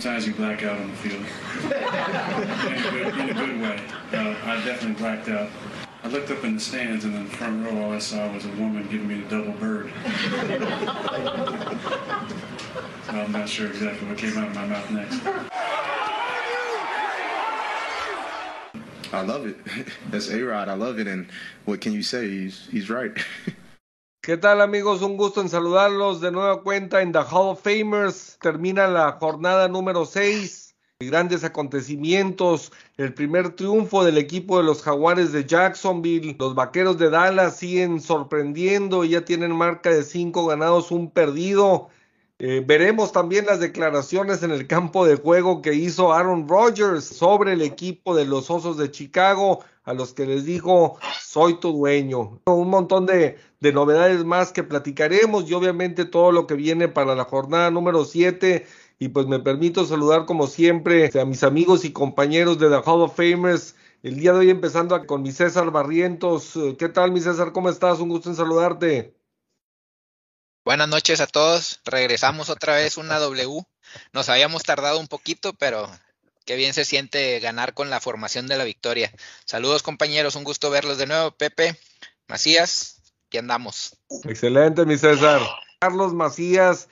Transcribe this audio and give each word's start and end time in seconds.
Sometimes 0.00 0.26
you 0.26 0.32
black 0.32 0.62
out 0.62 0.80
on 0.80 0.90
the 0.90 0.96
field. 0.96 1.26
in, 1.62 1.72
a 1.72 2.90
good, 2.90 3.18
in 3.18 3.28
a 3.28 3.34
good 3.34 3.60
way. 3.60 3.82
Uh, 4.14 4.34
I 4.46 4.64
definitely 4.64 4.94
blacked 4.94 5.28
out. 5.28 5.50
I 6.02 6.08
looked 6.08 6.30
up 6.30 6.42
in 6.42 6.54
the 6.54 6.60
stands, 6.60 7.04
and 7.04 7.14
in 7.14 7.24
the 7.24 7.30
front 7.30 7.66
row, 7.66 7.84
all 7.84 7.92
I 7.92 7.98
saw 7.98 8.32
was 8.32 8.46
a 8.46 8.48
woman 8.52 8.88
giving 8.90 9.08
me 9.08 9.20
the 9.20 9.28
double 9.28 9.52
bird. 9.52 9.92
so 13.04 13.12
I'm 13.12 13.30
not 13.30 13.46
sure 13.46 13.66
exactly 13.66 14.08
what 14.08 14.16
came 14.16 14.38
out 14.38 14.48
of 14.48 14.54
my 14.54 14.64
mouth 14.64 14.90
next. 14.90 15.20
I 19.12 19.20
love 19.20 19.44
it. 19.44 19.58
That's 20.10 20.30
A 20.30 20.42
Rod. 20.42 20.70
I 20.70 20.74
love 20.76 20.98
it. 20.98 21.08
And 21.08 21.28
what 21.66 21.82
can 21.82 21.92
you 21.92 22.02
say? 22.02 22.26
He's, 22.26 22.66
he's 22.70 22.88
right. 22.88 23.12
¿Qué 24.30 24.36
tal 24.36 24.60
amigos? 24.60 25.02
Un 25.02 25.16
gusto 25.16 25.40
en 25.40 25.48
saludarlos 25.48 26.20
de 26.20 26.30
nueva 26.30 26.62
cuenta 26.62 27.02
en 27.02 27.10
The 27.10 27.18
Hall 27.18 27.48
of 27.48 27.64
Famers. 27.64 28.38
Termina 28.40 28.86
la 28.86 29.10
jornada 29.18 29.66
número 29.66 30.06
6. 30.06 30.76
Grandes 31.00 31.42
acontecimientos. 31.42 32.70
El 32.96 33.12
primer 33.12 33.56
triunfo 33.56 34.04
del 34.04 34.18
equipo 34.18 34.58
de 34.58 34.62
los 34.62 34.82
Jaguares 34.82 35.32
de 35.32 35.46
Jacksonville. 35.46 36.36
Los 36.38 36.54
Vaqueros 36.54 36.96
de 36.96 37.10
Dallas 37.10 37.56
siguen 37.56 38.00
sorprendiendo. 38.00 39.02
Ya 39.02 39.24
tienen 39.24 39.50
marca 39.50 39.90
de 39.90 40.04
5 40.04 40.46
ganados, 40.46 40.92
un 40.92 41.10
perdido. 41.10 41.88
Eh, 42.38 42.62
veremos 42.64 43.10
también 43.10 43.46
las 43.46 43.58
declaraciones 43.58 44.44
en 44.44 44.52
el 44.52 44.68
campo 44.68 45.04
de 45.04 45.16
juego 45.16 45.60
que 45.60 45.74
hizo 45.74 46.12
Aaron 46.12 46.48
Rodgers 46.48 47.04
sobre 47.04 47.54
el 47.54 47.62
equipo 47.62 48.14
de 48.14 48.26
los 48.26 48.48
Osos 48.48 48.78
de 48.78 48.92
Chicago, 48.92 49.64
a 49.90 49.94
los 49.94 50.14
que 50.14 50.24
les 50.24 50.44
dijo, 50.44 50.98
soy 51.20 51.58
tu 51.60 51.72
dueño. 51.72 52.40
Un 52.46 52.70
montón 52.70 53.06
de, 53.06 53.38
de 53.60 53.72
novedades 53.72 54.24
más 54.24 54.52
que 54.52 54.62
platicaremos 54.62 55.50
y 55.50 55.54
obviamente 55.54 56.04
todo 56.04 56.32
lo 56.32 56.46
que 56.46 56.54
viene 56.54 56.88
para 56.88 57.14
la 57.14 57.24
jornada 57.24 57.70
número 57.70 58.04
7. 58.04 58.66
Y 58.98 59.08
pues 59.08 59.26
me 59.26 59.40
permito 59.40 59.84
saludar 59.84 60.26
como 60.26 60.46
siempre 60.46 61.10
a 61.18 61.24
mis 61.24 61.42
amigos 61.42 61.84
y 61.84 61.92
compañeros 61.92 62.58
de 62.58 62.68
The 62.68 62.82
Hall 62.84 63.02
of 63.02 63.16
Famers. 63.16 63.74
El 64.02 64.16
día 64.16 64.32
de 64.32 64.38
hoy 64.40 64.50
empezando 64.50 65.06
con 65.06 65.22
mi 65.22 65.32
César 65.32 65.70
Barrientos. 65.70 66.52
¿Qué 66.78 66.88
tal 66.88 67.10
mi 67.10 67.20
César? 67.20 67.52
¿Cómo 67.52 67.68
estás? 67.68 67.98
Un 67.98 68.10
gusto 68.10 68.30
en 68.30 68.36
saludarte. 68.36 69.14
Buenas 70.64 70.88
noches 70.88 71.20
a 71.20 71.26
todos. 71.26 71.80
Regresamos 71.84 72.48
otra 72.48 72.76
vez 72.76 72.96
una 72.96 73.18
W. 73.18 73.62
Nos 74.12 74.28
habíamos 74.28 74.62
tardado 74.62 75.00
un 75.00 75.08
poquito, 75.08 75.52
pero 75.54 75.88
qué 76.50 76.56
bien 76.56 76.74
se 76.74 76.84
siente 76.84 77.38
ganar 77.38 77.74
con 77.74 77.90
la 77.90 78.00
formación 78.00 78.48
de 78.48 78.58
la 78.58 78.64
victoria. 78.64 79.12
Saludos 79.44 79.84
compañeros, 79.84 80.34
un 80.34 80.42
gusto 80.42 80.68
verlos 80.68 80.98
de 80.98 81.06
nuevo. 81.06 81.30
Pepe, 81.30 81.78
Macías, 82.26 83.00
aquí 83.28 83.38
andamos. 83.38 83.96
Excelente, 84.24 84.84
mi 84.84 84.98
César. 84.98 85.40
Carlos 85.78 86.12
Macías, 86.12 86.88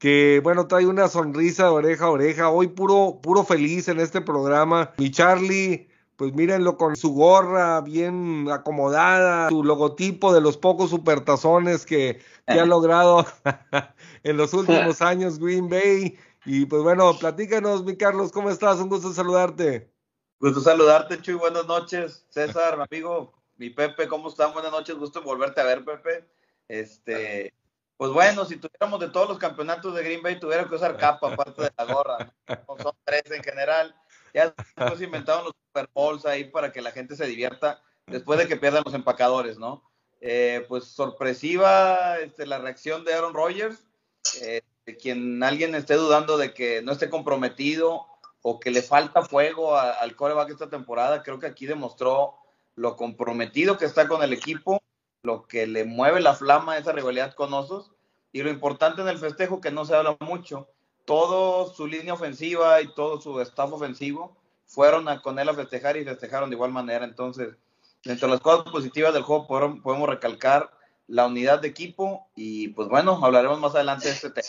que 0.00 0.40
bueno, 0.42 0.66
trae 0.66 0.86
una 0.86 1.06
sonrisa 1.06 1.66
de 1.66 1.68
oreja 1.68 2.06
a 2.06 2.10
oreja. 2.10 2.48
Hoy 2.48 2.66
puro, 2.66 3.20
puro 3.22 3.44
feliz 3.44 3.86
en 3.86 4.00
este 4.00 4.22
programa. 4.22 4.90
Mi 4.96 5.12
Charlie, 5.12 5.88
pues 6.16 6.32
mírenlo 6.32 6.76
con 6.76 6.96
su 6.96 7.12
gorra 7.12 7.80
bien 7.82 8.48
acomodada, 8.50 9.50
su 9.50 9.62
logotipo 9.62 10.34
de 10.34 10.40
los 10.40 10.56
pocos 10.56 10.90
supertazones 10.90 11.86
que, 11.86 12.18
que 12.44 12.58
ha 12.58 12.66
logrado 12.66 13.24
en 14.24 14.36
los 14.36 14.52
últimos 14.52 15.00
años 15.00 15.38
Green 15.38 15.68
Bay. 15.68 16.18
Y 16.46 16.64
pues 16.64 16.80
bueno, 16.84 17.18
platícanos, 17.18 17.82
mi 17.82 17.96
Carlos, 17.96 18.30
¿cómo 18.30 18.50
estás? 18.50 18.78
Un 18.78 18.88
gusto 18.88 19.12
saludarte. 19.12 19.92
Gusto 20.38 20.60
saludarte, 20.60 21.20
Chuy. 21.20 21.34
Buenas 21.34 21.66
noches. 21.66 22.24
César, 22.30 22.76
mi 22.76 22.84
amigo, 22.90 23.34
mi 23.56 23.70
Pepe, 23.70 24.06
¿cómo 24.06 24.28
están? 24.28 24.52
Buenas 24.52 24.70
noches. 24.70 24.94
Gusto 24.94 25.22
volverte 25.22 25.60
a 25.60 25.64
ver, 25.64 25.84
Pepe. 25.84 26.24
Este, 26.68 27.52
pues 27.96 28.12
bueno, 28.12 28.44
si 28.44 28.58
tuviéramos 28.58 29.00
de 29.00 29.08
todos 29.08 29.28
los 29.28 29.38
campeonatos 29.38 29.92
de 29.92 30.04
Green 30.04 30.22
Bay, 30.22 30.38
tuviera 30.38 30.68
que 30.68 30.76
usar 30.76 30.96
capa 30.96 31.32
aparte 31.32 31.62
de 31.62 31.72
la 31.76 31.84
gorra. 31.84 32.32
Son 32.80 32.92
tres 33.02 33.24
en 33.32 33.42
general. 33.42 33.96
Ya 34.32 34.54
después 34.76 35.00
inventaron 35.02 35.46
los 35.46 35.54
Super 35.66 35.90
Bowls 35.94 36.26
ahí 36.26 36.44
para 36.44 36.70
que 36.70 36.80
la 36.80 36.92
gente 36.92 37.16
se 37.16 37.26
divierta 37.26 37.82
después 38.06 38.38
de 38.38 38.46
que 38.46 38.56
pierdan 38.56 38.84
los 38.84 38.94
empacadores, 38.94 39.58
¿no? 39.58 39.82
Eh, 40.20 40.64
pues 40.68 40.84
sorpresiva 40.84 42.18
este, 42.20 42.46
la 42.46 42.58
reacción 42.58 43.04
de 43.04 43.14
Aaron 43.14 43.34
Rodgers. 43.34 43.84
Eh, 44.42 44.62
de 44.86 44.96
quien 44.96 45.42
alguien 45.42 45.74
esté 45.74 45.94
dudando 45.94 46.38
de 46.38 46.54
que 46.54 46.80
no 46.80 46.92
esté 46.92 47.10
comprometido 47.10 48.06
o 48.42 48.60
que 48.60 48.70
le 48.70 48.82
falta 48.82 49.22
fuego 49.22 49.76
a, 49.76 49.90
al 49.90 50.14
coreback 50.14 50.50
esta 50.50 50.70
temporada, 50.70 51.22
creo 51.24 51.40
que 51.40 51.46
aquí 51.46 51.66
demostró 51.66 52.36
lo 52.76 52.96
comprometido 52.96 53.78
que 53.78 53.84
está 53.84 54.06
con 54.06 54.22
el 54.22 54.32
equipo, 54.32 54.80
lo 55.22 55.46
que 55.46 55.66
le 55.66 55.84
mueve 55.84 56.20
la 56.20 56.34
flama 56.34 56.74
a 56.74 56.78
esa 56.78 56.92
rivalidad 56.92 57.34
con 57.34 57.52
Osos 57.52 57.90
y 58.32 58.42
lo 58.42 58.50
importante 58.50 59.02
en 59.02 59.08
el 59.08 59.18
festejo 59.18 59.60
que 59.60 59.72
no 59.72 59.84
se 59.84 59.96
habla 59.96 60.16
mucho, 60.20 60.68
todo 61.04 61.72
su 61.72 61.86
línea 61.86 62.14
ofensiva 62.14 62.80
y 62.80 62.92
todo 62.94 63.20
su 63.20 63.40
staff 63.40 63.72
ofensivo 63.72 64.36
fueron 64.66 65.08
a, 65.08 65.22
con 65.22 65.38
él 65.38 65.48
a 65.48 65.54
festejar 65.54 65.96
y 65.96 66.04
festejaron 66.04 66.50
de 66.50 66.56
igual 66.56 66.70
manera. 66.70 67.04
Entonces, 67.04 67.56
dentro 68.04 68.28
de 68.28 68.34
las 68.34 68.42
cosas 68.42 68.70
positivas 68.70 69.14
del 69.14 69.22
juego 69.22 69.46
podemos, 69.82 70.08
recalcar 70.08 70.70
la 71.08 71.26
unidad 71.26 71.60
de 71.60 71.68
equipo 71.68 72.28
y 72.34 72.68
pues 72.68 72.88
bueno, 72.88 73.20
hablaremos 73.22 73.60
más 73.60 73.74
adelante 73.74 74.08
de 74.08 74.14
este 74.14 74.30
tema. 74.30 74.48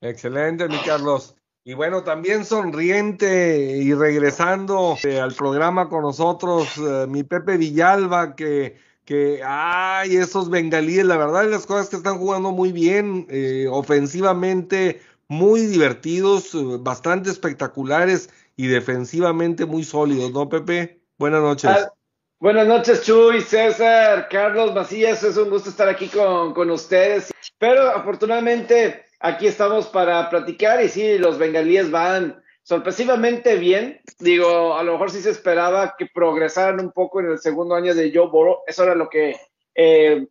Excelente, 0.00 0.68
mi 0.68 0.78
Carlos. 0.78 1.34
Y 1.64 1.74
bueno, 1.74 2.02
también 2.02 2.44
sonriente 2.44 3.78
y 3.82 3.92
regresando 3.92 4.96
eh, 5.04 5.20
al 5.20 5.34
programa 5.34 5.88
con 5.88 6.02
nosotros, 6.02 6.68
eh, 6.78 7.06
mi 7.08 7.24
Pepe 7.24 7.58
Villalba, 7.58 8.34
que, 8.36 8.78
que, 9.04 9.42
ay, 9.44 10.16
esos 10.16 10.48
bengalíes, 10.48 11.04
la 11.04 11.16
verdad, 11.16 11.50
las 11.50 11.66
cosas 11.66 11.90
que 11.90 11.96
están 11.96 12.18
jugando 12.18 12.52
muy 12.52 12.72
bien, 12.72 13.26
eh, 13.28 13.66
ofensivamente, 13.70 15.02
muy 15.28 15.66
divertidos, 15.66 16.54
eh, 16.54 16.78
bastante 16.80 17.30
espectaculares 17.30 18.30
y 18.56 18.66
defensivamente 18.66 19.66
muy 19.66 19.84
sólidos, 19.84 20.32
¿no, 20.32 20.48
Pepe? 20.48 21.02
Buenas 21.18 21.42
noches. 21.42 21.70
Ah, 21.70 21.92
buenas 22.40 22.66
noches, 22.66 23.02
Chuy, 23.02 23.40
César, 23.40 24.28
Carlos 24.28 24.74
Macías, 24.74 25.22
es 25.22 25.36
un 25.36 25.50
gusto 25.50 25.70
estar 25.70 25.88
aquí 25.88 26.08
con, 26.08 26.54
con 26.54 26.70
ustedes. 26.70 27.32
Pero 27.58 27.88
afortunadamente 27.90 29.04
aquí 29.20 29.46
estamos 29.46 29.88
para 29.88 30.30
platicar 30.30 30.82
y 30.82 30.88
sí, 30.88 31.18
los 31.18 31.38
bengalíes 31.38 31.90
van 31.90 32.42
sorpresivamente 32.62 33.56
bien. 33.56 34.00
Digo, 34.18 34.76
a 34.76 34.82
lo 34.82 34.92
mejor 34.92 35.10
sí 35.10 35.20
se 35.20 35.30
esperaba 35.30 35.94
que 35.98 36.06
progresaran 36.06 36.80
un 36.80 36.92
poco 36.92 37.20
en 37.20 37.30
el 37.30 37.38
segundo 37.38 37.74
año 37.74 37.94
de 37.94 38.12
Joe 38.14 38.28
Burrow. 38.28 38.62
Eso 38.66 38.84
era 38.84 38.94
lo 38.94 39.08
que, 39.08 39.36
eh, 39.74 40.26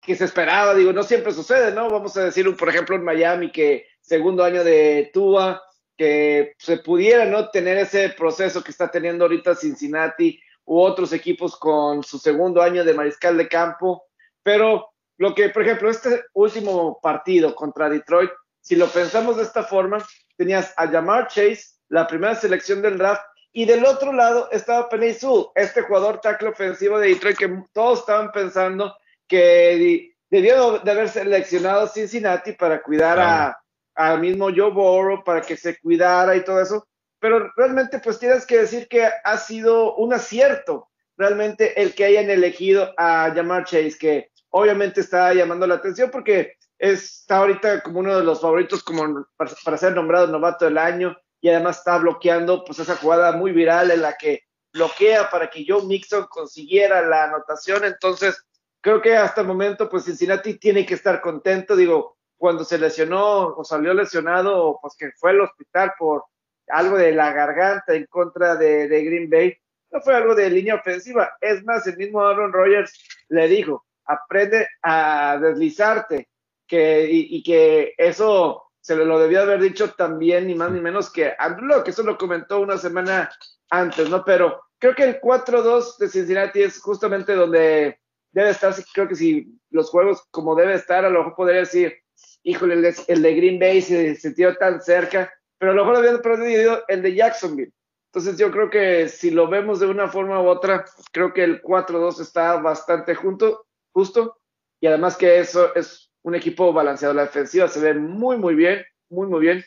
que 0.00 0.14
se 0.16 0.24
esperaba. 0.24 0.74
Digo, 0.74 0.92
no 0.92 1.02
siempre 1.02 1.32
sucede, 1.32 1.72
¿no? 1.72 1.90
Vamos 1.90 2.16
a 2.16 2.24
decir, 2.24 2.56
por 2.56 2.68
ejemplo, 2.68 2.96
en 2.96 3.04
Miami, 3.04 3.50
que 3.50 3.86
segundo 4.00 4.44
año 4.44 4.64
de 4.64 5.10
Tua, 5.12 5.62
que 5.96 6.54
se 6.58 6.78
pudiera 6.78 7.26
no 7.26 7.50
tener 7.50 7.76
ese 7.76 8.08
proceso 8.10 8.62
que 8.62 8.70
está 8.70 8.90
teniendo 8.90 9.24
ahorita 9.24 9.54
Cincinnati 9.54 10.40
u 10.70 10.80
otros 10.80 11.12
equipos 11.12 11.56
con 11.56 12.04
su 12.04 12.16
segundo 12.16 12.62
año 12.62 12.84
de 12.84 12.94
mariscal 12.94 13.36
de 13.36 13.48
campo, 13.48 14.04
pero 14.40 14.92
lo 15.18 15.34
que, 15.34 15.48
por 15.48 15.62
ejemplo, 15.62 15.90
este 15.90 16.22
último 16.32 17.00
partido 17.02 17.56
contra 17.56 17.88
Detroit, 17.88 18.30
si 18.60 18.76
lo 18.76 18.86
pensamos 18.86 19.36
de 19.36 19.42
esta 19.42 19.64
forma, 19.64 19.98
tenías 20.36 20.72
a 20.76 20.86
Jamar 20.86 21.26
Chase, 21.26 21.64
la 21.88 22.06
primera 22.06 22.36
selección 22.36 22.82
del 22.82 22.98
draft, 22.98 23.20
y 23.50 23.64
del 23.64 23.84
otro 23.84 24.12
lado 24.12 24.48
estaba 24.52 24.88
Penny 24.88 25.16
este 25.56 25.82
jugador 25.82 26.20
tackle 26.20 26.50
ofensivo 26.50 27.00
de 27.00 27.08
Detroit 27.08 27.36
que 27.36 27.62
todos 27.72 27.98
estaban 27.98 28.30
pensando 28.30 28.94
que 29.26 30.14
debió 30.30 30.78
de 30.78 30.90
haber 30.92 31.08
seleccionado 31.08 31.88
Cincinnati 31.88 32.52
para 32.52 32.80
cuidar 32.80 33.18
a, 33.18 33.60
al 33.96 34.20
mismo 34.20 34.50
Joe 34.54 34.70
Burrow 34.70 35.24
para 35.24 35.40
que 35.40 35.56
se 35.56 35.80
cuidara 35.80 36.36
y 36.36 36.44
todo 36.44 36.62
eso, 36.62 36.86
pero 37.20 37.52
realmente 37.56 38.00
pues 38.00 38.18
tienes 38.18 38.46
que 38.46 38.58
decir 38.58 38.88
que 38.88 39.08
ha 39.24 39.36
sido 39.36 39.94
un 39.96 40.12
acierto 40.12 40.88
realmente 41.16 41.80
el 41.80 41.94
que 41.94 42.06
hayan 42.06 42.30
elegido 42.30 42.94
a 42.96 43.30
Jamar 43.34 43.64
Chase, 43.64 43.96
que 43.98 44.30
obviamente 44.48 45.02
está 45.02 45.32
llamando 45.34 45.66
la 45.66 45.74
atención 45.74 46.10
porque 46.10 46.54
está 46.78 47.36
ahorita 47.36 47.82
como 47.82 48.00
uno 48.00 48.16
de 48.16 48.24
los 48.24 48.40
favoritos 48.40 48.82
como 48.82 49.26
para, 49.36 49.76
ser 49.76 49.94
nombrado 49.94 50.26
novato 50.28 50.64
del 50.64 50.78
año 50.78 51.14
y 51.42 51.50
además 51.50 51.78
está 51.78 51.98
bloqueando 51.98 52.64
pues 52.64 52.78
esa 52.78 52.96
jugada 52.96 53.32
muy 53.32 53.52
viral 53.52 53.90
en 53.90 54.00
la 54.00 54.16
que 54.16 54.44
bloquea 54.72 55.28
para 55.28 55.50
que 55.50 55.64
Joe 55.68 55.84
Mixon 55.84 56.26
consiguiera 56.30 57.02
la 57.02 57.24
anotación, 57.24 57.84
entonces 57.84 58.42
creo 58.80 59.02
que 59.02 59.14
hasta 59.14 59.42
el 59.42 59.46
momento 59.46 59.90
pues 59.90 60.04
Cincinnati 60.04 60.54
tiene 60.58 60.86
que 60.86 60.94
estar 60.94 61.20
contento, 61.20 61.76
digo, 61.76 62.16
cuando 62.38 62.64
se 62.64 62.78
lesionó 62.78 63.48
o 63.48 63.62
salió 63.62 63.92
lesionado, 63.92 64.78
pues 64.80 64.94
que 64.96 65.10
fue 65.18 65.32
al 65.32 65.42
hospital 65.42 65.92
por 65.98 66.24
algo 66.72 66.96
de 66.96 67.12
la 67.12 67.32
garganta 67.32 67.94
en 67.94 68.06
contra 68.06 68.56
de, 68.56 68.86
Green 68.88 69.28
Bay, 69.28 69.56
no 69.90 70.00
fue 70.00 70.14
algo 70.14 70.34
de 70.34 70.50
línea 70.50 70.76
ofensiva. 70.76 71.32
Es 71.40 71.64
más, 71.64 71.86
el 71.86 71.96
mismo 71.96 72.22
Aaron 72.22 72.52
Rodgers 72.52 72.92
le 73.28 73.48
dijo, 73.48 73.86
aprende 74.04 74.68
a 74.82 75.38
deslizarte, 75.40 76.28
que, 76.66 77.08
y, 77.10 77.42
que 77.42 77.94
eso 77.98 78.70
se 78.80 78.94
lo 78.96 79.18
debió 79.18 79.42
haber 79.42 79.60
dicho 79.60 79.92
también, 79.94 80.46
ni 80.46 80.54
más 80.54 80.70
ni 80.70 80.80
menos 80.80 81.12
que 81.12 81.34
Andrew 81.36 81.82
que 81.82 81.90
eso 81.90 82.02
lo 82.02 82.16
comentó 82.16 82.60
una 82.60 82.78
semana 82.78 83.30
antes, 83.70 84.08
¿no? 84.08 84.24
Pero 84.24 84.62
creo 84.78 84.94
que 84.94 85.04
el 85.04 85.20
4-2 85.20 85.98
de 85.98 86.08
Cincinnati 86.08 86.62
es 86.62 86.80
justamente 86.80 87.34
donde 87.34 87.98
debe 88.32 88.50
estar, 88.50 88.74
creo 88.94 89.08
que 89.08 89.16
si 89.16 89.58
los 89.70 89.90
juegos 89.90 90.22
como 90.30 90.54
debe 90.54 90.74
estar, 90.74 91.04
a 91.04 91.10
lo 91.10 91.20
mejor 91.20 91.34
podría 91.34 91.60
decir, 91.60 91.94
híjole, 92.42 92.74
el 93.08 93.22
de, 93.22 93.34
Green 93.34 93.58
Bay 93.58 93.82
se 93.82 94.14
sintió 94.16 94.56
tan 94.56 94.80
cerca, 94.80 95.32
pero 95.60 95.72
a 95.72 95.74
lo 95.74 95.84
mejor 95.84 95.98
habían 95.98 96.22
perdido 96.22 96.82
el 96.88 97.02
de 97.02 97.14
Jacksonville. 97.14 97.72
Entonces 98.06 98.38
yo 98.38 98.50
creo 98.50 98.70
que 98.70 99.08
si 99.08 99.30
lo 99.30 99.46
vemos 99.46 99.78
de 99.78 99.86
una 99.86 100.08
forma 100.08 100.40
u 100.40 100.48
otra, 100.48 100.86
creo 101.12 101.34
que 101.34 101.44
el 101.44 101.62
4-2 101.62 102.22
está 102.22 102.56
bastante 102.56 103.14
junto, 103.14 103.66
justo, 103.92 104.38
y 104.80 104.86
además 104.86 105.18
que 105.18 105.38
eso 105.38 105.74
es 105.74 106.10
un 106.22 106.34
equipo 106.34 106.72
balanceado. 106.72 107.12
La 107.12 107.26
defensiva 107.26 107.68
se 107.68 107.78
ve 107.78 107.92
muy, 107.92 108.38
muy 108.38 108.54
bien, 108.54 108.82
muy, 109.10 109.28
muy 109.28 109.40
bien, 109.40 109.62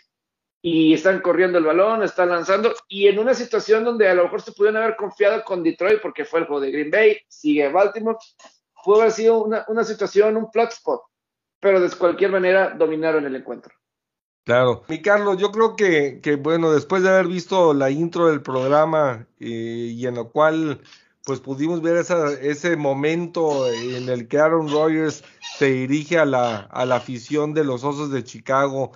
y 0.63 0.95
están 0.95 1.21
corriendo 1.21 1.59
el 1.59 1.65
balón, 1.65 2.01
están 2.01 2.29
lanzando, 2.29 2.73
y 2.87 3.07
en 3.07 3.19
una 3.19 3.35
situación 3.35 3.83
donde 3.83 4.09
a 4.09 4.15
lo 4.15 4.23
mejor 4.23 4.41
se 4.41 4.51
pudieron 4.51 4.81
haber 4.81 4.95
confiado 4.95 5.43
con 5.43 5.61
Detroit 5.61 6.01
porque 6.01 6.25
fue 6.25 6.39
el 6.39 6.47
juego 6.47 6.61
de 6.61 6.71
Green 6.71 6.89
Bay, 6.89 7.19
sigue 7.27 7.69
Baltimore, 7.69 8.17
pudo 8.83 9.01
haber 9.01 9.11
sido 9.11 9.43
una, 9.43 9.63
una 9.67 9.83
situación, 9.83 10.37
un 10.37 10.51
flat 10.51 10.71
spot, 10.73 11.03
pero 11.59 11.79
de 11.79 11.95
cualquier 11.95 12.31
manera 12.31 12.71
dominaron 12.71 13.25
el 13.27 13.35
encuentro. 13.35 13.75
Claro. 14.43 14.83
Mi 14.89 15.01
Carlos, 15.01 15.37
yo 15.37 15.51
creo 15.51 15.75
que, 15.77 16.19
que, 16.21 16.35
bueno, 16.35 16.71
después 16.71 17.01
de 17.01 17.09
haber 17.09 17.27
visto 17.27 17.73
la 17.73 17.89
intro 17.89 18.27
del 18.27 18.41
programa 18.41 19.25
eh, 19.39 19.93
y 19.95 20.05
en 20.05 20.15
lo 20.15 20.31
cual 20.31 20.81
pues 21.25 21.39
pudimos 21.39 21.81
ver 21.81 21.95
esa, 21.95 22.33
ese 22.33 22.75
momento 22.75 23.71
en 23.71 24.09
el 24.09 24.27
que 24.27 24.39
Aaron 24.39 24.69
Rodgers 24.69 25.23
se 25.57 25.67
dirige 25.67 26.19
a 26.19 26.25
la, 26.25 26.57
a 26.57 26.85
la 26.85 26.97
afición 26.97 27.53
de 27.53 27.63
los 27.63 27.85
Osos 27.85 28.11
de 28.11 28.25
Chicago. 28.25 28.91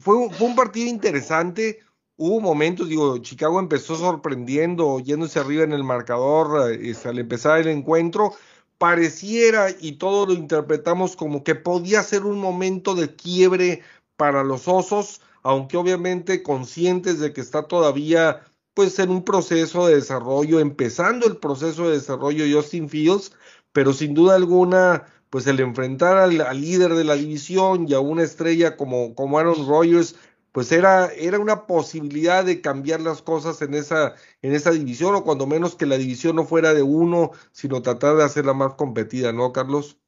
Fue, 0.00 0.28
fue 0.30 0.48
un 0.48 0.56
partido 0.56 0.88
interesante, 0.88 1.78
hubo 2.16 2.40
momentos, 2.40 2.88
digo, 2.88 3.18
Chicago 3.18 3.58
empezó 3.58 3.96
sorprendiendo, 3.96 5.00
yéndose 5.00 5.38
arriba 5.40 5.64
en 5.64 5.72
el 5.72 5.84
marcador 5.84 6.72
este, 6.72 7.08
al 7.08 7.18
empezar 7.18 7.60
el 7.60 7.68
encuentro, 7.68 8.34
pareciera 8.78 9.68
y 9.70 9.92
todo 9.92 10.26
lo 10.26 10.32
interpretamos 10.32 11.16
como 11.16 11.44
que 11.44 11.54
podía 11.54 12.02
ser 12.02 12.24
un 12.24 12.38
momento 12.38 12.94
de 12.94 13.14
quiebre 13.14 13.82
para 14.16 14.44
los 14.44 14.68
osos, 14.68 15.20
aunque 15.42 15.76
obviamente 15.76 16.42
conscientes 16.42 17.18
de 17.18 17.32
que 17.32 17.40
está 17.40 17.66
todavía 17.66 18.42
pues 18.74 18.98
en 18.98 19.10
un 19.10 19.24
proceso 19.24 19.86
de 19.86 19.96
desarrollo, 19.96 20.58
empezando 20.58 21.26
el 21.26 21.36
proceso 21.36 21.88
de 21.88 21.94
desarrollo 21.94 22.44
Justin 22.50 22.88
Fields, 22.88 23.32
pero 23.72 23.92
sin 23.92 24.14
duda 24.14 24.34
alguna 24.34 25.06
pues 25.30 25.46
el 25.48 25.58
enfrentar 25.60 26.16
al, 26.16 26.40
al 26.40 26.60
líder 26.60 26.94
de 26.94 27.04
la 27.04 27.14
división 27.14 27.86
y 27.88 27.94
a 27.94 28.00
una 28.00 28.22
estrella 28.22 28.76
como, 28.76 29.14
como 29.16 29.38
Aaron 29.38 29.66
Rodgers 29.66 30.14
pues 30.54 30.70
era, 30.70 31.12
era 31.14 31.40
una 31.40 31.66
posibilidad 31.66 32.44
de 32.44 32.60
cambiar 32.60 33.00
las 33.00 33.22
cosas 33.22 33.60
en 33.60 33.74
esa, 33.74 34.14
en 34.40 34.54
esa 34.54 34.70
división, 34.70 35.16
o 35.16 35.24
cuando 35.24 35.48
menos 35.48 35.74
que 35.74 35.84
la 35.84 35.98
división 35.98 36.36
no 36.36 36.44
fuera 36.44 36.72
de 36.72 36.82
uno, 36.82 37.32
sino 37.50 37.82
tratar 37.82 38.14
de 38.14 38.22
hacerla 38.22 38.54
más 38.54 38.74
competida, 38.74 39.32
¿no, 39.32 39.52
Carlos? 39.52 39.98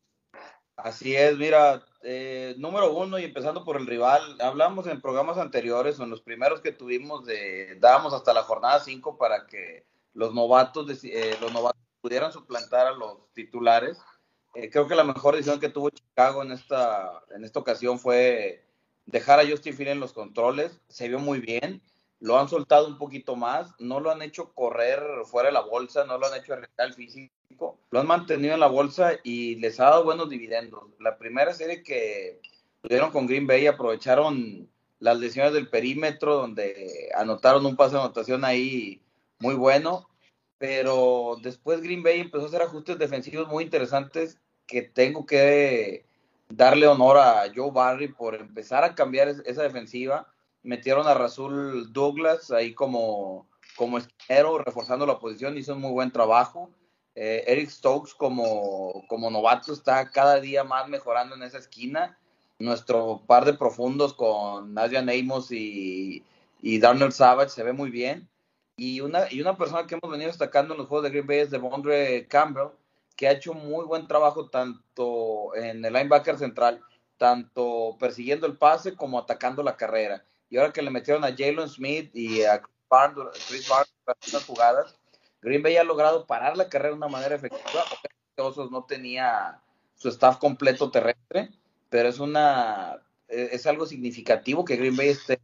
Así 0.76 1.16
es, 1.16 1.36
mira, 1.36 1.84
eh, 2.00 2.54
número 2.58 2.92
uno 2.92 3.18
y 3.18 3.24
empezando 3.24 3.64
por 3.64 3.76
el 3.76 3.88
rival, 3.88 4.40
hablamos 4.40 4.86
en 4.86 5.00
programas 5.00 5.36
anteriores 5.36 5.98
en 5.98 6.10
los 6.10 6.20
primeros 6.20 6.60
que 6.60 6.70
tuvimos 6.70 7.26
de, 7.26 7.76
dábamos 7.80 8.14
hasta 8.14 8.32
la 8.32 8.44
jornada 8.44 8.78
5 8.78 9.18
para 9.18 9.48
que 9.48 9.84
los 10.14 10.32
novatos, 10.32 10.86
eh, 11.02 11.36
los 11.40 11.52
novatos 11.52 11.82
pudieran 12.00 12.30
suplantar 12.30 12.86
a 12.86 12.92
los 12.92 13.32
titulares. 13.32 13.98
Eh, 14.54 14.70
creo 14.70 14.86
que 14.86 14.94
la 14.94 15.02
mejor 15.02 15.34
decisión 15.34 15.58
que 15.58 15.70
tuvo 15.70 15.90
Chicago 15.90 16.44
en 16.44 16.52
esta, 16.52 17.24
en 17.34 17.42
esta 17.42 17.58
ocasión 17.58 17.98
fue 17.98 18.65
dejar 19.06 19.40
a 19.40 19.48
Justin 19.48 19.74
Field 19.74 19.92
en 19.92 20.00
los 20.00 20.12
controles, 20.12 20.80
se 20.88 21.08
vio 21.08 21.18
muy 21.18 21.40
bien, 21.40 21.80
lo 22.20 22.38
han 22.38 22.48
soltado 22.48 22.88
un 22.88 22.98
poquito 22.98 23.36
más, 23.36 23.72
no 23.78 24.00
lo 24.00 24.10
han 24.10 24.22
hecho 24.22 24.52
correr 24.52 25.00
fuera 25.24 25.48
de 25.48 25.54
la 25.54 25.60
bolsa, 25.60 26.04
no 26.04 26.18
lo 26.18 26.26
han 26.26 26.38
hecho 26.38 26.52
arreglar 26.52 26.88
el 26.88 26.94
físico, 26.94 27.78
lo 27.90 28.00
han 28.00 28.06
mantenido 28.06 28.54
en 28.54 28.60
la 28.60 28.66
bolsa 28.66 29.12
y 29.22 29.56
les 29.56 29.78
ha 29.80 29.84
dado 29.84 30.04
buenos 30.04 30.28
dividendos. 30.28 30.84
La 30.98 31.18
primera 31.18 31.54
serie 31.54 31.82
que 31.82 32.40
tuvieron 32.82 33.10
con 33.10 33.26
Green 33.26 33.46
Bay 33.46 33.66
aprovecharon 33.66 34.68
las 34.98 35.18
lesiones 35.18 35.52
del 35.52 35.68
perímetro, 35.68 36.36
donde 36.36 37.10
anotaron 37.14 37.66
un 37.66 37.76
pase 37.76 37.96
de 37.96 38.02
anotación 38.02 38.44
ahí 38.44 39.02
muy 39.38 39.54
bueno, 39.54 40.08
pero 40.58 41.36
después 41.42 41.82
Green 41.82 42.02
Bay 42.02 42.20
empezó 42.20 42.44
a 42.44 42.48
hacer 42.48 42.62
ajustes 42.62 42.98
defensivos 42.98 43.46
muy 43.48 43.64
interesantes 43.64 44.38
que 44.66 44.82
tengo 44.82 45.26
que 45.26 46.06
darle 46.48 46.86
honor 46.86 47.18
a 47.18 47.44
Joe 47.54 47.70
Barry 47.70 48.08
por 48.08 48.34
empezar 48.34 48.84
a 48.84 48.94
cambiar 48.94 49.28
esa 49.28 49.62
defensiva. 49.62 50.26
Metieron 50.62 51.06
a 51.06 51.14
Rasul 51.14 51.92
Douglas 51.92 52.50
ahí 52.50 52.74
como, 52.74 53.48
como 53.76 53.98
esquinero, 53.98 54.58
reforzando 54.58 55.06
la 55.06 55.18
posición, 55.18 55.58
hizo 55.58 55.74
un 55.74 55.80
muy 55.80 55.92
buen 55.92 56.10
trabajo. 56.10 56.70
Eh, 57.14 57.44
Eric 57.46 57.70
Stokes 57.70 58.14
como, 58.14 59.04
como 59.08 59.30
novato 59.30 59.72
está 59.72 60.10
cada 60.10 60.40
día 60.40 60.64
más 60.64 60.88
mejorando 60.88 61.34
en 61.34 61.42
esa 61.42 61.58
esquina. 61.58 62.18
Nuestro 62.58 63.22
par 63.26 63.44
de 63.44 63.54
profundos 63.54 64.14
con 64.14 64.74
Nadia 64.74 65.02
Neymos 65.02 65.52
y, 65.52 66.24
y 66.60 66.78
Darnell 66.78 67.12
Savage 67.12 67.50
se 67.50 67.62
ve 67.62 67.72
muy 67.72 67.90
bien. 67.90 68.28
Y 68.76 69.00
una, 69.00 69.32
y 69.32 69.40
una 69.40 69.56
persona 69.56 69.86
que 69.86 69.94
hemos 69.94 70.10
venido 70.10 70.28
destacando 70.28 70.74
en 70.74 70.78
los 70.78 70.88
juegos 70.88 71.04
de 71.04 71.10
Green 71.10 71.26
Bay 71.26 71.38
es 71.38 71.50
Devondre 71.50 72.26
Campbell, 72.28 72.68
que 73.16 73.26
ha 73.28 73.32
hecho 73.32 73.54
muy 73.54 73.84
buen 73.86 74.06
trabajo 74.06 74.48
tanto 74.48 75.54
en 75.54 75.84
el 75.84 75.92
linebacker 75.92 76.38
central, 76.38 76.82
tanto 77.16 77.96
persiguiendo 77.98 78.46
el 78.46 78.56
pase 78.56 78.94
como 78.94 79.18
atacando 79.18 79.62
la 79.62 79.76
carrera. 79.76 80.24
Y 80.50 80.58
ahora 80.58 80.72
que 80.72 80.82
le 80.82 80.90
metieron 80.90 81.24
a 81.24 81.34
Jalen 81.36 81.68
Smith 81.68 82.10
y 82.14 82.42
a 82.42 82.60
Chris 82.60 83.68
Barnes 83.68 83.94
para 84.04 84.18
estas 84.20 84.44
jugadas, 84.44 84.96
Green 85.40 85.62
Bay 85.62 85.76
ha 85.76 85.84
logrado 85.84 86.26
parar 86.26 86.56
la 86.56 86.68
carrera 86.68 86.90
de 86.90 86.96
una 86.96 87.08
manera 87.08 87.34
efectiva. 87.34 87.84
Osos 88.36 88.70
no 88.70 88.84
tenía 88.84 89.62
su 89.94 90.08
staff 90.08 90.36
completo 90.36 90.90
terrestre, 90.90 91.50
pero 91.88 92.08
es 92.08 92.18
una 92.18 93.00
es 93.28 93.66
algo 93.66 93.86
significativo 93.86 94.64
que 94.64 94.76
Green 94.76 94.96
Bay 94.96 95.08
esté 95.08 95.40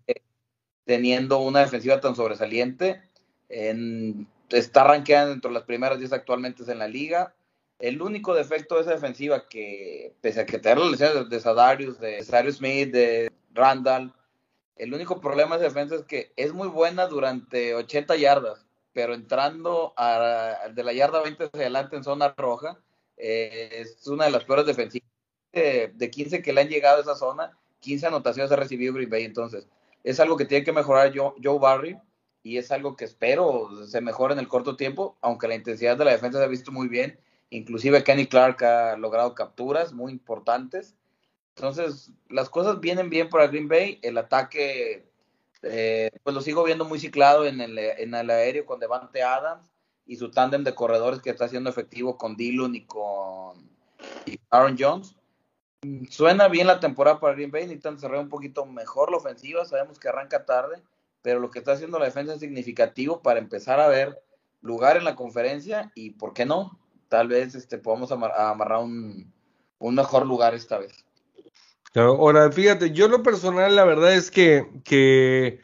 teniendo 0.84 1.38
una 1.38 1.60
defensiva 1.60 2.00
tan 2.00 2.14
sobresaliente. 2.14 3.02
En, 3.48 4.28
está 4.50 4.84
rankeada 4.84 5.28
dentro 5.28 5.50
de 5.50 5.54
las 5.54 5.64
primeras 5.64 5.98
10 5.98 6.12
actualmente 6.12 6.70
en 6.70 6.78
la 6.78 6.88
liga. 6.88 7.34
El 7.78 8.00
único 8.00 8.34
defecto 8.34 8.76
de 8.76 8.82
esa 8.82 8.92
defensiva 8.92 9.48
que, 9.48 10.14
pese 10.20 10.40
a 10.40 10.46
que 10.46 10.58
tener 10.58 10.78
las 10.78 10.90
lesiones 10.92 11.28
de 11.28 11.40
Sadarius, 11.40 11.98
de 11.98 12.22
Cyrus 12.24 12.56
Smith, 12.56 12.92
de 12.92 13.30
Randall, 13.52 14.14
el 14.76 14.94
único 14.94 15.20
problema 15.20 15.58
de 15.58 15.66
esa 15.66 15.74
defensa 15.74 15.96
es 15.96 16.04
que 16.04 16.32
es 16.36 16.52
muy 16.52 16.68
buena 16.68 17.06
durante 17.06 17.74
80 17.74 18.16
yardas, 18.16 18.66
pero 18.92 19.14
entrando 19.14 19.94
a, 19.96 20.68
de 20.72 20.84
la 20.84 20.92
yarda 20.92 21.22
20 21.22 21.44
hacia 21.44 21.60
adelante 21.60 21.96
en 21.96 22.04
zona 22.04 22.34
roja, 22.36 22.78
eh, 23.16 23.68
es 23.80 24.06
una 24.06 24.24
de 24.24 24.30
las 24.30 24.44
peores 24.44 24.66
defensivas. 24.66 25.08
De, 25.52 25.92
de, 25.94 26.10
15 26.10 26.40
que 26.40 26.52
le 26.52 26.62
han 26.62 26.68
llegado 26.68 26.98
a 26.98 27.02
esa 27.02 27.14
zona, 27.14 27.58
15 27.80 28.06
anotaciones 28.06 28.50
ha 28.52 28.56
recibido 28.56 28.94
Green 28.94 29.10
Bay. 29.10 29.24
Entonces, 29.24 29.68
es 30.02 30.18
algo 30.18 30.36
que 30.36 30.46
tiene 30.46 30.64
que 30.64 30.72
mejorar 30.72 31.12
Joe, 31.14 31.34
Joe 31.42 31.58
Barry 31.58 31.98
y 32.42 32.56
es 32.56 32.72
algo 32.72 32.96
que 32.96 33.04
espero 33.04 33.68
se 33.86 34.00
mejore 34.00 34.34
en 34.34 34.40
el 34.40 34.48
corto 34.48 34.76
tiempo, 34.76 35.16
aunque 35.20 35.48
la 35.48 35.54
intensidad 35.54 35.96
de 35.96 36.04
la 36.04 36.12
defensa 36.12 36.38
se 36.38 36.44
ha 36.44 36.48
visto 36.48 36.72
muy 36.72 36.88
bien 36.88 37.18
Inclusive 37.52 38.02
Kenny 38.02 38.26
Clark 38.26 38.64
ha 38.64 38.96
logrado 38.96 39.34
capturas 39.34 39.92
muy 39.92 40.10
importantes. 40.10 40.96
Entonces, 41.54 42.10
las 42.30 42.48
cosas 42.48 42.80
vienen 42.80 43.10
bien 43.10 43.28
para 43.28 43.46
Green 43.46 43.68
Bay. 43.68 43.98
El 44.00 44.16
ataque, 44.16 45.06
eh, 45.62 46.10
pues 46.22 46.34
lo 46.34 46.40
sigo 46.40 46.64
viendo 46.64 46.86
muy 46.86 46.98
ciclado 46.98 47.44
en 47.44 47.60
el, 47.60 47.78
en 47.78 48.14
el 48.14 48.30
aéreo 48.30 48.64
con 48.64 48.80
Devante 48.80 49.22
Adams 49.22 49.70
y 50.06 50.16
su 50.16 50.30
tándem 50.30 50.64
de 50.64 50.74
corredores 50.74 51.20
que 51.20 51.28
está 51.28 51.46
siendo 51.46 51.68
efectivo 51.68 52.16
con 52.16 52.36
Dillon 52.36 52.74
y 52.74 52.86
con 52.86 53.70
Aaron 54.48 54.76
Jones. 54.78 55.14
Suena 56.08 56.48
bien 56.48 56.66
la 56.66 56.80
temporada 56.80 57.20
para 57.20 57.34
Green 57.34 57.50
Bay, 57.50 57.64
necesitan 57.64 58.00
cerrar 58.00 58.20
un 58.20 58.30
poquito 58.30 58.64
mejor 58.64 59.10
la 59.10 59.18
ofensiva, 59.18 59.66
sabemos 59.66 59.98
que 59.98 60.08
arranca 60.08 60.46
tarde, 60.46 60.80
pero 61.20 61.38
lo 61.38 61.50
que 61.50 61.58
está 61.58 61.72
haciendo 61.72 61.98
la 61.98 62.06
defensa 62.06 62.32
es 62.32 62.40
significativo 62.40 63.20
para 63.20 63.40
empezar 63.40 63.78
a 63.78 63.88
ver 63.88 64.22
lugar 64.62 64.96
en 64.96 65.04
la 65.04 65.16
conferencia 65.16 65.92
y, 65.94 66.10
¿por 66.10 66.32
qué 66.32 66.46
no? 66.46 66.78
Tal 67.12 67.28
vez 67.28 67.54
este, 67.54 67.76
podamos 67.76 68.10
amarrar 68.10 68.82
un, 68.82 69.30
mejor 69.78 70.26
lugar 70.26 70.54
esta 70.54 70.78
vez. 70.78 71.04
Ahora, 71.94 72.50
fíjate, 72.50 72.92
yo 72.92 73.06
lo 73.06 73.22
personal, 73.22 73.76
la 73.76 73.84
verdad 73.84 74.14
es 74.14 74.30
que, 74.30 74.66
que 74.82 75.60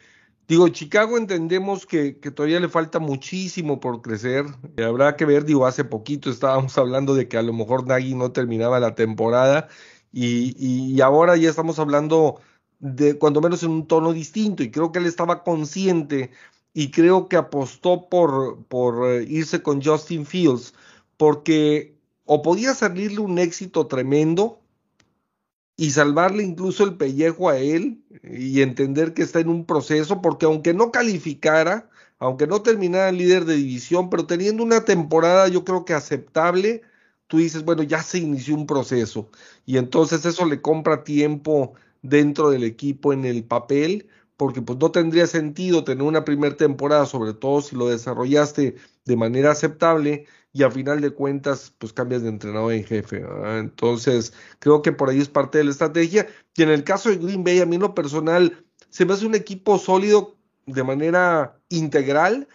digo, 0.46 0.68
Chicago 0.68 1.16
entendemos 1.16 1.86
que, 1.86 2.18
que, 2.20 2.30
todavía 2.30 2.60
le 2.60 2.68
falta 2.68 2.98
muchísimo 2.98 3.80
por 3.80 4.02
crecer. 4.02 4.44
Habrá 4.76 5.16
que 5.16 5.24
ver, 5.24 5.46
digo, 5.46 5.66
hace 5.66 5.84
poquito 5.84 6.28
estábamos 6.28 6.76
hablando 6.76 7.14
de 7.14 7.28
que 7.28 7.38
a 7.38 7.42
lo 7.42 7.54
mejor 7.54 7.86
Nagy 7.86 8.14
no 8.14 8.30
terminaba 8.30 8.78
la 8.78 8.94
temporada 8.94 9.68
y, 10.12 10.54
y 10.58 11.00
ahora 11.00 11.38
ya 11.38 11.48
estamos 11.48 11.78
hablando 11.78 12.42
de 12.78 13.16
cuando 13.18 13.40
menos 13.40 13.62
en 13.62 13.70
un 13.70 13.86
tono 13.86 14.12
distinto 14.12 14.62
y 14.62 14.70
creo 14.70 14.92
que 14.92 14.98
él 14.98 15.06
estaba 15.06 15.44
consciente 15.44 16.30
y 16.74 16.90
creo 16.90 17.26
que 17.30 17.36
apostó 17.36 18.10
por, 18.10 18.66
por 18.66 19.08
eh, 19.08 19.24
irse 19.26 19.62
con 19.62 19.82
Justin 19.82 20.26
Fields 20.26 20.74
porque 21.18 21.98
o 22.24 22.40
podía 22.40 22.72
salirle 22.72 23.20
un 23.20 23.38
éxito 23.38 23.86
tremendo 23.86 24.62
y 25.76 25.90
salvarle 25.90 26.42
incluso 26.42 26.84
el 26.84 26.96
pellejo 26.96 27.50
a 27.50 27.58
él 27.58 28.02
y 28.24 28.62
entender 28.62 29.14
que 29.14 29.22
está 29.22 29.40
en 29.40 29.48
un 29.48 29.64
proceso, 29.64 30.22
porque 30.22 30.46
aunque 30.46 30.74
no 30.74 30.90
calificara, 30.90 31.90
aunque 32.18 32.46
no 32.46 32.62
terminara 32.62 33.12
líder 33.12 33.44
de 33.44 33.56
división, 33.56 34.10
pero 34.10 34.26
teniendo 34.26 34.62
una 34.62 34.84
temporada 34.84 35.48
yo 35.48 35.64
creo 35.64 35.84
que 35.84 35.94
aceptable, 35.94 36.82
tú 37.28 37.38
dices, 37.38 37.64
bueno, 37.64 37.82
ya 37.82 38.02
se 38.02 38.18
inició 38.18 38.54
un 38.54 38.66
proceso 38.66 39.30
y 39.66 39.76
entonces 39.76 40.24
eso 40.24 40.46
le 40.46 40.60
compra 40.60 41.04
tiempo 41.04 41.74
dentro 42.02 42.50
del 42.50 42.64
equipo 42.64 43.12
en 43.12 43.24
el 43.24 43.44
papel, 43.44 44.08
porque 44.36 44.62
pues 44.62 44.78
no 44.78 44.90
tendría 44.92 45.26
sentido 45.26 45.84
tener 45.84 46.04
una 46.04 46.24
primera 46.24 46.56
temporada, 46.56 47.06
sobre 47.06 47.34
todo 47.34 47.60
si 47.62 47.74
lo 47.76 47.88
desarrollaste 47.88 48.76
de 49.04 49.16
manera 49.16 49.52
aceptable 49.52 50.26
y 50.52 50.62
a 50.62 50.70
final 50.70 51.00
de 51.00 51.10
cuentas 51.10 51.74
pues 51.78 51.92
cambias 51.92 52.22
de 52.22 52.28
entrenador 52.28 52.72
en 52.72 52.84
jefe. 52.84 53.24
Entonces 53.58 54.32
creo 54.58 54.82
que 54.82 54.92
por 54.92 55.10
ahí 55.10 55.20
es 55.20 55.28
parte 55.28 55.58
de 55.58 55.64
la 55.64 55.70
estrategia. 55.70 56.26
Y 56.54 56.62
en 56.62 56.70
el 56.70 56.84
caso 56.84 57.10
de 57.10 57.16
Green 57.16 57.44
Bay, 57.44 57.60
a 57.60 57.66
mí 57.66 57.76
en 57.76 57.82
lo 57.82 57.94
personal 57.94 58.64
se 58.88 59.04
me 59.04 59.12
hace 59.12 59.26
un 59.26 59.34
equipo 59.34 59.78
sólido 59.78 60.36
de 60.66 60.84
manera 60.84 61.58
integral, 61.68 62.48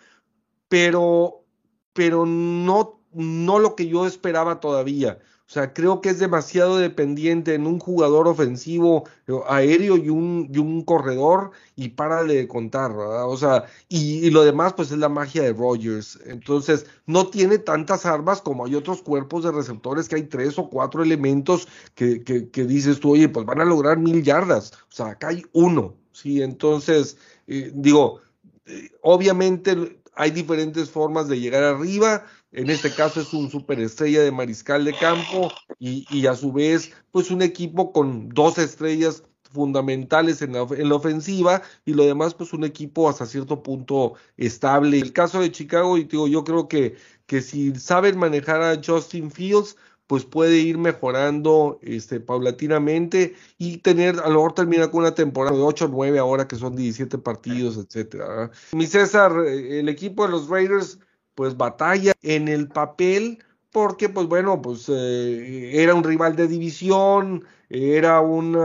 pero, 0.68 1.46
pero 1.94 2.26
no, 2.26 3.02
no 3.14 3.60
lo 3.60 3.76
que 3.76 3.88
yo 3.88 4.06
esperaba 4.08 4.60
todavía. 4.60 5.20
O 5.54 5.56
sea, 5.56 5.72
creo 5.72 6.02
que 6.02 6.10
es 6.10 6.18
demasiado 6.18 6.80
dependiente 6.80 7.54
en 7.54 7.68
un 7.68 7.78
jugador 7.78 8.28
ofensivo 8.28 9.04
eh, 9.28 9.34
aéreo 9.48 9.98
y 9.98 10.10
un, 10.10 10.50
y 10.52 10.58
un 10.58 10.82
corredor 10.82 11.52
y 11.76 11.90
párale 11.90 12.34
de 12.34 12.48
contar, 12.48 12.98
¿verdad? 12.98 13.30
O 13.30 13.38
sea, 13.38 13.66
y, 13.88 14.32
lo 14.32 14.44
demás 14.44 14.74
pues 14.74 14.90
es 14.90 14.98
la 14.98 15.10
magia 15.10 15.44
de 15.44 15.54
Rogers. 15.54 16.18
Entonces, 16.26 16.88
no 17.06 17.28
tiene 17.28 17.60
tantas 17.60 18.08
armas 18.08 18.42
como 18.42 18.66
hay 18.66 18.74
otros 18.74 19.04
cuerpos 19.04 19.44
de 19.44 19.52
receptores 19.52 20.10
que 20.10 20.16
hay 20.16 20.24
tres 20.24 20.58
o 20.58 20.72
cuatro 20.72 21.04
elementos 21.04 21.68
que, 21.94 22.24
que, 22.24 22.64
dices 22.66 23.00
tú, 23.00 23.12
oye, 23.12 23.30
pues 23.30 23.46
van 23.46 23.62
a 23.62 23.66
lograr 23.66 24.00
mil 24.00 24.24
yardas. 24.24 24.72
O 24.90 24.92
sea, 24.92 25.10
acá 25.10 25.28
hay 25.28 25.46
uno, 25.52 25.94
¿sí? 26.14 26.42
Entonces, 26.42 27.16
eh, 27.46 27.72
digo, 27.76 28.22
eh, 28.66 28.90
obviamente 29.04 30.00
hay 30.16 30.32
diferentes 30.32 30.90
formas 30.90 31.28
de 31.28 31.40
llegar 31.40 31.64
arriba. 31.64 32.26
En 32.54 32.70
este 32.70 32.94
caso 32.94 33.20
es 33.20 33.34
un 33.34 33.50
superestrella 33.50 34.22
de 34.22 34.32
mariscal 34.32 34.86
de 34.86 34.94
campo 34.94 35.52
y, 35.80 36.06
y, 36.10 36.28
a 36.28 36.36
su 36.36 36.54
vez, 36.54 36.92
pues 37.12 37.32
un 37.32 37.42
equipo 37.42 37.92
con 37.92 38.30
dos 38.30 38.60
estrellas 38.60 39.24
fundamentales 39.52 40.42
en 40.42 40.54
la, 40.54 40.68
en 40.72 40.90
la, 40.90 40.96
ofensiva 40.96 41.62
y 41.86 41.94
lo 41.94 42.06
demás, 42.06 42.34
pues 42.34 42.54
un 42.54 42.64
equipo 42.64 43.10
hasta 43.10 43.26
cierto 43.26 43.64
punto 43.64 44.14
estable. 44.38 45.00
El 45.00 45.14
caso 45.14 45.40
de 45.42 45.52
Chicago, 45.52 45.98
y 45.98 46.04
digo, 46.06 46.28
yo 46.28 46.44
creo 46.44 46.68
que, 46.68 46.96
que 47.26 47.42
si 47.42 47.74
saben 47.76 48.18
manejar 48.18 48.62
a 48.62 48.82
Justin 48.84 49.32
Fields, 49.32 49.76
pues 50.08 50.26
puede 50.26 50.58
ir 50.58 50.78
mejorando 50.78 51.80
este, 51.82 52.20
paulatinamente 52.20 53.36
y 53.58 53.78
tener, 53.78 54.20
a 54.20 54.28
lo 54.28 54.36
mejor 54.36 54.54
terminar 54.54 54.92
con 54.92 55.02
una 55.02 55.16
temporada 55.16 55.56
de 55.56 55.64
8 55.64 55.86
o 55.86 55.88
9 55.88 56.20
ahora 56.20 56.48
que 56.48 56.56
son 56.56 56.76
17 56.76 57.18
partidos, 57.20 57.78
etcétera. 57.78 58.52
Mi 58.74 58.86
César, 58.86 59.32
eh, 59.48 59.80
el 59.80 59.90
equipo 59.90 60.26
de 60.26 60.32
los 60.32 60.50
Raiders, 60.50 61.00
pues 61.36 61.58
batalla 61.58 62.14
en 62.22 62.48
el 62.48 62.68
papel 62.68 63.44
porque, 63.72 64.08
pues 64.08 64.28
bueno, 64.28 64.62
pues 64.62 64.88
eh, 64.88 65.82
era 65.82 65.96
un 65.96 66.04
rival 66.04 66.36
de 66.36 66.48
división, 66.48 67.44
era 67.70 68.22
un 68.22 68.56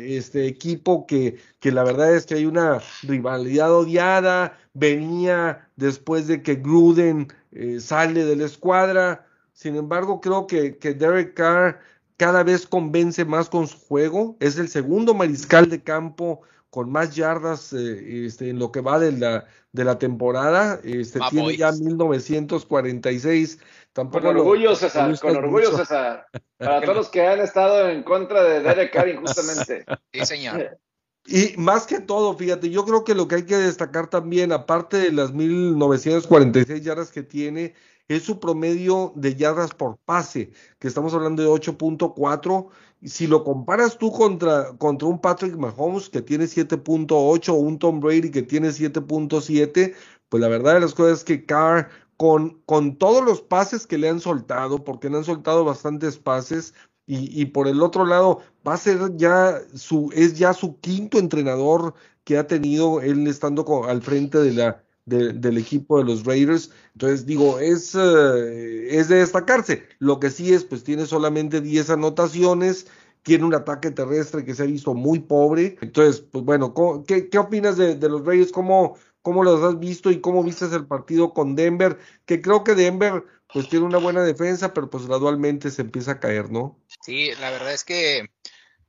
este, 0.00 0.46
equipo 0.46 1.06
que, 1.06 1.36
que 1.60 1.72
la 1.72 1.84
verdad 1.84 2.14
es 2.14 2.24
que 2.24 2.36
hay 2.36 2.46
una 2.46 2.80
rivalidad 3.02 3.70
odiada, 3.74 4.58
venía 4.72 5.68
después 5.76 6.26
de 6.26 6.42
que 6.42 6.54
Gruden 6.54 7.28
eh, 7.52 7.80
sale 7.80 8.24
de 8.24 8.36
la 8.36 8.46
escuadra, 8.46 9.26
sin 9.52 9.76
embargo, 9.76 10.20
creo 10.20 10.46
que, 10.46 10.78
que 10.78 10.94
Derek 10.94 11.34
Carr 11.34 11.80
cada 12.16 12.42
vez 12.42 12.66
convence 12.66 13.24
más 13.24 13.48
con 13.48 13.66
su 13.66 13.78
juego. 13.78 14.36
Es 14.40 14.58
el 14.58 14.68
segundo 14.68 15.14
mariscal 15.14 15.68
de 15.70 15.82
campo 15.82 16.42
con 16.76 16.92
más 16.92 17.16
yardas 17.16 17.72
eh, 17.72 18.26
este, 18.26 18.50
en 18.50 18.58
lo 18.58 18.70
que 18.70 18.82
va 18.82 18.98
de 18.98 19.10
la, 19.12 19.46
de 19.72 19.82
la 19.82 19.98
temporada. 19.98 20.78
Este, 20.84 21.20
tiene 21.30 21.56
ya 21.56 21.72
1946. 21.72 23.58
Tampoco 23.94 24.26
con 24.26 24.36
orgullo, 24.36 24.76
César, 24.76 25.18
con 25.18 25.36
orgullo, 25.36 25.74
César. 25.74 26.26
Para 26.58 26.82
todos 26.82 26.94
los 26.94 27.08
que 27.08 27.26
han 27.26 27.40
estado 27.40 27.88
en 27.88 28.02
contra 28.02 28.42
de 28.42 28.60
Derek 28.60 28.92
Carr 28.92 29.08
injustamente. 29.08 29.86
Sí, 30.12 30.26
señor. 30.26 30.78
Y 31.24 31.54
más 31.56 31.86
que 31.86 32.00
todo, 32.00 32.36
fíjate, 32.36 32.68
yo 32.68 32.84
creo 32.84 33.04
que 33.04 33.14
lo 33.14 33.26
que 33.26 33.36
hay 33.36 33.46
que 33.46 33.56
destacar 33.56 34.10
también, 34.10 34.52
aparte 34.52 34.98
de 34.98 35.12
las 35.12 35.32
1946 35.32 36.82
yardas 36.82 37.10
que 37.10 37.22
tiene, 37.22 37.72
es 38.06 38.22
su 38.22 38.38
promedio 38.38 39.14
de 39.16 39.34
yardas 39.34 39.72
por 39.72 39.96
pase, 40.04 40.50
que 40.78 40.88
estamos 40.88 41.14
hablando 41.14 41.42
de 41.42 41.48
8.4. 41.48 42.68
Si 43.04 43.26
lo 43.26 43.44
comparas 43.44 43.98
tú 43.98 44.10
contra, 44.10 44.76
contra 44.78 45.08
un 45.08 45.20
Patrick 45.20 45.56
Mahomes 45.56 46.08
que 46.08 46.22
tiene 46.22 46.46
7.8 46.46 47.48
o 47.50 47.54
un 47.54 47.78
Tom 47.78 48.00
Brady 48.00 48.30
que 48.30 48.42
tiene 48.42 48.68
7.7, 48.68 49.94
pues 50.28 50.40
la 50.40 50.48
verdad 50.48 50.74
de 50.74 50.80
las 50.80 50.94
cosas 50.94 51.18
es 51.18 51.24
que 51.24 51.44
Carr, 51.44 51.88
con, 52.16 52.60
con 52.66 52.96
todos 52.96 53.24
los 53.24 53.42
pases 53.42 53.86
que 53.86 53.98
le 53.98 54.08
han 54.08 54.20
soltado, 54.20 54.82
porque 54.82 55.10
le 55.10 55.18
han 55.18 55.24
soltado 55.24 55.64
bastantes 55.64 56.18
pases, 56.18 56.74
y, 57.06 57.40
y, 57.40 57.46
por 57.46 57.68
el 57.68 57.82
otro 57.82 58.04
lado, 58.04 58.40
va 58.66 58.74
a 58.74 58.78
ser 58.78 59.16
ya 59.16 59.60
su, 59.74 60.10
es 60.12 60.36
ya 60.36 60.52
su 60.52 60.80
quinto 60.80 61.18
entrenador 61.18 61.94
que 62.24 62.36
ha 62.36 62.48
tenido 62.48 63.00
él 63.00 63.26
estando 63.28 63.84
al 63.84 64.02
frente 64.02 64.38
de 64.38 64.52
la, 64.52 64.84
del 65.06 65.56
equipo 65.56 65.98
de 65.98 66.04
los 66.04 66.24
Raiders. 66.24 66.70
Entonces, 66.92 67.24
digo, 67.24 67.60
es, 67.60 67.94
eh, 67.94 68.98
es 68.98 69.08
de 69.08 69.16
destacarse. 69.16 69.84
Lo 69.98 70.20
que 70.20 70.30
sí 70.30 70.52
es, 70.52 70.64
pues 70.64 70.84
tiene 70.84 71.06
solamente 71.06 71.60
10 71.60 71.90
anotaciones, 71.90 72.88
tiene 73.22 73.44
un 73.44 73.54
ataque 73.54 73.92
terrestre 73.92 74.44
que 74.44 74.54
se 74.54 74.64
ha 74.64 74.66
visto 74.66 74.94
muy 74.94 75.20
pobre. 75.20 75.78
Entonces, 75.80 76.20
pues 76.20 76.44
bueno, 76.44 76.74
¿qué, 77.06 77.28
qué 77.28 77.38
opinas 77.38 77.76
de, 77.76 77.94
de, 77.94 78.08
los 78.08 78.26
Raiders? 78.26 78.52
¿Cómo, 78.52 78.98
¿Cómo 79.22 79.44
los 79.44 79.62
has 79.62 79.78
visto 79.78 80.10
y 80.10 80.20
cómo 80.20 80.42
viste 80.42 80.66
el 80.66 80.86
partido 80.86 81.32
con 81.32 81.54
Denver? 81.54 81.98
Que 82.24 82.42
creo 82.42 82.64
que 82.64 82.74
Denver 82.74 83.24
pues 83.52 83.68
tiene 83.68 83.86
una 83.86 83.98
buena 83.98 84.22
defensa, 84.22 84.74
pero 84.74 84.90
pues 84.90 85.06
gradualmente 85.06 85.70
se 85.70 85.82
empieza 85.82 86.12
a 86.12 86.20
caer, 86.20 86.50
¿no? 86.50 86.80
Sí, 87.02 87.30
la 87.40 87.50
verdad 87.50 87.72
es 87.72 87.84
que, 87.84 88.28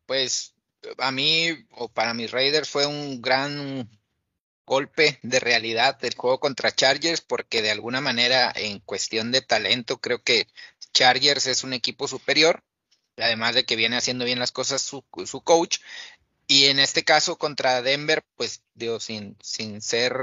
pues, 0.08 0.56
a 0.98 1.12
mí 1.12 1.50
o 1.72 1.90
para 1.90 2.16
mis 2.16 2.32
Raiders 2.32 2.70
fue 2.70 2.88
un 2.88 3.22
gran 3.22 3.88
golpe 4.68 5.18
de 5.24 5.40
realidad 5.40 5.98
del 5.98 6.14
juego 6.14 6.40
contra 6.40 6.76
Chargers 6.76 7.22
porque 7.22 7.62
de 7.62 7.72
alguna 7.72 8.02
manera 8.02 8.52
en 8.54 8.80
cuestión 8.82 9.32
de 9.32 9.42
talento 9.42 10.00
creo 10.00 10.22
que 10.22 10.48
Chargers 10.94 11.48
es 11.48 11.64
un 11.64 11.74
equipo 11.74 12.08
superior, 12.08 12.64
además 13.16 13.56
de 13.56 13.66
que 13.66 13.78
viene 13.78 13.96
haciendo 13.96 14.26
bien 14.26 14.40
las 14.40 14.52
cosas 14.52 14.82
su, 14.82 15.04
su 15.26 15.42
coach. 15.42 15.80
Y 16.48 16.66
en 16.66 16.80
este 16.80 17.04
caso 17.04 17.38
contra 17.38 17.82
Denver, 17.82 18.24
pues 18.36 18.62
digo, 18.74 19.00
sin, 19.00 19.38
sin 19.42 19.82
ser, 19.82 20.14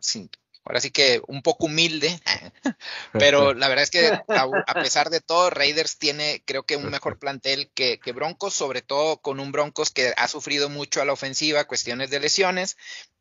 sin, 0.00 0.28
ahora 0.64 0.80
sí 0.80 0.90
que 0.90 1.20
un 1.28 1.42
poco 1.42 1.66
humilde, 1.66 2.20
pero 3.12 3.54
la 3.54 3.68
verdad 3.68 3.84
es 3.84 3.90
que 3.90 4.06
a, 4.06 4.74
pesar 4.74 5.10
de 5.10 5.20
todo, 5.20 5.50
Raiders 5.50 5.98
tiene 5.98 6.42
creo 6.44 6.64
que 6.64 6.76
un 6.76 6.90
mejor 6.90 7.18
plantel 7.18 7.70
que, 7.74 8.00
que, 8.00 8.12
Broncos, 8.12 8.54
sobre 8.54 8.82
todo 8.82 9.18
con 9.18 9.38
un 9.38 9.52
Broncos 9.52 9.90
que 9.90 10.14
ha 10.16 10.26
sufrido 10.26 10.68
mucho 10.68 11.00
a 11.00 11.04
la 11.04 11.12
ofensiva, 11.12 11.64
cuestiones 11.64 12.10
de 12.10 12.20
lesiones, 12.20 12.76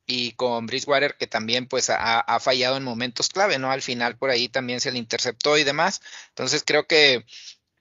y 0.06 0.34
con 0.34 0.66
Bridgewater 0.66 1.16
que 1.18 1.28
también 1.28 1.68
pues 1.68 1.90
ha, 1.90 2.40
fallado 2.40 2.78
en 2.78 2.84
momentos 2.84 3.30
clave, 3.30 3.60
¿no? 3.60 3.72
Al 3.72 3.82
final 3.82 4.18
por 4.18 4.30
ahí 4.30 4.50
también 4.50 4.80
se 4.80 4.92
le 4.92 4.98
interceptó 5.00 5.58
y 5.58 5.64
demás. 5.64 6.02
Entonces 6.30 6.64
creo 6.66 6.88
que 6.88 7.26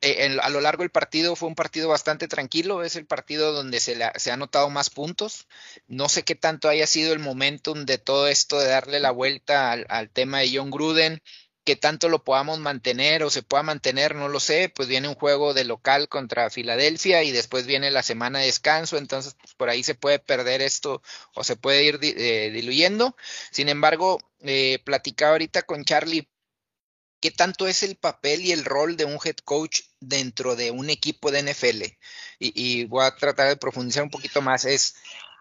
eh, 0.00 0.36
a 0.42 0.48
lo 0.48 0.60
largo 0.60 0.82
del 0.82 0.90
partido 0.90 1.36
fue 1.36 1.48
un 1.48 1.54
partido 1.54 1.88
bastante 1.88 2.28
tranquilo, 2.28 2.82
es 2.82 2.96
el 2.96 3.06
partido 3.06 3.52
donde 3.52 3.80
se, 3.80 3.96
se 4.16 4.30
ha 4.30 4.36
notado 4.36 4.70
más 4.70 4.90
puntos. 4.90 5.46
No 5.86 6.08
sé 6.08 6.24
qué 6.24 6.34
tanto 6.34 6.68
haya 6.68 6.86
sido 6.86 7.12
el 7.12 7.18
momentum 7.18 7.84
de 7.84 7.98
todo 7.98 8.28
esto 8.28 8.58
de 8.58 8.68
darle 8.68 9.00
la 9.00 9.10
vuelta 9.10 9.72
al, 9.72 9.86
al 9.88 10.10
tema 10.10 10.40
de 10.40 10.50
John 10.56 10.70
Gruden 10.70 11.22
que 11.64 11.76
tanto 11.76 12.08
lo 12.08 12.24
podamos 12.24 12.58
mantener 12.58 13.22
o 13.22 13.30
se 13.30 13.42
pueda 13.42 13.62
mantener, 13.62 14.16
no 14.16 14.28
lo 14.28 14.40
sé, 14.40 14.68
pues 14.68 14.88
viene 14.88 15.08
un 15.08 15.14
juego 15.14 15.54
de 15.54 15.64
local 15.64 16.08
contra 16.08 16.50
Filadelfia 16.50 17.22
y 17.22 17.30
después 17.30 17.66
viene 17.66 17.90
la 17.90 18.02
semana 18.02 18.40
de 18.40 18.46
descanso, 18.46 18.96
entonces 18.96 19.36
pues, 19.40 19.54
por 19.54 19.68
ahí 19.68 19.82
se 19.82 19.94
puede 19.94 20.18
perder 20.18 20.60
esto 20.60 21.02
o 21.34 21.44
se 21.44 21.56
puede 21.56 21.84
ir 21.84 21.98
eh, 22.02 22.50
diluyendo. 22.52 23.16
Sin 23.52 23.68
embargo, 23.68 24.18
eh, 24.40 24.80
platicaba 24.84 25.32
ahorita 25.32 25.62
con 25.62 25.84
Charlie 25.84 26.28
qué 27.20 27.30
tanto 27.30 27.68
es 27.68 27.84
el 27.84 27.94
papel 27.96 28.40
y 28.40 28.50
el 28.50 28.64
rol 28.64 28.96
de 28.96 29.04
un 29.04 29.18
head 29.24 29.36
coach 29.44 29.82
dentro 30.00 30.56
de 30.56 30.72
un 30.72 30.90
equipo 30.90 31.30
de 31.30 31.42
NFL. 31.42 31.82
Y, 32.40 32.80
y 32.80 32.84
voy 32.86 33.04
a 33.04 33.14
tratar 33.14 33.48
de 33.48 33.56
profundizar 33.56 34.02
un 34.02 34.10
poquito 34.10 34.42
más. 34.42 34.64
Es 34.64 34.96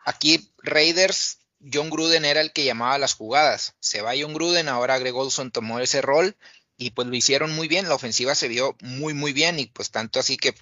aquí 0.05 0.53
Raiders 0.59 1.40
John 1.71 1.89
Gruden 1.89 2.25
era 2.25 2.41
el 2.41 2.53
que 2.53 2.65
llamaba 2.65 2.97
las 2.97 3.13
jugadas. 3.13 3.75
Se 3.79 4.01
va 4.01 4.13
John 4.19 4.33
Gruden, 4.33 4.69
ahora 4.69 4.99
Greg 4.99 5.15
Olson 5.15 5.51
tomó 5.51 5.79
ese 5.79 6.01
rol 6.01 6.35
y 6.77 6.91
pues 6.91 7.07
lo 7.07 7.15
hicieron 7.15 7.53
muy 7.55 7.67
bien. 7.67 7.87
La 7.87 7.95
ofensiva 7.95 8.33
se 8.35 8.47
vio 8.47 8.75
muy, 8.81 9.13
muy 9.13 9.33
bien 9.33 9.59
y 9.59 9.67
pues 9.67 9.91
tanto 9.91 10.19
así 10.19 10.37
que 10.37 10.55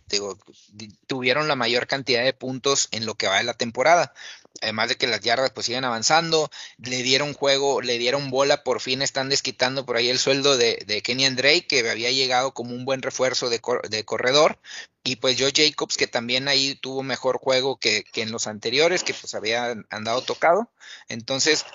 tuvieron 1.07 1.47
la 1.47 1.55
mayor 1.55 1.87
cantidad 1.87 2.23
de 2.23 2.33
puntos 2.33 2.89
en 2.91 3.05
lo 3.05 3.15
que 3.15 3.27
va 3.27 3.37
de 3.37 3.43
la 3.43 3.53
temporada 3.53 4.13
además 4.61 4.89
de 4.89 4.95
que 4.97 5.07
las 5.07 5.21
yardas 5.21 5.51
pues 5.51 5.65
siguen 5.65 5.85
avanzando, 5.85 6.49
le 6.77 7.03
dieron 7.03 7.33
juego, 7.33 7.81
le 7.81 7.97
dieron 7.97 8.29
bola, 8.29 8.63
por 8.63 8.81
fin 8.81 9.01
están 9.01 9.29
desquitando 9.29 9.85
por 9.85 9.95
ahí 9.95 10.09
el 10.09 10.19
sueldo 10.19 10.57
de, 10.57 10.83
de 10.85 11.01
Kenny 11.01 11.29
Drake, 11.29 11.67
que 11.67 11.89
había 11.89 12.11
llegado 12.11 12.53
como 12.53 12.73
un 12.73 12.85
buen 12.85 13.01
refuerzo 13.01 13.49
de, 13.49 13.61
de, 13.89 14.05
corredor, 14.05 14.59
y 15.03 15.17
pues 15.17 15.37
Joe 15.39 15.53
Jacobs, 15.55 15.97
que 15.97 16.07
también 16.07 16.47
ahí 16.47 16.75
tuvo 16.75 17.03
mejor 17.03 17.37
juego 17.37 17.77
que, 17.77 18.03
que 18.11 18.21
en 18.21 18.31
los 18.31 18.47
anteriores, 18.47 19.03
que 19.03 19.13
pues 19.13 19.33
había 19.35 19.75
andado 19.89 20.21
tocado, 20.21 20.71
entonces 21.07 21.65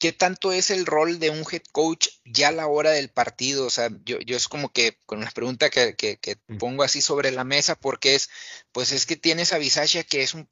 ¿qué 0.00 0.12
tanto 0.12 0.50
es 0.50 0.70
el 0.70 0.86
rol 0.86 1.20
de 1.20 1.30
un 1.30 1.44
head 1.50 1.62
coach 1.72 2.08
ya 2.24 2.48
a 2.48 2.52
la 2.52 2.66
hora 2.66 2.90
del 2.90 3.10
partido? 3.10 3.66
O 3.66 3.70
sea, 3.70 3.90
yo, 4.04 4.18
yo 4.20 4.36
es 4.36 4.48
como 4.48 4.72
que 4.72 4.96
con 5.06 5.18
una 5.18 5.30
pregunta 5.30 5.68
que, 5.70 5.94
que, 5.94 6.16
que, 6.16 6.38
Mm. 6.48 6.58
pongo 6.58 6.82
así 6.82 7.00
sobre 7.02 7.30
la 7.30 7.44
mesa, 7.44 7.76
porque 7.76 8.14
es, 8.14 8.30
pues 8.72 8.92
es 8.92 9.06
que 9.06 9.16
tienes 9.16 9.52
a 9.52 9.58
Bisaccia 9.58 10.02
que 10.02 10.22
es 10.22 10.34
un 10.34 10.48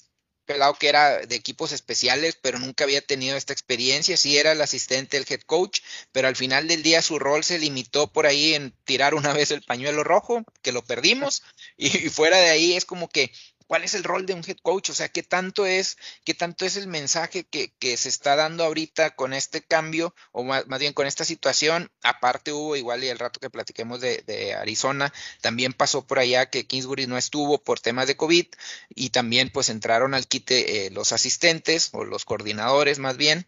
pelado 0.49 0.73
que 0.75 0.89
era 0.89 1.19
de 1.19 1.37
equipos 1.37 1.73
especiales, 1.73 2.39
pero 2.41 2.59
nunca 2.59 2.85
había 2.85 3.03
tenido 3.03 3.37
esta 3.37 3.53
experiencia, 3.53 4.17
sí 4.17 4.39
era 4.39 4.53
el 4.53 4.63
asistente 4.63 5.19
del 5.19 5.27
head 5.29 5.43
coach, 5.43 5.81
pero 6.11 6.27
al 6.27 6.37
final 6.37 6.67
del 6.67 6.83
día 6.83 7.03
su 7.03 7.19
rol 7.19 7.45
se 7.45 7.59
limitó 7.59 8.11
por 8.11 8.27
ahí 8.27 8.55
en 8.55 8.73
tirar 8.85 9.15
una 9.15 9.35
vez 9.35 9.51
el 9.51 9.61
pañuelo 9.61 10.05
rojo, 10.05 10.43
que 10.63 10.73
lo 10.73 10.83
perdimos, 10.83 11.43
y, 11.77 12.07
y 12.07 12.09
fuera 12.09 12.39
de 12.39 12.49
ahí 12.49 12.73
es 12.73 12.87
como 12.87 13.11
que, 13.11 13.31
¿cuál 13.69 13.85
es 13.85 13.95
el 13.95 14.03
rol 14.03 14.27
de 14.27 14.35
un 14.35 14.43
head 14.45 14.57
coach? 14.63 14.91
O 14.91 14.95
sea, 14.95 15.09
¿qué 15.09 15.23
tanto 15.23 15.65
es, 15.67 15.97
qué 16.25 16.35
tanto 16.35 16.65
es 16.65 16.77
el 16.77 16.89
mensaje 16.89 17.45
que, 17.45 17.73
que 17.79 17.97
se 17.97 18.09
está 18.09 18.35
dando 18.35 18.65
ahorita 18.65 19.15
con 19.15 19.33
este 19.33 19.63
cambio, 19.63 20.15
o 20.33 20.43
más, 20.43 20.65
bien 20.81 20.95
con 20.95 21.07
esta 21.07 21.25
situación? 21.25 21.93
Aparte 22.03 22.53
hubo 22.53 22.75
igual 22.75 23.05
y 23.05 23.09
el 23.09 23.19
rato 23.19 23.39
que 23.39 23.51
platiquemos 23.51 24.01
de, 24.01 24.25
de, 24.27 24.55
Arizona, 24.55 25.13
también 25.41 25.73
pasó 25.73 26.07
por 26.07 26.19
allá 26.19 26.51
que 26.51 26.67
Kingsbury 26.67 27.07
no 27.07 27.19
estuvo 27.19 27.63
por 27.63 27.79
temas 27.79 28.09
de 28.09 28.17
COVID, 28.17 28.47
y 28.95 29.11
también 29.11 29.51
pues 29.51 29.69
entraron 29.69 30.15
al 30.15 30.27
quite 30.27 30.87
eh, 30.87 30.91
los 30.91 31.13
asistentes, 31.13 31.91
o 31.93 32.05
los 32.05 32.25
coordinadores 32.25 32.99
más 32.99 33.17
bien, 33.17 33.47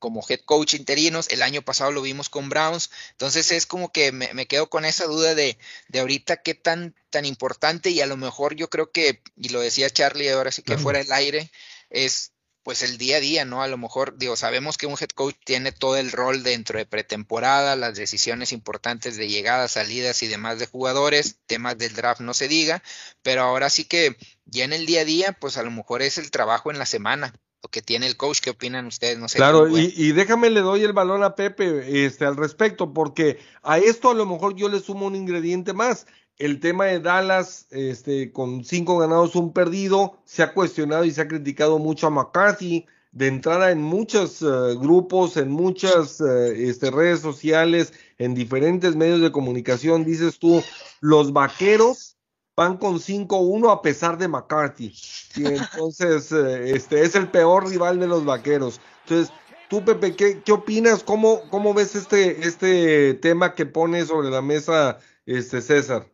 como 0.00 0.24
head 0.28 0.40
coach 0.40 0.74
interinos, 0.74 1.28
el 1.28 1.42
año 1.42 1.62
pasado 1.62 1.92
lo 1.92 2.02
vimos 2.02 2.28
con 2.28 2.48
Browns, 2.48 2.90
entonces 3.12 3.52
es 3.52 3.66
como 3.66 3.92
que 3.92 4.10
me, 4.10 4.34
me, 4.34 4.46
quedo 4.46 4.68
con 4.68 4.84
esa 4.84 5.04
duda 5.04 5.36
de, 5.36 5.56
de 5.88 6.00
ahorita 6.00 6.38
qué 6.38 6.54
tan, 6.54 6.96
tan 7.10 7.24
importante 7.24 7.90
y 7.90 8.00
a 8.00 8.06
lo 8.06 8.16
mejor 8.16 8.56
yo 8.56 8.68
creo 8.68 8.90
que, 8.90 9.22
y 9.36 9.50
lo 9.50 9.60
decía 9.60 9.90
Charlie 9.90 10.30
ahora 10.30 10.50
sí 10.50 10.62
que 10.62 10.78
fuera 10.78 11.00
el 11.00 11.12
aire, 11.12 11.52
es 11.90 12.32
pues 12.62 12.82
el 12.82 12.98
día 12.98 13.16
a 13.16 13.20
día, 13.20 13.44
¿no? 13.44 13.62
A 13.62 13.68
lo 13.68 13.78
mejor, 13.78 14.18
digo, 14.18 14.36
sabemos 14.36 14.76
que 14.76 14.86
un 14.86 14.96
head 15.00 15.08
coach 15.08 15.34
tiene 15.44 15.72
todo 15.72 15.96
el 15.96 16.12
rol 16.12 16.42
dentro 16.42 16.78
de 16.78 16.86
pretemporada, 16.86 17.74
las 17.74 17.96
decisiones 17.96 18.52
importantes 18.52 19.16
de 19.16 19.28
llegadas, 19.28 19.72
salidas 19.72 20.22
y 20.22 20.28
demás 20.28 20.58
de 20.58 20.66
jugadores, 20.66 21.38
temas 21.46 21.78
del 21.78 21.94
draft 21.94 22.20
no 22.20 22.34
se 22.34 22.48
diga, 22.48 22.82
pero 23.22 23.42
ahora 23.42 23.70
sí 23.70 23.84
que 23.84 24.16
ya 24.44 24.64
en 24.64 24.72
el 24.72 24.86
día 24.86 25.02
a 25.02 25.04
día, 25.04 25.32
pues 25.32 25.56
a 25.56 25.62
lo 25.62 25.70
mejor 25.70 26.02
es 26.02 26.18
el 26.18 26.30
trabajo 26.30 26.70
en 26.70 26.78
la 26.78 26.86
semana, 26.86 27.34
lo 27.62 27.68
que 27.68 27.82
tiene 27.82 28.06
el 28.06 28.16
coach, 28.16 28.40
¿qué 28.40 28.50
opinan 28.50 28.86
ustedes? 28.86 29.18
No 29.18 29.28
sé. 29.28 29.36
Claro, 29.36 29.68
y, 29.68 29.92
y, 29.96 30.12
déjame 30.12 30.50
le 30.50 30.60
doy 30.60 30.82
el 30.82 30.92
balón 30.92 31.22
a 31.22 31.34
Pepe 31.34 32.04
este, 32.04 32.24
al 32.24 32.36
respecto, 32.36 32.92
porque 32.92 33.38
a 33.62 33.78
esto 33.78 34.10
a 34.10 34.14
lo 34.14 34.26
mejor 34.26 34.56
yo 34.56 34.68
le 34.68 34.80
sumo 34.80 35.06
un 35.06 35.16
ingrediente 35.16 35.72
más. 35.72 36.06
El 36.38 36.58
tema 36.58 36.86
de 36.86 37.00
Dallas, 37.00 37.66
este, 37.70 38.32
con 38.32 38.64
cinco 38.64 38.96
ganados, 38.96 39.36
un 39.36 39.52
perdido, 39.52 40.18
se 40.24 40.42
ha 40.42 40.54
cuestionado 40.54 41.04
y 41.04 41.10
se 41.10 41.20
ha 41.20 41.28
criticado 41.28 41.78
mucho 41.78 42.06
a 42.06 42.10
McCarthy 42.10 42.86
de 43.12 43.26
entrada 43.26 43.70
en 43.72 43.82
muchos 43.82 44.40
uh, 44.40 44.78
grupos, 44.78 45.36
en 45.36 45.50
muchas 45.50 46.20
uh, 46.20 46.26
este, 46.26 46.90
redes 46.90 47.20
sociales, 47.20 47.92
en 48.16 48.34
diferentes 48.34 48.96
medios 48.96 49.20
de 49.20 49.32
comunicación. 49.32 50.04
Dices 50.04 50.38
tú, 50.38 50.62
los 51.00 51.32
vaqueros 51.34 52.16
van 52.60 52.76
con 52.76 52.98
5-1 52.98 53.72
a 53.72 53.80
pesar 53.80 54.18
de 54.18 54.28
McCarthy. 54.28 54.92
Y 55.34 55.46
entonces, 55.46 56.30
eh, 56.32 56.72
este 56.76 57.00
es 57.00 57.14
el 57.14 57.30
peor 57.30 57.66
rival 57.66 57.98
de 57.98 58.06
los 58.06 58.26
vaqueros. 58.26 58.82
Entonces, 59.04 59.32
tú, 59.70 59.82
Pepe, 59.82 60.14
¿qué, 60.14 60.42
qué 60.42 60.52
opinas? 60.52 61.02
¿Cómo, 61.02 61.48
¿Cómo 61.48 61.72
ves 61.72 61.94
este, 61.94 62.46
este 62.46 63.14
tema 63.14 63.54
que 63.54 63.64
pone 63.64 64.04
sobre 64.04 64.28
la 64.28 64.42
mesa 64.42 64.98
este 65.24 65.62
César? 65.62 66.06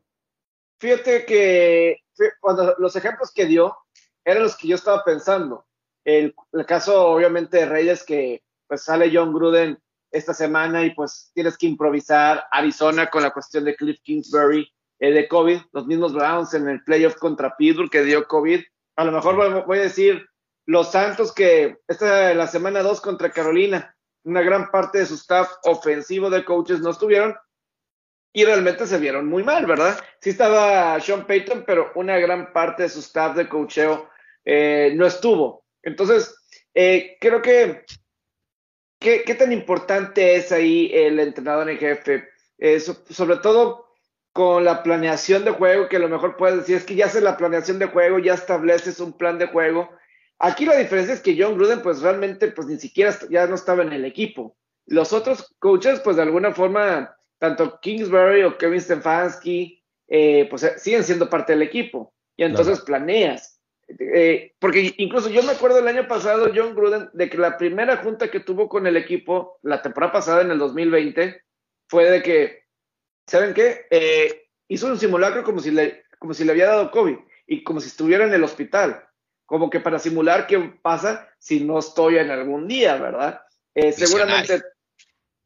Fíjate 0.79 1.27
que 1.27 1.97
los 2.79 2.95
ejemplos 2.95 3.33
que 3.33 3.47
dio 3.47 3.77
eran 4.25 4.45
los 4.45 4.57
que 4.57 4.69
yo 4.69 4.77
estaba 4.77 5.03
pensando. 5.03 5.67
El, 6.05 6.33
el 6.53 6.65
caso, 6.65 7.09
obviamente, 7.09 7.57
de 7.57 7.67
Reyes, 7.67 8.05
que 8.05 8.45
pues 8.69 8.85
sale 8.85 9.11
John 9.13 9.33
Gruden 9.33 9.83
esta 10.13 10.33
semana 10.33 10.85
y 10.85 10.95
pues 10.95 11.33
tienes 11.35 11.59
que 11.59 11.67
improvisar 11.67 12.45
Arizona 12.53 13.11
con 13.11 13.25
la 13.25 13.33
cuestión 13.33 13.65
de 13.65 13.75
Cliff 13.75 13.99
Kingsbury 14.05 14.73
eh, 14.99 15.13
de 15.13 15.29
COVID, 15.29 15.61
los 15.73 15.87
mismos 15.87 16.15
Browns 16.15 16.55
en 16.55 16.69
el 16.69 16.83
playoff 16.85 17.17
contra 17.17 17.57
Pittsburgh 17.57 17.91
que 17.91 18.03
dio 18.03 18.27
COVID. 18.27 18.63
A 18.97 19.05
lo 19.05 19.13
mejor 19.13 19.37
voy, 19.37 19.63
voy 19.67 19.79
a 19.79 19.83
decir 19.83 20.27
los 20.67 20.91
Santos 20.91 21.33
que 21.33 21.79
esta 21.87 22.35
la 22.35 22.47
semana 22.47 22.83
2 22.83 23.01
contra 23.01 23.31
Carolina, 23.31 23.95
una 24.25 24.43
gran 24.43 24.71
parte 24.71 24.99
de 24.99 25.07
su 25.07 25.15
staff 25.15 25.51
ofensivo 25.65 26.31
de 26.31 26.45
coaches 26.45 26.81
no 26.81 26.91
estuvieron 26.91 27.37
y 28.33 28.45
realmente 28.45 28.87
se 28.87 28.99
vieron 28.99 29.27
muy 29.27 29.43
mal, 29.43 29.65
¿verdad? 29.65 29.99
Sí 30.21 30.31
estaba 30.31 31.01
Sean 31.01 31.27
Payton, 31.27 31.65
pero 31.67 31.93
una 31.95 32.19
gran 32.19 32.53
parte 32.53 32.83
de 32.83 32.89
su 32.89 33.01
staff 33.01 33.37
de 33.37 33.49
coacheo 33.49 34.11
eh, 34.45 34.93
no 34.95 35.07
estuvo. 35.07 35.65
Entonces, 35.83 36.37
eh, 36.75 37.17
creo 37.21 37.41
que 37.41 37.85
¿qué, 38.99 39.23
¿qué, 39.25 39.35
tan 39.35 39.53
importante 39.53 40.37
es 40.37 40.53
ahí 40.53 40.91
el 40.93 41.19
entrenador 41.21 41.71
en 41.71 41.79
jefe? 41.79 42.29
Eh, 42.59 42.81
so, 42.81 42.95
sobre 43.09 43.39
todo 43.39 43.86
con 44.37 44.66
la 44.66 44.83
planeación 44.83 45.46
de 45.46 45.51
juego, 45.53 45.88
que 45.88 45.96
a 45.96 46.01
lo 46.01 46.11
mejor 46.11 46.37
puedes 46.37 46.59
decir, 46.59 46.77
es 46.77 46.85
que 46.85 46.94
ya 46.94 47.07
haces 47.07 47.22
la 47.22 47.38
planeación 47.38 47.79
de 47.79 47.87
juego, 47.87 48.18
ya 48.18 48.35
estableces 48.35 49.01
un 49.01 49.14
plan 49.14 49.38
de 49.38 49.46
juego. 49.46 49.88
Aquí 50.38 50.66
la 50.66 50.77
diferencia 50.77 51.14
es 51.14 51.22
que 51.22 51.35
John 51.40 51.55
Gruden, 51.55 51.81
pues 51.81 52.03
realmente, 52.03 52.49
pues 52.49 52.68
ni 52.68 52.79
siquiera 52.79 53.16
ya 53.31 53.46
no 53.46 53.55
estaba 53.55 53.83
en 53.83 53.94
el 53.94 54.05
equipo. 54.05 54.55
Los 54.85 55.14
otros 55.14 55.57
coaches, 55.59 56.01
pues 56.01 56.16
de 56.16 56.22
alguna 56.22 56.53
forma, 56.53 57.16
tanto 57.38 57.81
Kingsbury 57.81 58.42
o 58.42 58.59
Kevin 58.59 58.83
Stefanski, 58.83 59.83
eh, 60.07 60.46
pues 60.51 60.70
siguen 60.77 61.03
siendo 61.03 61.31
parte 61.31 61.55
del 61.55 61.62
equipo. 61.62 62.12
Y 62.37 62.44
entonces 62.44 62.81
claro. 62.81 63.05
planeas. 63.05 63.59
Eh, 63.88 64.53
porque 64.59 64.92
incluso 64.99 65.31
yo 65.31 65.42
me 65.44 65.53
acuerdo 65.53 65.79
el 65.79 65.88
año 65.88 66.07
pasado, 66.07 66.53
John 66.55 66.75
Gruden, 66.75 67.09
de 67.14 67.31
que 67.31 67.38
la 67.38 67.57
primera 67.57 67.96
junta 67.96 68.31
que 68.31 68.40
tuvo 68.40 68.68
con 68.68 68.87
el 68.87 68.99
equipo, 68.99 69.59
la 69.62 69.81
temporada 69.81 70.12
pasada, 70.12 70.42
en 70.42 70.51
el 70.51 70.59
2020, 70.59 71.40
fue 71.88 72.11
de 72.11 72.22
que, 72.22 72.66
¿saben 73.27 73.55
qué? 73.55 73.87
Eh, 73.91 74.49
hizo 74.69 74.87
un 74.87 74.99
simulacro 74.99 75.45
como 75.45 75.61
si, 75.61 75.71
le, 75.71 76.05
como 76.19 76.35
si 76.35 76.45
le 76.45 76.53
había 76.53 76.67
dado 76.67 76.91
COVID 76.91 77.17
y 77.47 77.65
como 77.65 77.81
si 77.81 77.89
estuviera 77.89 78.25
en 78.25 78.35
el 78.35 78.45
hospital. 78.45 79.05
Como 79.45 79.71
que 79.71 79.81
para 79.81 79.99
simular 79.99 80.47
qué 80.47 80.59
pasa 80.83 81.29
si 81.39 81.61
no 81.61 81.79
estoy 81.79 82.19
en 82.19 82.31
algún 82.31 82.67
día, 82.67 82.97
¿verdad? 82.97 83.43
Eh, 83.75 83.93
seguramente 83.93 84.62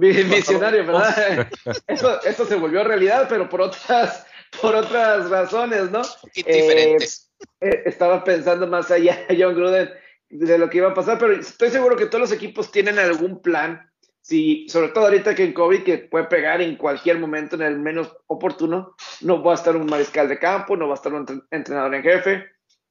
visionario, 0.00 0.86
¿verdad? 0.86 1.48
Eso, 1.86 2.22
eso 2.22 2.46
se 2.46 2.54
volvió 2.56 2.82
realidad, 2.82 3.26
pero 3.28 3.48
por 3.48 3.60
otras, 3.60 4.26
por 4.60 4.74
otras 4.74 5.28
razones, 5.28 5.90
¿no? 5.90 6.02
diferentes. 6.34 7.30
Eh, 7.60 7.82
estaba 7.86 8.24
pensando 8.24 8.66
más 8.66 8.90
allá, 8.90 9.26
John 9.38 9.54
Gruden, 9.54 9.90
de 10.28 10.58
lo 10.58 10.70
que 10.70 10.78
iba 10.78 10.90
a 10.90 10.94
pasar, 10.94 11.18
pero 11.18 11.34
estoy 11.34 11.70
seguro 11.70 11.96
que 11.96 12.06
todos 12.06 12.20
los 12.20 12.32
equipos 12.32 12.70
tienen 12.70 12.98
algún 12.98 13.42
plan, 13.42 13.89
si, 14.30 14.68
sobre 14.68 14.90
todo 14.90 15.06
ahorita 15.06 15.34
que 15.34 15.42
en 15.42 15.52
COVID, 15.52 15.82
que 15.82 15.98
puede 15.98 16.26
pegar 16.26 16.62
en 16.62 16.76
cualquier 16.76 17.18
momento, 17.18 17.56
en 17.56 17.62
el 17.62 17.80
menos 17.80 18.16
oportuno, 18.28 18.94
no 19.22 19.42
va 19.42 19.50
a 19.50 19.54
estar 19.56 19.74
un 19.74 19.86
mariscal 19.86 20.28
de 20.28 20.38
campo, 20.38 20.76
no 20.76 20.86
va 20.86 20.94
a 20.94 20.94
estar 20.94 21.12
un 21.12 21.26
entrenador 21.50 21.92
en 21.96 22.02
jefe, 22.04 22.46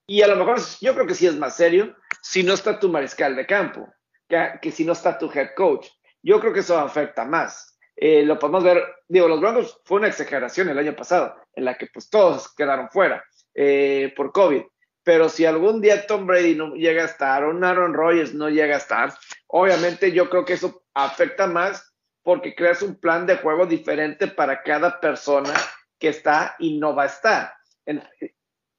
y 0.05 0.21
a 0.21 0.27
lo 0.27 0.35
mejor 0.35 0.59
yo 0.81 0.93
creo 0.93 1.07
que 1.07 1.15
sí 1.15 1.27
es 1.27 1.37
más 1.37 1.55
serio 1.55 1.95
si 2.21 2.43
no 2.43 2.53
está 2.53 2.77
tu 2.77 2.89
mariscal 2.89 3.37
de 3.37 3.45
campo, 3.45 3.87
que, 4.27 4.69
si 4.69 4.83
no 4.83 4.91
está 4.91 5.17
tu 5.17 5.31
head 5.33 5.51
coach. 5.55 5.87
Yo 6.21 6.41
creo 6.41 6.51
que 6.51 6.59
eso 6.59 6.77
afecta 6.77 7.23
más. 7.23 7.79
Eh, 7.95 8.23
lo 8.25 8.37
podemos 8.37 8.65
ver, 8.65 8.83
digo, 9.07 9.29
los 9.29 9.39
Broncos 9.39 9.79
fue 9.85 9.99
una 9.99 10.09
exageración 10.09 10.67
el 10.67 10.77
año 10.77 10.93
pasado, 10.93 11.37
en 11.53 11.63
la 11.63 11.77
que 11.77 11.87
pues 11.87 12.09
todos 12.09 12.53
quedaron 12.53 12.89
fuera 12.89 13.23
eh, 13.55 14.11
por 14.13 14.33
COVID. 14.33 14.63
Pero 15.03 15.29
si 15.29 15.45
algún 15.45 15.79
día 15.79 16.05
Tom 16.05 16.27
Brady 16.27 16.55
no 16.55 16.73
llega 16.73 17.03
a 17.03 17.05
estar, 17.05 17.45
o 17.45 17.65
Aaron 17.65 17.93
Rodgers 17.93 18.33
no 18.33 18.49
llega 18.49 18.75
a 18.75 18.79
estar, 18.79 19.13
obviamente 19.49 20.11
yo 20.11 20.29
creo 20.29 20.45
que 20.45 20.53
eso 20.53 20.83
afecta 20.93 21.47
más 21.47 21.93
porque 22.23 22.55
creas 22.55 22.81
un 22.81 22.95
plan 22.95 23.25
de 23.25 23.37
juego 23.37 23.65
diferente 23.65 24.27
para 24.27 24.61
cada 24.61 24.99
persona 24.99 25.53
que 25.97 26.09
está 26.09 26.55
y 26.59 26.77
no 26.77 26.95
va 26.95 27.03
a 27.03 27.07
estar 27.07 27.53
en, 27.85 28.03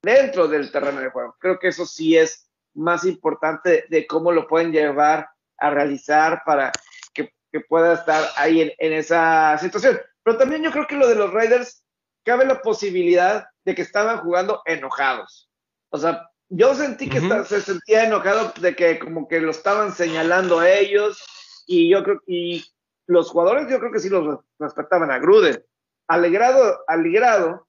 dentro 0.02 0.48
del 0.48 0.70
terreno 0.70 1.00
de 1.00 1.10
juego. 1.10 1.36
Creo 1.38 1.58
que 1.58 1.68
eso 1.68 1.86
sí 1.86 2.16
es 2.16 2.48
más 2.74 3.04
importante 3.04 3.86
de, 3.88 4.06
cómo 4.06 4.32
lo 4.32 4.46
pueden 4.46 4.72
llevar 4.72 5.28
a 5.58 5.70
realizar 5.70 6.42
para 6.44 6.72
que, 7.12 7.32
pueda 7.68 7.94
estar 7.94 8.24
ahí 8.36 8.60
en, 8.60 8.72
en, 8.78 8.92
esa 8.92 9.58
situación. 9.58 10.00
Pero 10.22 10.38
también 10.38 10.62
yo 10.62 10.70
creo 10.70 10.86
que 10.86 10.94
lo 10.94 11.08
de 11.08 11.16
los 11.16 11.32
Raiders, 11.32 11.84
cabe 12.24 12.46
la 12.46 12.62
posibilidad 12.62 13.48
de 13.64 13.74
que 13.74 13.82
estaban 13.82 14.18
jugando 14.18 14.62
enojados. 14.66 15.50
O 15.90 15.98
sea, 15.98 16.30
yo 16.50 16.74
sentí 16.74 17.08
que 17.08 17.20
uh 17.20 17.22
-huh. 17.22 17.44
se 17.44 17.60
sentía 17.60 18.04
enojado 18.04 18.52
de 18.60 18.74
que 18.74 18.98
como 18.98 19.28
que 19.28 19.40
lo 19.40 19.52
estaban 19.52 19.92
señalando 19.92 20.58
a 20.58 20.70
ellos 20.70 21.24
y 21.66 21.88
yo 21.88 22.02
creo 22.02 22.20
y 22.26 22.64
los 23.06 23.30
jugadores 23.30 23.68
yo 23.70 23.78
creo 23.78 23.92
que 23.92 24.00
sí 24.00 24.08
los 24.08 24.40
respetaban 24.58 25.10
a 25.10 25.18
Gruden. 25.18 25.64
Alegrado, 26.08 26.80
alegrado 26.86 27.66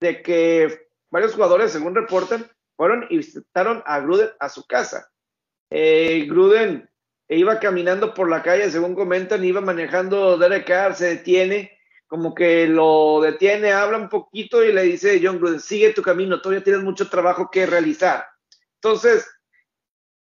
de 0.00 0.22
que 0.22 0.86
varios 1.10 1.34
jugadores, 1.34 1.72
según 1.72 1.94
reportan, 1.94 2.50
fueron 2.76 3.06
y 3.10 3.18
visitaron 3.18 3.82
a 3.84 4.00
Gruden 4.00 4.30
a 4.38 4.48
su 4.48 4.66
casa. 4.66 5.10
Eh, 5.70 6.26
Gruden 6.28 6.88
iba 7.28 7.58
caminando 7.60 8.14
por 8.14 8.28
la 8.28 8.42
calle, 8.42 8.70
según 8.70 8.94
comentan, 8.94 9.44
iba 9.44 9.60
manejando 9.60 10.38
Derek 10.38 10.66
Carr, 10.66 10.94
se 10.94 11.06
detiene, 11.06 11.78
como 12.10 12.34
que 12.34 12.66
lo 12.66 13.20
detiene, 13.20 13.72
habla 13.72 13.96
un 13.96 14.08
poquito 14.08 14.64
y 14.64 14.72
le 14.72 14.82
dice 14.82 15.20
John 15.22 15.38
Gruden, 15.38 15.60
sigue 15.60 15.92
tu 15.92 16.02
camino, 16.02 16.40
todavía 16.40 16.64
tienes 16.64 16.82
mucho 16.82 17.08
trabajo 17.08 17.48
que 17.52 17.66
realizar. 17.66 18.26
Entonces, 18.82 19.30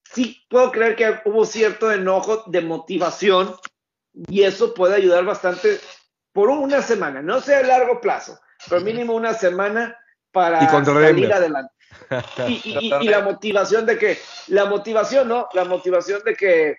sí 0.04 0.46
puedo 0.48 0.72
creer 0.72 0.96
que 0.96 1.22
hubo 1.26 1.44
cierto 1.44 1.92
enojo 1.92 2.44
de 2.46 2.62
motivación 2.62 3.56
y 4.14 4.44
eso 4.44 4.76
puede 4.76 4.94
ayudar 4.94 5.26
bastante 5.26 5.80
por 6.32 6.50
una 6.50 6.84
semana, 6.84 7.24
no 7.24 7.42
sea 7.42 7.62
a 7.62 7.64
largo 7.64 8.00
plazo, 8.00 8.40
pero 8.70 8.82
mínimo 8.82 9.16
una 9.16 9.34
semana 9.34 9.98
para 10.32 10.70
salir 10.86 11.34
adelante. 11.34 11.74
Y, 12.48 13.10
la 13.10 13.22
motivación 13.24 13.88
de 13.88 13.98
que, 13.98 14.20
la 14.50 14.66
motivación, 14.66 15.28
¿no? 15.28 15.50
La 15.54 15.66
motivación 15.66 16.22
de 16.24 16.36
que, 16.36 16.78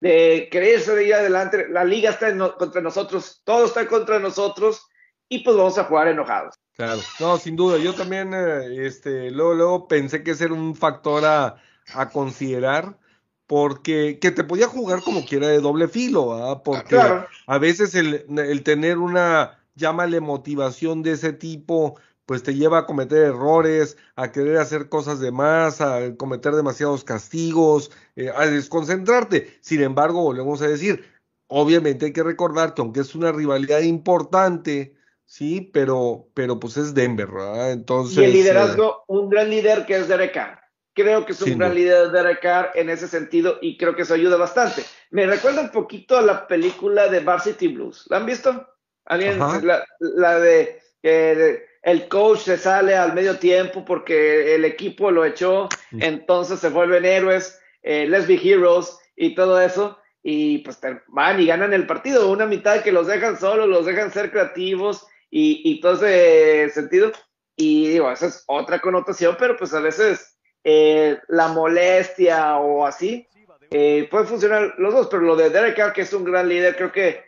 de 0.00 0.48
creerse 0.50 0.94
de 0.94 1.06
ir 1.06 1.14
adelante, 1.14 1.66
la 1.70 1.84
liga 1.84 2.10
está 2.10 2.36
contra 2.56 2.80
nosotros, 2.80 3.40
todo 3.44 3.64
está 3.64 3.86
contra 3.86 4.18
nosotros 4.18 4.86
y 5.28 5.40
pues 5.40 5.56
vamos 5.56 5.78
a 5.78 5.84
jugar 5.84 6.08
enojados. 6.08 6.54
Claro, 6.76 7.00
no, 7.20 7.38
sin 7.38 7.56
duda, 7.56 7.78
yo 7.78 7.94
también, 7.94 8.34
eh, 8.34 8.86
este, 8.86 9.30
luego, 9.30 9.54
luego 9.54 9.88
pensé 9.88 10.22
que 10.22 10.32
ese 10.32 10.44
era 10.44 10.54
un 10.54 10.74
factor 10.74 11.24
a, 11.24 11.56
a 11.94 12.10
considerar 12.10 12.98
porque 13.46 14.18
que 14.20 14.30
te 14.30 14.44
podía 14.44 14.66
jugar 14.66 15.02
como 15.02 15.24
quiera 15.24 15.48
de 15.48 15.60
doble 15.60 15.88
filo, 15.88 16.60
porque 16.64 16.98
a 17.46 17.58
veces 17.58 17.94
el, 17.94 18.24
el, 18.28 18.62
tener 18.62 18.98
una, 18.98 19.64
llámale 19.74 20.20
motivación 20.20 21.02
de 21.02 21.12
ese 21.12 21.32
tipo, 21.32 21.98
pues 22.26 22.42
te 22.42 22.54
lleva 22.54 22.78
a 22.78 22.86
cometer 22.86 23.22
errores, 23.22 23.96
a 24.16 24.32
querer 24.32 24.58
hacer 24.58 24.88
cosas 24.88 25.20
de 25.20 25.30
más, 25.30 25.80
a 25.80 26.16
cometer 26.16 26.54
demasiados 26.54 27.04
castigos, 27.04 27.90
eh, 28.16 28.30
a 28.34 28.46
desconcentrarte. 28.46 29.56
Sin 29.60 29.82
embargo, 29.82 30.22
volvemos 30.22 30.60
a 30.60 30.68
decir, 30.68 31.04
obviamente 31.46 32.06
hay 32.06 32.12
que 32.12 32.24
recordar 32.24 32.74
que 32.74 32.82
aunque 32.82 33.00
es 33.00 33.14
una 33.14 33.32
rivalidad 33.32 33.80
importante, 33.80 34.96
sí, 35.24 35.70
pero, 35.72 36.28
pero 36.34 36.58
pues 36.58 36.76
es 36.76 36.94
Denver, 36.94 37.28
¿verdad? 37.30 37.72
Entonces. 37.72 38.18
Y 38.18 38.24
el 38.24 38.32
liderazgo, 38.32 38.90
eh, 38.90 39.02
un 39.06 39.30
gran 39.30 39.48
líder 39.48 39.86
que 39.86 39.96
es 39.96 40.08
Derek 40.08 40.34
Carr. 40.34 40.60
Creo 40.94 41.26
que 41.26 41.32
es 41.32 41.42
un 41.42 41.58
gran 41.58 41.74
líder 41.74 42.10
Derek 42.10 42.40
Carr 42.40 42.70
en 42.74 42.88
ese 42.88 43.06
sentido 43.06 43.58
y 43.60 43.76
creo 43.76 43.94
que 43.94 44.02
eso 44.02 44.14
ayuda 44.14 44.38
bastante. 44.38 44.82
Me 45.10 45.26
recuerda 45.26 45.60
un 45.60 45.70
poquito 45.70 46.16
a 46.16 46.22
la 46.22 46.48
película 46.48 47.08
de 47.08 47.20
Varsity 47.20 47.68
Blues. 47.68 48.06
¿La 48.08 48.16
han 48.16 48.24
visto? 48.24 48.66
¿Alguien? 49.04 49.38
La, 49.38 50.40
de 50.40 50.80
que 51.02 51.65
el 51.86 52.08
coach 52.08 52.40
se 52.40 52.58
sale 52.58 52.96
al 52.96 53.14
medio 53.14 53.38
tiempo 53.38 53.84
porque 53.84 54.56
el 54.56 54.64
equipo 54.64 55.12
lo 55.12 55.24
echó, 55.24 55.68
entonces 55.92 56.58
se 56.58 56.68
vuelven 56.68 57.04
héroes, 57.04 57.60
eh, 57.84 58.08
be 58.26 58.40
heroes 58.42 58.98
y 59.14 59.36
todo 59.36 59.60
eso 59.60 59.96
y 60.20 60.58
pues 60.58 60.80
van 61.06 61.40
y 61.40 61.46
ganan 61.46 61.72
el 61.72 61.86
partido. 61.86 62.28
Una 62.28 62.44
mitad 62.44 62.82
que 62.82 62.90
los 62.90 63.06
dejan 63.06 63.38
solos, 63.38 63.68
los 63.68 63.86
dejan 63.86 64.10
ser 64.10 64.32
creativos 64.32 65.06
y, 65.30 65.80
todo 65.80 66.04
ese 66.04 66.70
sentido. 66.70 67.12
Y 67.54 67.90
digo, 67.90 68.10
esa 68.10 68.26
es 68.26 68.42
otra 68.48 68.80
connotación, 68.80 69.36
pero 69.38 69.56
pues 69.56 69.72
a 69.72 69.78
veces 69.78 70.36
eh, 70.64 71.20
la 71.28 71.46
molestia 71.46 72.56
o 72.56 72.84
así 72.84 73.28
eh, 73.70 74.08
puede 74.10 74.24
funcionar 74.24 74.74
los 74.78 74.92
dos, 74.92 75.06
pero 75.08 75.22
lo 75.22 75.36
de 75.36 75.50
Derek 75.50 75.76
Carr, 75.76 75.92
que 75.92 76.02
es 76.02 76.12
un 76.12 76.24
gran 76.24 76.48
líder, 76.48 76.74
creo 76.74 76.90
que 76.90 77.25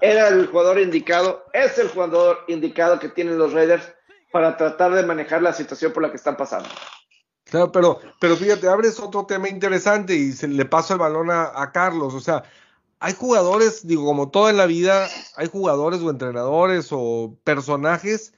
era 0.00 0.28
el 0.28 0.46
jugador 0.46 0.78
indicado, 0.78 1.44
es 1.52 1.78
el 1.78 1.88
jugador 1.88 2.38
indicado 2.48 2.98
que 2.98 3.08
tienen 3.08 3.38
los 3.38 3.52
Raiders 3.52 3.84
para 4.32 4.56
tratar 4.56 4.92
de 4.92 5.02
manejar 5.04 5.42
la 5.42 5.52
situación 5.52 5.92
por 5.92 6.02
la 6.02 6.10
que 6.10 6.16
están 6.16 6.36
pasando. 6.36 6.68
Claro, 7.44 7.72
pero, 7.72 7.98
pero 8.20 8.36
fíjate, 8.36 8.68
abres 8.68 9.00
otro 9.00 9.26
tema 9.26 9.48
interesante 9.48 10.14
y 10.14 10.32
se 10.32 10.46
le 10.46 10.64
paso 10.64 10.92
el 10.92 11.00
balón 11.00 11.30
a 11.30 11.70
Carlos. 11.72 12.14
O 12.14 12.20
sea, 12.20 12.44
hay 13.00 13.14
jugadores, 13.14 13.86
digo, 13.86 14.04
como 14.04 14.30
todo 14.30 14.50
en 14.50 14.58
la 14.58 14.66
vida, 14.66 15.08
hay 15.36 15.48
jugadores 15.48 16.00
o 16.00 16.10
entrenadores 16.10 16.88
o 16.90 17.34
personajes 17.44 18.34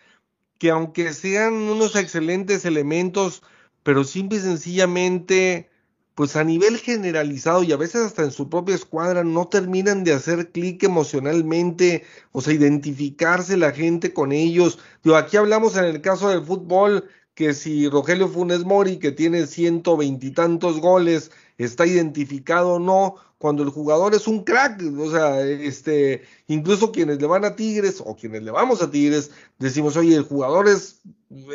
que 0.58 0.70
aunque 0.70 1.12
sean 1.12 1.54
unos 1.54 1.96
excelentes 1.96 2.64
elementos, 2.64 3.42
pero 3.82 4.04
simple 4.04 4.38
y 4.38 4.42
sencillamente, 4.42 5.71
pues 6.14 6.36
a 6.36 6.44
nivel 6.44 6.78
generalizado 6.78 7.62
y 7.62 7.72
a 7.72 7.76
veces 7.76 8.02
hasta 8.02 8.22
en 8.22 8.30
su 8.32 8.48
propia 8.48 8.74
escuadra, 8.74 9.24
no 9.24 9.48
terminan 9.48 10.04
de 10.04 10.12
hacer 10.12 10.50
clic 10.50 10.82
emocionalmente, 10.82 12.04
o 12.32 12.40
sea, 12.40 12.52
identificarse 12.52 13.56
la 13.56 13.72
gente 13.72 14.12
con 14.12 14.32
ellos. 14.32 14.78
Digo, 15.02 15.16
aquí 15.16 15.36
hablamos 15.36 15.76
en 15.76 15.84
el 15.84 16.00
caso 16.00 16.28
del 16.28 16.44
fútbol, 16.44 17.08
que 17.34 17.54
si 17.54 17.88
Rogelio 17.88 18.28
Funes 18.28 18.64
Mori, 18.64 18.98
que 18.98 19.10
tiene 19.10 19.46
ciento 19.46 19.96
veintitantos 19.96 20.80
goles, 20.80 21.30
está 21.56 21.86
identificado 21.86 22.74
o 22.74 22.78
no, 22.78 23.16
cuando 23.42 23.64
el 23.64 23.70
jugador 23.70 24.14
es 24.14 24.28
un 24.28 24.44
crack, 24.44 24.80
o 24.96 25.10
sea, 25.10 25.40
este, 25.40 26.22
incluso 26.46 26.92
quienes 26.92 27.20
le 27.20 27.26
van 27.26 27.44
a 27.44 27.56
Tigres 27.56 28.00
o 28.00 28.14
quienes 28.14 28.44
le 28.44 28.52
vamos 28.52 28.80
a 28.80 28.90
Tigres, 28.92 29.32
decimos, 29.58 29.96
oye, 29.96 30.14
el 30.14 30.22
jugador 30.22 30.68
es, 30.68 31.00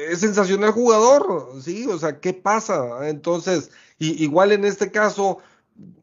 es 0.09 0.19
sensacional 0.19 0.71
jugador, 0.71 1.53
sí, 1.63 1.87
o 1.87 1.97
sea, 1.97 2.19
¿qué 2.19 2.33
pasa? 2.33 3.07
Entonces, 3.07 3.71
igual 3.99 4.51
en 4.51 4.65
este 4.65 4.91
caso, 4.91 5.37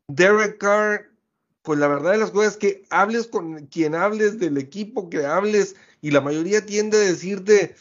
Derek 0.09 0.57
Carr, 0.57 1.11
pues 1.61 1.79
la 1.79 1.89
verdad 1.89 2.13
de 2.13 2.19
las 2.19 2.31
cosas 2.31 2.53
es 2.53 2.59
que 2.59 2.87
hables 2.89 3.27
con 3.27 3.67
quien 3.67 3.95
hables 3.95 4.39
del 4.39 4.57
equipo 4.57 5.11
que 5.11 5.27
hables, 5.27 5.77
y 6.01 6.13
la 6.13 6.23
mayoría 6.23 6.65
tiende 6.65 6.97
a 6.97 7.01
decirte, 7.01 7.75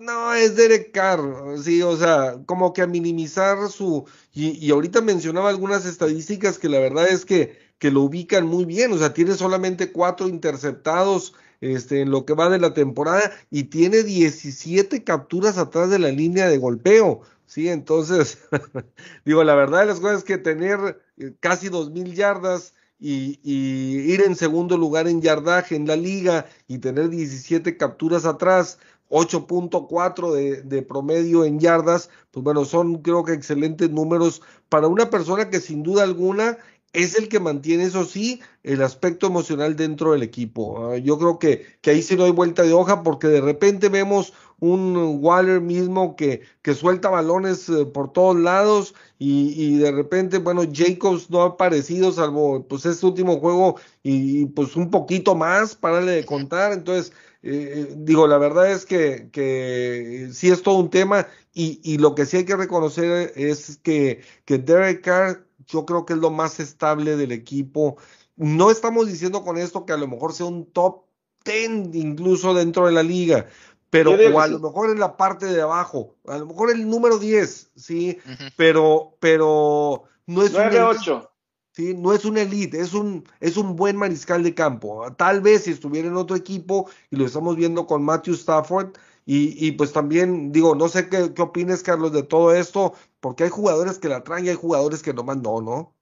no, 0.00 0.34
es 0.34 0.56
Derek 0.56 0.92
Carr, 0.92 1.58
sí, 1.62 1.82
o 1.82 1.96
sea, 1.96 2.38
como 2.46 2.72
que 2.72 2.82
a 2.82 2.86
minimizar 2.86 3.68
su, 3.68 4.04
y, 4.32 4.70
ahorita 4.70 5.00
mencionaba 5.00 5.48
algunas 5.50 5.86
estadísticas 5.86 6.58
que 6.58 6.68
la 6.68 6.78
verdad 6.78 7.08
es 7.08 7.24
que, 7.24 7.58
que 7.78 7.90
lo 7.90 8.02
ubican 8.02 8.46
muy 8.46 8.64
bien, 8.64 8.92
o 8.92 8.98
sea, 8.98 9.12
tiene 9.12 9.34
solamente 9.34 9.92
cuatro 9.92 10.28
interceptados 10.28 11.34
este, 11.60 12.00
en 12.00 12.10
lo 12.10 12.24
que 12.24 12.34
va 12.34 12.48
de 12.48 12.58
la 12.58 12.74
temporada 12.74 13.32
y 13.50 13.64
tiene 13.64 14.02
17 14.02 15.04
capturas 15.04 15.58
atrás 15.58 15.90
de 15.90 15.98
la 15.98 16.10
línea 16.10 16.48
de 16.48 16.58
golpeo, 16.58 17.22
sí, 17.46 17.68
entonces, 17.68 18.38
digo, 19.24 19.44
la 19.44 19.54
verdad 19.54 19.80
de 19.80 19.86
las 19.86 20.00
cosas 20.00 20.18
es 20.18 20.24
que 20.24 20.38
tener 20.38 21.00
eh, 21.18 21.34
casi 21.40 21.68
dos 21.68 21.90
mil 21.90 22.14
yardas, 22.14 22.74
y, 22.98 23.38
y, 23.42 24.10
ir 24.12 24.22
en 24.22 24.36
segundo 24.36 24.78
lugar 24.78 25.06
en 25.06 25.20
yardaje 25.20 25.76
en 25.76 25.86
la 25.86 25.96
liga 25.96 26.46
y 26.66 26.78
tener 26.78 27.10
17 27.10 27.76
capturas 27.76 28.24
atrás, 28.24 28.78
8.4 29.08 30.32
de, 30.32 30.62
de, 30.62 30.82
promedio 30.82 31.44
en 31.44 31.60
yardas, 31.60 32.10
pues 32.30 32.42
bueno, 32.42 32.64
son 32.64 33.02
creo 33.02 33.24
que 33.24 33.32
excelentes 33.32 33.90
números 33.90 34.42
para 34.68 34.88
una 34.88 35.10
persona 35.10 35.48
que 35.48 35.60
sin 35.60 35.82
duda 35.82 36.02
alguna 36.02 36.58
es 36.96 37.14
el 37.18 37.28
que 37.28 37.40
mantiene, 37.40 37.84
eso 37.84 38.04
sí, 38.06 38.40
el 38.62 38.82
aspecto 38.82 39.26
emocional 39.26 39.76
dentro 39.76 40.12
del 40.12 40.22
equipo. 40.22 40.92
Ah, 40.92 40.96
yo 40.96 41.18
creo 41.18 41.38
que, 41.38 41.66
que 41.82 41.90
ahí 41.90 42.02
sí 42.02 42.16
no 42.16 42.24
hay 42.24 42.30
vuelta 42.30 42.62
de 42.62 42.72
hoja 42.72 43.02
porque 43.02 43.28
de 43.28 43.42
repente 43.42 43.90
vemos 43.90 44.32
un 44.60 45.18
Waller 45.20 45.60
mismo 45.60 46.16
que, 46.16 46.40
que 46.62 46.74
suelta 46.74 47.10
balones 47.10 47.68
eh, 47.68 47.84
por 47.84 48.12
todos 48.12 48.36
lados 48.36 48.94
y, 49.18 49.52
y, 49.62 49.76
de 49.76 49.92
repente, 49.92 50.38
bueno, 50.38 50.62
Jacobs 50.72 51.28
no 51.28 51.42
ha 51.42 51.46
aparecido 51.48 52.12
salvo 52.12 52.66
pues 52.66 52.86
este 52.86 53.04
último 53.04 53.38
juego 53.40 53.76
y, 54.02 54.40
y 54.40 54.46
pues 54.46 54.74
un 54.76 54.90
poquito 54.90 55.34
más, 55.34 55.74
para 55.74 56.00
de 56.00 56.24
contar, 56.24 56.72
entonces 56.72 57.12
eh, 57.48 57.94
digo, 57.96 58.26
la 58.26 58.38
verdad 58.38 58.70
es 58.70 58.84
que, 58.84 59.30
que, 59.30 60.30
sí 60.32 60.50
es 60.50 60.62
todo 60.62 60.76
un 60.76 60.90
tema 60.90 61.28
y, 61.52 61.80
y, 61.84 61.98
lo 61.98 62.14
que 62.14 62.26
sí 62.26 62.38
hay 62.38 62.44
que 62.44 62.56
reconocer 62.56 63.32
es 63.36 63.78
que, 63.82 64.22
que 64.44 64.58
Derek 64.58 65.02
Carr 65.02 65.46
yo 65.66 65.86
creo 65.86 66.04
que 66.04 66.14
es 66.14 66.18
lo 66.18 66.30
más 66.30 66.60
estable 66.60 67.16
del 67.16 67.32
equipo. 67.32 67.96
No 68.36 68.70
estamos 68.70 69.06
diciendo 69.06 69.44
con 69.44 69.58
esto 69.58 69.86
que 69.86 69.92
a 69.92 69.96
lo 69.96 70.08
mejor 70.08 70.32
sea 70.32 70.46
un 70.46 70.66
top 70.66 71.04
10 71.44 71.94
incluso 71.94 72.52
dentro 72.52 72.86
de 72.86 72.92
la 72.92 73.02
liga, 73.02 73.46
pero 73.90 74.12
o 74.12 74.40
a 74.40 74.48
lo 74.48 74.58
mejor 74.58 74.90
en 74.90 74.98
la 74.98 75.16
parte 75.16 75.46
de 75.46 75.62
abajo, 75.62 76.16
a 76.26 76.38
lo 76.38 76.46
mejor 76.46 76.70
el 76.70 76.88
número 76.88 77.18
10, 77.18 77.70
sí, 77.76 78.18
pero, 78.56 79.16
pero 79.20 80.04
no 80.26 80.42
es 80.42 80.52
9, 80.52 80.78
un 80.78 80.84
8. 80.84 81.30
¿Sí? 81.76 81.94
No 81.94 82.12
es 82.12 82.24
un 82.24 82.38
elite, 82.38 82.80
es 82.80 82.94
un, 82.94 83.28
es 83.40 83.56
un 83.56 83.76
buen 83.76 83.96
mariscal 83.96 84.42
de 84.42 84.54
campo. 84.54 85.12
Tal 85.16 85.42
vez 85.42 85.64
si 85.64 85.72
estuviera 85.72 86.08
en 86.08 86.16
otro 86.16 86.34
equipo, 86.34 86.88
y 87.10 87.16
lo 87.16 87.26
estamos 87.26 87.56
viendo 87.56 87.86
con 87.86 88.02
Matthew 88.02 88.34
Stafford, 88.34 88.96
y, 89.26 89.66
y 89.66 89.72
pues 89.72 89.92
también 89.92 90.52
digo, 90.52 90.74
no 90.74 90.88
sé 90.88 91.08
qué, 91.08 91.34
qué 91.34 91.42
opines, 91.42 91.82
Carlos, 91.82 92.12
de 92.12 92.22
todo 92.22 92.54
esto, 92.54 92.94
porque 93.20 93.44
hay 93.44 93.50
jugadores 93.50 93.98
que 93.98 94.08
la 94.08 94.24
traen 94.24 94.46
y 94.46 94.48
hay 94.48 94.54
jugadores 94.54 95.02
que 95.02 95.12
nomás 95.12 95.36
no, 95.38 95.60
¿no? 95.60 95.92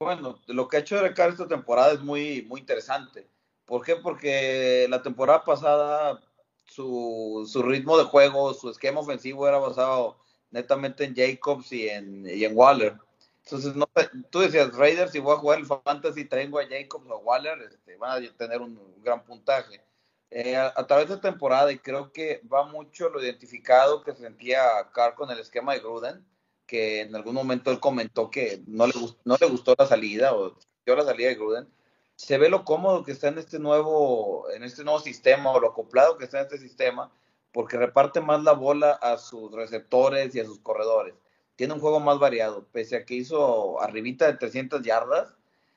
Bueno, 0.00 0.38
lo 0.46 0.68
que 0.68 0.76
ha 0.76 0.80
hecho 0.80 0.96
Derek 0.96 1.18
esta 1.18 1.48
temporada 1.48 1.92
es 1.92 2.00
muy, 2.00 2.42
muy 2.48 2.60
interesante. 2.60 3.28
¿Por 3.64 3.82
qué? 3.84 3.96
Porque 3.96 4.86
la 4.88 5.00
temporada 5.02 5.44
pasada 5.44 6.20
su, 6.66 7.48
su 7.50 7.62
ritmo 7.62 7.96
de 7.96 8.04
juego, 8.04 8.52
su 8.52 8.68
esquema 8.68 9.00
ofensivo 9.00 9.46
era 9.48 9.58
basado 9.58 10.18
netamente 10.50 11.04
en 11.04 11.14
Jacobs 11.14 11.72
y 11.72 11.88
en, 11.88 12.26
y 12.26 12.44
en 12.44 12.56
Waller 12.56 12.98
entonces, 13.44 13.74
no, 13.74 13.88
tú 14.30 14.40
decías, 14.40 14.74
Raiders, 14.74 15.12
si 15.12 15.18
voy 15.18 15.34
a 15.34 15.38
jugar 15.38 15.58
el 15.58 15.66
Fantasy, 15.66 16.24
traigo 16.24 16.58
a 16.58 16.66
Jacobs 16.66 17.08
o 17.10 17.14
a 17.14 17.18
Waller, 17.18 17.60
este, 17.62 17.96
van 17.96 18.24
a 18.24 18.36
tener 18.36 18.60
un 18.60 18.78
gran 19.02 19.24
puntaje. 19.24 19.82
Eh, 20.30 20.56
a, 20.56 20.86
través 20.86 21.08
de 21.08 21.18
temporada, 21.18 21.70
y 21.72 21.78
creo 21.78 22.12
que 22.12 22.40
va 22.50 22.64
mucho 22.64 23.10
lo 23.10 23.22
identificado 23.22 24.02
que 24.02 24.14
sentía 24.14 24.62
Carr 24.94 25.14
con 25.14 25.30
el 25.30 25.38
esquema 25.38 25.74
de 25.74 25.80
Gruden, 25.80 26.26
que 26.66 27.02
en 27.02 27.14
algún 27.14 27.34
momento 27.34 27.70
él 27.70 27.80
comentó 27.80 28.30
que 28.30 28.62
no 28.66 28.86
le, 28.86 28.94
no 29.24 29.36
le 29.38 29.46
gustó 29.46 29.74
la 29.76 29.86
salida 29.86 30.34
o 30.34 30.56
dio 30.86 30.96
la 30.96 31.04
salida 31.04 31.28
de 31.28 31.34
Gruden. 31.34 31.68
Se 32.16 32.38
ve 32.38 32.48
lo 32.48 32.64
cómodo 32.64 33.04
que 33.04 33.12
está 33.12 33.28
en 33.28 33.38
este 33.38 33.58
nuevo, 33.58 34.48
en 34.52 34.62
este 34.62 34.84
nuevo 34.84 35.00
sistema 35.00 35.50
o 35.50 35.60
lo 35.60 35.68
acoplado 35.70 36.16
que 36.16 36.24
está 36.24 36.38
en 36.38 36.44
este 36.44 36.58
sistema, 36.58 37.12
porque 37.52 37.76
reparte 37.76 38.20
más 38.20 38.42
la 38.42 38.52
bola 38.52 38.92
a 38.92 39.18
sus 39.18 39.52
receptores 39.52 40.34
y 40.34 40.40
a 40.40 40.44
sus 40.44 40.60
corredores 40.60 41.14
tiene 41.62 41.74
un 41.74 41.80
juego 41.80 42.00
más 42.00 42.18
variado. 42.18 42.66
Pese 42.72 42.96
a 42.96 43.04
que 43.04 43.14
hizo 43.14 43.80
arribita 43.80 44.26
de 44.26 44.36
300 44.36 44.82
yardas, 44.82 45.32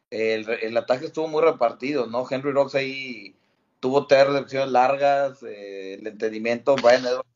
el, 0.10 0.50
el 0.50 0.76
ataque 0.78 1.06
estuvo 1.06 1.28
muy 1.28 1.44
repartido, 1.44 2.08
¿no? 2.08 2.26
Henry 2.28 2.52
Rocks 2.54 2.74
ahí 2.74 3.36
tuvo 3.80 4.08
tres 4.08 4.26
recepciones 4.26 4.72
largas, 4.72 5.44
eh, 5.44 5.94
el 6.00 6.08
entendimiento, 6.08 6.76
Brian 6.76 7.06
Edwards 7.06 7.30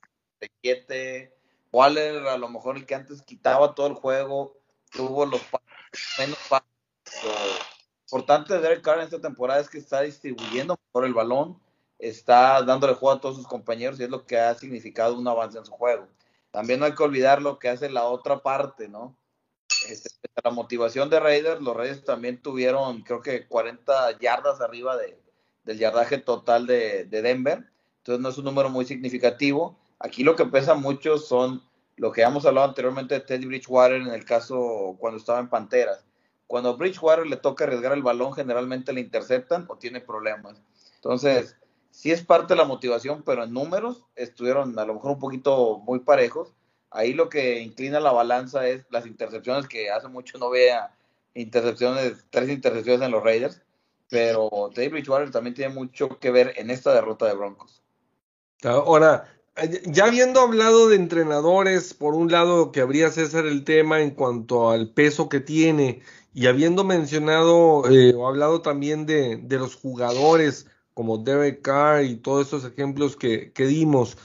7, 0.63 1.31
Waller 1.71 2.25
a 2.25 2.39
lo 2.39 2.49
mejor 2.49 2.77
el 2.77 2.87
que 2.87 2.95
antes 2.95 3.21
quitaba 3.21 3.75
todo 3.75 3.85
el 3.85 3.93
juego, 3.93 4.57
tuvo 4.91 5.27
los 5.27 5.41
menos 6.17 6.39
pasos. 6.49 6.65
Lo 7.23 7.31
importante 8.05 8.55
de 8.55 8.61
Derek 8.61 8.81
Carr 8.81 8.97
en 8.97 9.03
esta 9.03 9.21
temporada 9.21 9.61
es 9.61 9.69
que 9.69 9.77
está 9.77 10.01
distribuyendo 10.01 10.75
por 10.91 11.05
el 11.05 11.13
balón, 11.13 11.61
está 11.99 12.63
dándole 12.63 12.95
juego 12.95 13.15
a 13.15 13.21
todos 13.21 13.35
sus 13.35 13.47
compañeros 13.47 13.99
y 13.99 14.05
es 14.05 14.09
lo 14.09 14.25
que 14.25 14.39
ha 14.39 14.55
significado 14.55 15.19
un 15.19 15.27
avance 15.27 15.59
en 15.59 15.65
su 15.65 15.71
juego. 15.71 16.07
También 16.51 16.79
no 16.79 16.85
hay 16.85 16.95
que 16.95 17.03
olvidar 17.03 17.41
lo 17.41 17.59
que 17.59 17.69
hace 17.69 17.89
la 17.89 18.05
otra 18.05 18.41
parte, 18.41 18.87
¿no? 18.87 19.15
Este, 19.87 20.09
la 20.43 20.51
motivación 20.51 21.09
de 21.09 21.19
Raiders, 21.19 21.61
los 21.61 21.75
Raiders 21.75 22.03
también 22.03 22.41
tuvieron, 22.41 23.01
creo 23.01 23.21
que 23.21 23.47
40 23.47 24.17
yardas 24.19 24.61
arriba 24.61 24.97
de, 24.97 25.21
del 25.63 25.77
yardaje 25.77 26.17
total 26.17 26.65
de, 26.65 27.05
de, 27.05 27.21
Denver, 27.21 27.65
entonces 27.97 28.21
no 28.21 28.29
es 28.29 28.37
un 28.37 28.45
número 28.45 28.69
muy 28.69 28.85
significativo. 28.85 29.77
Aquí 29.99 30.23
lo 30.23 30.35
que 30.35 30.45
pesa 30.45 30.73
mucho 30.73 31.17
son 31.17 31.63
lo 31.97 32.11
que 32.11 32.21
hemos 32.21 32.45
hablado 32.45 32.67
anteriormente 32.67 33.15
de 33.15 33.21
Teddy 33.21 33.45
Bridgewater 33.45 34.01
en 34.01 34.07
el 34.07 34.25
caso 34.25 34.95
cuando 34.99 35.19
estaba 35.19 35.39
en 35.39 35.49
Panteras. 35.49 36.05
Cuando 36.47 36.69
a 36.69 36.73
Bridgewater 36.73 37.27
le 37.27 37.37
toca 37.37 37.65
arriesgar 37.65 37.91
el 37.91 38.01
balón, 38.01 38.33
generalmente 38.33 38.91
le 38.91 39.01
interceptan 39.01 39.65
o 39.69 39.77
tiene 39.77 40.01
problemas. 40.01 40.59
Entonces, 40.95 41.55
sí 41.99 42.11
es 42.11 42.23
parte 42.23 42.53
de 42.53 42.57
la 42.57 42.63
motivación, 42.63 43.23
pero 43.25 43.43
en 43.43 43.51
números 43.51 44.05
estuvieron 44.15 44.79
a 44.79 44.85
lo 44.85 44.93
mejor 44.93 45.11
un 45.11 45.19
poquito 45.19 45.79
muy 45.79 45.99
parejos. 45.99 46.53
Ahí 46.91 47.13
lo 47.13 47.27
que 47.27 47.59
inclina 47.59 47.99
la 47.99 48.13
balanza 48.13 48.65
es 48.69 48.85
las 48.89 49.05
intercepciones, 49.05 49.67
que 49.67 49.91
hace 49.91 50.07
mucho 50.07 50.37
no 50.37 50.49
vea 50.49 50.95
intercepciones, 51.33 52.23
tres 52.29 52.49
intercepciones 52.49 53.01
en 53.01 53.11
los 53.11 53.21
Raiders, 53.21 53.61
pero 54.09 54.49
David 54.73 54.91
Bridgewater 54.91 55.29
también 55.29 55.55
tiene 55.55 55.73
mucho 55.73 56.19
que 56.19 56.31
ver 56.31 56.53
en 56.55 56.69
esta 56.69 56.93
derrota 56.93 57.25
de 57.25 57.33
Broncos. 57.33 57.83
Ahora, 58.63 59.25
ya 59.83 60.05
habiendo 60.05 60.39
hablado 60.39 60.87
de 60.87 60.95
entrenadores, 60.95 61.93
por 61.93 62.13
un 62.15 62.31
lado 62.31 62.71
que 62.71 62.79
habría 62.79 63.11
César 63.11 63.45
el 63.45 63.65
tema 63.65 63.99
en 63.99 64.11
cuanto 64.11 64.69
al 64.69 64.89
peso 64.89 65.27
que 65.27 65.41
tiene, 65.41 66.01
y 66.33 66.47
habiendo 66.47 66.85
mencionado 66.85 67.83
eh, 67.91 68.13
o 68.15 68.25
hablado 68.25 68.61
también 68.61 69.05
de 69.05 69.57
los 69.57 69.75
jugadores, 69.75 70.65
como 70.99 71.17
Derek 71.17 71.61
Carr 71.61 72.03
y 72.03 72.17
todos 72.17 72.43
estos 72.43 72.65
ejemplos 72.65 73.15
que, 73.15 73.53
que 73.53 73.65
dimos. 73.65 74.17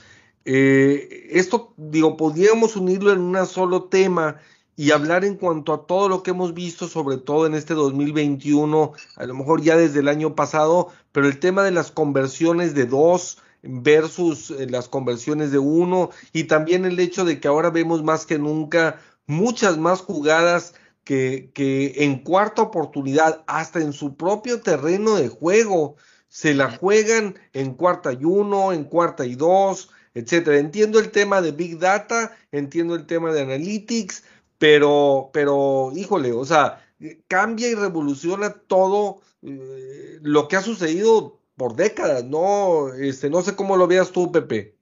Eh, 0.43 1.29
esto, 1.31 1.73
digo, 1.77 2.17
podríamos 2.17 2.75
unirlo 2.75 3.13
en 3.13 3.21
un 3.21 3.45
solo 3.45 3.85
tema 3.85 4.41
y 4.75 4.91
hablar 4.91 5.23
en 5.23 5.37
cuanto 5.37 5.73
a 5.73 5.87
todo 5.87 6.09
lo 6.09 6.21
que 6.21 6.31
hemos 6.31 6.53
visto, 6.53 6.89
sobre 6.89 7.15
todo 7.15 7.45
en 7.45 7.55
este 7.55 7.75
2021, 7.75 8.91
a 9.15 9.25
lo 9.25 9.33
mejor 9.35 9.61
ya 9.61 9.77
desde 9.77 10.01
el 10.01 10.09
año 10.09 10.35
pasado, 10.35 10.89
pero 11.13 11.27
el 11.27 11.39
tema 11.39 11.63
de 11.63 11.71
las 11.71 11.91
conversiones 11.91 12.75
de 12.75 12.87
dos 12.87 13.37
versus 13.63 14.51
eh, 14.51 14.67
las 14.69 14.89
conversiones 14.89 15.53
de 15.53 15.59
uno 15.59 16.09
y 16.33 16.43
también 16.43 16.83
el 16.83 16.99
hecho 16.99 17.23
de 17.23 17.39
que 17.39 17.47
ahora 17.47 17.69
vemos 17.69 18.03
más 18.03 18.25
que 18.25 18.37
nunca 18.37 18.99
muchas 19.27 19.77
más 19.77 20.01
jugadas 20.01 20.73
que, 21.05 21.51
que 21.53 22.03
en 22.03 22.19
cuarta 22.19 22.63
oportunidad, 22.63 23.45
hasta 23.47 23.79
en 23.79 23.93
su 23.93 24.17
propio 24.17 24.59
terreno 24.59 25.15
de 25.15 25.29
juego, 25.29 25.95
se 26.35 26.53
la 26.53 26.69
juegan 26.69 27.39
en 27.53 27.75
cuarta 27.75 28.11
y 28.11 28.25
uno, 28.25 28.73
en 28.73 28.83
cuarta 28.83 29.25
y 29.25 29.35
dos, 29.35 29.89
etcétera. 30.13 30.57
Entiendo 30.57 30.99
el 30.99 31.09
tema 31.09 31.41
de 31.41 31.53
Big 31.53 31.79
Data, 31.79 32.35
entiendo 32.51 32.93
el 32.93 33.05
tema 33.05 33.31
de 33.31 33.39
Analytics, 33.39 34.25
pero, 34.57 35.29
pero, 35.31 35.93
híjole, 35.95 36.33
o 36.33 36.43
sea, 36.43 36.85
cambia 37.29 37.69
y 37.69 37.75
revoluciona 37.75 38.49
todo 38.49 39.21
eh, 39.43 40.19
lo 40.23 40.49
que 40.49 40.57
ha 40.57 40.61
sucedido 40.61 41.39
por 41.55 41.77
décadas, 41.77 42.25
¿no? 42.25 42.93
Este, 42.93 43.29
no 43.29 43.41
sé 43.41 43.55
cómo 43.55 43.77
lo 43.77 43.87
veas 43.87 44.11
tú, 44.11 44.29
Pepe. 44.29 44.75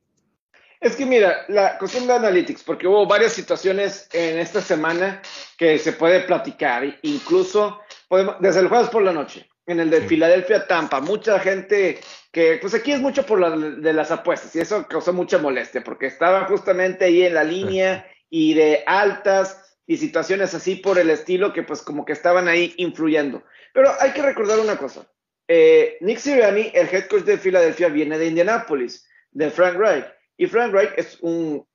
Es 0.81 0.95
que 0.95 1.05
mira, 1.05 1.45
la 1.49 1.77
cuestión 1.77 2.07
de 2.07 2.13
Analytics, 2.13 2.63
porque 2.63 2.87
hubo 2.87 3.05
varias 3.05 3.33
situaciones 3.33 4.09
en 4.11 4.39
esta 4.39 4.59
semana 4.59 5.21
que 5.59 5.77
se 5.77 5.93
puede 5.93 6.21
platicar, 6.21 6.97
incluso 7.03 7.77
podemos, 8.07 8.37
desde 8.39 8.61
el 8.61 8.69
jueves 8.69 8.89
por 8.89 9.03
la 9.03 9.13
noche 9.13 9.47
en 9.65 9.79
el 9.79 9.89
de 9.89 10.01
sí. 10.01 10.07
Filadelfia 10.07 10.67
Tampa. 10.67 10.99
Mucha 10.99 11.39
gente 11.39 11.99
que, 12.31 12.57
pues 12.61 12.73
aquí 12.73 12.91
es 12.91 12.99
mucho 12.99 13.25
por 13.25 13.39
la, 13.39 13.49
de 13.55 13.93
las 13.93 14.11
apuestas 14.11 14.55
y 14.55 14.59
eso 14.59 14.87
causó 14.87 15.13
mucha 15.13 15.37
molestia 15.37 15.83
porque 15.83 16.07
estaba 16.07 16.45
justamente 16.45 17.05
ahí 17.05 17.23
en 17.23 17.33
la 17.33 17.43
línea 17.43 18.07
y 18.29 18.53
de 18.53 18.83
altas 18.85 19.77
y 19.85 19.97
situaciones 19.97 20.53
así 20.53 20.75
por 20.75 20.97
el 20.97 21.09
estilo 21.09 21.53
que 21.53 21.63
pues 21.63 21.81
como 21.81 22.05
que 22.05 22.13
estaban 22.13 22.47
ahí 22.47 22.73
influyendo. 22.77 23.43
Pero 23.73 23.91
hay 23.99 24.11
que 24.11 24.21
recordar 24.21 24.59
una 24.59 24.77
cosa. 24.77 25.07
Eh, 25.47 25.97
Nick 26.01 26.19
Sirianni, 26.19 26.71
el 26.73 26.87
head 26.87 27.07
coach 27.07 27.23
de 27.23 27.37
Filadelfia, 27.37 27.89
viene 27.89 28.17
de 28.17 28.27
Indianapolis, 28.27 29.05
de 29.31 29.51
Frank 29.51 29.75
Reich. 29.75 30.05
Y 30.37 30.47
Frank 30.47 30.73
Reich 30.73 30.91
es 30.97 31.17
un... 31.21 31.65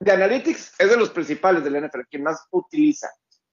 De 0.00 0.10
Analytics 0.10 0.74
es 0.78 0.90
de 0.90 0.96
los 0.96 1.10
principales 1.10 1.62
del 1.62 1.80
NFL, 1.80 2.00
quien 2.10 2.24
más 2.24 2.46
utiliza. 2.50 3.08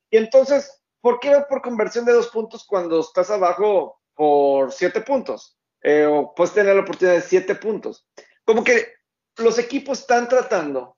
Y 0.09 0.17
entonces 0.17 0.80
¿por 1.01 1.19
qué 1.19 1.43
por 1.49 1.61
conversión 1.61 2.05
de 2.05 2.13
dos 2.13 2.27
puntos 2.27 2.65
cuando 2.65 2.99
estás 2.99 3.29
abajo 3.29 3.99
por 4.15 4.71
siete 4.71 5.01
puntos? 5.01 5.57
Eh, 5.83 6.05
o 6.05 6.33
puedes 6.35 6.53
tener 6.53 6.75
la 6.75 6.81
oportunidad 6.81 7.15
de 7.15 7.21
siete 7.21 7.55
puntos. 7.55 8.07
Como 8.45 8.63
que 8.63 8.93
los 9.37 9.57
equipos 9.57 9.99
están 9.99 10.27
tratando 10.29 10.97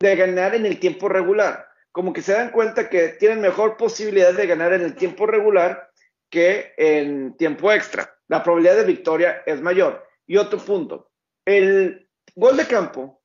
de 0.00 0.16
ganar 0.16 0.54
en 0.54 0.66
el 0.66 0.78
tiempo 0.78 1.08
regular. 1.08 1.66
Como 1.92 2.12
que 2.12 2.22
se 2.22 2.32
dan 2.32 2.50
cuenta 2.50 2.88
que 2.88 3.08
tienen 3.08 3.40
mejor 3.40 3.76
posibilidad 3.76 4.32
de 4.32 4.46
ganar 4.46 4.72
en 4.72 4.82
el 4.82 4.94
tiempo 4.94 5.26
regular 5.26 5.90
que 6.30 6.72
en 6.76 7.36
tiempo 7.36 7.72
extra. 7.72 8.16
La 8.28 8.42
probabilidad 8.42 8.76
de 8.76 8.84
victoria 8.84 9.42
es 9.46 9.60
mayor. 9.60 10.06
Y 10.26 10.36
otro 10.36 10.58
punto, 10.58 11.10
el 11.44 12.08
gol 12.34 12.56
de 12.56 12.66
campo, 12.66 13.22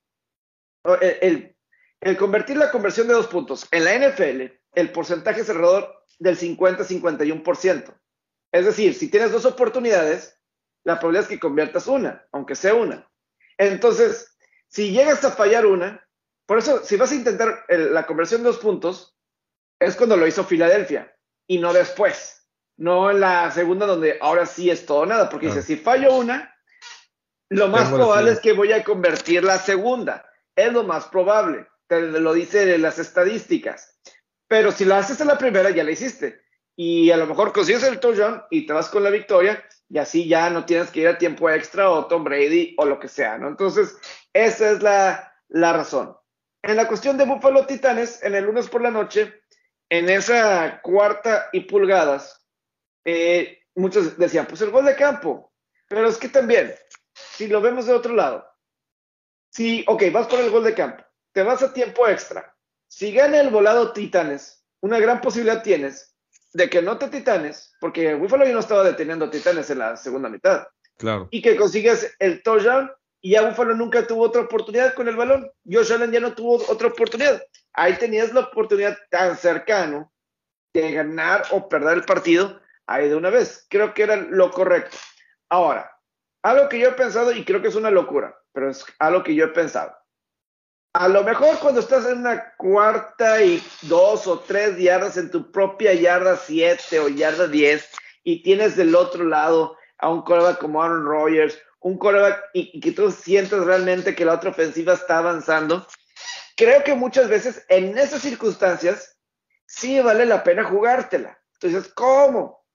el, 1.00 1.56
el, 2.00 2.16
convertir 2.16 2.56
la 2.56 2.70
conversión 2.70 3.08
de 3.08 3.14
dos 3.14 3.26
puntos 3.26 3.66
en 3.70 3.84
la 3.84 3.96
NFL, 3.96 4.52
el 4.74 4.92
porcentaje 4.92 5.40
es 5.40 5.50
alrededor 5.50 5.99
del 6.20 6.38
50-51%. 6.38 7.92
Es 8.52 8.64
decir, 8.64 8.94
si 8.94 9.08
tienes 9.10 9.32
dos 9.32 9.44
oportunidades, 9.46 10.38
la 10.84 11.00
probabilidad 11.00 11.24
es 11.24 11.28
que 11.28 11.40
conviertas 11.40 11.88
una, 11.88 12.26
aunque 12.30 12.54
sea 12.54 12.74
una. 12.74 13.10
Entonces, 13.58 14.36
si 14.68 14.92
llegas 14.92 15.24
a 15.24 15.32
fallar 15.32 15.66
una, 15.66 16.06
por 16.46 16.58
eso, 16.58 16.84
si 16.84 16.96
vas 16.96 17.10
a 17.10 17.16
intentar 17.16 17.64
el, 17.68 17.92
la 17.92 18.06
conversión 18.06 18.42
de 18.42 18.48
dos 18.48 18.58
puntos, 18.58 19.16
es 19.80 19.96
cuando 19.96 20.16
lo 20.16 20.26
hizo 20.26 20.44
Filadelfia 20.44 21.14
y 21.46 21.58
no 21.58 21.72
después. 21.72 22.36
No 22.76 23.10
en 23.10 23.20
la 23.20 23.50
segunda, 23.50 23.86
donde 23.86 24.18
ahora 24.20 24.46
sí 24.46 24.70
es 24.70 24.86
todo 24.86 25.04
nada, 25.04 25.28
porque 25.28 25.48
no. 25.48 25.54
dice: 25.54 25.66
si 25.66 25.76
fallo 25.76 26.14
una, 26.16 26.54
lo 27.50 27.68
más 27.68 27.84
Tengo 27.84 27.96
probable 27.98 28.32
es 28.32 28.40
que 28.40 28.52
voy 28.52 28.72
a 28.72 28.84
convertir 28.84 29.44
la 29.44 29.58
segunda. 29.58 30.24
Es 30.56 30.72
lo 30.72 30.84
más 30.84 31.06
probable. 31.06 31.66
Te 31.86 32.00
lo 32.00 32.32
dice 32.32 32.78
las 32.78 32.98
estadísticas. 32.98 33.89
Pero 34.50 34.72
si 34.72 34.84
la 34.84 34.98
haces 34.98 35.20
en 35.20 35.28
la 35.28 35.38
primera, 35.38 35.70
ya 35.70 35.84
la 35.84 35.92
hiciste. 35.92 36.42
Y 36.74 37.12
a 37.12 37.16
lo 37.16 37.26
mejor 37.26 37.52
consigues 37.52 37.84
el 37.84 38.00
touchdown 38.00 38.42
y 38.50 38.66
te 38.66 38.72
vas 38.72 38.88
con 38.88 39.04
la 39.04 39.10
victoria 39.10 39.64
y 39.88 39.98
así 39.98 40.26
ya 40.26 40.50
no 40.50 40.64
tienes 40.64 40.90
que 40.90 41.02
ir 41.02 41.08
a 41.08 41.18
tiempo 41.18 41.48
extra 41.48 41.88
o 41.88 42.06
Tom 42.06 42.24
Brady 42.24 42.74
o 42.76 42.84
lo 42.84 42.98
que 42.98 43.06
sea, 43.06 43.38
¿no? 43.38 43.46
Entonces, 43.46 43.96
esa 44.32 44.72
es 44.72 44.82
la, 44.82 45.32
la 45.50 45.72
razón. 45.72 46.16
En 46.62 46.74
la 46.74 46.88
cuestión 46.88 47.16
de 47.16 47.26
Buffalo 47.26 47.64
Titanes, 47.64 48.24
en 48.24 48.34
el 48.34 48.44
lunes 48.44 48.68
por 48.68 48.82
la 48.82 48.90
noche, 48.90 49.40
en 49.88 50.10
esa 50.10 50.80
cuarta 50.82 51.48
y 51.52 51.60
pulgadas, 51.60 52.44
eh, 53.04 53.60
muchos 53.76 54.18
decían, 54.18 54.46
pues 54.46 54.60
el 54.62 54.70
gol 54.70 54.84
de 54.84 54.96
campo. 54.96 55.52
Pero 55.86 56.08
es 56.08 56.18
que 56.18 56.28
también, 56.28 56.74
si 57.14 57.46
lo 57.46 57.60
vemos 57.60 57.86
de 57.86 57.92
otro 57.92 58.14
lado, 58.14 58.44
si, 59.52 59.84
ok, 59.86 60.02
vas 60.10 60.26
por 60.26 60.40
el 60.40 60.50
gol 60.50 60.64
de 60.64 60.74
campo, 60.74 61.04
te 61.30 61.44
vas 61.44 61.62
a 61.62 61.72
tiempo 61.72 62.08
extra, 62.08 62.52
si 62.90 63.12
gana 63.12 63.40
el 63.40 63.50
volado 63.50 63.92
Titanes, 63.92 64.64
una 64.80 64.98
gran 64.98 65.20
posibilidad 65.20 65.62
tienes 65.62 66.16
de 66.52 66.68
que 66.68 66.82
no 66.82 66.98
te 66.98 67.08
Titanes, 67.08 67.72
porque 67.80 68.14
Buffalo 68.14 68.44
ya 68.44 68.52
no 68.52 68.58
estaba 68.58 68.82
deteniendo 68.82 69.30
Titanes 69.30 69.70
en 69.70 69.78
la 69.78 69.96
segunda 69.96 70.28
mitad. 70.28 70.66
Claro. 70.98 71.28
Y 71.30 71.40
que 71.40 71.56
consigues 71.56 72.12
el 72.18 72.42
touchdown 72.42 72.90
y 73.20 73.30
ya 73.32 73.48
Buffalo 73.48 73.76
nunca 73.76 74.04
tuvo 74.06 74.24
otra 74.24 74.42
oportunidad 74.42 74.94
con 74.94 75.06
el 75.06 75.14
balón. 75.14 75.48
Josh 75.64 75.92
Allen 75.92 76.10
ya 76.10 76.18
no 76.18 76.34
tuvo 76.34 76.56
otra 76.68 76.88
oportunidad. 76.88 77.40
Ahí 77.74 77.96
tenías 77.96 78.34
la 78.34 78.40
oportunidad 78.40 78.98
tan 79.08 79.36
cercano 79.36 80.12
de 80.74 80.90
ganar 80.90 81.44
o 81.52 81.68
perder 81.68 81.98
el 81.98 82.04
partido 82.04 82.60
ahí 82.88 83.08
de 83.08 83.14
una 83.14 83.30
vez. 83.30 83.66
Creo 83.70 83.94
que 83.94 84.02
era 84.02 84.16
lo 84.16 84.50
correcto. 84.50 84.96
Ahora, 85.48 85.96
algo 86.42 86.68
que 86.68 86.80
yo 86.80 86.88
he 86.88 86.92
pensado 86.92 87.30
y 87.30 87.44
creo 87.44 87.62
que 87.62 87.68
es 87.68 87.76
una 87.76 87.92
locura, 87.92 88.36
pero 88.52 88.68
es 88.68 88.84
algo 88.98 89.22
que 89.22 89.36
yo 89.36 89.44
he 89.44 89.48
pensado. 89.48 89.94
A 90.92 91.06
lo 91.06 91.22
mejor 91.22 91.56
cuando 91.60 91.80
estás 91.80 92.04
en 92.06 92.18
una 92.18 92.52
cuarta 92.56 93.40
y 93.42 93.62
dos 93.82 94.26
o 94.26 94.40
tres 94.40 94.76
yardas 94.76 95.16
en 95.16 95.30
tu 95.30 95.52
propia 95.52 95.94
yarda 95.94 96.36
siete 96.36 96.98
o 96.98 97.08
yarda 97.08 97.46
diez 97.46 97.88
y 98.24 98.42
tienes 98.42 98.74
del 98.74 98.96
otro 98.96 99.24
lado 99.24 99.76
a 99.98 100.08
un 100.08 100.22
coreback 100.22 100.58
como 100.58 100.82
Aaron 100.82 101.04
Rodgers, 101.04 101.56
un 101.78 101.96
coreback 101.96 102.42
y, 102.54 102.80
que 102.80 102.90
tú 102.90 103.10
sientes 103.12 103.64
realmente 103.64 104.16
que 104.16 104.24
la 104.24 104.34
otra 104.34 104.50
ofensiva 104.50 104.94
está 104.94 105.18
avanzando, 105.18 105.86
creo 106.56 106.82
que 106.82 106.94
muchas 106.94 107.28
veces 107.28 107.64
en 107.68 107.96
esas 107.96 108.22
circunstancias 108.22 109.16
sí 109.66 110.00
vale 110.00 110.26
la 110.26 110.42
pena 110.42 110.64
jugártela. 110.64 111.40
Entonces, 111.54 111.92
¿cómo? 111.94 112.66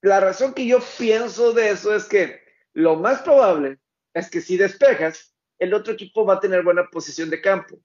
La 0.00 0.18
razón 0.18 0.54
que 0.54 0.66
yo 0.66 0.78
pienso 0.96 1.52
de 1.52 1.70
eso 1.70 1.94
es 1.94 2.04
que 2.04 2.40
lo 2.72 2.96
más 2.96 3.20
probable 3.20 3.80
es 4.14 4.30
que 4.30 4.40
si 4.40 4.56
despejas, 4.56 5.29
el 5.60 5.74
otro 5.74 5.92
equipo 5.92 6.24
va 6.24 6.34
a 6.34 6.40
tener 6.40 6.64
buena 6.64 6.88
posición 6.90 7.30
de 7.30 7.40
campo. 7.40 7.78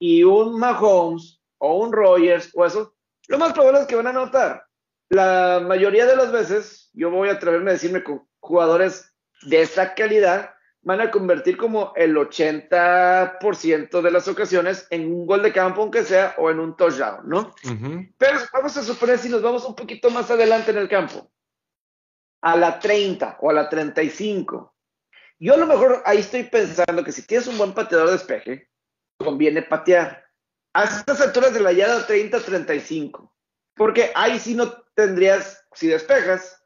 Y 0.00 0.24
un 0.24 0.58
Mahomes 0.58 1.40
o 1.58 1.76
un 1.76 1.92
Rogers 1.92 2.50
o 2.54 2.64
eso, 2.64 2.94
lo 3.28 3.38
más 3.38 3.52
probable 3.52 3.82
es 3.82 3.86
que 3.86 3.94
van 3.94 4.08
a 4.08 4.10
anotar. 4.10 4.64
La 5.10 5.62
mayoría 5.64 6.06
de 6.06 6.16
las 6.16 6.32
veces, 6.32 6.90
yo 6.94 7.10
voy 7.10 7.28
a 7.28 7.32
atreverme 7.32 7.70
a 7.70 7.74
decirme 7.74 8.02
con 8.02 8.26
jugadores 8.40 9.14
de 9.42 9.60
esta 9.60 9.94
calidad, 9.94 10.54
van 10.82 11.02
a 11.02 11.10
convertir 11.10 11.58
como 11.58 11.92
el 11.94 12.16
80% 12.16 14.00
de 14.00 14.10
las 14.10 14.26
ocasiones 14.28 14.86
en 14.90 15.12
un 15.12 15.26
gol 15.26 15.42
de 15.42 15.52
campo, 15.52 15.82
aunque 15.82 16.04
sea, 16.04 16.34
o 16.38 16.50
en 16.50 16.58
un 16.58 16.74
touchdown, 16.74 17.28
¿no? 17.28 17.54
Pero 18.16 18.38
vamos 18.52 18.76
a 18.76 18.82
suponer 18.82 19.18
si 19.18 19.28
nos 19.28 19.42
vamos 19.42 19.66
un 19.66 19.74
poquito 19.74 20.10
más 20.10 20.30
adelante 20.30 20.70
en 20.70 20.78
el 20.78 20.88
campo, 20.88 21.30
a 22.40 22.56
la 22.56 22.78
30 22.78 23.36
o 23.40 23.50
a 23.50 23.52
la 23.52 23.68
35. 23.68 24.69
Yo 25.40 25.54
a 25.54 25.56
lo 25.56 25.66
mejor 25.66 26.02
ahí 26.04 26.18
estoy 26.18 26.44
pensando 26.44 27.02
que 27.02 27.12
si 27.12 27.22
tienes 27.22 27.46
un 27.46 27.56
buen 27.56 27.72
pateador 27.72 28.08
de 28.08 28.12
despeje, 28.12 28.70
conviene 29.16 29.62
patear. 29.62 30.24
A 30.74 30.84
estas 30.84 31.20
alturas 31.20 31.54
de 31.54 31.60
la 31.60 31.72
yarda 31.72 32.06
30-35. 32.06 33.32
Porque 33.74 34.12
ahí 34.14 34.38
sí 34.38 34.54
no 34.54 34.70
tendrías, 34.94 35.64
si 35.72 35.88
despejas, 35.88 36.62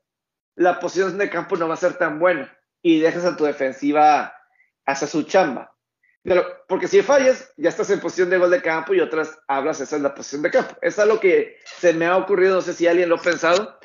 la 0.56 0.80
posición 0.80 1.16
de 1.16 1.30
campo 1.30 1.56
no 1.56 1.68
va 1.68 1.74
a 1.74 1.78
ser 1.78 1.94
tan 1.94 2.18
buena 2.18 2.52
y 2.82 2.98
dejas 2.98 3.24
a 3.24 3.36
tu 3.36 3.44
defensiva 3.44 4.34
hacia 4.84 5.06
su 5.06 5.22
chamba. 5.22 5.72
Pero, 6.24 6.44
porque 6.66 6.88
si 6.88 7.02
fallas, 7.02 7.52
ya 7.56 7.68
estás 7.68 7.90
en 7.90 8.00
posición 8.00 8.30
de 8.30 8.38
gol 8.38 8.50
de 8.50 8.62
campo 8.62 8.94
y 8.94 9.00
otras 9.00 9.38
hablas, 9.46 9.80
esa 9.80 9.96
es 9.96 10.02
la 10.02 10.14
posición 10.14 10.42
de 10.42 10.50
campo. 10.50 10.76
Es 10.82 10.98
algo 10.98 11.20
que 11.20 11.58
se 11.64 11.92
me 11.92 12.06
ha 12.06 12.16
ocurrido, 12.16 12.56
no 12.56 12.62
sé 12.62 12.72
si 12.72 12.88
alguien 12.88 13.08
lo 13.08 13.16
ha 13.16 13.22
pensado, 13.22 13.78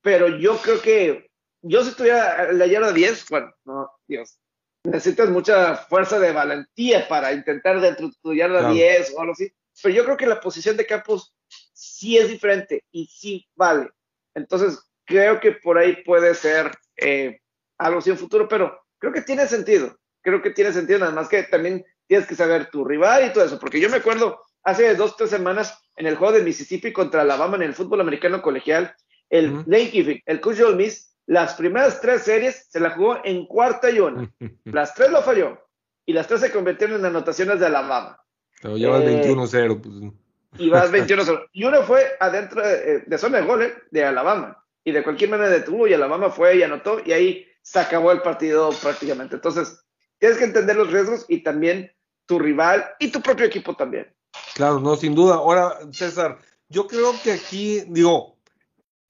pero 0.00 0.28
yo 0.28 0.56
creo 0.58 0.80
que 0.80 1.30
yo 1.62 1.84
si 1.84 1.94
tuviera 1.94 2.52
la 2.52 2.66
yarda 2.66 2.92
10, 2.92 3.28
bueno, 3.28 3.54
no, 3.64 3.90
Dios, 4.10 4.38
necesitas 4.84 5.30
mucha 5.30 5.76
fuerza 5.76 6.18
de 6.18 6.32
valentía 6.32 7.06
para 7.08 7.32
intentar 7.32 7.80
dentro 7.80 8.08
de 8.08 8.14
tu 8.20 8.34
yarda 8.34 8.70
10 8.70 9.14
o 9.16 9.20
algo 9.20 9.32
así, 9.32 9.52
pero 9.82 9.94
yo 9.94 10.04
creo 10.04 10.16
que 10.16 10.26
la 10.26 10.40
posición 10.40 10.76
de 10.76 10.86
campos 10.86 11.34
sí 11.72 12.18
es 12.18 12.28
diferente 12.28 12.84
y 12.90 13.06
sí 13.06 13.46
vale. 13.54 13.88
Entonces, 14.34 14.78
creo 15.04 15.40
que 15.40 15.52
por 15.52 15.78
ahí 15.78 16.02
puede 16.04 16.34
ser 16.34 16.70
eh, 16.96 17.40
algo 17.78 18.00
así 18.00 18.10
en 18.10 18.18
futuro, 18.18 18.48
pero 18.48 18.80
creo 18.98 19.12
que 19.12 19.22
tiene 19.22 19.46
sentido. 19.46 19.96
Creo 20.22 20.42
que 20.42 20.50
tiene 20.50 20.72
sentido, 20.72 20.98
nada 20.98 21.12
más 21.12 21.28
que 21.28 21.44
también 21.44 21.84
tienes 22.06 22.26
que 22.26 22.34
saber 22.34 22.70
tu 22.70 22.84
rival 22.84 23.26
y 23.26 23.32
todo 23.32 23.44
eso, 23.44 23.58
porque 23.58 23.80
yo 23.80 23.88
me 23.88 23.96
acuerdo 23.96 24.42
hace 24.62 24.94
dos, 24.94 25.16
tres 25.16 25.30
semanas 25.30 25.80
en 25.96 26.06
el 26.06 26.16
juego 26.16 26.34
de 26.34 26.42
Mississippi 26.42 26.92
contra 26.92 27.22
Alabama 27.22 27.56
en 27.56 27.62
el 27.62 27.74
fútbol 27.74 28.00
americano 28.00 28.42
colegial, 28.42 28.94
el 29.30 29.52
uh 29.52 29.64
el 29.66 30.40
coach 30.40 30.60
Miss, 30.76 31.09
las 31.30 31.54
primeras 31.54 32.00
tres 32.00 32.22
series 32.22 32.66
se 32.70 32.80
la 32.80 32.90
jugó 32.90 33.18
en 33.22 33.46
cuarta 33.46 33.88
y 33.88 34.00
una. 34.00 34.28
Las 34.64 34.94
tres 34.94 35.12
lo 35.12 35.22
falló 35.22 35.60
y 36.04 36.12
las 36.12 36.26
tres 36.26 36.40
se 36.40 36.50
convirtieron 36.50 36.98
en 36.98 37.06
anotaciones 37.06 37.60
de 37.60 37.66
Alabama. 37.66 38.20
Pero 38.60 38.76
ya 38.76 38.88
vas 38.88 39.02
21-0. 39.02 39.80
Pues. 39.80 40.12
Y 40.60 40.70
vas 40.70 40.90
21-0. 40.92 41.50
Y 41.52 41.62
uno 41.62 41.84
fue 41.84 42.04
adentro 42.18 42.66
de, 42.66 43.04
de 43.06 43.18
zona 43.18 43.38
de 43.38 43.46
gol 43.46 43.62
eh, 43.62 43.74
de 43.92 44.04
Alabama. 44.04 44.60
Y 44.82 44.90
de 44.90 45.04
cualquier 45.04 45.30
manera 45.30 45.50
detuvo 45.50 45.86
y 45.86 45.94
Alabama 45.94 46.30
fue 46.30 46.56
y 46.56 46.64
anotó 46.64 47.00
y 47.06 47.12
ahí 47.12 47.46
se 47.62 47.78
acabó 47.78 48.10
el 48.10 48.22
partido 48.22 48.70
prácticamente. 48.82 49.36
Entonces, 49.36 49.84
tienes 50.18 50.36
que 50.36 50.44
entender 50.46 50.74
los 50.74 50.90
riesgos 50.90 51.26
y 51.28 51.44
también 51.44 51.92
tu 52.26 52.40
rival 52.40 52.84
y 52.98 53.12
tu 53.12 53.20
propio 53.20 53.46
equipo 53.46 53.76
también. 53.76 54.12
Claro, 54.56 54.80
no, 54.80 54.96
sin 54.96 55.14
duda. 55.14 55.36
Ahora, 55.36 55.78
César, 55.92 56.38
yo 56.68 56.88
creo 56.88 57.12
que 57.22 57.30
aquí, 57.30 57.84
digo, 57.86 58.36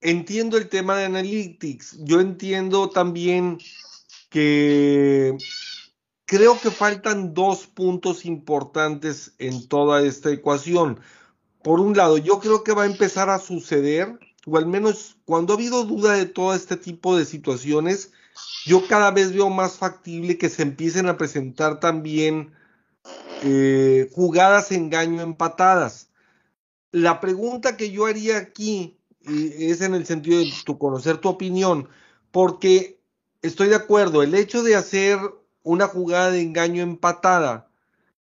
entiendo 0.01 0.57
el 0.57 0.69
tema 0.69 0.97
de 0.97 1.05
Analytics. 1.05 1.99
Yo 2.01 2.21
entiendo 2.21 2.91
también 2.91 3.59
que 4.29 5.37
creo 6.25 6.61
que 6.61 6.71
faltan 6.71 7.35
dos 7.35 7.67
puntos 7.67 8.25
importantes 8.25 9.35
en 9.39 9.69
toda 9.69 10.03
esta 10.03 10.31
ecuación. 10.31 11.01
Por 11.63 11.81
un 11.81 11.97
lado, 11.97 12.17
yo 12.19 12.41
creo 12.41 12.65
que 12.65 12.73
va 12.73 12.85
a 12.85 12.87
empezar 12.87 13.29
a 13.29 13.39
suceder, 13.39 14.19
o 14.47 14.57
al 14.57 14.67
menos 14.67 15.17
cuando 15.25 15.53
ha 15.53 15.57
habido 15.57 15.85
duda 15.85 16.15
de 16.15 16.27
todo 16.27 16.55
este 16.55 16.77
tipo 16.77 17.17
de 17.17 17.27
situaciones, 17.27 18.13
yo 18.65 18.87
cada 18.87 19.11
vez 19.11 19.33
veo 19.33 19.51
más 19.51 19.77
factible 19.77 20.39
que 20.39 20.49
se 20.49 20.63
empiecen 20.63 21.09
a 21.09 21.19
presentar 21.19 21.81
también 21.81 22.53
eh, 23.43 24.09
jugadas 24.13 24.73
engaño 24.73 25.21
empatadas. 25.23 26.11
La 26.93 27.21
pregunta 27.21 27.77
que 27.77 27.91
yo 27.91 28.07
haría 28.07 28.39
aquí 28.39 29.00
es 29.27 29.81
en 29.81 29.95
el 29.95 30.07
sentido 30.07 30.39
de 30.39 30.53
tu 30.65 30.79
conocer 30.79 31.19
tu 31.19 31.29
opinión, 31.29 31.89
porque 32.31 33.01
estoy 33.43 33.69
de 33.69 33.77
acuerdo, 33.77 34.23
el 34.23 34.35
hecho 34.35 34.63
de 34.63 34.77
hacer 34.77 35.19
una 35.63 35.87
jugada 35.87 36.31
de 36.31 36.43
engaño 36.43 36.83
empatada 36.83 37.71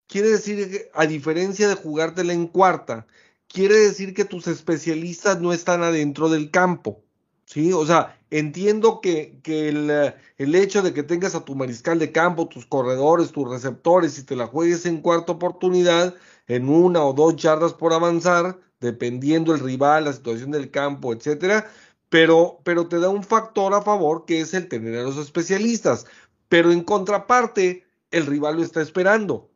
quiere 0.08 0.30
decir 0.30 0.70
que, 0.72 0.90
a 0.94 1.06
diferencia 1.06 1.68
de 1.68 1.76
jugártela 1.76 2.34
en 2.34 2.48
cuarta, 2.48 3.06
quiere 3.48 3.76
decir 3.76 4.14
que 4.14 4.26
tus 4.26 4.48
especialistas 4.48 5.40
no 5.42 5.54
están 5.54 5.84
adentro 5.84 6.30
del 6.30 6.52
campo. 6.52 7.04
¿sí? 7.46 7.74
O 7.74 7.86
sea, 7.86 8.20
entiendo 8.32 9.02
que, 9.02 9.40
el, 9.46 10.14
el, 10.38 10.56
hecho 10.56 10.82
de 10.82 10.94
que 10.94 11.04
tengas 11.04 11.36
a 11.36 11.46
tu 11.46 11.56
mariscal 11.56 12.00
de 12.00 12.12
campo, 12.12 12.48
tus 12.48 12.66
corredores, 12.66 13.32
tus 13.32 13.50
receptores 13.50 14.18
y 14.18 14.24
te 14.24 14.36
la 14.36 14.48
juegues 14.48 14.86
en 14.86 15.02
cuarta 15.02 15.34
oportunidad, 15.34 16.16
en 16.48 16.70
una 16.70 17.04
o 17.04 17.14
dos 17.14 17.36
yardas 17.36 17.74
por 17.74 17.94
avanzar, 17.94 18.60
dependiendo 18.80 19.54
el 19.54 19.60
rival, 19.60 20.06
la 20.06 20.14
situación 20.14 20.52
del 20.52 20.72
campo, 20.72 21.14
etcétera, 21.14 21.70
pero, 22.10 22.60
pero 22.64 22.88
te 22.88 23.00
da 23.00 23.10
un 23.10 23.24
factor 23.24 23.74
a 23.74 23.82
favor 23.82 24.26
que 24.26 24.42
es 24.42 24.54
el 24.54 24.68
tener 24.68 25.00
a 25.00 25.04
los 25.04 25.18
especialistas. 25.18 26.06
Pero 26.50 26.72
en 26.72 26.82
contraparte, 26.84 27.86
el 28.12 28.26
rival 28.26 28.58
lo 28.58 28.64
está 28.64 28.82
esperando. 28.82 29.50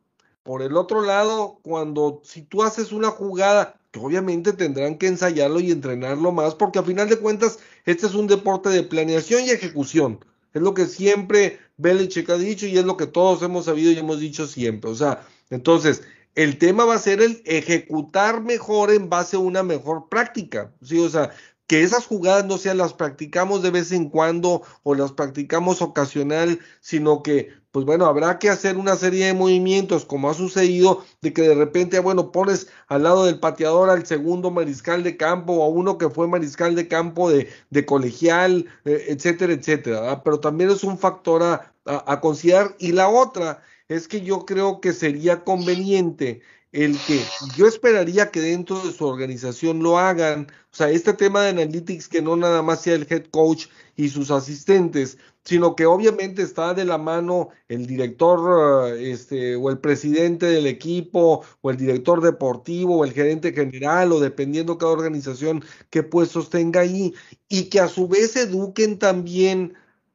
Por 0.43 0.61
el 0.61 0.75
otro 0.75 1.01
lado, 1.01 1.59
cuando 1.61 2.21
si 2.23 2.41
tú 2.41 2.63
haces 2.63 2.91
una 2.91 3.09
jugada, 3.09 3.79
que 3.91 3.99
obviamente 3.99 4.53
tendrán 4.53 4.97
que 4.97 5.07
ensayarlo 5.07 5.59
y 5.59 5.71
entrenarlo 5.71 6.31
más, 6.31 6.55
porque 6.55 6.79
a 6.79 6.83
final 6.83 7.09
de 7.09 7.19
cuentas, 7.19 7.59
este 7.85 8.07
es 8.07 8.13
un 8.13 8.27
deporte 8.27 8.69
de 8.69 8.83
planeación 8.83 9.43
y 9.45 9.51
ejecución. 9.51 10.19
Es 10.53 10.61
lo 10.61 10.73
que 10.73 10.85
siempre 10.85 11.59
Belichick 11.77 12.29
ha 12.29 12.37
dicho 12.37 12.65
y 12.65 12.77
es 12.77 12.85
lo 12.85 12.97
que 12.97 13.07
todos 13.07 13.41
hemos 13.43 13.65
sabido 13.65 13.91
y 13.91 13.97
hemos 13.97 14.19
dicho 14.19 14.47
siempre. 14.47 14.89
O 14.89 14.95
sea, 14.95 15.25
entonces, 15.49 16.03
el 16.35 16.57
tema 16.57 16.85
va 16.85 16.95
a 16.95 16.99
ser 16.99 17.21
el 17.21 17.41
ejecutar 17.45 18.41
mejor 18.41 18.91
en 18.91 19.09
base 19.09 19.35
a 19.35 19.39
una 19.39 19.63
mejor 19.63 20.09
práctica. 20.09 20.71
¿sí? 20.81 20.99
O 20.99 21.09
sea, 21.09 21.31
que 21.71 21.83
esas 21.83 22.05
jugadas 22.05 22.45
no 22.45 22.57
sean 22.57 22.77
las 22.77 22.93
practicamos 22.93 23.61
de 23.61 23.71
vez 23.71 23.93
en 23.93 24.09
cuando 24.09 24.61
o 24.83 24.93
las 24.93 25.13
practicamos 25.13 25.81
ocasional, 25.81 26.59
sino 26.81 27.23
que, 27.23 27.47
pues 27.71 27.85
bueno, 27.85 28.07
habrá 28.07 28.39
que 28.39 28.49
hacer 28.49 28.75
una 28.75 28.97
serie 28.97 29.27
de 29.27 29.33
movimientos, 29.33 30.03
como 30.03 30.29
ha 30.29 30.33
sucedido, 30.33 31.05
de 31.21 31.31
que 31.31 31.43
de 31.43 31.55
repente, 31.55 31.99
bueno, 31.99 32.33
pones 32.33 32.67
al 32.87 33.03
lado 33.03 33.25
del 33.25 33.39
pateador 33.39 33.89
al 33.89 34.05
segundo 34.05 34.51
mariscal 34.51 35.03
de 35.03 35.15
campo 35.15 35.53
o 35.53 35.63
a 35.63 35.69
uno 35.69 35.97
que 35.97 36.09
fue 36.09 36.27
mariscal 36.27 36.75
de 36.75 36.89
campo 36.89 37.29
de, 37.29 37.47
de 37.69 37.85
colegial, 37.85 38.65
eh, 38.83 39.05
etcétera, 39.07 39.53
etcétera. 39.53 40.23
Pero 40.23 40.41
también 40.41 40.71
es 40.71 40.83
un 40.83 40.97
factor 40.97 41.41
a, 41.41 41.73
a 41.85 42.19
considerar. 42.19 42.75
Y 42.79 42.91
la 42.91 43.07
otra 43.07 43.63
es 43.91 44.07
que 44.07 44.21
yo 44.21 44.45
creo 44.45 44.79
que 44.79 44.93
sería 44.93 45.43
conveniente 45.43 46.41
el 46.71 46.97
que 46.99 47.19
yo 47.57 47.67
esperaría 47.67 48.31
que 48.31 48.39
dentro 48.39 48.79
de 48.79 48.93
su 48.93 49.05
organización 49.05 49.83
lo 49.83 49.99
hagan, 49.99 50.47
o 50.71 50.75
sea, 50.75 50.89
este 50.89 51.13
tema 51.13 51.41
de 51.41 51.49
analytics 51.49 52.07
que 52.07 52.21
no 52.21 52.37
nada 52.37 52.61
más 52.61 52.81
sea 52.81 52.95
el 52.95 53.05
head 53.09 53.25
coach 53.25 53.67
y 53.97 54.07
sus 54.07 54.31
asistentes, 54.31 55.17
sino 55.43 55.75
que 55.75 55.85
obviamente 55.85 56.41
está 56.41 56.73
de 56.73 56.85
la 56.85 56.97
mano 56.97 57.49
el 57.67 57.85
director 57.85 58.95
este, 58.97 59.57
o 59.57 59.69
el 59.69 59.79
presidente 59.79 60.45
del 60.45 60.67
equipo 60.67 61.43
o 61.59 61.69
el 61.69 61.75
director 61.75 62.21
deportivo 62.21 62.99
o 62.99 63.03
el 63.03 63.11
gerente 63.11 63.51
general 63.51 64.13
o 64.13 64.21
dependiendo 64.21 64.77
cada 64.77 64.93
organización 64.93 65.65
qué 65.89 66.03
puestos 66.03 66.49
tenga 66.49 66.79
ahí 66.81 67.13
y 67.49 67.65
que 67.65 67.81
a 67.81 67.89
su 67.89 68.07
vez 68.07 68.37
eduquen 68.37 68.97
también 68.97 69.73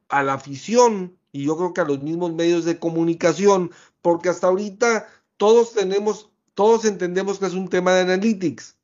a 0.09 0.23
la 0.23 0.33
afición 0.33 1.17
y 1.37 1.45
yo 1.45 1.55
creo 1.55 1.73
que 1.73 1.81
a 1.81 1.85
los 1.85 2.01
mismos 2.01 2.33
medios 2.33 2.65
de 2.65 2.79
comunicación, 2.79 3.71
porque 4.01 4.29
hasta 4.29 4.47
ahorita 4.47 5.07
todos 5.37 5.73
tenemos 5.73 6.31
todos 6.55 6.85
entendemos 6.85 7.37
que 7.37 7.45
es 7.45 7.53
un 7.53 7.67
tema 7.67 7.93
de 7.93 8.01
analytics, 8.01 8.76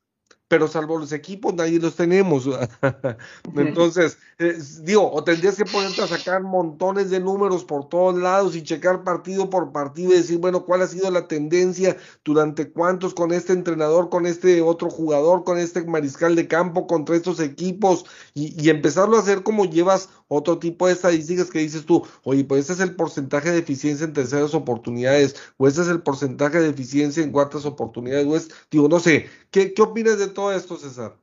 pero 0.54 0.68
salvo 0.68 0.98
los 0.98 1.10
equipos 1.10 1.52
nadie 1.52 1.80
los 1.80 1.96
tenemos. 1.96 2.48
Entonces, 3.56 4.18
digo, 4.84 5.10
o 5.12 5.24
tendrías 5.24 5.56
que 5.56 5.64
ponerte 5.64 6.00
a 6.00 6.06
sacar 6.06 6.44
montones 6.44 7.10
de 7.10 7.18
números 7.18 7.64
por 7.64 7.88
todos 7.88 8.14
lados 8.14 8.54
y 8.54 8.62
checar 8.62 9.02
partido 9.02 9.50
por 9.50 9.72
partido 9.72 10.12
y 10.12 10.18
decir, 10.18 10.38
bueno, 10.38 10.64
cuál 10.64 10.82
ha 10.82 10.86
sido 10.86 11.10
la 11.10 11.26
tendencia 11.26 11.96
durante 12.24 12.70
cuántos 12.70 13.14
con 13.14 13.32
este 13.32 13.52
entrenador, 13.52 14.10
con 14.10 14.26
este 14.26 14.62
otro 14.62 14.90
jugador, 14.90 15.42
con 15.42 15.58
este 15.58 15.82
mariscal 15.82 16.36
de 16.36 16.46
campo, 16.46 16.86
contra 16.86 17.16
estos 17.16 17.40
equipos 17.40 18.04
y, 18.32 18.54
y 18.62 18.70
empezarlo 18.70 19.16
a 19.16 19.20
hacer 19.22 19.42
como 19.42 19.64
llevas 19.64 20.08
otro 20.28 20.58
tipo 20.58 20.86
de 20.86 20.94
estadísticas 20.94 21.50
que 21.50 21.58
dices 21.60 21.84
tú, 21.84 22.06
oye, 22.22 22.44
pues 22.44 22.62
este 22.62 22.74
es 22.74 22.80
el 22.80 22.96
porcentaje 22.96 23.50
de 23.50 23.58
eficiencia 23.58 24.04
en 24.04 24.12
terceras 24.12 24.54
oportunidades, 24.54 25.36
o 25.56 25.68
este 25.68 25.82
es 25.82 25.88
el 25.88 26.02
porcentaje 26.02 26.60
de 26.60 26.70
eficiencia 26.70 27.22
en 27.22 27.32
cuartas 27.32 27.64
oportunidades, 27.66 28.26
o 28.26 28.36
es, 28.36 28.48
digo, 28.70 28.88
no 28.88 29.00
sé, 29.00 29.28
¿qué, 29.50 29.74
qué 29.74 29.82
opinas 29.82 30.18
de 30.18 30.28
todo 30.28 30.43
esto, 30.52 30.76
César? 30.76 31.16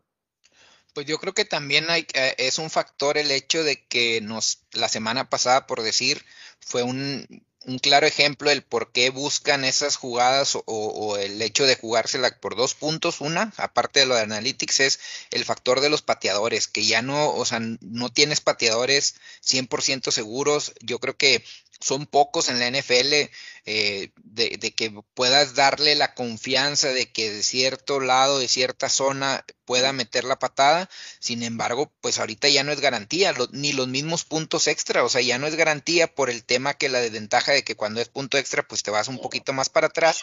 Pues 0.94 1.06
yo 1.06 1.18
creo 1.20 1.34
que 1.34 1.46
también 1.46 1.90
hay, 1.90 2.06
eh, 2.14 2.36
es 2.38 2.58
un 2.58 2.70
factor 2.70 3.18
el 3.18 3.32
hecho 3.32 3.64
de 3.64 3.86
que 3.86 4.20
nos, 4.22 4.64
la 4.74 4.90
semana 4.90 5.30
pasada, 5.30 5.66
por 5.66 5.82
decir, 5.84 6.26
fue 6.60 6.84
un, 6.84 7.44
un 7.66 7.80
claro 7.80 8.08
ejemplo 8.08 8.50
del 8.50 8.64
por 8.64 8.92
qué 8.92 9.10
buscan 9.10 9.64
esas 9.64 9.96
jugadas 9.96 10.56
o, 10.56 10.64
o, 10.66 11.18
el 11.18 11.42
hecho 11.42 11.66
de 11.66 11.76
jugársela 11.76 12.36
por 12.40 12.56
dos 12.56 12.74
puntos. 12.74 13.22
Una, 13.22 13.54
aparte 13.58 14.02
de 14.02 14.06
lo 14.06 14.16
de 14.16 14.22
Analytics, 14.22 14.80
es 14.82 15.00
el 15.32 15.46
factor 15.46 15.80
de 15.80 15.90
los 15.90 16.02
pateadores, 16.02 16.68
que 16.68 16.86
ya 16.86 17.02
no, 17.02 17.34
o 17.34 17.46
sea, 17.46 17.60
no 17.60 18.10
tienes 18.12 18.42
pateadores 18.42 19.16
100% 19.46 20.12
seguros. 20.12 20.74
Yo 20.82 21.00
creo 21.00 21.16
que 21.16 21.44
son 21.80 22.06
pocos 22.06 22.50
en 22.50 22.60
la 22.60 22.70
NFL 22.70 23.32
eh, 23.66 24.12
de, 24.24 24.58
de, 24.60 24.72
que 24.74 24.92
puedas 25.14 25.54
darle 25.56 25.96
la 25.96 26.14
confianza 26.14 26.90
de 26.90 27.12
que 27.12 27.30
de 27.32 27.44
cierto 27.44 28.00
lado, 28.00 28.40
de 28.40 28.48
cierta 28.48 28.90
zona, 28.90 29.46
pueda 29.66 29.94
meter 29.94 30.24
la 30.24 30.40
patada. 30.40 30.90
Sin 31.20 31.44
embargo, 31.44 31.92
pues 32.02 32.20
ahorita 32.20 32.50
ya 32.50 32.64
no 32.64 32.72
es 32.72 32.82
garantía, 32.82 33.34
lo, 33.34 33.48
ni 33.52 33.74
los 33.74 33.88
mismos 33.88 34.26
puntos 34.26 34.68
extra, 34.68 35.04
o 35.04 35.10
sea, 35.10 35.22
ya 35.22 35.38
no 35.38 35.48
es 35.48 35.56
garantía 35.56 36.14
por 36.14 36.30
el 36.30 36.44
tema 36.44 36.74
que 36.74 36.90
la 36.90 37.00
desventaja 37.00 37.52
de 37.52 37.64
que 37.64 37.76
cuando 37.76 38.02
es 38.02 38.10
punto 38.10 38.38
extra, 38.38 38.68
pues 38.68 38.84
te 38.84 38.92
vas 38.92 39.08
un 39.08 39.20
poquito 39.20 39.54
más 39.54 39.70
para 39.70 39.88
atrás. 39.88 40.22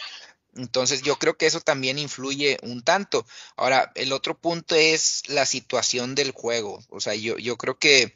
Entonces 0.57 1.03
yo 1.03 1.17
creo 1.17 1.37
que 1.37 1.47
eso 1.47 1.61
también 1.61 1.99
influye 1.99 2.59
un 2.63 2.83
tanto. 2.83 3.27
Ahora, 3.57 3.93
el 3.95 4.13
otro 4.13 4.37
punto 4.39 4.75
es 4.75 5.23
la 5.29 5.47
situación 5.47 6.15
del 6.15 6.33
juego. 6.33 6.81
O 6.89 7.01
sea, 7.01 7.15
yo, 7.15 7.39
yo 7.39 7.57
creo 7.57 7.79
que 7.79 8.15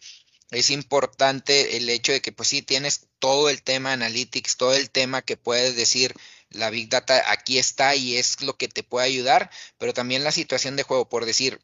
es 0.52 0.70
importante 0.70 1.76
el 1.76 1.88
hecho 1.88 2.12
de 2.12 2.20
que 2.20 2.32
pues 2.32 2.50
sí 2.50 2.62
tienes 2.62 3.06
todo 3.18 3.48
el 3.48 3.62
tema 3.62 3.92
analytics, 3.92 4.56
todo 4.56 4.74
el 4.74 4.90
tema 4.90 5.22
que 5.22 5.36
puedes 5.36 5.76
decir 5.76 6.14
la 6.50 6.70
big 6.70 6.88
data 6.90 7.30
aquí 7.32 7.58
está 7.58 7.94
y 7.94 8.16
es 8.18 8.42
lo 8.42 8.56
que 8.56 8.68
te 8.68 8.82
puede 8.82 9.06
ayudar, 9.06 9.50
pero 9.78 9.94
también 9.94 10.24
la 10.24 10.32
situación 10.32 10.76
de 10.76 10.82
juego, 10.82 11.08
por 11.08 11.24
decir, 11.24 11.60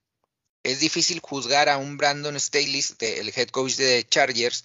es 0.62 0.80
difícil 0.80 1.20
juzgar 1.20 1.68
a 1.68 1.76
un 1.76 1.98
Brandon 1.98 2.38
Staley, 2.40 2.84
el 3.00 3.32
head 3.36 3.48
coach 3.48 3.74
de 3.74 4.06
Chargers, 4.08 4.64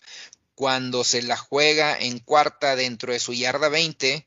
cuando 0.55 1.03
se 1.03 1.21
la 1.21 1.35
juega 1.35 1.97
en 1.97 2.19
cuarta 2.19 2.75
dentro 2.75 3.11
de 3.11 3.19
su 3.19 3.33
yarda 3.33 3.69
20 3.69 4.25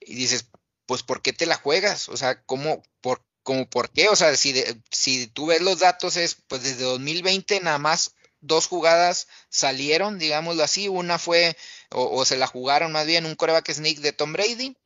y 0.00 0.14
dices, 0.14 0.46
pues 0.86 1.02
¿por 1.02 1.22
qué 1.22 1.32
te 1.32 1.46
la 1.46 1.56
juegas? 1.56 2.08
O 2.08 2.16
sea, 2.16 2.42
¿cómo, 2.42 2.82
por, 3.00 3.24
como 3.42 3.68
por 3.70 3.90
qué? 3.90 4.08
O 4.08 4.16
sea, 4.16 4.36
si, 4.36 4.52
de, 4.52 4.80
si 4.90 5.28
tú 5.28 5.46
ves 5.46 5.62
los 5.62 5.78
datos 5.78 6.16
es, 6.16 6.36
pues 6.48 6.62
desde 6.62 6.82
2020 6.82 7.60
nada 7.60 7.78
más 7.78 8.14
dos 8.42 8.66
jugadas 8.66 9.28
salieron, 9.48 10.18
digámoslo 10.18 10.62
así, 10.62 10.88
una 10.88 11.18
fue, 11.18 11.56
o, 11.90 12.18
o 12.18 12.24
se 12.24 12.36
la 12.36 12.46
jugaron 12.46 12.92
más 12.92 13.06
bien, 13.06 13.26
un 13.26 13.34
coreback 13.34 13.72
sneak 13.72 13.98
de 13.98 14.12
Tom 14.12 14.32
Brady, 14.32 14.76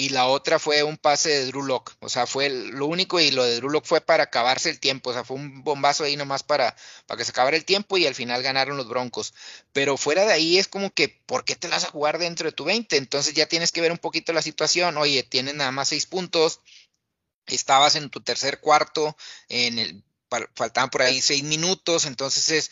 y 0.00 0.08
la 0.08 0.26
otra 0.28 0.58
fue 0.58 0.82
un 0.82 0.96
pase 0.96 1.28
de 1.28 1.46
Drew 1.46 1.62
Lock, 1.62 1.92
o 2.00 2.08
sea, 2.08 2.26
fue 2.26 2.48
lo 2.48 2.86
único 2.86 3.20
y 3.20 3.30
lo 3.32 3.44
de 3.44 3.56
Drew 3.56 3.68
Lock 3.68 3.84
fue 3.84 4.00
para 4.00 4.24
acabarse 4.24 4.70
el 4.70 4.80
tiempo, 4.80 5.10
o 5.10 5.12
sea, 5.12 5.24
fue 5.24 5.36
un 5.36 5.62
bombazo 5.62 6.04
ahí 6.04 6.16
nomás 6.16 6.42
para, 6.42 6.74
para 7.06 7.18
que 7.18 7.24
se 7.24 7.32
acabara 7.32 7.56
el 7.56 7.66
tiempo 7.66 7.98
y 7.98 8.06
al 8.06 8.14
final 8.14 8.42
ganaron 8.42 8.78
los 8.78 8.88
Broncos. 8.88 9.34
Pero 9.74 9.98
fuera 9.98 10.24
de 10.24 10.32
ahí 10.32 10.58
es 10.58 10.68
como 10.68 10.90
que, 10.90 11.08
¿por 11.26 11.44
qué 11.44 11.54
te 11.54 11.68
las 11.68 11.82
vas 11.82 11.90
a 11.90 11.92
jugar 11.92 12.18
dentro 12.18 12.48
de 12.48 12.52
tu 12.52 12.64
20? 12.64 12.96
Entonces 12.96 13.34
ya 13.34 13.46
tienes 13.46 13.72
que 13.72 13.82
ver 13.82 13.92
un 13.92 13.98
poquito 13.98 14.32
la 14.32 14.40
situación, 14.40 14.96
oye, 14.96 15.22
tienes 15.22 15.54
nada 15.54 15.70
más 15.70 15.88
seis 15.88 16.06
puntos, 16.06 16.60
estabas 17.46 17.94
en 17.94 18.08
tu 18.08 18.22
tercer 18.22 18.60
cuarto, 18.60 19.16
en 19.50 19.78
el, 19.78 20.02
faltaban 20.54 20.88
por 20.88 21.02
ahí 21.02 21.20
seis 21.20 21.42
minutos, 21.42 22.06
entonces 22.06 22.50
es, 22.50 22.70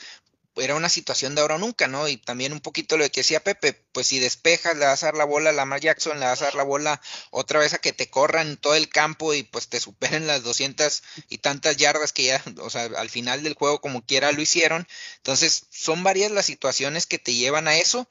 era 0.60 0.74
una 0.74 0.88
situación 0.88 1.34
de 1.34 1.40
ahora 1.40 1.56
o 1.56 1.58
nunca, 1.58 1.88
¿no? 1.88 2.08
Y 2.08 2.16
también 2.16 2.52
un 2.52 2.60
poquito 2.60 2.96
lo 2.96 3.08
que 3.10 3.20
decía 3.20 3.42
Pepe, 3.42 3.72
pues 3.92 4.06
si 4.06 4.18
despejas, 4.18 4.76
le 4.76 4.86
vas 4.86 5.02
a 5.02 5.06
dar 5.06 5.16
la 5.16 5.24
bola 5.24 5.50
a 5.50 5.52
Lamar 5.52 5.80
Jackson, 5.80 6.20
le 6.20 6.26
vas 6.26 6.42
a 6.42 6.46
dar 6.46 6.54
la 6.54 6.62
bola 6.62 7.00
otra 7.30 7.60
vez 7.60 7.74
a 7.74 7.78
que 7.78 7.92
te 7.92 8.10
corran 8.10 8.56
todo 8.56 8.74
el 8.74 8.88
campo 8.88 9.34
y 9.34 9.42
pues 9.42 9.68
te 9.68 9.80
superen 9.80 10.26
las 10.26 10.42
doscientas 10.42 11.02
y 11.28 11.38
tantas 11.38 11.76
yardas 11.76 12.12
que 12.12 12.24
ya, 12.24 12.42
o 12.60 12.70
sea, 12.70 12.84
al 12.84 13.10
final 13.10 13.42
del 13.42 13.54
juego 13.54 13.80
como 13.80 14.04
quiera 14.04 14.32
lo 14.32 14.40
hicieron. 14.40 14.86
Entonces, 15.16 15.66
son 15.70 16.02
varias 16.02 16.30
las 16.30 16.46
situaciones 16.46 17.06
que 17.06 17.18
te 17.18 17.34
llevan 17.34 17.68
a 17.68 17.76
eso. 17.76 18.08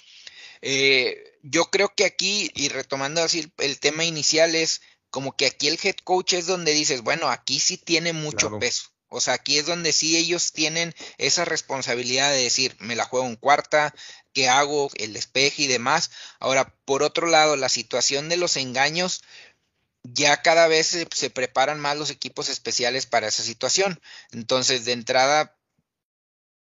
Eh, 0.61 1.37
yo 1.43 1.65
creo 1.65 1.93
que 1.95 2.05
aquí, 2.05 2.51
y 2.55 2.69
retomando 2.69 3.21
así 3.21 3.39
el, 3.39 3.51
el, 3.57 3.79
tema 3.79 4.05
inicial, 4.05 4.55
es 4.55 4.81
como 5.09 5.35
que 5.35 5.45
aquí 5.45 5.67
el 5.67 5.79
head 5.81 5.95
coach 6.03 6.33
es 6.33 6.47
donde 6.47 6.73
dices, 6.73 7.01
bueno, 7.01 7.29
aquí 7.29 7.59
sí 7.59 7.77
tiene 7.77 8.13
mucho 8.13 8.47
claro. 8.47 8.59
peso. 8.59 8.91
O 9.09 9.21
sea, 9.21 9.35
aquí 9.35 9.57
es 9.57 9.65
donde 9.65 9.93
sí 9.93 10.17
ellos 10.17 10.51
tienen 10.51 10.93
esa 11.17 11.45
responsabilidad 11.45 12.31
de 12.31 12.43
decir, 12.43 12.75
me 12.79 12.95
la 12.95 13.05
juego 13.05 13.25
en 13.27 13.35
cuarta, 13.35 13.93
qué 14.33 14.49
hago, 14.49 14.89
el 14.95 15.13
despeje 15.13 15.63
y 15.63 15.67
demás. 15.67 16.11
Ahora, 16.39 16.73
por 16.85 17.03
otro 17.03 17.27
lado, 17.27 17.55
la 17.55 17.69
situación 17.69 18.29
de 18.29 18.37
los 18.37 18.57
engaños, 18.57 19.23
ya 20.03 20.41
cada 20.41 20.67
vez 20.67 20.87
se, 20.87 21.07
se, 21.13 21.29
preparan 21.29 21.79
más 21.79 21.97
los 21.97 22.09
equipos 22.09 22.49
especiales 22.49 23.05
para 23.05 23.27
esa 23.27 23.43
situación. 23.43 24.01
Entonces, 24.31 24.85
de 24.85 24.93
entrada, 24.93 25.56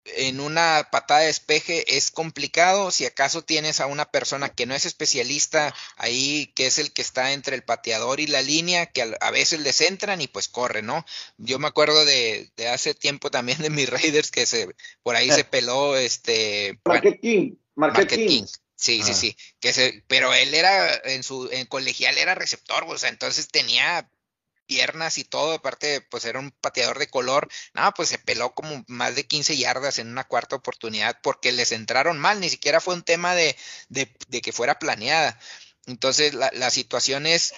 en 0.05 0.39
una 0.39 0.89
patada 0.91 1.21
de 1.21 1.27
despeje 1.27 1.97
es 1.97 2.11
complicado. 2.11 2.91
Si 2.91 3.05
acaso 3.05 3.41
tienes 3.41 3.79
a 3.79 3.87
una 3.87 4.05
persona 4.05 4.49
que 4.49 4.65
no 4.65 4.75
es 4.75 4.85
especialista 4.85 5.73
ahí, 5.95 6.51
que 6.55 6.67
es 6.67 6.77
el 6.77 6.91
que 6.91 7.01
está 7.01 7.33
entre 7.33 7.55
el 7.55 7.63
pateador 7.63 8.19
y 8.19 8.27
la 8.27 8.41
línea, 8.41 8.87
que 8.87 9.15
a, 9.19 9.31
veces 9.31 9.61
les 9.61 9.81
entran 9.81 10.21
y 10.21 10.27
pues 10.27 10.47
corre, 10.47 10.81
¿no? 10.81 11.05
Yo 11.37 11.59
me 11.59 11.67
acuerdo 11.67 12.05
de, 12.05 12.51
de, 12.57 12.67
hace 12.67 12.93
tiempo 12.93 13.31
también 13.31 13.59
de 13.59 13.69
mis 13.69 13.89
Raiders 13.89 14.31
que 14.31 14.45
se 14.45 14.67
por 15.01 15.15
ahí 15.15 15.31
se 15.31 15.43
peló 15.43 15.95
este 15.95 16.79
marketing, 16.85 17.55
bueno, 17.75 17.93
marketing. 17.93 18.45
Sí, 18.75 18.99
ah. 19.01 19.05
sí, 19.05 19.13
sí, 19.13 19.37
que 19.61 19.71
se, 19.71 20.03
pero 20.07 20.33
él 20.33 20.53
era 20.53 20.93
en 21.05 21.23
su 21.23 21.49
en 21.51 21.65
colegial 21.67 22.17
era 22.17 22.35
receptor, 22.35 22.83
o 22.85 22.97
sea, 22.97 23.09
entonces 23.09 23.47
tenía 23.47 24.09
piernas 24.65 25.17
y 25.17 25.23
todo, 25.23 25.53
aparte, 25.53 26.01
pues 26.01 26.25
era 26.25 26.39
un 26.39 26.51
pateador 26.51 26.99
de 26.99 27.09
color, 27.09 27.49
no, 27.73 27.93
pues 27.93 28.09
se 28.09 28.17
peló 28.17 28.53
como 28.53 28.83
más 28.87 29.15
de 29.15 29.25
15 29.27 29.57
yardas 29.57 29.99
en 29.99 30.09
una 30.09 30.23
cuarta 30.25 30.55
oportunidad 30.55 31.19
porque 31.21 31.51
les 31.51 31.71
entraron 31.71 32.19
mal, 32.19 32.39
ni 32.39 32.49
siquiera 32.49 32.81
fue 32.81 32.93
un 32.95 33.03
tema 33.03 33.35
de, 33.35 33.55
de, 33.89 34.13
de 34.29 34.41
que 34.41 34.51
fuera 34.51 34.79
planeada. 34.79 35.39
Entonces, 35.85 36.33
la, 36.33 36.49
la, 36.53 36.69
situación 36.69 37.25
es, 37.25 37.53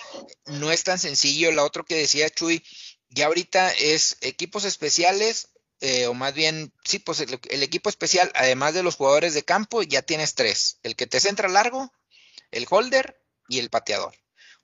no 0.45 0.71
es 0.71 0.83
tan 0.83 0.97
sencillo. 0.97 1.51
La 1.51 1.63
otro 1.63 1.85
que 1.85 1.95
decía 1.95 2.29
Chuy, 2.29 2.63
ya 3.09 3.27
ahorita 3.27 3.71
es 3.71 4.17
equipos 4.21 4.65
especiales, 4.65 5.49
eh, 5.81 6.07
o 6.07 6.13
más 6.13 6.33
bien, 6.33 6.73
sí, 6.83 6.99
pues 6.99 7.19
el, 7.19 7.39
el, 7.49 7.63
equipo 7.63 7.89
especial, 7.89 8.31
además 8.35 8.73
de 8.73 8.83
los 8.83 8.95
jugadores 8.95 9.33
de 9.33 9.43
campo, 9.43 9.83
ya 9.83 10.01
tienes 10.01 10.33
tres: 10.35 10.79
el 10.83 10.95
que 10.95 11.07
te 11.07 11.19
centra 11.19 11.49
largo, 11.49 11.93
el 12.51 12.65
holder 12.69 13.21
y 13.47 13.59
el 13.59 13.69
pateador. 13.69 14.15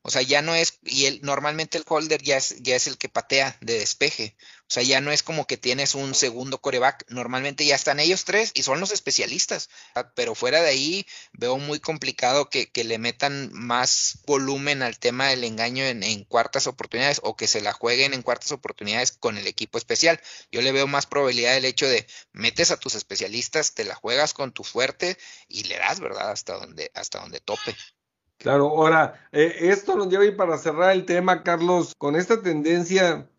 O 0.03 0.09
sea, 0.09 0.23
ya 0.23 0.41
no 0.41 0.55
es, 0.55 0.79
y 0.83 1.05
el, 1.05 1.21
normalmente 1.21 1.77
el 1.77 1.85
holder 1.87 2.21
ya 2.23 2.37
es, 2.37 2.55
ya 2.61 2.75
es 2.75 2.87
el 2.87 2.97
que 2.97 3.09
patea 3.09 3.57
de 3.61 3.77
despeje. 3.79 4.35
O 4.71 4.73
sea, 4.73 4.83
ya 4.83 5.01
no 5.01 5.11
es 5.11 5.21
como 5.21 5.45
que 5.45 5.57
tienes 5.57 5.95
un 5.95 6.15
segundo 6.15 6.59
coreback. 6.59 7.05
Normalmente 7.09 7.65
ya 7.65 7.75
están 7.75 7.99
ellos 7.99 8.23
tres 8.23 8.51
y 8.53 8.63
son 8.63 8.79
los 8.79 8.91
especialistas. 8.91 9.69
Pero 10.15 10.33
fuera 10.33 10.61
de 10.61 10.69
ahí 10.69 11.05
veo 11.33 11.57
muy 11.57 11.79
complicado 11.79 12.49
que, 12.49 12.71
que 12.71 12.83
le 12.83 12.97
metan 12.97 13.51
más 13.53 14.19
volumen 14.25 14.81
al 14.81 14.97
tema 14.97 15.27
del 15.27 15.43
engaño 15.43 15.83
en, 15.83 16.03
en, 16.03 16.23
cuartas 16.23 16.67
oportunidades 16.67 17.19
o 17.23 17.35
que 17.35 17.47
se 17.47 17.61
la 17.61 17.73
jueguen 17.73 18.13
en 18.13 18.21
cuartas 18.21 18.53
oportunidades 18.53 19.11
con 19.11 19.37
el 19.37 19.45
equipo 19.45 19.77
especial. 19.77 20.19
Yo 20.51 20.61
le 20.61 20.71
veo 20.71 20.87
más 20.87 21.05
probabilidad 21.05 21.53
del 21.53 21.65
hecho 21.65 21.87
de 21.87 22.07
metes 22.31 22.71
a 22.71 22.77
tus 22.77 22.95
especialistas, 22.95 23.73
te 23.73 23.83
la 23.83 23.95
juegas 23.95 24.33
con 24.33 24.51
tu 24.53 24.63
fuerte 24.63 25.17
y 25.47 25.63
le 25.63 25.77
das, 25.77 25.99
¿verdad? 25.99 26.31
Hasta 26.31 26.53
donde, 26.53 26.91
hasta 26.95 27.19
donde 27.19 27.39
tope. 27.41 27.75
Claro, 28.41 28.69
ahora, 28.69 29.13
eh, 29.31 29.55
esto 29.69 29.95
nos 29.95 30.09
lleva 30.09 30.25
y 30.25 30.31
para 30.31 30.57
cerrar 30.57 30.93
el 30.93 31.05
tema, 31.05 31.43
Carlos, 31.43 31.93
con 31.95 32.15
esta 32.15 32.41
tendencia, 32.41 33.29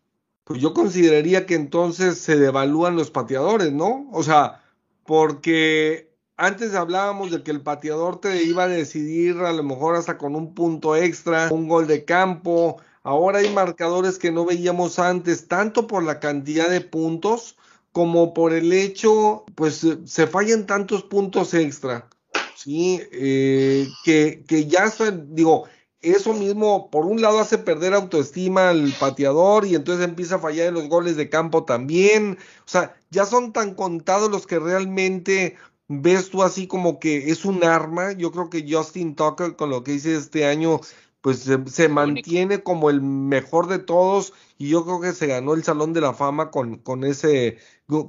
pues 0.45 0.61
yo 0.61 0.73
consideraría 0.73 1.45
que 1.45 1.55
entonces 1.55 2.19
se 2.19 2.37
devalúan 2.37 2.95
los 2.95 3.11
pateadores, 3.11 3.73
¿no? 3.73 4.07
O 4.13 4.23
sea, 4.23 4.63
porque 5.05 6.09
antes 6.37 6.73
hablábamos 6.73 7.31
de 7.31 7.43
que 7.43 7.51
el 7.51 7.61
pateador 7.61 8.21
te 8.21 8.43
iba 8.43 8.63
a 8.63 8.67
decidir 8.69 9.39
a 9.39 9.51
lo 9.51 9.63
mejor 9.63 9.97
hasta 9.97 10.17
con 10.17 10.37
un 10.37 10.53
punto 10.53 10.95
extra, 10.95 11.49
un 11.51 11.67
gol 11.67 11.85
de 11.85 12.05
campo. 12.05 12.77
Ahora 13.03 13.39
hay 13.39 13.49
marcadores 13.53 14.17
que 14.17 14.31
no 14.31 14.45
veíamos 14.45 14.99
antes, 14.99 15.49
tanto 15.49 15.85
por 15.85 16.03
la 16.03 16.21
cantidad 16.21 16.69
de 16.69 16.79
puntos 16.79 17.57
como 17.91 18.33
por 18.33 18.53
el 18.53 18.71
hecho, 18.71 19.43
pues 19.55 19.85
se 20.05 20.27
fallan 20.27 20.65
tantos 20.65 21.03
puntos 21.03 21.53
extra. 21.53 22.07
Sí, 22.63 23.01
eh, 23.11 23.89
que, 24.05 24.45
que 24.47 24.67
ya 24.67 24.85
digo, 25.27 25.65
eso 26.01 26.33
mismo, 26.33 26.89
por 26.89 27.05
un 27.05 27.21
lado, 27.21 27.39
hace 27.39 27.57
perder 27.57 27.93
autoestima 27.93 28.69
al 28.69 28.93
pateador 28.97 29.65
y 29.65 29.75
entonces 29.75 30.05
empieza 30.05 30.35
a 30.35 30.39
fallar 30.39 30.67
en 30.67 30.75
los 30.75 30.87
goles 30.87 31.17
de 31.17 31.29
campo 31.29 31.65
también. 31.65 32.37
O 32.59 32.67
sea, 32.67 32.95
ya 33.09 33.25
son 33.25 33.51
tan 33.51 33.75
contados 33.75 34.31
los 34.31 34.47
que 34.47 34.59
realmente 34.59 35.57
ves 35.89 36.29
tú 36.29 36.41
así 36.41 36.65
como 36.67 36.99
que 36.99 37.29
es 37.31 37.43
un 37.43 37.65
arma. 37.65 38.13
Yo 38.13 38.31
creo 38.31 38.49
que 38.49 38.65
Justin 38.65 39.15
Tucker, 39.15 39.57
con 39.57 39.69
lo 39.69 39.83
que 39.83 39.95
hice 39.95 40.15
este 40.15 40.45
año, 40.45 40.79
pues 41.23 41.39
se, 41.39 41.65
se 41.67 41.87
mantiene 41.87 42.63
como 42.63 42.89
el 42.89 43.01
mejor 43.01 43.67
de 43.67 43.79
todos 43.79 44.33
y 44.57 44.67
yo 44.67 44.83
creo 44.83 44.99
que 44.99 45.13
se 45.13 45.27
ganó 45.27 45.53
el 45.53 45.63
Salón 45.63 45.93
de 45.93 46.01
la 46.01 46.13
Fama 46.13 46.51
con, 46.51 46.79
con 46.79 47.05
ese, 47.05 47.59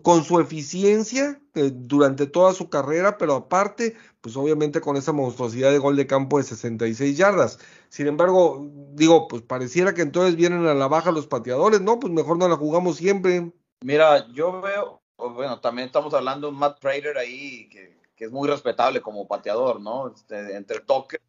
con 0.02 0.24
su 0.24 0.40
eficiencia 0.40 1.40
eh, 1.54 1.70
durante 1.72 2.26
toda 2.26 2.54
su 2.54 2.68
carrera, 2.68 3.16
pero 3.16 3.36
aparte, 3.36 3.94
pues 4.20 4.36
obviamente 4.36 4.80
con 4.80 4.96
esa 4.96 5.12
monstruosidad 5.12 5.70
de 5.70 5.78
gol 5.78 5.94
de 5.94 6.08
campo 6.08 6.38
de 6.38 6.42
66 6.42 7.16
yardas. 7.16 7.60
Sin 7.88 8.08
embargo, 8.08 8.68
digo, 8.94 9.28
pues 9.28 9.42
pareciera 9.42 9.94
que 9.94 10.02
entonces 10.02 10.34
vienen 10.34 10.66
a 10.66 10.74
la 10.74 10.88
baja 10.88 11.12
los 11.12 11.28
pateadores, 11.28 11.80
¿no? 11.82 12.00
Pues 12.00 12.12
mejor 12.12 12.36
no 12.36 12.48
la 12.48 12.56
jugamos 12.56 12.96
siempre. 12.96 13.52
Mira, 13.82 14.26
yo 14.32 14.60
veo, 14.60 15.02
bueno, 15.18 15.60
también 15.60 15.86
estamos 15.86 16.12
hablando 16.14 16.48
de 16.48 16.56
Matt 16.56 16.80
Prater 16.80 17.16
ahí, 17.16 17.68
que, 17.68 17.96
que 18.16 18.24
es 18.24 18.32
muy 18.32 18.48
respetable 18.48 19.00
como 19.00 19.28
pateador, 19.28 19.80
¿no? 19.80 20.08
Este, 20.08 20.56
entre 20.56 20.80
Tucker 20.80 21.20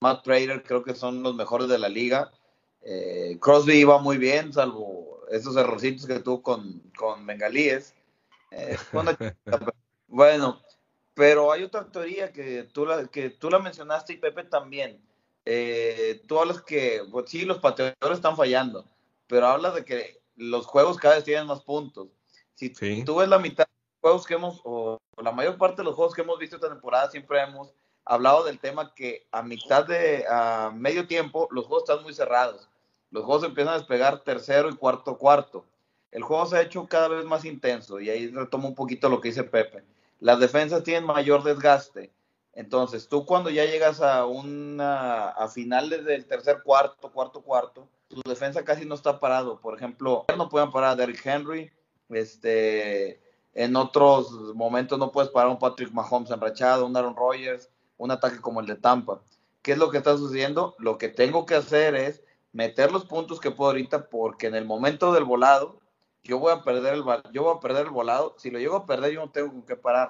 Matt 0.00 0.24
Prater 0.24 0.62
creo 0.62 0.82
que 0.82 0.94
son 0.94 1.22
los 1.22 1.34
mejores 1.34 1.68
de 1.68 1.78
la 1.78 1.88
liga. 1.88 2.30
Eh, 2.82 3.38
Crosby 3.40 3.74
iba 3.74 3.98
muy 3.98 4.18
bien, 4.18 4.52
salvo 4.52 5.22
esos 5.30 5.56
errorcitos 5.56 6.06
que 6.06 6.20
tuvo 6.20 6.42
con, 6.42 6.80
con 6.96 7.26
Bengalíes. 7.26 7.94
Eh, 8.50 8.76
bueno, 10.06 10.62
pero 11.14 11.52
hay 11.52 11.64
otra 11.64 11.90
teoría 11.90 12.32
que 12.32 12.64
tú 12.64 12.86
la, 12.86 13.06
que 13.08 13.30
tú 13.30 13.50
la 13.50 13.58
mencionaste 13.58 14.14
y 14.14 14.18
Pepe 14.18 14.44
también. 14.44 15.02
Eh, 15.44 16.22
tú 16.26 16.38
hablas 16.38 16.62
que, 16.62 17.02
pues 17.10 17.30
sí, 17.30 17.44
los 17.44 17.58
pateadores 17.58 18.18
están 18.18 18.36
fallando, 18.36 18.86
pero 19.26 19.46
hablas 19.46 19.74
de 19.74 19.84
que 19.84 20.20
los 20.36 20.66
juegos 20.66 20.98
cada 20.98 21.16
vez 21.16 21.24
tienen 21.24 21.46
más 21.46 21.62
puntos. 21.62 22.08
Si 22.54 22.74
Sí. 22.74 23.02
tú 23.04 23.16
ves 23.16 23.28
la 23.28 23.38
mitad 23.38 23.64
de 23.66 23.72
los 23.72 24.00
juegos 24.00 24.26
que 24.26 24.34
hemos, 24.34 24.60
o 24.64 24.98
la 25.22 25.32
mayor 25.32 25.56
parte 25.56 25.76
de 25.78 25.84
los 25.84 25.94
juegos 25.94 26.14
que 26.14 26.22
hemos 26.22 26.38
visto 26.38 26.56
esta 26.56 26.68
temporada, 26.68 27.10
siempre 27.10 27.40
hemos 27.40 27.72
hablado 28.08 28.44
del 28.44 28.58
tema 28.58 28.94
que 28.94 29.26
a 29.30 29.42
mitad 29.42 29.86
de, 29.86 30.24
a 30.28 30.72
medio 30.74 31.06
tiempo, 31.06 31.46
los 31.50 31.66
juegos 31.66 31.88
están 31.88 32.02
muy 32.02 32.14
cerrados. 32.14 32.68
Los 33.10 33.24
juegos 33.24 33.44
empiezan 33.44 33.74
a 33.74 33.78
despegar 33.78 34.20
tercero 34.20 34.70
y 34.70 34.76
cuarto 34.76 35.18
cuarto. 35.18 35.64
El 36.10 36.22
juego 36.22 36.46
se 36.46 36.56
ha 36.56 36.62
hecho 36.62 36.86
cada 36.86 37.08
vez 37.08 37.24
más 37.26 37.44
intenso 37.44 38.00
y 38.00 38.08
ahí 38.08 38.28
retomo 38.28 38.68
un 38.68 38.74
poquito 38.74 39.08
lo 39.10 39.20
que 39.20 39.28
dice 39.28 39.44
Pepe. 39.44 39.84
Las 40.20 40.40
defensas 40.40 40.82
tienen 40.82 41.04
mayor 41.04 41.42
desgaste. 41.42 42.10
Entonces, 42.54 43.08
tú 43.08 43.24
cuando 43.26 43.50
ya 43.50 43.66
llegas 43.66 44.00
a 44.00 44.24
una 44.24 45.28
a 45.28 45.48
finales 45.48 46.04
del 46.04 46.26
tercer 46.26 46.62
cuarto, 46.64 47.12
cuarto 47.12 47.42
cuarto, 47.42 47.86
tu 48.08 48.22
defensa 48.26 48.64
casi 48.64 48.86
no 48.86 48.94
está 48.94 49.20
parado. 49.20 49.60
Por 49.60 49.76
ejemplo, 49.76 50.24
no 50.36 50.48
pueden 50.48 50.72
parar 50.72 50.92
a 50.92 50.96
Derrick 50.96 51.24
Henry, 51.24 51.70
este, 52.08 53.20
en 53.52 53.76
otros 53.76 54.32
momentos 54.54 54.98
no 54.98 55.12
puedes 55.12 55.30
parar 55.30 55.48
a 55.48 55.52
un 55.52 55.58
Patrick 55.58 55.92
Mahomes 55.92 56.30
enrachado, 56.30 56.86
un 56.86 56.96
Aaron 56.96 57.14
Rodgers, 57.14 57.68
un 57.98 58.10
ataque 58.10 58.40
como 58.40 58.60
el 58.60 58.66
de 58.66 58.76
Tampa. 58.76 59.20
¿Qué 59.60 59.72
es 59.72 59.78
lo 59.78 59.90
que 59.90 59.98
está 59.98 60.16
sucediendo? 60.16 60.74
Lo 60.78 60.96
que 60.96 61.08
tengo 61.08 61.44
que 61.44 61.54
hacer 61.54 61.94
es 61.94 62.22
meter 62.52 62.90
los 62.90 63.04
puntos 63.04 63.40
que 63.40 63.50
puedo 63.50 63.70
ahorita 63.70 64.08
porque 64.08 64.46
en 64.46 64.54
el 64.54 64.64
momento 64.64 65.12
del 65.12 65.24
volado 65.24 65.80
yo 66.22 66.38
voy 66.38 66.52
a 66.52 66.62
perder 66.62 66.94
el 66.94 67.04
yo 67.32 67.42
voy 67.42 67.56
a 67.56 67.60
perder 67.60 67.86
el 67.86 67.92
volado. 67.92 68.34
Si 68.38 68.50
lo 68.50 68.58
llego 68.58 68.76
a 68.76 68.86
perder 68.86 69.12
yo 69.12 69.20
no 69.20 69.30
tengo 69.30 69.50
con 69.50 69.62
qué 69.62 69.76
parar. 69.76 70.08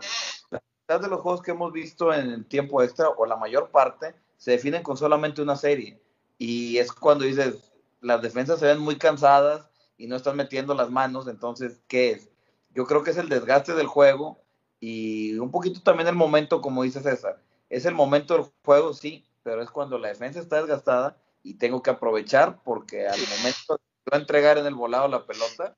La 0.50 0.62
mitad 0.82 1.00
de 1.00 1.08
los 1.08 1.20
juegos 1.20 1.42
que 1.42 1.50
hemos 1.50 1.72
visto 1.72 2.12
en 2.12 2.44
tiempo 2.44 2.82
extra 2.82 3.08
o 3.08 3.26
la 3.26 3.36
mayor 3.36 3.70
parte 3.70 4.14
se 4.36 4.52
definen 4.52 4.82
con 4.82 4.96
solamente 4.96 5.42
una 5.42 5.56
serie 5.56 6.00
y 6.38 6.78
es 6.78 6.92
cuando 6.92 7.24
dices 7.24 7.72
las 8.00 8.22
defensas 8.22 8.60
se 8.60 8.66
ven 8.66 8.78
muy 8.78 8.96
cansadas 8.96 9.68
y 9.96 10.06
no 10.06 10.14
están 10.14 10.36
metiendo 10.36 10.74
las 10.74 10.90
manos, 10.90 11.26
entonces 11.26 11.80
¿qué 11.88 12.12
es? 12.12 12.30
Yo 12.74 12.86
creo 12.86 13.02
que 13.02 13.10
es 13.10 13.16
el 13.16 13.28
desgaste 13.28 13.74
del 13.74 13.88
juego 13.88 14.40
y 14.78 15.36
un 15.38 15.50
poquito 15.50 15.82
también 15.82 16.08
el 16.08 16.14
momento, 16.14 16.60
como 16.60 16.84
dice 16.84 17.00
César. 17.00 17.42
Es 17.68 17.84
el 17.84 17.94
momento 17.94 18.34
del 18.34 18.46
juego, 18.64 18.94
sí, 18.94 19.26
pero 19.42 19.62
es 19.62 19.70
cuando 19.70 19.98
la 19.98 20.08
defensa 20.08 20.40
está 20.40 20.56
desgastada 20.56 21.16
y 21.42 21.54
tengo 21.54 21.82
que 21.82 21.90
aprovechar 21.90 22.62
porque 22.64 23.06
al 23.06 23.20
momento 23.20 23.80
de 24.10 24.18
entregar 24.18 24.58
en 24.58 24.66
el 24.66 24.74
volado 24.74 25.08
la 25.08 25.26
pelota, 25.26 25.74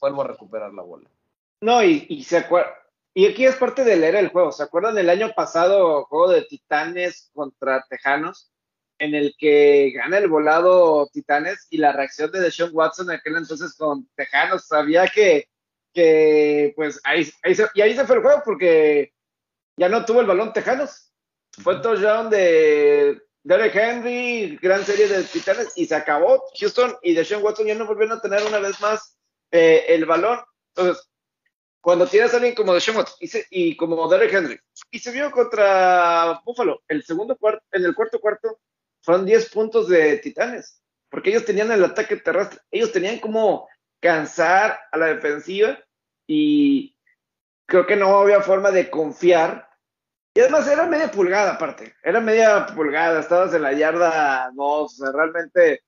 vuelvo 0.00 0.22
a 0.22 0.28
recuperar 0.28 0.72
la 0.72 0.82
bola. 0.82 1.08
No, 1.60 1.82
y, 1.84 2.06
y 2.08 2.24
se 2.24 2.38
acuerda. 2.38 2.74
Y 3.12 3.26
aquí 3.26 3.44
es 3.44 3.56
parte 3.56 3.84
de 3.84 3.96
leer 3.96 4.14
el 4.16 4.28
juego. 4.28 4.52
¿Se 4.52 4.62
acuerdan 4.62 4.94
del 4.94 5.10
año 5.10 5.32
pasado, 5.34 6.04
juego 6.04 6.30
de 6.30 6.42
Titanes 6.42 7.30
contra 7.34 7.84
Tejanos, 7.88 8.52
en 8.98 9.14
el 9.14 9.34
que 9.36 9.92
gana 9.94 10.18
el 10.18 10.28
volado 10.28 11.08
Titanes 11.12 11.66
y 11.70 11.78
la 11.78 11.92
reacción 11.92 12.30
de 12.30 12.40
Deshaun 12.40 12.70
Watson 12.72 13.10
en 13.10 13.16
aquel 13.16 13.36
entonces 13.36 13.74
con 13.76 14.08
Tejanos? 14.14 14.66
Sabía 14.66 15.08
que, 15.08 15.48
que 15.92 16.72
pues 16.76 17.00
ahí, 17.04 17.28
ahí 17.42 17.54
se, 17.54 17.66
y 17.74 17.80
ahí 17.80 17.94
se 17.94 18.04
fue 18.04 18.16
el 18.16 18.22
juego 18.22 18.42
porque 18.44 19.12
ya 19.76 19.88
no 19.88 20.04
tuvo 20.04 20.20
el 20.20 20.26
balón 20.26 20.52
Tejanos. 20.52 21.09
Fue 21.62 21.80
touchdown 21.80 22.30
de 22.30 23.20
Derek 23.42 23.74
Henry, 23.74 24.58
gran 24.62 24.84
serie 24.84 25.08
de 25.08 25.24
Titanes 25.24 25.72
y 25.76 25.86
se 25.86 25.94
acabó. 25.94 26.42
Houston 26.58 26.96
y 27.02 27.14
Deshaun 27.14 27.42
Watson 27.42 27.66
ya 27.66 27.74
no 27.74 27.86
volvieron 27.86 28.18
a 28.18 28.20
tener 28.20 28.42
una 28.44 28.58
vez 28.58 28.80
más 28.80 29.18
eh, 29.50 29.84
el 29.88 30.06
balón. 30.06 30.40
Entonces, 30.74 31.06
cuando 31.80 32.06
tienes 32.06 32.32
a 32.32 32.36
alguien 32.36 32.54
como 32.54 32.74
Deshaun 32.74 32.98
Watson 32.98 33.16
y, 33.20 33.26
se, 33.28 33.46
y, 33.50 33.76
como 33.76 34.08
Derek 34.08 34.32
Henry 34.32 34.58
y 34.90 34.98
se 34.98 35.10
vio 35.10 35.30
contra 35.30 36.40
Buffalo, 36.44 36.82
el 36.88 37.02
segundo 37.02 37.36
cuarto, 37.36 37.64
en 37.72 37.84
el 37.84 37.94
cuarto 37.94 38.20
cuarto 38.20 38.60
fueron 39.02 39.24
10 39.24 39.50
puntos 39.50 39.88
de 39.88 40.18
Titanes, 40.18 40.82
porque 41.10 41.30
ellos 41.30 41.44
tenían 41.44 41.72
el 41.72 41.84
ataque 41.84 42.16
terrestre, 42.16 42.60
ellos 42.70 42.92
tenían 42.92 43.18
como 43.18 43.68
cansar 44.00 44.78
a 44.92 44.98
la 44.98 45.06
defensiva 45.06 45.78
y 46.26 46.96
creo 47.66 47.86
que 47.86 47.96
no 47.96 48.18
había 48.18 48.40
forma 48.42 48.70
de 48.70 48.90
confiar 48.90 49.69
y 50.40 50.42
además 50.42 50.66
era 50.68 50.86
media 50.86 51.10
pulgada 51.10 51.52
aparte, 51.52 51.94
era 52.02 52.18
media 52.18 52.64
pulgada, 52.64 53.20
estabas 53.20 53.52
en 53.52 53.60
la 53.60 53.74
yarda 53.74 54.50
2, 54.54 54.66
o 54.66 54.88
sea, 54.88 55.12
realmente 55.12 55.82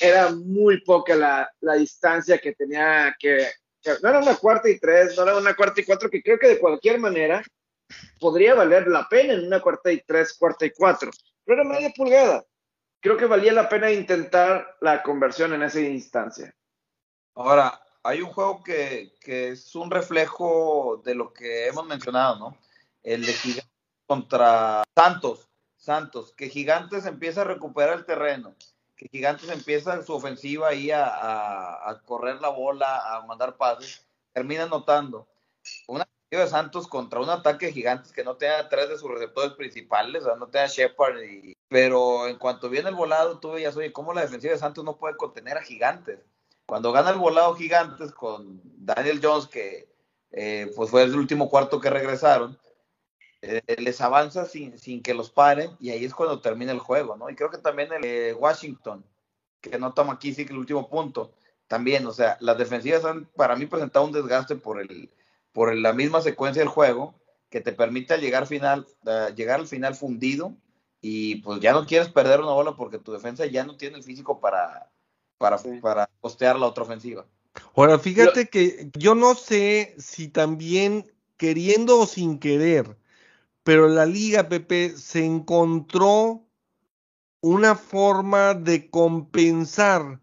era 0.00 0.30
muy 0.30 0.80
poca 0.80 1.14
la, 1.14 1.52
la 1.60 1.74
distancia 1.74 2.38
que 2.38 2.54
tenía 2.54 3.14
que, 3.18 3.46
no 4.02 4.08
era 4.08 4.20
una 4.20 4.34
cuarta 4.36 4.70
y 4.70 4.78
tres, 4.78 5.14
no 5.14 5.24
era 5.24 5.36
una 5.36 5.54
cuarta 5.54 5.82
y 5.82 5.84
cuatro, 5.84 6.08
que 6.08 6.22
creo 6.22 6.38
que 6.38 6.48
de 6.48 6.58
cualquier 6.58 6.98
manera 7.00 7.42
podría 8.18 8.54
valer 8.54 8.88
la 8.88 9.06
pena 9.10 9.34
en 9.34 9.46
una 9.46 9.60
cuarta 9.60 9.92
y 9.92 10.00
tres, 10.00 10.38
cuarta 10.38 10.64
y 10.64 10.70
cuatro, 10.70 11.10
pero 11.44 11.60
era 11.60 11.70
media 11.70 11.92
pulgada. 11.94 12.42
Creo 12.98 13.18
que 13.18 13.26
valía 13.26 13.52
la 13.52 13.68
pena 13.68 13.90
intentar 13.90 14.74
la 14.80 15.02
conversión 15.02 15.52
en 15.52 15.64
esa 15.64 15.80
instancia. 15.80 16.54
Ahora, 17.34 17.78
hay 18.02 18.22
un 18.22 18.30
juego 18.30 18.62
que, 18.62 19.12
que 19.20 19.50
es 19.50 19.74
un 19.74 19.90
reflejo 19.90 21.02
de 21.04 21.14
lo 21.14 21.30
que 21.30 21.66
hemos 21.66 21.86
mencionado, 21.86 22.38
¿no? 22.38 22.58
El 23.02 23.26
de 23.26 23.34
Gigantes 23.34 23.71
contra 24.12 24.84
Santos, 24.94 25.48
Santos, 25.74 26.34
que 26.34 26.50
Gigantes 26.50 27.06
empieza 27.06 27.40
a 27.40 27.44
recuperar 27.44 27.96
el 27.96 28.04
terreno, 28.04 28.54
que 28.94 29.08
Gigantes 29.10 29.48
empieza 29.48 30.02
su 30.02 30.12
ofensiva 30.12 30.68
ahí 30.68 30.90
a, 30.92 31.98
correr 32.04 32.38
la 32.42 32.50
bola, 32.50 33.16
a 33.16 33.24
mandar 33.24 33.56
pases, 33.56 34.06
termina 34.34 34.64
anotando. 34.64 35.26
Una 35.88 36.06
de 36.30 36.46
Santos 36.46 36.86
contra 36.86 37.20
un 37.20 37.30
ataque 37.30 37.66
de 37.66 37.72
Gigantes 37.72 38.12
que 38.12 38.22
no 38.22 38.36
tenga 38.36 38.68
tres 38.68 38.90
de 38.90 38.98
sus 38.98 39.10
receptores 39.10 39.52
principales, 39.52 40.24
o 40.24 40.26
sea, 40.26 40.36
no 40.36 40.48
tenga 40.48 40.66
Shepard, 40.66 41.16
pero 41.68 42.28
en 42.28 42.36
cuanto 42.36 42.68
viene 42.68 42.90
el 42.90 42.94
volado, 42.94 43.38
tú 43.38 43.52
veías, 43.52 43.74
oye, 43.78 43.94
¿cómo 43.94 44.12
la 44.12 44.20
defensiva 44.20 44.52
de 44.52 44.58
Santos 44.58 44.84
no 44.84 44.98
puede 44.98 45.16
contener 45.16 45.56
a 45.56 45.62
Gigantes? 45.62 46.18
Cuando 46.66 46.92
gana 46.92 47.08
el 47.08 47.16
volado 47.16 47.54
Gigantes 47.54 48.12
con 48.12 48.60
Daniel 48.62 49.20
Jones, 49.22 49.46
que 49.46 49.88
eh, 50.32 50.70
pues 50.76 50.90
fue 50.90 51.02
el 51.02 51.14
último 51.14 51.48
cuarto 51.48 51.80
que 51.80 51.88
regresaron, 51.88 52.58
eh, 53.42 53.62
les 53.78 54.00
avanza 54.00 54.46
sin, 54.46 54.78
sin, 54.78 55.02
que 55.02 55.14
los 55.14 55.30
paren 55.30 55.70
y 55.80 55.90
ahí 55.90 56.04
es 56.04 56.14
cuando 56.14 56.40
termina 56.40 56.72
el 56.72 56.78
juego, 56.78 57.16
¿no? 57.16 57.28
Y 57.28 57.34
creo 57.34 57.50
que 57.50 57.58
también 57.58 57.92
el 57.92 58.04
eh, 58.04 58.34
Washington, 58.34 59.04
que 59.60 59.78
no 59.78 59.92
toma 59.92 60.14
aquí 60.14 60.32
sí 60.32 60.46
que 60.46 60.52
el 60.52 60.58
último 60.58 60.88
punto, 60.88 61.32
también, 61.66 62.06
o 62.06 62.12
sea, 62.12 62.36
las 62.40 62.56
defensivas 62.56 63.04
han 63.04 63.24
para 63.36 63.56
mí 63.56 63.66
presentado 63.66 64.04
un 64.04 64.12
desgaste 64.12 64.56
por 64.56 64.80
el 64.80 65.10
por 65.52 65.74
la 65.74 65.92
misma 65.92 66.22
secuencia 66.22 66.62
del 66.62 66.68
juego 66.68 67.14
que 67.50 67.60
te 67.60 67.72
permite 67.72 68.16
llegar 68.18 68.46
final 68.46 68.86
uh, 69.04 69.34
llegar 69.34 69.60
al 69.60 69.66
final 69.66 69.94
fundido 69.94 70.54
y 71.00 71.36
pues 71.36 71.60
ya 71.60 71.72
no 71.72 71.84
quieres 71.84 72.08
perder 72.08 72.40
una 72.40 72.52
bola 72.52 72.76
porque 72.76 72.98
tu 72.98 73.12
defensa 73.12 73.44
ya 73.46 73.64
no 73.64 73.76
tiene 73.76 73.96
el 73.96 74.02
físico 74.02 74.40
para 74.40 74.90
para, 75.36 75.58
sí. 75.58 75.80
para 75.80 76.08
costear 76.20 76.58
la 76.58 76.66
otra 76.66 76.84
ofensiva. 76.84 77.26
Ahora, 77.74 77.98
fíjate 77.98 78.48
que 78.48 78.90
yo 78.96 79.14
no 79.14 79.34
sé 79.34 79.94
si 79.98 80.28
también 80.28 81.10
queriendo 81.36 81.98
o 81.98 82.06
sin 82.06 82.38
querer, 82.38 82.96
pero 83.64 83.88
la 83.88 84.06
liga, 84.06 84.48
Pepe, 84.48 84.94
se 84.96 85.24
encontró 85.24 86.46
una 87.40 87.74
forma 87.74 88.54
de 88.54 88.90
compensar 88.90 90.20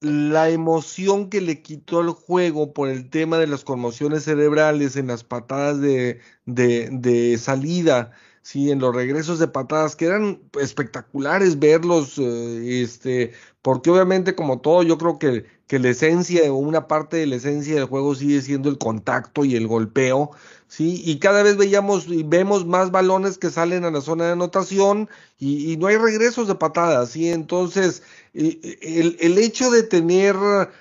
la 0.00 0.50
emoción 0.50 1.30
que 1.30 1.40
le 1.40 1.62
quitó 1.62 2.00
el 2.00 2.10
juego 2.10 2.72
por 2.72 2.88
el 2.88 3.08
tema 3.10 3.38
de 3.38 3.46
las 3.46 3.64
conmociones 3.64 4.24
cerebrales 4.24 4.96
en 4.96 5.06
las 5.08 5.22
patadas 5.24 5.80
de, 5.80 6.20
de, 6.44 6.88
de 6.90 7.38
salida 7.38 8.12
sí, 8.42 8.70
en 8.70 8.80
los 8.80 8.94
regresos 8.94 9.38
de 9.38 9.48
patadas, 9.48 9.96
que 9.96 10.06
eran 10.06 10.42
espectaculares 10.60 11.58
verlos, 11.58 12.18
eh, 12.18 12.82
este, 12.82 13.32
porque 13.62 13.90
obviamente 13.90 14.34
como 14.34 14.60
todo, 14.60 14.82
yo 14.82 14.98
creo 14.98 15.18
que, 15.18 15.46
que 15.66 15.78
la 15.78 15.90
esencia 15.90 16.52
o 16.52 16.56
una 16.56 16.88
parte 16.88 17.16
de 17.16 17.26
la 17.26 17.36
esencia 17.36 17.76
del 17.76 17.86
juego 17.86 18.14
sigue 18.14 18.42
siendo 18.42 18.68
el 18.68 18.78
contacto 18.78 19.44
y 19.44 19.56
el 19.56 19.66
golpeo, 19.66 20.30
sí, 20.72 21.02
y 21.04 21.18
cada 21.18 21.42
vez 21.42 21.58
veíamos 21.58 22.06
y 22.08 22.22
vemos 22.22 22.64
más 22.64 22.90
balones 22.90 23.36
que 23.36 23.50
salen 23.50 23.84
a 23.84 23.90
la 23.90 24.00
zona 24.00 24.24
de 24.24 24.32
anotación 24.32 25.10
y, 25.38 25.76
no 25.76 25.88
hay 25.88 25.98
regresos 25.98 26.48
de 26.48 26.54
patadas, 26.54 27.10
sí, 27.10 27.28
entonces 27.28 28.02
el, 28.32 29.18
el, 29.20 29.36
hecho 29.36 29.70
de 29.70 29.82
tener 29.82 30.34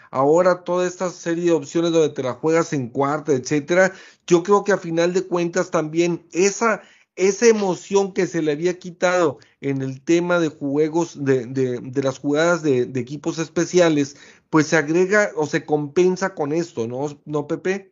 ahora 0.09 0.63
toda 0.63 0.87
esta 0.87 1.09
serie 1.09 1.45
de 1.45 1.51
opciones 1.51 1.91
donde 1.91 2.13
te 2.13 2.23
la 2.23 2.33
juegas 2.33 2.71
en 2.71 2.87
cuarta, 2.87 3.33
etcétera, 3.33 3.91
yo 4.25 4.43
creo 4.43 4.63
que 4.63 4.71
a 4.71 4.77
final 4.77 5.13
de 5.13 5.23
cuentas 5.27 5.71
también 5.71 6.25
esa 6.31 6.81
esa 7.17 7.47
emoción 7.47 8.13
que 8.13 8.27
se 8.27 8.41
le 8.41 8.53
había 8.53 8.79
quitado 8.79 9.39
en 9.59 9.81
el 9.81 10.01
tema 10.01 10.39
de 10.39 10.47
juegos, 10.47 11.23
de, 11.23 11.45
de, 11.45 11.79
de 11.79 12.03
las 12.03 12.19
jugadas 12.19 12.63
de, 12.63 12.85
de, 12.85 12.99
equipos 13.01 13.37
especiales, 13.39 14.15
pues 14.49 14.67
se 14.67 14.77
agrega 14.77 15.31
o 15.35 15.45
se 15.45 15.65
compensa 15.65 16.33
con 16.33 16.53
esto, 16.53 16.87
¿no, 16.87 17.19
¿No 17.25 17.47
Pepe? 17.47 17.90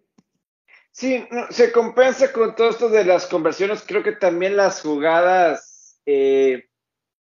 Sí, 0.92 1.26
se 1.50 1.72
compensa 1.72 2.32
con 2.34 2.56
todo 2.56 2.70
esto 2.70 2.90
de 2.90 3.06
las 3.06 3.26
conversiones. 3.28 3.84
Creo 3.88 4.04
que 4.04 4.14
también 4.14 4.58
las 4.58 4.82
jugadas 4.82 6.00
eh, 6.06 6.66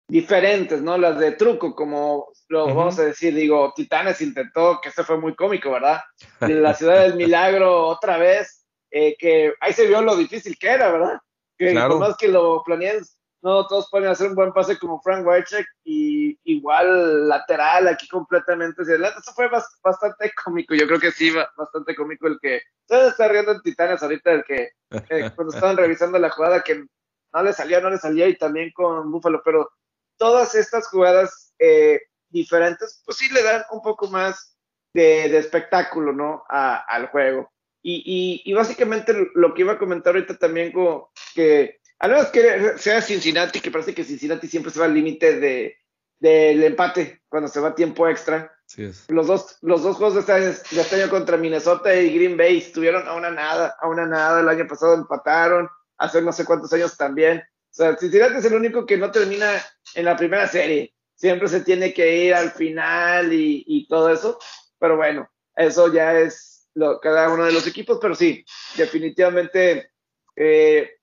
diferentes, 0.09 0.81
¿no? 0.83 0.97
Las 0.97 1.19
de 1.19 1.33
truco, 1.33 1.75
como 1.75 2.29
lo 2.49 2.67
uh 2.67 2.69
-huh. 2.69 2.75
vamos 2.75 2.99
a 2.99 3.05
decir, 3.05 3.35
digo, 3.35 3.73
Titanes 3.75 4.21
intentó, 4.21 4.81
que 4.81 4.91
eso 4.91 5.05
fue 5.05 5.19
muy 5.19 5.35
cómico, 5.35 5.71
¿verdad? 5.71 6.01
La 6.41 6.75
ciudad 6.75 7.03
del 7.03 7.17
milagro 7.17 7.87
otra 7.87 8.19
vez, 8.19 8.65
eh, 8.91 9.17
que 9.19 9.53
ahí 9.61 9.73
se 9.73 9.87
vio 9.87 10.01
lo 10.03 10.17
difícil 10.17 10.57
que 10.59 10.69
era, 10.69 10.91
¿verdad? 10.93 11.19
Que 11.59 11.73
claro. 11.73 11.99
más 11.99 12.17
que 12.17 12.29
lo 12.29 12.63
planeen, 12.65 13.03
no 13.47 13.65
todos 13.69 13.89
pueden 13.91 14.09
hacer 14.09 14.27
un 14.27 14.35
buen 14.35 14.53
pase 14.53 14.77
como 14.77 15.01
Frank 15.01 15.25
Wycheck 15.25 15.65
y 15.85 16.37
igual 16.43 17.29
lateral 17.29 17.87
aquí 17.87 18.09
completamente 18.09 18.83
hacia 18.83 18.95
adelante. 18.95 19.21
Eso 19.21 19.33
fue 19.35 19.49
bastante 19.85 20.33
cómico. 20.45 20.75
Yo 20.75 20.89
creo 20.89 20.99
que 20.99 21.13
sí, 21.13 21.31
bastante 21.57 21.95
cómico 21.95 22.27
el 22.27 22.41
que 22.43 22.61
se 22.89 23.07
está 23.07 23.29
riendo 23.29 23.53
en 23.53 23.63
Titanes 23.63 24.03
ahorita, 24.03 24.33
el 24.33 24.43
que 24.43 24.73
eh, 24.91 25.31
cuando 25.37 25.55
estaban 25.55 25.77
revisando 25.77 26.19
la 26.19 26.31
jugada 26.31 26.65
que 26.65 26.87
no 27.33 27.43
le 27.45 27.53
salía, 27.53 27.81
no 27.81 27.89
le 27.89 27.99
salía 27.99 28.27
y 28.27 28.37
también 28.37 28.73
con 28.75 29.13
Buffalo, 29.13 29.41
pero 29.45 29.71
todas 30.17 30.57
estas 30.57 30.89
jugadas 30.89 31.55
eh, 31.61 32.01
diferentes, 32.29 33.01
pues 33.07 33.19
sí 33.19 33.33
le 33.33 33.45
dan 33.45 33.63
un 33.71 33.81
poco 33.81 34.09
más 34.09 34.57
de, 34.93 35.29
de 35.29 35.39
espectáculo, 35.39 36.13
¿no? 36.13 36.43
A, 36.49 36.79
al 36.79 37.07
juego. 37.11 37.53
Y, 37.81 38.43
y, 38.45 38.51
y, 38.51 38.55
básicamente 38.55 39.15
lo 39.37 39.55
que 39.55 39.63
iba 39.63 39.75
a 39.75 39.79
comentar 39.79 40.17
ahorita 40.17 40.37
también, 40.37 40.73
como 40.73 41.13
que 41.33 41.79
a 41.99 42.09
menos 42.09 42.27
que 42.27 42.75
sea 42.79 43.01
Cincinnati, 43.01 43.61
que 43.61 43.71
parece 43.71 43.95
que 43.95 44.05
Cincinnati 44.05 44.49
siempre 44.49 44.71
se 44.71 44.81
va 44.81 44.87
al 44.87 44.95
límite 44.95 45.39
de, 45.41 45.77
del 46.19 46.63
empate 46.63 47.23
cuando 47.29 47.49
se 47.49 47.61
va 47.61 47.75
tiempo 47.75 48.09
extra. 48.09 48.53
Sí 48.67 48.85
es. 48.85 49.05
Los, 49.09 49.29
dos, 49.29 49.59
los 49.63 49.83
dos 49.83 49.97
juegos 49.97 50.15
de 50.15 50.21
este, 50.21 50.75
de 50.75 50.83
este 50.83 51.03
año 51.03 51.11
contra 51.11 51.37
Minnesota 51.37 51.95
y 51.95 52.15
Green 52.15 52.37
Bay 52.37 52.59
estuvieron 52.59 53.07
a 53.07 53.15
una 53.15 53.31
nada, 53.31 53.77
a 53.81 53.89
una 53.89 54.07
nada. 54.07 54.41
El 54.41 54.49
año 54.49 54.67
pasado 54.67 54.95
empataron, 54.95 55.69
hace 55.99 56.21
no 56.21 56.33
sé 56.33 56.45
cuántos 56.45 56.73
años 56.73 56.97
también. 56.97 57.39
O 57.39 57.75
sea, 57.77 57.97
Cincinnati 57.97 58.37
es 58.37 58.45
el 58.45 58.55
único 58.55 58.85
que 58.85 58.97
no 58.97 59.11
termina 59.11 59.63
en 59.95 60.05
la 60.05 60.17
primera 60.17 60.49
serie. 60.49 60.95
Siempre 61.15 61.49
se 61.49 61.61
tiene 61.61 61.95
que 61.95 62.25
ir 62.25 62.35
al 62.35 62.51
final 62.51 63.33
y, 63.33 63.65
y 63.67 63.87
todo 63.87 64.11
eso. 64.11 64.39
Pero 64.79 64.97
bueno, 64.97 65.31
eso 65.55 65.93
ya 65.93 66.19
es 66.19 66.69
lo, 66.75 67.01
cada 67.01 67.31
uno 67.31 67.45
de 67.45 67.53
los 67.53 67.67
equipos, 67.67 67.99
pero 68.01 68.15
sí, 68.15 68.45
definitivamente 68.77 69.93
eh, 70.37 70.96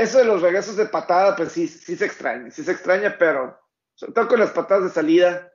eso 0.00 0.18
de 0.18 0.24
los 0.24 0.42
regresos 0.42 0.76
de 0.76 0.86
patada, 0.86 1.36
pues 1.36 1.52
sí, 1.52 1.68
sí 1.68 1.96
se 1.96 2.06
extraña, 2.06 2.50
sí 2.50 2.64
se 2.64 2.72
extraña, 2.72 3.16
pero 3.18 3.58
sobre 3.94 4.12
todo 4.12 4.28
con 4.28 4.40
las 4.40 4.50
patadas 4.50 4.84
de 4.84 4.90
salida, 4.90 5.52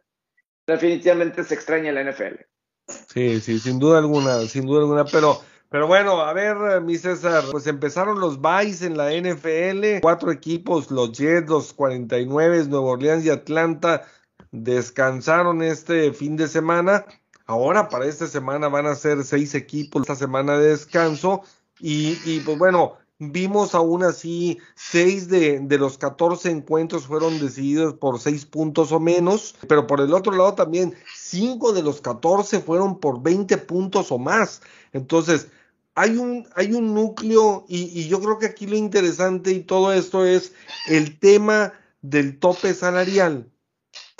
definitivamente 0.68 1.44
se 1.44 1.56
extraña 1.56 1.92
la 1.92 2.04
NFL. 2.04 2.42
Sí, 2.88 3.42
sí, 3.42 3.60
sin 3.60 3.80
duda 3.80 4.00
alguna, 4.00 4.40
sin 4.42 4.66
duda 4.66 4.82
alguna, 4.82 5.06
pero, 5.06 5.42
pero 5.70 5.88
bueno, 5.88 6.22
a 6.22 6.34
ver, 6.34 6.82
mi 6.82 6.98
César, 6.98 7.44
pues 7.52 7.66
empezaron 7.68 8.20
los 8.20 8.40
buys 8.40 8.82
en 8.82 8.98
la 8.98 9.12
NFL, 9.12 10.02
cuatro 10.02 10.32
equipos, 10.32 10.92
los 10.92 11.12
Jets, 11.12 11.50
los 11.50 11.74
49, 11.74 12.66
Nueva 12.68 12.86
Orleans 12.86 13.26
y 13.26 13.30
Atlanta, 13.30 14.06
descansaron 14.52 15.64
este 15.64 16.14
fin 16.14 16.38
de 16.38 16.48
semana 16.48 17.06
Ahora 17.48 17.90
para 17.90 18.06
esta 18.06 18.28
semana 18.28 18.70
van 18.70 18.88
a 18.88 18.96
ser 18.96 19.24
seis 19.24 19.54
equipos 19.54 20.02
esta 20.02 20.16
semana 20.16 20.58
de 20.58 20.70
descanso 20.70 21.44
y, 21.80 22.18
y 22.26 22.40
pues 22.40 22.58
bueno, 22.58 22.98
vimos 23.20 23.76
aún 23.76 24.04
así 24.04 24.60
seis 24.76 25.28
de, 25.30 25.60
de, 25.60 25.78
los 25.78 25.98
14 25.98 26.52
encuentros 26.52 27.08
fueron 27.08 27.40
decididos 27.40 27.94
por 27.94 28.20
seis 28.20 28.46
puntos 28.46 28.92
o 28.92 29.00
menos, 29.00 29.56
pero 29.68 29.88
por 29.88 30.02
el 30.02 30.14
otro 30.14 30.34
lado 30.34 30.54
también 30.54 30.94
cinco 31.16 31.74
de 31.74 31.84
los 31.84 32.02
14 32.02 32.60
fueron 32.60 33.00
por 33.00 33.22
20 33.22 33.58
puntos 33.60 34.12
o 34.12 34.18
más. 34.18 34.62
Entonces, 34.94 35.48
hay 35.96 36.18
un, 36.18 36.48
hay 36.56 36.74
un 36.74 36.94
núcleo 36.94 37.66
y 37.70 38.08
yo 38.08 38.20
creo 38.20 38.38
que 38.38 38.48
aquí 38.48 38.68
lo 38.68 38.76
interesante 38.76 39.52
y 39.52 39.64
todo 39.64 39.94
esto 39.94 40.26
es 40.26 40.54
el 40.88 41.20
tema 41.20 41.74
del 42.02 42.38
tope 42.38 42.74
salarial, 42.74 43.50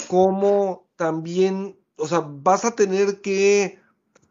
como 0.08 0.88
también 0.96 1.78
o 1.98 2.08
sea, 2.08 2.20
vas 2.20 2.66
a 2.66 2.76
tener 2.76 3.22
que 3.22 3.80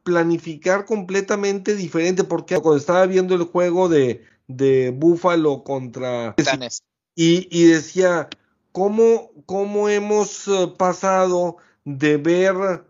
planificar 0.03 0.85
completamente 0.85 1.75
diferente, 1.75 2.25
porque 2.25 2.59
cuando 2.59 2.77
estaba 2.77 3.07
viendo 3.07 3.35
el 3.35 3.45
juego 3.45 3.89
de, 3.89 4.23
de 4.47 4.91
Buffalo 4.91 5.65
contra... 5.65 6.35
Y, 7.17 7.49
y 7.51 7.67
decía, 7.67 8.29
¿cómo, 8.73 9.31
¿cómo 9.47 9.89
hemos 9.89 10.51
pasado 10.77 11.59
de 11.85 12.17
ver 12.17 12.85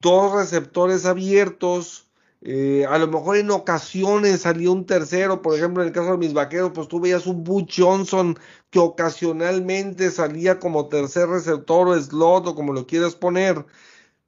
dos 0.00 0.32
receptores 0.32 1.04
abiertos? 1.04 2.04
Eh, 2.46 2.84
a 2.86 2.98
lo 2.98 3.08
mejor 3.08 3.38
en 3.38 3.50
ocasiones 3.50 4.42
salió 4.42 4.70
un 4.72 4.84
tercero, 4.84 5.40
por 5.40 5.56
ejemplo, 5.56 5.82
en 5.82 5.88
el 5.88 5.94
caso 5.94 6.12
de 6.12 6.18
mis 6.18 6.34
vaqueros, 6.34 6.72
pues 6.74 6.88
tú 6.88 7.00
veías 7.00 7.26
un 7.26 7.42
Butch 7.42 7.80
Johnson 7.80 8.38
que 8.68 8.78
ocasionalmente 8.78 10.10
salía 10.10 10.58
como 10.58 10.88
tercer 10.88 11.28
receptor 11.28 11.88
o 11.88 11.98
slot 11.98 12.46
o 12.48 12.54
como 12.54 12.74
lo 12.74 12.86
quieras 12.86 13.14
poner, 13.14 13.64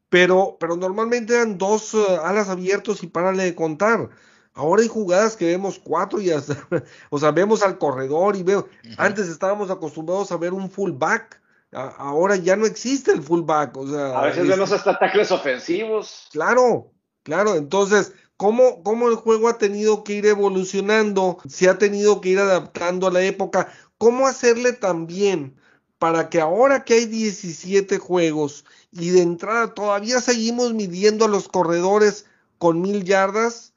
pero, 0.09 0.57
pero 0.59 0.77
normalmente 0.77 1.35
eran 1.35 1.59
dos 1.59 1.93
uh, 1.93 2.21
alas 2.23 2.49
abiertos 2.49 3.03
y 3.03 3.07
párale 3.09 3.45
de 3.45 3.55
contar. 3.55 4.09
Ahora 4.57 4.83
hay 4.83 4.89
jugadas 4.89 5.37
que 5.37 5.45
vemos 5.45 5.79
cuatro 5.79 6.21
y 6.21 6.31
hasta, 6.31 6.57
o 7.11 7.19
sea, 7.19 7.31
vemos 7.31 7.63
al 7.63 7.77
corredor 7.79 8.37
y 8.37 8.43
veo, 8.43 8.61
uh 8.61 8.89
-huh. 8.89 8.95
antes 8.97 9.29
estábamos 9.29 9.71
acostumbrados 9.71 10.33
a 10.33 10.39
ver 10.39 10.55
un 10.55 10.71
fullback, 10.71 11.41
ahora 11.73 12.37
ya 12.37 12.57
no 12.57 12.65
existe 12.65 13.13
el 13.13 13.23
fullback, 13.23 13.77
o 13.77 13.87
sea. 13.87 14.19
A 14.19 14.23
veces 14.23 14.45
es, 14.45 14.49
vemos 14.49 14.73
hasta 14.73 14.99
tackles 14.99 15.31
ofensivos. 15.31 16.29
Claro, 16.33 16.91
claro, 17.23 17.55
entonces, 17.55 18.15
¿cómo, 18.39 18.83
¿cómo 18.83 19.09
el 19.11 19.17
juego 19.17 19.49
ha 19.49 19.59
tenido 19.59 20.03
que 20.03 20.15
ir 20.15 20.27
evolucionando? 20.27 21.37
Se 21.47 21.69
ha 21.69 21.77
tenido 21.77 22.23
que 22.23 22.31
ir 22.31 22.39
adaptando 22.39 23.07
a 23.07 23.13
la 23.13 23.23
época. 23.23 23.71
¿Cómo 23.99 24.27
hacerle 24.27 24.73
también 24.73 25.57
para 25.99 26.29
que 26.29 26.41
ahora 26.41 26.85
que 26.85 26.95
hay 26.95 27.07
17 27.07 27.99
juegos 27.99 28.65
y 28.91 29.11
de 29.11 29.23
entrada 29.23 29.75
todavía 29.75 30.21
seguimos 30.21 30.75
midiendo 30.75 31.25
a 31.25 31.29
los 31.29 31.49
corredores 31.49 32.27
con 32.59 32.81
mil 32.81 33.05
yardas, 33.05 33.75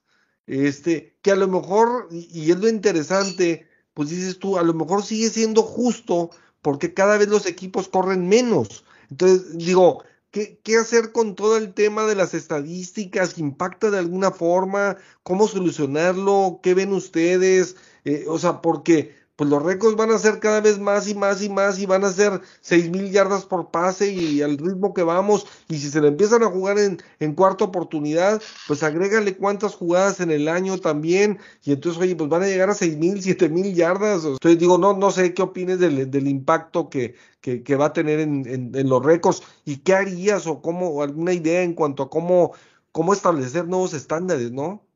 este, 0.49 1.15
que 1.21 1.31
a 1.31 1.35
lo 1.35 1.47
mejor, 1.47 2.07
y 2.11 2.51
es 2.51 2.59
lo 2.59 2.67
interesante, 2.67 3.67
pues 3.93 4.09
dices 4.09 4.39
tú, 4.39 4.57
a 4.57 4.63
lo 4.63 4.73
mejor 4.73 5.03
sigue 5.03 5.29
siendo 5.29 5.61
justo 5.61 6.31
porque 6.61 6.93
cada 6.93 7.17
vez 7.17 7.27
los 7.29 7.45
equipos 7.45 7.87
corren 7.87 8.27
menos. 8.27 8.83
Entonces, 9.11 9.57
digo, 9.57 10.03
¿qué, 10.31 10.59
qué 10.63 10.77
hacer 10.77 11.11
con 11.11 11.35
todo 11.35 11.57
el 11.57 11.73
tema 11.73 12.05
de 12.05 12.15
las 12.15 12.33
estadísticas? 12.33 13.37
¿Impacta 13.37 13.91
de 13.91 13.99
alguna 13.99 14.31
forma? 14.31 14.97
¿Cómo 15.23 15.47
solucionarlo? 15.47 16.59
¿Qué 16.63 16.73
ven 16.73 16.93
ustedes? 16.93 17.75
Eh, 18.05 18.25
o 18.27 18.39
sea, 18.39 18.61
porque 18.61 19.15
pues 19.39 19.49
los 19.49 19.63
récords 19.63 19.95
van 19.95 20.11
a 20.11 20.17
ser 20.17 20.39
cada 20.41 20.59
vez 20.59 20.79
más 20.79 21.07
y 21.07 21.15
más 21.15 21.41
y 21.41 21.47
más 21.47 21.79
y 21.79 21.85
van 21.85 22.03
a 22.03 22.11
ser 22.11 22.41
seis 22.59 22.89
mil 22.89 23.09
yardas 23.09 23.45
por 23.45 23.71
pase 23.71 24.11
y 24.11 24.41
al 24.41 24.57
ritmo 24.57 24.93
que 24.93 25.01
vamos. 25.01 25.47
Y 25.69 25.77
si 25.77 25.89
se 25.89 26.01
le 26.01 26.09
empiezan 26.09 26.43
a 26.43 26.47
jugar 26.47 26.77
en, 26.77 27.01
en 27.21 27.35
cuarta 27.35 27.63
oportunidad 27.63 28.41
pues 28.67 28.83
agrégale 28.83 29.37
cuántas 29.37 29.75
jugadas 29.75 30.19
en 30.19 30.31
el 30.31 30.49
año 30.49 30.77
también. 30.77 31.39
Y 31.63 31.71
entonces 31.71 32.01
oye 32.01 32.17
pues 32.17 32.29
van 32.29 32.43
a 32.43 32.47
llegar 32.47 32.69
a 32.69 32.73
seis 32.73 32.97
mil, 32.97 33.21
siete 33.21 33.47
mil 33.47 33.73
yardas. 33.73 34.25
Entonces 34.25 34.59
digo 34.59 34.77
no, 34.77 34.91
no 34.91 35.09
sé 35.09 35.33
qué 35.33 35.41
opines 35.41 35.79
del, 35.79 36.27
impacto 36.27 36.89
que, 36.89 37.15
que, 37.39 37.75
va 37.77 37.85
a 37.85 37.93
tener 37.93 38.19
en, 38.19 38.45
en, 38.45 38.75
en, 38.75 38.89
los 38.89 39.01
récords. 39.05 39.41
Y 39.63 39.77
qué 39.77 39.93
harías 39.93 40.47
o 40.47 40.61
cómo 40.61 41.01
alguna 41.01 41.31
idea 41.31 41.61
en 41.61 41.75
cuanto 41.75 42.03
a 42.03 42.09
cómo, 42.09 42.51
cómo 42.91 43.13
establecer 43.13 43.69
nuevos 43.69 43.93
estándares, 43.93 44.51
¿no? 44.51 44.88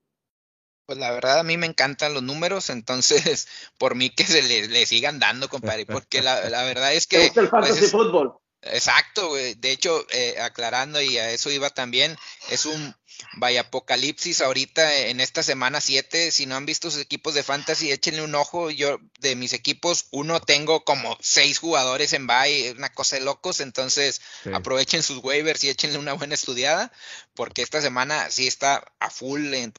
Pues 0.86 1.00
la 1.00 1.12
verdad 1.12 1.40
a 1.40 1.44
mí 1.44 1.58
me 1.58 1.66
encantan 1.66 2.14
los 2.14 2.24
números, 2.24 2.70
entonces 2.70 3.48
por 3.78 3.96
mí 3.96 4.10
que 4.10 4.26
se 4.26 4.42
le, 4.42 4.68
le 4.68 4.86
sigan 4.86 5.20
dando, 5.20 5.50
compadre, 5.50 5.86
porque 5.86 6.22
la, 6.22 6.50
la 6.50 6.64
verdad 6.64 6.94
es 6.94 7.08
que... 7.08 7.18
¿Te 7.18 7.26
gusta 7.26 7.42
el 7.42 7.50
fantasy 7.50 7.80
pues, 7.80 7.92
fútbol? 7.92 8.34
Exacto, 8.66 9.30
güey. 9.30 9.56
De 9.56 9.72
hecho, 9.72 10.06
eh, 10.12 10.38
aclarando, 10.40 11.02
y 11.02 11.18
a 11.18 11.32
eso 11.32 11.52
iba 11.52 11.70
también, 11.70 12.16
es 12.50 12.66
un 12.66 12.96
vaya 13.34 13.62
apocalipsis 13.62 14.42
ahorita 14.42 15.08
en 15.08 15.20
esta 15.20 15.44
semana 15.44 15.82
7. 15.82 16.32
Si 16.32 16.46
no 16.46 16.56
han 16.56 16.66
visto 16.66 16.92
sus 16.92 17.02
equipos 17.02 17.34
de 17.34 17.44
fantasy, 17.44 17.92
échenle 17.92 18.22
un 18.22 18.36
ojo. 18.36 18.70
Yo 18.70 19.00
de 19.20 19.36
mis 19.36 19.54
equipos, 19.54 20.06
uno 20.12 20.40
tengo 20.40 20.84
como 20.84 21.18
seis 21.22 21.60
jugadores 21.60 22.14
en 22.14 22.28
bye, 22.28 22.72
una 22.72 22.94
cosa 22.94 23.16
de 23.16 23.24
locos. 23.24 23.60
Entonces 23.60 24.22
aprovechen 24.54 25.04
sus 25.04 25.24
waivers 25.24 25.64
y 25.64 25.70
échenle 25.70 25.98
una 25.98 26.14
buena 26.14 26.36
estudiada, 26.36 26.92
porque 27.34 27.62
esta 27.62 27.82
semana 27.82 28.30
sí 28.30 28.48
está 28.48 28.84
a 29.00 29.10
full 29.10 29.54
en, 29.54 29.74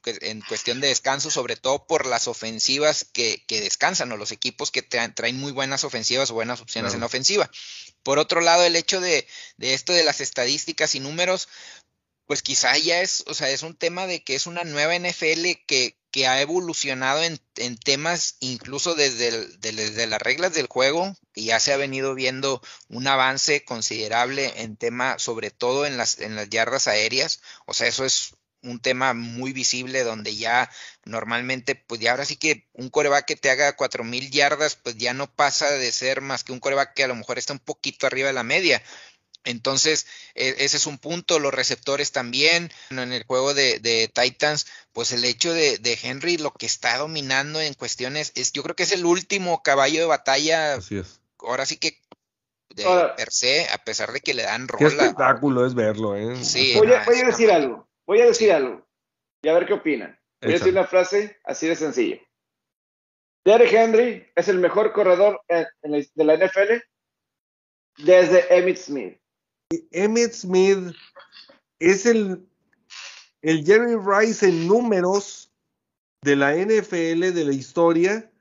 cuestión 0.47 0.81
de 0.81 0.87
descanso, 0.87 1.31
sobre 1.31 1.55
todo 1.55 1.85
por 1.87 2.05
las 2.05 2.27
ofensivas 2.27 3.05
que, 3.11 3.43
descansan 3.47 4.11
o 4.11 4.17
los 4.17 4.31
equipos 4.31 4.71
que 4.71 4.81
traen, 4.81 5.37
muy 5.37 5.51
buenas 5.51 5.83
ofensivas 5.83 6.29
o 6.31 6.33
buenas 6.33 6.61
opciones 6.61 6.93
en 6.93 7.03
ofensiva. 7.03 7.49
Por 8.03 8.19
otro 8.19 8.41
lado, 8.41 8.63
el 8.63 8.75
hecho 8.75 9.01
de, 9.01 9.27
de 9.57 9.73
esto 9.73 9.93
de 9.93 10.03
las 10.03 10.21
estadísticas 10.21 10.93
y 10.95 10.99
números, 10.99 11.47
pues 12.25 12.41
quizá 12.41 12.77
ya 12.77 13.01
es, 13.01 13.23
o 13.27 13.33
sea, 13.33 13.49
es 13.49 13.63
un 13.63 13.75
tema 13.75 14.07
de 14.07 14.23
que 14.23 14.35
es 14.35 14.47
una 14.47 14.63
nueva 14.63 14.95
NFL 14.95 15.65
que, 15.67 15.97
que 16.11 16.27
ha 16.27 16.41
evolucionado 16.41 17.21
en, 17.23 17.39
en 17.57 17.77
temas 17.77 18.37
incluso 18.39 18.95
desde, 18.95 19.47
desde, 19.57 20.07
las 20.07 20.21
reglas 20.21 20.53
del 20.53 20.67
juego, 20.67 21.15
y 21.33 21.45
ya 21.45 21.59
se 21.59 21.73
ha 21.73 21.77
venido 21.77 22.15
viendo 22.15 22.61
un 22.89 23.07
avance 23.07 23.63
considerable 23.65 24.61
en 24.61 24.77
tema, 24.77 25.19
sobre 25.19 25.51
todo 25.51 25.85
en 25.85 25.97
las, 25.97 26.19
en 26.19 26.35
las 26.35 26.49
yardas 26.49 26.87
aéreas, 26.87 27.41
o 27.65 27.73
sea, 27.73 27.87
eso 27.87 28.05
es 28.05 28.35
un 28.65 28.79
tema 28.79 29.13
muy 29.13 29.53
visible 29.53 30.03
donde 30.03 30.35
ya 30.35 30.69
normalmente, 31.03 31.75
pues 31.75 32.01
ya 32.01 32.11
ahora 32.11 32.25
sí 32.25 32.35
que 32.35 32.67
un 32.73 32.89
coreback 32.89 33.25
que 33.25 33.35
te 33.35 33.49
haga 33.49 33.75
cuatro 33.75 34.03
mil 34.03 34.31
yardas, 34.31 34.75
pues 34.75 34.97
ya 34.97 35.13
no 35.13 35.31
pasa 35.31 35.71
de 35.71 35.91
ser 35.91 36.21
más 36.21 36.43
que 36.43 36.51
un 36.51 36.59
coreback 36.59 36.93
que 36.93 37.03
a 37.03 37.07
lo 37.07 37.15
mejor 37.15 37.37
está 37.37 37.53
un 37.53 37.59
poquito 37.59 38.07
arriba 38.07 38.27
de 38.27 38.33
la 38.33 38.43
media. 38.43 38.81
Entonces, 39.45 40.07
e, 40.35 40.55
ese 40.59 40.77
es 40.77 40.85
un 40.85 40.97
punto, 40.97 41.39
los 41.39 41.53
receptores 41.53 42.11
también. 42.11 42.71
En 42.89 43.13
el 43.13 43.23
juego 43.23 43.53
de, 43.53 44.11
Titans, 44.13 44.67
pues 44.93 45.11
el 45.11 45.23
hecho 45.23 45.53
de, 45.53 45.99
Henry, 46.01 46.37
lo 46.37 46.51
que 46.51 46.65
está 46.65 46.97
dominando 46.97 47.61
en 47.61 47.73
cuestiones, 47.73 48.31
es, 48.35 48.51
yo 48.51 48.63
creo 48.63 48.75
que 48.75 48.83
es 48.83 48.91
el 48.91 49.05
último 49.05 49.63
caballo 49.63 49.99
de 49.99 50.05
batalla. 50.05 50.75
Así 50.75 50.97
es. 50.97 51.21
Ahora 51.39 51.65
sí 51.65 51.77
que 51.77 51.99
de 52.75 52.83
per 53.15 53.31
se, 53.31 53.69
a 53.69 53.77
pesar 53.77 54.11
de 54.11 54.19
que 54.19 54.33
le 54.33 54.43
dan 54.43 54.67
rola. 54.67 54.89
Qué 54.89 54.95
espectáculo 54.95 55.65
es 55.65 55.73
verlo, 55.73 56.15
¿eh? 56.15 56.43
Sí, 56.43 56.73
voy, 56.75 56.91
a, 56.91 57.05
voy 57.05 57.19
a 57.19 57.25
decir 57.25 57.51
algo, 57.51 57.87
voy 58.05 58.21
a 58.21 58.25
decir 58.25 58.51
algo, 58.51 58.85
y 59.41 59.49
a 59.49 59.53
ver 59.53 59.65
qué 59.65 59.73
opinan. 59.73 60.19
Voy 60.41 60.51
a 60.51 60.57
decir 60.57 60.73
una 60.73 60.85
frase 60.85 61.37
así 61.43 61.67
de 61.67 61.75
sencilla. 61.75 62.19
Derek 63.45 63.71
Henry 63.71 64.27
es 64.35 64.47
el 64.47 64.57
mejor 64.57 64.91
corredor 64.91 65.41
de 65.47 66.07
la 66.15 66.35
NFL 66.35 66.81
desde 67.97 68.57
Emmitt 68.57 68.77
Smith. 68.77 69.19
Emmett 69.91 70.33
Smith 70.33 70.95
es 71.79 72.05
el, 72.05 72.47
el 73.41 73.65
Jerry 73.65 73.95
Rice 73.95 74.47
en 74.47 74.67
números 74.67 75.51
de 76.21 76.35
la 76.35 76.55
NFL, 76.55 77.33
de 77.33 77.45
la 77.45 77.53
historia. 77.53 78.31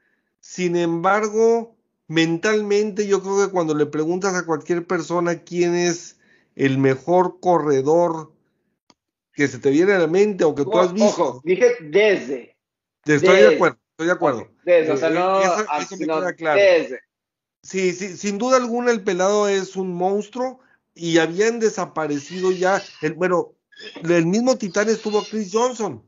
Sin 0.40 0.76
embargo, 0.76 1.76
mentalmente 2.08 3.06
yo 3.06 3.22
creo 3.22 3.46
que 3.46 3.52
cuando 3.52 3.74
le 3.74 3.86
preguntas 3.86 4.34
a 4.34 4.46
cualquier 4.46 4.86
persona 4.86 5.42
quién 5.42 5.74
es 5.74 6.18
el 6.54 6.78
mejor 6.78 7.40
corredor 7.40 8.32
que 9.32 9.48
se 9.48 9.58
te 9.58 9.70
viene 9.70 9.92
a 9.92 9.98
la 9.98 10.06
mente 10.06 10.44
o 10.44 10.54
que 10.54 10.64
tú 10.64 10.78
has 10.78 10.92
visto. 10.92 11.08
Ojo, 11.08 11.42
dije 11.44 11.76
desde. 11.80 12.56
Estoy 13.04 13.38
de 13.38 13.54
acuerdo, 13.54 13.78
estoy 13.90 14.06
de 14.06 14.12
acuerdo. 14.12 14.48
Desde, 14.64 14.92
o 14.92 14.96
sea, 14.96 15.10
no, 15.10 15.40
desde. 16.54 17.00
Sí, 17.62 17.92
sí, 17.92 18.16
sin 18.16 18.38
duda 18.38 18.58
alguna 18.58 18.90
el 18.90 19.02
pelado 19.02 19.48
es 19.48 19.76
un 19.76 19.94
monstruo 19.94 20.60
y 20.94 21.18
habían 21.18 21.60
desaparecido 21.60 22.52
ya, 22.52 22.82
el, 23.02 23.14
bueno, 23.14 23.52
el 24.02 24.26
mismo 24.26 24.56
Titán 24.56 24.88
estuvo 24.88 25.24
Chris 25.24 25.50
Johnson. 25.52 26.02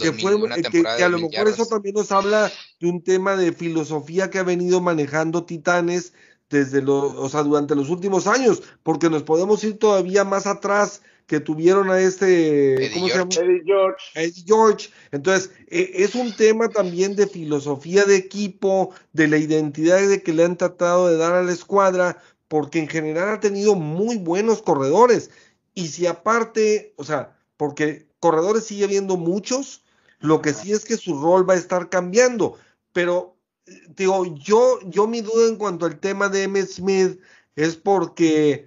que, 0.00 0.12
fue, 0.12 0.36
que, 0.70 1.02
a 1.02 1.08
lo 1.08 1.18
mejor 1.18 1.48
eso 1.48 1.66
también 1.66 1.94
nos 1.94 2.12
habla 2.12 2.50
de 2.80 2.88
un 2.88 3.02
tema 3.02 3.36
de 3.36 3.52
filosofía 3.52 4.30
que 4.30 4.38
ha 4.38 4.42
venido 4.42 4.80
manejando 4.80 5.44
Titanes 5.44 6.12
desde 6.48 6.82
los, 6.82 7.14
o 7.14 7.28
sea, 7.28 7.42
durante 7.42 7.76
los 7.76 7.90
últimos 7.90 8.26
años, 8.26 8.62
porque 8.82 9.08
nos 9.08 9.22
podemos 9.22 9.62
ir 9.64 9.78
todavía 9.78 10.24
más 10.24 10.46
atrás 10.46 11.02
que 11.26 11.38
tuvieron 11.38 11.90
a 11.90 12.00
este 12.00 12.90
¿cómo 12.92 13.08
se 13.08 13.14
llama? 13.14 13.30
Eddie 13.32 13.62
George. 13.64 14.04
Eddie 14.16 14.44
George. 14.44 14.90
Entonces, 15.12 15.52
e, 15.68 15.92
es 16.02 16.16
un 16.16 16.34
tema 16.34 16.68
también 16.68 17.14
de 17.14 17.28
filosofía 17.28 18.04
de 18.04 18.16
equipo, 18.16 18.92
de 19.12 19.28
la 19.28 19.38
identidad 19.38 20.04
de 20.08 20.24
que 20.24 20.32
le 20.32 20.44
han 20.44 20.56
tratado 20.56 21.06
de 21.06 21.16
dar 21.16 21.34
a 21.34 21.44
la 21.44 21.52
escuadra, 21.52 22.20
porque 22.50 22.80
en 22.80 22.88
general 22.88 23.28
ha 23.28 23.38
tenido 23.38 23.76
muy 23.76 24.18
buenos 24.18 24.60
corredores. 24.60 25.30
Y 25.72 25.86
si 25.86 26.08
aparte, 26.08 26.94
o 26.96 27.04
sea, 27.04 27.38
porque 27.56 28.08
corredores 28.18 28.64
sigue 28.64 28.86
habiendo 28.86 29.16
muchos, 29.16 29.84
lo 30.18 30.42
que 30.42 30.52
sí 30.52 30.72
es 30.72 30.84
que 30.84 30.96
su 30.96 31.22
rol 31.22 31.48
va 31.48 31.54
a 31.54 31.58
estar 31.58 31.88
cambiando. 31.88 32.58
Pero, 32.92 33.36
digo, 33.94 34.26
yo, 34.34 34.80
yo 34.88 35.06
mi 35.06 35.20
duda 35.20 35.46
en 35.46 35.54
cuanto 35.54 35.86
al 35.86 36.00
tema 36.00 36.28
de 36.28 36.42
M. 36.42 36.60
Smith 36.62 37.20
es 37.54 37.76
porque 37.76 38.66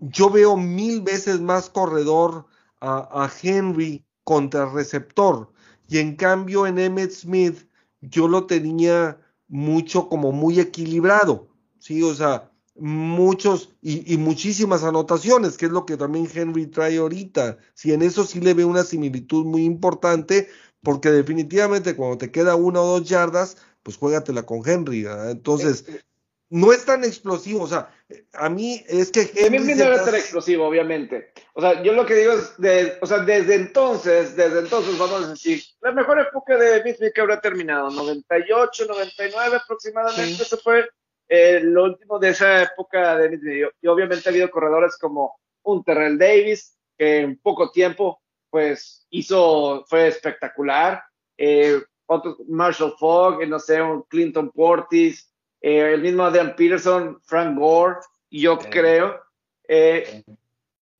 yo 0.00 0.28
veo 0.28 0.56
mil 0.56 1.00
veces 1.00 1.40
más 1.40 1.70
corredor 1.70 2.46
a, 2.80 3.24
a 3.24 3.30
Henry 3.40 4.04
contra 4.24 4.68
receptor. 4.68 5.48
Y 5.88 5.98
en 5.98 6.16
cambio 6.16 6.66
en 6.66 6.80
Emmett 6.80 7.12
Smith 7.12 7.68
yo 8.00 8.26
lo 8.26 8.46
tenía 8.46 9.16
mucho 9.46 10.08
como 10.08 10.32
muy 10.32 10.58
equilibrado. 10.58 11.46
Sí, 11.78 12.02
o 12.02 12.14
sea, 12.14 12.51
muchos 12.74 13.74
y, 13.82 14.16
muchísimas 14.16 14.82
anotaciones, 14.82 15.56
que 15.56 15.66
es 15.66 15.72
lo 15.72 15.84
que 15.84 15.96
también 15.96 16.28
Henry 16.32 16.66
trae 16.66 16.98
ahorita. 16.98 17.58
Si 17.74 17.92
en 17.92 18.02
eso 18.02 18.24
sí 18.24 18.40
le 18.40 18.54
ve 18.54 18.64
una 18.64 18.82
similitud 18.82 19.44
muy 19.44 19.64
importante, 19.64 20.48
porque 20.82 21.10
definitivamente 21.10 21.94
cuando 21.94 22.18
te 22.18 22.30
queda 22.30 22.56
una 22.56 22.80
o 22.80 22.98
dos 22.98 23.08
yardas, 23.08 23.56
pues 23.82 23.96
juégatela 23.96 24.44
con 24.44 24.62
Henry. 24.64 25.06
Entonces, 25.28 25.84
eh, 25.88 25.96
eh. 25.96 26.00
no 26.48 26.72
es 26.72 26.84
tan 26.84 27.04
explosivo. 27.04 27.62
O 27.62 27.68
sea, 27.68 27.94
a 28.32 28.48
mí 28.48 28.82
es 28.88 29.10
que 29.10 29.20
Henry. 29.20 29.58
A 29.58 29.60
mí 29.60 29.74
no 29.74 29.84
era 29.84 30.04
tan 30.04 30.14
explosivo, 30.14 30.66
obviamente. 30.66 31.32
O 31.54 31.60
sea, 31.60 31.82
yo 31.82 31.92
lo 31.92 32.06
que 32.06 32.14
digo 32.14 32.32
es, 32.32 32.56
de, 32.56 32.96
o 33.02 33.06
sea, 33.06 33.18
desde 33.18 33.54
entonces, 33.54 34.34
desde 34.34 34.60
entonces, 34.60 34.96
vamos 34.98 35.24
a 35.24 35.30
decir, 35.30 35.62
la 35.82 35.92
mejor 35.92 36.20
época 36.20 36.56
de 36.56 36.80
Smith 36.80 37.12
que 37.14 37.20
habrá 37.20 37.40
terminado, 37.40 37.90
98, 37.90 38.86
99 38.86 39.56
aproximadamente, 39.56 40.44
se 40.44 40.56
fue 40.56 40.86
eh, 41.34 41.60
lo 41.62 41.84
último 41.84 42.18
de 42.18 42.28
esa 42.28 42.62
época 42.62 43.16
de 43.16 43.70
y 43.80 43.86
obviamente 43.86 44.28
ha 44.28 44.32
habido 44.32 44.50
corredores 44.50 44.98
como 45.00 45.34
un 45.62 45.82
Terrell 45.82 46.18
Davis, 46.18 46.76
que 46.98 47.20
en 47.20 47.38
poco 47.38 47.70
tiempo, 47.70 48.20
pues, 48.50 49.06
hizo, 49.08 49.82
fue 49.88 50.08
espectacular. 50.08 51.02
Eh, 51.38 51.80
otros, 52.04 52.36
Marshall 52.48 52.92
Fogg, 52.98 53.48
no 53.48 53.58
sé, 53.58 53.80
un 53.80 54.02
Clinton 54.10 54.50
Portis, 54.50 55.32
eh, 55.62 55.94
el 55.94 56.02
mismo 56.02 56.22
Adrian 56.24 56.54
Peterson, 56.54 57.18
Frank 57.24 57.58
Gore, 57.58 58.00
yo 58.30 58.58
creo. 58.58 59.18
¿Qué 59.66 60.22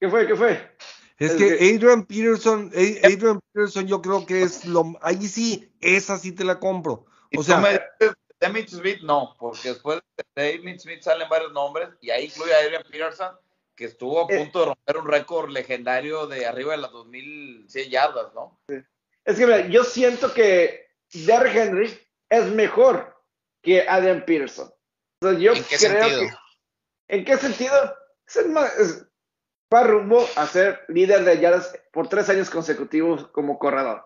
fue? 0.09 0.27
¿Qué 0.27 0.35
fue? 0.35 0.77
Es 1.19 1.35
que 1.35 1.75
Adrian 1.75 2.07
Peterson, 2.07 2.71
Adrian 3.05 3.39
Peterson, 3.53 3.87
yo 3.87 4.01
creo 4.01 4.25
que 4.25 4.41
es 4.41 4.65
lo, 4.65 4.95
ahí 5.03 5.27
sí, 5.27 5.71
esa 5.83 6.17
sí 6.17 6.33
te 6.33 6.45
la 6.45 6.59
compro. 6.59 7.05
O 7.37 7.43
sea, 7.43 7.63
Emmitt 8.43 8.69
Smith 8.69 9.01
no, 9.03 9.37
porque 9.39 9.71
después 9.71 10.01
de 10.35 10.55
Emmitt 10.55 10.81
Smith 10.81 11.03
salen 11.03 11.29
varios 11.29 11.53
nombres 11.53 11.89
y 12.01 12.11
ahí 12.11 12.27
incluye 12.27 12.55
a 12.55 12.59
Adrian 12.59 12.83
Peterson, 12.91 13.37
que 13.75 13.85
estuvo 13.87 14.21
a 14.21 14.33
eh. 14.33 14.39
punto 14.39 14.61
de 14.61 14.67
romper 14.67 14.97
un 14.97 15.07
récord 15.07 15.51
legendario 15.51 16.27
de 16.27 16.47
arriba 16.47 16.73
de 16.73 16.79
las 16.79 16.93
2100 16.93 17.91
yardas, 17.91 18.35
¿no? 18.35 18.61
Es 19.25 19.39
que 19.39 19.47
mira, 19.47 19.67
yo 19.69 19.85
siento 19.85 20.33
que 20.35 20.91
Derrick 21.13 21.55
Henry 21.55 21.99
es 22.29 22.47
mejor 22.47 23.17
que 23.63 23.87
Adrian 23.89 24.25
Peterson. 24.25 24.73
yo 25.21 25.53
¿En 25.53 25.65
qué 25.65 25.79
sentido? 25.79 26.23
¿En 27.09 27.25
qué 27.25 27.37
sentido? 27.37 27.97
Es, 28.27 29.07
va 29.73 29.85
rumbo 29.85 30.27
a 30.37 30.47
ser 30.47 30.81
líder 30.89 31.25
de 31.25 31.41
yardas 31.41 31.79
por 31.93 32.09
tres 32.09 32.29
años 32.29 32.51
consecutivos 32.51 33.29
como 33.29 33.59
corredor. 33.59 34.05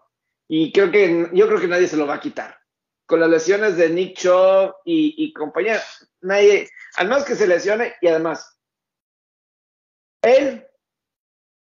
Y 0.48 0.72
creo 0.72 0.90
que 0.90 1.28
yo 1.32 1.48
creo 1.48 1.60
que 1.60 1.68
nadie 1.68 1.88
se 1.88 1.96
lo 1.96 2.06
va 2.06 2.14
a 2.14 2.20
quitar 2.20 2.65
con 3.06 3.20
las 3.20 3.30
lesiones 3.30 3.76
de 3.76 3.88
Nick 3.88 4.18
Chubb 4.18 4.74
y, 4.84 5.32
compañía, 5.32 5.80
nadie, 6.20 6.68
al 6.96 7.08
menos 7.08 7.24
que 7.24 7.36
se 7.36 7.46
lesione 7.46 7.94
y 8.00 8.08
además, 8.08 8.58
él 10.22 10.66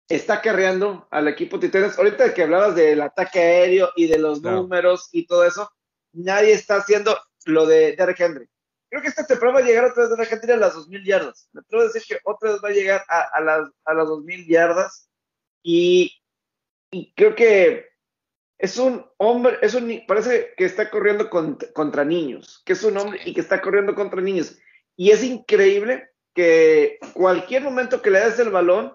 está 0.10 0.42
carreando 0.42 1.08
al 1.12 1.28
equipo 1.28 1.60
Titanes. 1.60 1.98
Ahorita 1.98 2.34
que 2.34 2.44
hablabas 2.44 2.76
del 2.76 3.02
ataque 3.02 3.40
aéreo 3.40 3.92
y 3.96 4.08
de 4.08 4.18
los 4.18 4.42
números 4.42 5.10
y 5.12 5.28
todo 5.28 5.46
eso, 5.46 5.72
nadie 6.14 6.54
está 6.54 6.78
haciendo 6.78 7.18
lo 7.46 7.66
de 7.66 7.96
Derek 7.96 8.20
Henry. 8.20 8.50
Creo 8.90 9.02
que 9.02 9.10
esta 9.10 9.28
temporada 9.28 9.60
va 9.60 9.66
a 9.66 9.68
llegar 9.68 9.86
otra 9.86 10.04
vez 10.04 10.18
Derek 10.18 10.32
Henry 10.32 10.54
a 10.54 10.58
las 10.58 10.76
2.000 10.76 11.06
yardas. 11.06 11.50
Me 11.52 11.62
atrevo 11.62 11.84
a 11.84 11.88
decir 11.88 12.04
que 12.08 12.20
otra 12.24 12.52
vez 12.52 12.62
va 12.64 12.70
a 12.70 12.72
llegar 12.72 13.04
a, 13.08 13.42
las, 13.42 13.70
a 13.86 13.94
las 13.94 14.08
2.000 14.08 14.48
yardas 14.48 15.10
y, 15.62 16.12
y 16.90 17.14
creo 17.14 17.36
que 17.36 17.97
es 18.58 18.78
un 18.78 19.06
hombre, 19.18 19.58
es 19.62 19.74
un, 19.74 20.04
parece 20.08 20.54
que 20.58 20.66
está 20.66 20.90
corriendo 20.90 21.30
contra 21.30 22.04
niños, 22.04 22.64
que 22.66 22.74
es 22.74 22.84
un 22.84 22.98
hombre 22.98 23.20
y 23.26 23.34
que 23.34 23.42
está 23.42 23.62
corriendo 23.62 23.94
contra 23.94 24.22
niños. 24.22 24.58
Y 24.96 25.12
es 25.12 25.24
increíble 25.24 26.10
que 26.34 27.00
cualquier 27.14 27.64
momento 27.64 28.02
que 28.02 28.10
le 28.10 28.20
des 28.20 28.40
el 28.40 28.50
balón, 28.50 28.94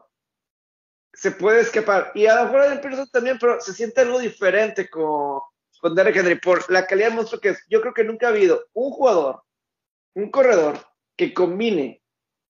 se 1.13 1.31
puede 1.31 1.61
escapar. 1.61 2.11
Y 2.15 2.27
a 2.27 2.37
lo 2.37 2.45
mejor 2.45 2.61
Adrian 2.61 2.81
Peterson 2.81 3.09
también, 3.11 3.39
pero 3.39 3.61
se 3.61 3.73
siente 3.73 4.01
algo 4.01 4.19
diferente 4.19 4.89
con, 4.89 5.41
con 5.81 5.95
Derek 5.95 6.17
Henry 6.17 6.37
por 6.37 6.71
la 6.71 6.87
calidad 6.87 7.11
de 7.11 7.17
monstruo 7.17 7.41
que 7.41 7.51
es. 7.51 7.63
Yo 7.69 7.81
creo 7.81 7.95
que 7.95 8.05
nunca 8.05 8.27
ha 8.27 8.31
habido 8.31 8.67
un 8.73 8.91
jugador, 8.91 9.43
un 10.15 10.31
corredor 10.31 10.79
que 11.17 11.35
combine 11.35 12.03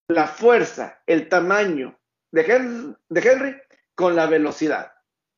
la 0.09 0.27
fuerza, 0.27 1.03
el 1.07 1.29
tamaño 1.29 1.99
de 2.31 2.43
Henry, 2.43 2.97
de 3.09 3.21
Henry 3.21 3.57
con 3.95 4.15
la 4.15 4.27
velocidad. 4.27 4.93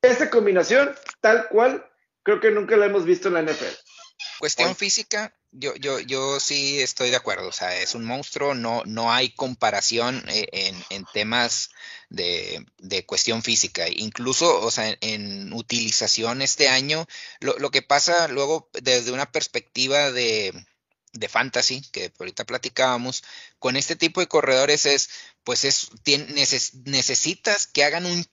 Esa 0.05 0.29
combinación, 0.29 0.95
tal 1.21 1.49
cual, 1.49 1.85
creo 2.23 2.41
que 2.41 2.51
nunca 2.51 2.77
la 2.77 2.87
hemos 2.87 3.05
visto 3.05 3.29
en 3.29 3.35
la 3.35 3.43
NFL. 3.43 3.75
Cuestión 4.39 4.77
física, 4.77 5.35
yo, 5.51 5.75
yo, 5.77 6.01
yo 6.01 6.41
sí 6.41 6.81
estoy 6.81 7.11
de 7.11 7.17
acuerdo. 7.17 7.49
O 7.49 7.53
sea, 7.53 7.77
es 7.81 7.95
un 7.95 8.05
monstruo, 8.05 8.55
no, 8.55 8.83
no 8.85 9.13
hay 9.13 9.31
comparación 9.31 10.23
eh, 10.29 10.49
en, 10.53 10.85
en 10.91 11.05
temas 11.13 11.71
de, 12.11 12.67
de, 12.79 13.07
cuestión 13.07 13.43
física. 13.43 13.87
Incluso, 13.89 14.61
o 14.61 14.71
sea, 14.71 14.91
en, 14.91 14.99
en 15.01 15.53
utilización 15.53 16.43
este 16.43 16.69
año, 16.69 17.07
lo, 17.41 17.59
lo, 17.59 17.71
que 17.71 17.83
pasa 17.83 18.29
luego 18.29 18.69
desde 18.73 19.13
una 19.13 19.31
perspectiva 19.33 20.11
de, 20.13 20.53
de 21.13 21.29
fantasy, 21.29 21.83
que 21.93 22.13
ahorita 22.19 22.45
platicábamos, 22.45 23.23
con 23.59 23.77
este 23.77 23.97
tipo 23.97 24.21
de 24.21 24.29
corredores 24.29 24.85
es, 24.85 25.11
pues 25.45 25.65
es, 25.65 25.91
neces, 26.07 26.75
necesitas 26.85 27.67
que 27.67 27.85
hagan 27.85 28.07
un 28.07 28.27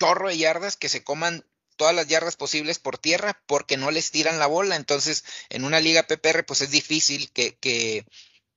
chorro 0.00 0.28
de 0.28 0.38
yardas 0.38 0.76
que 0.76 0.88
se 0.88 1.04
coman 1.04 1.44
todas 1.76 1.94
las 1.94 2.08
yardas 2.08 2.36
posibles 2.36 2.78
por 2.78 2.98
tierra 2.98 3.40
porque 3.46 3.76
no 3.76 3.90
les 3.90 4.10
tiran 4.10 4.38
la 4.38 4.46
bola. 4.46 4.76
Entonces, 4.76 5.24
en 5.50 5.64
una 5.64 5.80
liga 5.80 6.06
PPR, 6.06 6.44
pues 6.44 6.62
es 6.62 6.70
difícil 6.70 7.30
que, 7.32 7.56
que, 7.56 8.06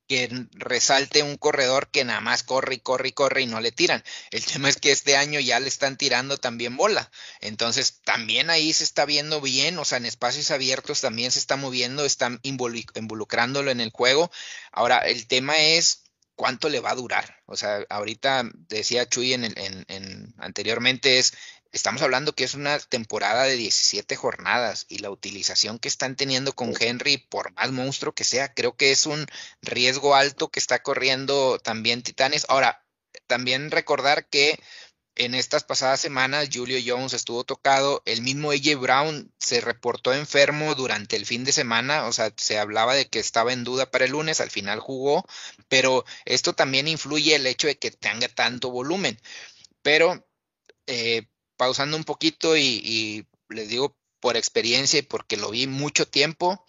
que, 0.08 0.30
resalte 0.54 1.22
un 1.24 1.38
corredor 1.38 1.90
que 1.90 2.06
nada 2.06 2.22
más 2.22 2.44
corre 2.44 2.76
y 2.76 2.80
corre 2.80 3.10
y 3.10 3.12
corre 3.12 3.42
y 3.42 3.46
no 3.46 3.60
le 3.62 3.72
tiran. 3.72 4.04
El 4.32 4.46
tema 4.46 4.70
es 4.70 4.78
que 4.78 4.92
este 4.92 5.18
año 5.18 5.40
ya 5.40 5.60
le 5.60 5.68
están 5.68 5.98
tirando 5.98 6.38
también 6.38 6.78
bola. 6.78 7.12
Entonces, 7.42 8.02
también 8.04 8.50
ahí 8.50 8.72
se 8.74 8.86
está 8.86 9.06
viendo 9.06 9.42
bien, 9.42 9.78
o 9.78 9.86
sea, 9.86 9.98
en 9.98 10.06
espacios 10.06 10.52
abiertos 10.52 11.02
también 11.02 11.32
se 11.32 11.40
está 11.40 11.58
moviendo, 11.58 12.06
están 12.06 12.40
involucrándolo 12.44 13.70
en 13.72 13.82
el 13.82 13.92
juego. 13.92 14.32
Ahora, 14.72 15.00
el 15.00 15.28
tema 15.28 15.58
es 15.58 16.03
cuánto 16.36 16.70
le 16.70 16.80
va 16.80 16.92
a 16.92 16.96
durar. 16.96 17.38
O 17.46 17.56
sea, 17.56 17.86
ahorita 17.90 18.50
decía 18.54 19.08
Chuy 19.08 19.34
en, 19.34 19.46
en, 19.46 19.86
en 19.88 20.34
anteriormente 20.38 21.20
es 21.20 21.34
estamos 21.74 22.04
hablando 22.04 22.34
que 22.34 22.44
es 22.44 22.54
una 22.54 22.80
temporada 22.80 23.44
de 23.44 23.58
17 23.58 24.16
jornadas 24.16 24.86
y 24.90 25.00
la 25.00 25.10
utilización 25.10 25.80
que 25.80 25.88
están 25.88 26.16
teniendo 26.16 26.54
con 26.54 26.74
Henry, 26.80 27.18
por 27.18 27.52
más 27.54 27.72
monstruo 27.72 28.14
que 28.14 28.24
sea, 28.24 28.54
creo 28.54 28.78
que 28.78 28.92
es 28.92 29.08
un 29.08 29.26
riesgo 29.62 30.16
alto 30.16 30.50
que 30.50 30.60
está 30.60 30.84
corriendo 30.84 31.60
también 31.60 32.04
Titanes. 32.04 32.46
Ahora, 32.48 32.86
también 33.28 33.72
recordar 33.72 34.30
que 34.30 34.60
en 35.16 35.36
estas 35.36 35.64
pasadas 35.64 36.00
semanas 36.02 36.50
Julio 36.52 36.80
Jones 36.86 37.14
estuvo 37.14 37.44
tocado, 37.44 38.02
el 38.06 38.22
mismo 38.22 38.52
AJ 38.52 38.76
Brown 38.80 39.32
se 39.38 39.62
reportó 39.62 40.14
enfermo 40.14 40.74
durante 40.76 41.16
el 41.16 41.26
fin 41.26 41.44
de 41.44 41.52
semana, 41.52 42.08
o 42.08 42.14
sea, 42.14 42.34
se 42.36 42.58
hablaba 42.58 42.96
de 42.96 43.08
que 43.08 43.20
estaba 43.20 43.54
en 43.54 43.64
duda 43.64 43.92
para 43.92 44.06
el 44.06 44.12
lunes, 44.12 44.42
al 44.42 44.50
final 44.52 44.80
jugó, 44.80 45.26
pero 45.68 46.06
esto 46.26 46.54
también 46.54 46.88
influye 46.88 47.36
el 47.36 47.46
hecho 47.46 47.68
de 47.68 47.78
que 47.78 47.92
tenga 47.92 48.28
tanto 48.28 48.72
volumen. 48.72 49.20
Pero 49.82 50.26
eh, 50.88 51.28
pausando 51.58 51.98
un 51.98 52.04
poquito 52.04 52.58
y, 52.58 53.28
les 53.50 53.70
digo 53.70 53.96
por 54.20 54.38
experiencia 54.38 55.00
y 55.00 55.04
porque 55.04 55.38
lo 55.38 55.52
vi 55.52 55.68
mucho 55.68 56.08
tiempo, 56.08 56.66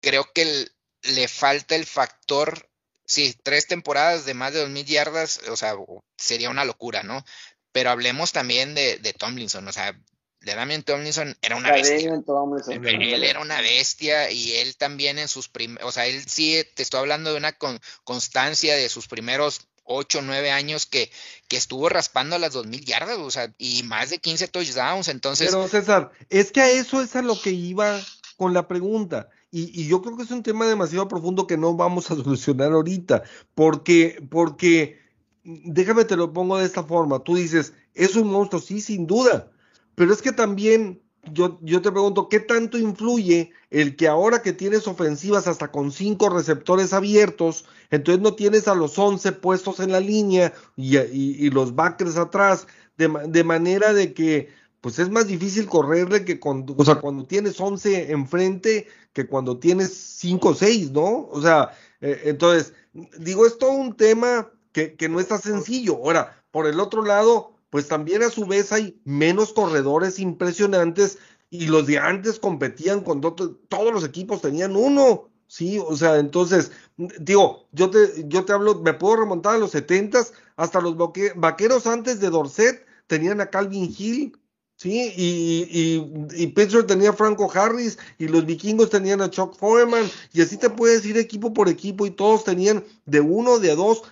creo 0.00 0.30
que 0.32 0.68
le 1.02 1.28
falta 1.28 1.74
el 1.74 1.86
factor, 1.86 2.70
sí, 3.04 3.34
tres 3.42 3.66
temporadas 3.66 4.24
de 4.24 4.34
más 4.34 4.52
de 4.52 4.60
dos 4.60 4.70
mil 4.70 4.86
yardas, 4.86 5.40
o 5.48 5.56
sea, 5.56 5.74
sería 6.16 6.50
una 6.50 6.64
locura, 6.64 7.02
¿no? 7.02 7.24
Pero 7.72 7.90
hablemos 7.90 8.32
también 8.32 8.74
de, 8.74 8.98
de 8.98 9.12
Tomlinson, 9.12 9.66
o 9.66 9.72
sea, 9.72 9.98
de 10.44 10.54
Damian 10.54 10.82
Tomlinson 10.82 11.36
era 11.42 11.56
una 11.56 11.72
bestia. 11.72 12.22
Tomlinson, 12.24 12.84
él 12.86 13.24
era 13.24 13.40
una 13.40 13.60
bestia 13.60 14.30
y 14.30 14.52
él 14.52 14.76
también 14.76 15.18
en 15.18 15.28
sus 15.28 15.48
primeros, 15.48 15.88
o 15.88 15.92
sea, 15.92 16.06
él 16.06 16.22
sí, 16.26 16.62
te 16.74 16.82
estoy 16.82 17.00
hablando 17.00 17.30
de 17.30 17.38
una 17.38 17.52
con, 17.52 17.80
constancia 18.04 18.76
de 18.76 18.88
sus 18.88 19.08
primeros 19.08 19.68
8 19.84 20.18
o 20.18 20.22
9 20.22 20.50
años 20.50 20.86
que, 20.86 21.10
que 21.48 21.56
estuvo 21.56 21.88
raspando 21.88 22.38
las 22.38 22.52
2000 22.52 22.84
yardas, 22.84 23.18
o 23.18 23.30
sea, 23.30 23.52
y 23.58 23.82
más 23.82 24.10
de 24.10 24.18
15 24.18 24.48
touchdowns, 24.48 25.08
entonces... 25.08 25.50
Pero 25.50 25.68
César, 25.68 26.10
es 26.30 26.52
que 26.52 26.60
a 26.60 26.70
eso 26.70 27.02
es 27.02 27.14
a 27.16 27.22
lo 27.22 27.40
que 27.40 27.50
iba 27.50 28.00
con 28.36 28.54
la 28.54 28.66
pregunta. 28.66 29.28
Y, 29.54 29.70
y, 29.72 29.86
yo 29.86 30.02
creo 30.02 30.16
que 30.16 30.24
es 30.24 30.32
un 30.32 30.42
tema 30.42 30.66
demasiado 30.66 31.06
profundo 31.06 31.46
que 31.46 31.56
no 31.56 31.76
vamos 31.76 32.10
a 32.10 32.16
solucionar 32.16 32.72
ahorita, 32.72 33.22
porque, 33.54 34.20
porque, 34.28 34.98
déjame 35.44 36.04
te 36.04 36.16
lo 36.16 36.32
pongo 36.32 36.58
de 36.58 36.66
esta 36.66 36.82
forma, 36.82 37.20
tú 37.20 37.36
dices, 37.36 37.72
es 37.94 38.16
un 38.16 38.32
monstruo, 38.32 38.60
sí, 38.60 38.80
sin 38.80 39.06
duda, 39.06 39.52
pero 39.94 40.12
es 40.12 40.22
que 40.22 40.32
también 40.32 41.00
yo, 41.32 41.56
yo 41.62 41.80
te 41.82 41.92
pregunto, 41.92 42.28
¿qué 42.28 42.40
tanto 42.40 42.78
influye 42.78 43.52
el 43.70 43.94
que 43.94 44.08
ahora 44.08 44.42
que 44.42 44.52
tienes 44.52 44.88
ofensivas 44.88 45.46
hasta 45.46 45.70
con 45.70 45.92
cinco 45.92 46.30
receptores 46.30 46.92
abiertos, 46.92 47.64
entonces 47.92 48.20
no 48.20 48.34
tienes 48.34 48.66
a 48.66 48.74
los 48.74 48.98
once 48.98 49.30
puestos 49.30 49.78
en 49.78 49.92
la 49.92 50.00
línea 50.00 50.52
y, 50.74 50.98
y, 50.98 51.36
y 51.38 51.50
los 51.50 51.76
backers 51.76 52.16
atrás, 52.16 52.66
de, 52.98 53.08
de, 53.28 53.44
manera 53.44 53.92
de 53.92 54.14
que 54.14 54.48
pues 54.84 54.98
es 54.98 55.08
más 55.08 55.26
difícil 55.26 55.64
correrle 55.64 56.26
que 56.26 56.38
cuando, 56.38 56.74
o 56.76 56.84
sea, 56.84 56.96
cuando 56.96 57.24
tienes 57.24 57.58
once 57.58 58.12
enfrente 58.12 58.86
que 59.14 59.26
cuando 59.26 59.58
tienes 59.58 59.94
cinco 59.94 60.50
o 60.50 60.54
seis, 60.54 60.90
¿no? 60.90 61.26
O 61.30 61.40
sea, 61.40 61.70
eh, 62.02 62.20
entonces, 62.24 62.74
digo, 63.18 63.46
es 63.46 63.56
todo 63.56 63.70
un 63.70 63.96
tema 63.96 64.52
que, 64.72 64.94
que 64.94 65.08
no 65.08 65.20
está 65.20 65.38
sencillo. 65.38 65.96
Ahora, 65.96 66.44
por 66.50 66.66
el 66.66 66.80
otro 66.80 67.02
lado, 67.02 67.54
pues 67.70 67.88
también 67.88 68.22
a 68.22 68.28
su 68.28 68.44
vez 68.44 68.72
hay 68.72 69.00
menos 69.06 69.54
corredores 69.54 70.18
impresionantes 70.18 71.16
y 71.48 71.66
los 71.68 71.86
de 71.86 71.96
antes 71.96 72.38
competían 72.38 73.00
con 73.00 73.22
todos 73.22 73.90
los 73.90 74.04
equipos 74.04 74.42
tenían 74.42 74.76
uno, 74.76 75.30
sí, 75.46 75.78
o 75.78 75.96
sea, 75.96 76.18
entonces, 76.18 76.72
digo, 76.98 77.68
yo 77.72 77.88
te, 77.88 78.28
yo 78.28 78.44
te 78.44 78.52
hablo, 78.52 78.82
me 78.82 78.92
puedo 78.92 79.16
remontar 79.16 79.54
a 79.54 79.58
los 79.58 79.70
setentas, 79.70 80.34
hasta 80.56 80.82
los 80.82 80.94
vaqueros 80.98 81.86
antes 81.86 82.20
de 82.20 82.28
Dorset 82.28 82.84
tenían 83.06 83.40
a 83.40 83.46
Calvin 83.46 83.90
Hill, 83.96 84.36
Sí, 84.76 85.12
y, 85.16 85.68
y, 85.70 86.42
y, 86.42 86.46
Pittsburgh 86.48 86.86
tenía 86.86 87.10
a 87.10 87.12
Franco 87.12 87.48
Harris 87.54 87.96
y 88.18 88.26
los 88.26 88.44
vikingos 88.44 88.90
tenían 88.90 89.20
a 89.22 89.30
Chuck 89.30 89.56
Foreman 89.56 90.10
y 90.32 90.42
así 90.42 90.56
te 90.56 90.68
puedes 90.68 91.06
ir 91.06 91.16
equipo 91.16 91.52
por 91.54 91.68
equipo 91.68 92.06
y 92.06 92.10
todos 92.10 92.42
tenían 92.42 92.84
de 93.06 93.20
uno, 93.20 93.60
de 93.60 93.76
dos. 93.76 94.02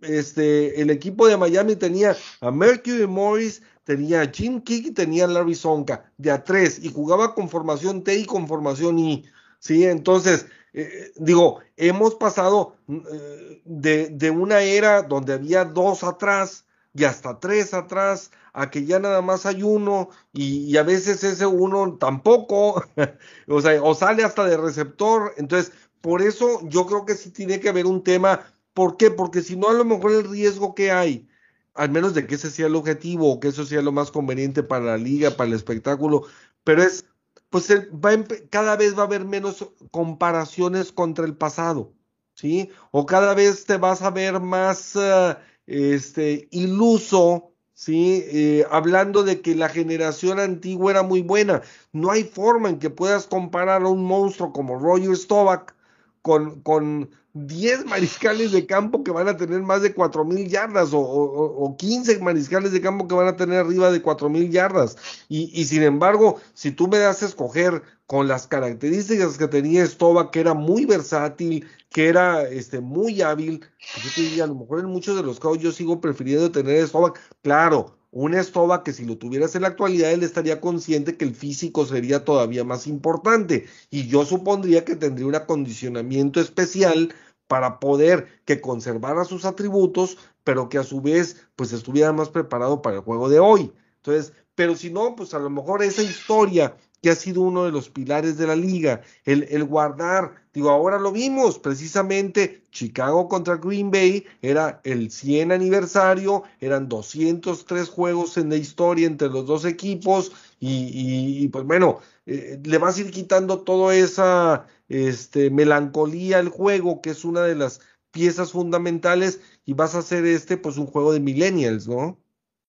Este, 0.00 0.80
el 0.80 0.88
equipo 0.88 1.28
de 1.28 1.36
Miami 1.36 1.76
tenía 1.76 2.16
a 2.40 2.50
Mercury 2.50 3.06
Morris, 3.06 3.62
tenía 3.84 4.22
a 4.22 4.30
Jim 4.32 4.62
Kick 4.62 4.86
y 4.86 4.90
tenía 4.92 5.24
a 5.26 5.28
Larry 5.28 5.54
Sonka 5.54 6.10
de 6.16 6.30
a 6.30 6.42
tres 6.42 6.82
y 6.82 6.90
jugaba 6.90 7.34
con 7.34 7.50
formación 7.50 8.02
T 8.02 8.16
y 8.16 8.24
con 8.24 8.48
formación 8.48 8.98
I. 8.98 9.26
Sí, 9.58 9.84
entonces, 9.84 10.46
eh, 10.72 11.12
digo, 11.16 11.60
hemos 11.76 12.14
pasado 12.14 12.76
eh, 12.88 13.60
de, 13.66 14.08
de 14.08 14.30
una 14.30 14.62
era 14.62 15.02
donde 15.02 15.34
había 15.34 15.66
dos 15.66 16.02
atrás 16.04 16.65
y 16.96 17.04
hasta 17.04 17.38
tres 17.40 17.74
atrás, 17.74 18.30
a 18.54 18.70
que 18.70 18.86
ya 18.86 18.98
nada 18.98 19.20
más 19.20 19.44
hay 19.44 19.62
uno 19.62 20.08
y, 20.32 20.76
a 20.78 20.82
veces 20.82 21.22
ese 21.24 21.46
uno 21.46 21.98
tampoco, 21.98 22.82
o 23.48 23.60
sea, 23.60 23.82
o 23.82 23.94
sale 23.94 24.24
hasta 24.24 24.44
de 24.46 24.56
receptor. 24.56 25.34
Entonces, 25.36 25.72
por 26.00 26.22
eso 26.22 26.60
yo 26.68 26.86
creo 26.86 27.04
que 27.04 27.14
sí 27.14 27.30
tiene 27.30 27.60
que 27.60 27.68
haber 27.68 27.86
un 27.86 28.02
tema. 28.02 28.40
¿Por 28.72 28.96
qué? 28.96 29.10
Porque 29.10 29.42
si 29.42 29.56
no, 29.56 29.68
a 29.68 29.74
lo 29.74 29.84
mejor 29.84 30.12
el 30.12 30.28
riesgo 30.30 30.74
que 30.74 30.90
hay, 30.90 31.28
al 31.74 31.90
menos 31.90 32.14
de 32.14 32.26
que 32.26 32.36
ese 32.36 32.50
sea 32.50 32.66
el 32.66 32.76
objetivo 32.76 33.30
o 33.30 33.40
que 33.40 33.48
eso 33.48 33.66
sea 33.66 33.82
lo 33.82 33.92
más 33.92 34.10
conveniente 34.10 34.62
para 34.62 34.84
la 34.86 34.96
liga, 34.96 35.30
para 35.32 35.48
el 35.48 35.54
espectáculo, 35.54 36.22
pero 36.64 36.82
es, 36.82 37.04
pues 37.50 37.70
va 37.70 38.12
cada 38.50 38.76
vez 38.76 38.96
va 38.96 39.02
a 39.02 39.06
haber 39.06 39.24
menos 39.24 39.70
comparaciones 39.90 40.92
contra 40.92 41.26
el 41.26 41.36
pasado, 41.36 41.92
¿sí? 42.34 42.70
O 42.90 43.06
cada 43.06 43.34
vez 43.34 43.66
te 43.66 43.76
vas 43.76 44.02
a 44.02 44.10
ver 44.10 44.40
más... 44.40 44.96
Uh, 44.96 45.36
este, 45.66 46.48
iluso, 46.50 47.52
¿sí? 47.74 48.24
Eh, 48.26 48.66
hablando 48.70 49.22
de 49.22 49.40
que 49.40 49.54
la 49.54 49.68
generación 49.68 50.40
antigua 50.40 50.92
era 50.92 51.02
muy 51.02 51.22
buena. 51.22 51.62
No 51.92 52.10
hay 52.10 52.24
forma 52.24 52.68
en 52.68 52.78
que 52.78 52.90
puedas 52.90 53.26
comparar 53.26 53.82
a 53.82 53.88
un 53.88 54.04
monstruo 54.04 54.52
como 54.52 54.78
Roger 54.78 55.16
Stovak 55.16 55.74
con, 56.22 56.60
con 56.62 57.10
10 57.34 57.84
mariscales 57.84 58.50
de 58.50 58.66
campo 58.66 59.04
que 59.04 59.10
van 59.10 59.28
a 59.28 59.36
tener 59.36 59.60
más 59.62 59.82
de 59.82 59.92
4 59.92 60.24
mil 60.24 60.48
yardas 60.48 60.94
o, 60.94 60.98
o, 60.98 61.64
o, 61.64 61.76
15 61.76 62.18
mariscales 62.20 62.72
de 62.72 62.80
campo 62.80 63.06
que 63.06 63.14
van 63.14 63.28
a 63.28 63.36
tener 63.36 63.58
arriba 63.58 63.90
de 63.90 64.00
4 64.00 64.30
mil 64.30 64.50
yardas. 64.50 64.96
Y, 65.28 65.50
y, 65.52 65.66
sin 65.66 65.82
embargo, 65.82 66.40
si 66.54 66.70
tú 66.72 66.88
me 66.88 66.98
das 66.98 67.22
a 67.22 67.26
escoger 67.26 67.82
con 68.06 68.28
las 68.28 68.46
características 68.46 69.36
que 69.36 69.48
tenía 69.48 69.86
Stovak, 69.86 70.30
que 70.30 70.40
era 70.40 70.54
muy 70.54 70.84
versátil, 70.84 71.66
que 71.90 72.08
era 72.08 72.48
este, 72.48 72.80
muy 72.80 73.20
hábil, 73.22 73.60
pues 73.60 74.04
yo 74.04 74.10
te 74.14 74.20
diría, 74.22 74.44
a 74.44 74.46
lo 74.46 74.54
mejor 74.54 74.80
en 74.80 74.86
muchos 74.86 75.16
de 75.16 75.22
los 75.22 75.40
casos 75.40 75.58
yo 75.58 75.72
sigo 75.72 76.00
prefiriendo 76.00 76.52
tener 76.52 76.86
Stovak. 76.86 77.20
Claro, 77.42 77.96
un 78.12 78.34
Stovak 78.34 78.84
que 78.84 78.92
si 78.92 79.04
lo 79.04 79.18
tuvieras 79.18 79.54
en 79.56 79.62
la 79.62 79.68
actualidad, 79.68 80.12
él 80.12 80.22
estaría 80.22 80.60
consciente 80.60 81.16
que 81.16 81.24
el 81.24 81.34
físico 81.34 81.84
sería 81.84 82.24
todavía 82.24 82.64
más 82.64 82.86
importante. 82.86 83.66
Y 83.90 84.06
yo 84.06 84.24
supondría 84.24 84.84
que 84.84 84.96
tendría 84.96 85.26
un 85.26 85.34
acondicionamiento 85.34 86.40
especial 86.40 87.12
para 87.48 87.80
poder 87.80 88.26
que 88.44 88.60
conservara 88.60 89.24
sus 89.24 89.44
atributos, 89.44 90.16
pero 90.44 90.68
que 90.68 90.78
a 90.78 90.84
su 90.84 91.00
vez 91.00 91.46
pues 91.56 91.72
estuviera 91.72 92.12
más 92.12 92.28
preparado 92.28 92.82
para 92.82 92.96
el 92.96 93.02
juego 93.02 93.28
de 93.28 93.40
hoy. 93.40 93.72
Entonces, 93.96 94.32
pero 94.54 94.74
si 94.74 94.90
no, 94.90 95.14
pues 95.16 95.34
a 95.34 95.38
lo 95.38 95.50
mejor 95.50 95.82
esa 95.82 96.02
historia 96.02 96.76
que 97.06 97.12
ha 97.12 97.14
sido 97.14 97.42
uno 97.42 97.64
de 97.64 97.70
los 97.70 97.88
pilares 97.88 98.36
de 98.36 98.48
la 98.48 98.56
liga, 98.56 99.00
el, 99.24 99.46
el, 99.48 99.62
guardar, 99.62 100.42
digo, 100.52 100.70
ahora 100.70 100.98
lo 100.98 101.12
vimos, 101.12 101.56
precisamente 101.56 102.64
Chicago 102.72 103.28
contra 103.28 103.58
Green 103.58 103.92
Bay 103.92 104.26
era 104.42 104.80
el 104.82 105.12
100 105.12 105.52
aniversario, 105.52 106.42
eran 106.58 106.88
203 106.88 107.88
juegos 107.90 108.36
en 108.38 108.48
la 108.48 108.56
historia 108.56 109.06
entre 109.06 109.28
los 109.28 109.46
dos 109.46 109.64
equipos 109.64 110.32
y, 110.58 111.44
y, 111.44 111.46
pues 111.46 111.64
bueno, 111.64 112.00
eh, 112.26 112.58
le 112.64 112.78
vas 112.78 112.96
a 112.96 113.02
ir 113.02 113.12
quitando 113.12 113.60
toda 113.60 113.94
esa 113.94 114.66
este, 114.88 115.50
melancolía 115.50 116.40
al 116.40 116.48
juego, 116.48 117.02
que 117.02 117.10
es 117.10 117.24
una 117.24 117.42
de 117.42 117.54
las 117.54 117.82
piezas 118.10 118.50
fundamentales, 118.50 119.40
y 119.64 119.74
vas 119.74 119.94
a 119.94 119.98
hacer 119.98 120.26
este, 120.26 120.56
pues 120.56 120.76
un 120.76 120.86
juego 120.88 121.12
de 121.12 121.20
millennials, 121.20 121.86
¿no? 121.86 122.18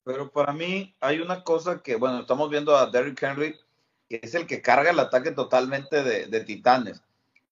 Pero 0.04 0.30
para 0.30 0.54
mí 0.54 0.96
hay 1.00 1.22
una 1.22 1.44
cosa 1.44 1.82
que, 1.82 1.96
bueno, 1.96 2.20
estamos 2.20 2.52
viendo 2.52 2.78
a 2.78 2.92
Derrick 2.92 3.24
Henry, 3.24 3.56
es 4.10 4.36
el 4.36 4.48
que 4.48 4.62
carga 4.62 4.92
el 4.92 5.00
ataque 5.00 5.32
totalmente 5.32 6.04
de, 6.04 6.40
Titanes. 6.42 7.02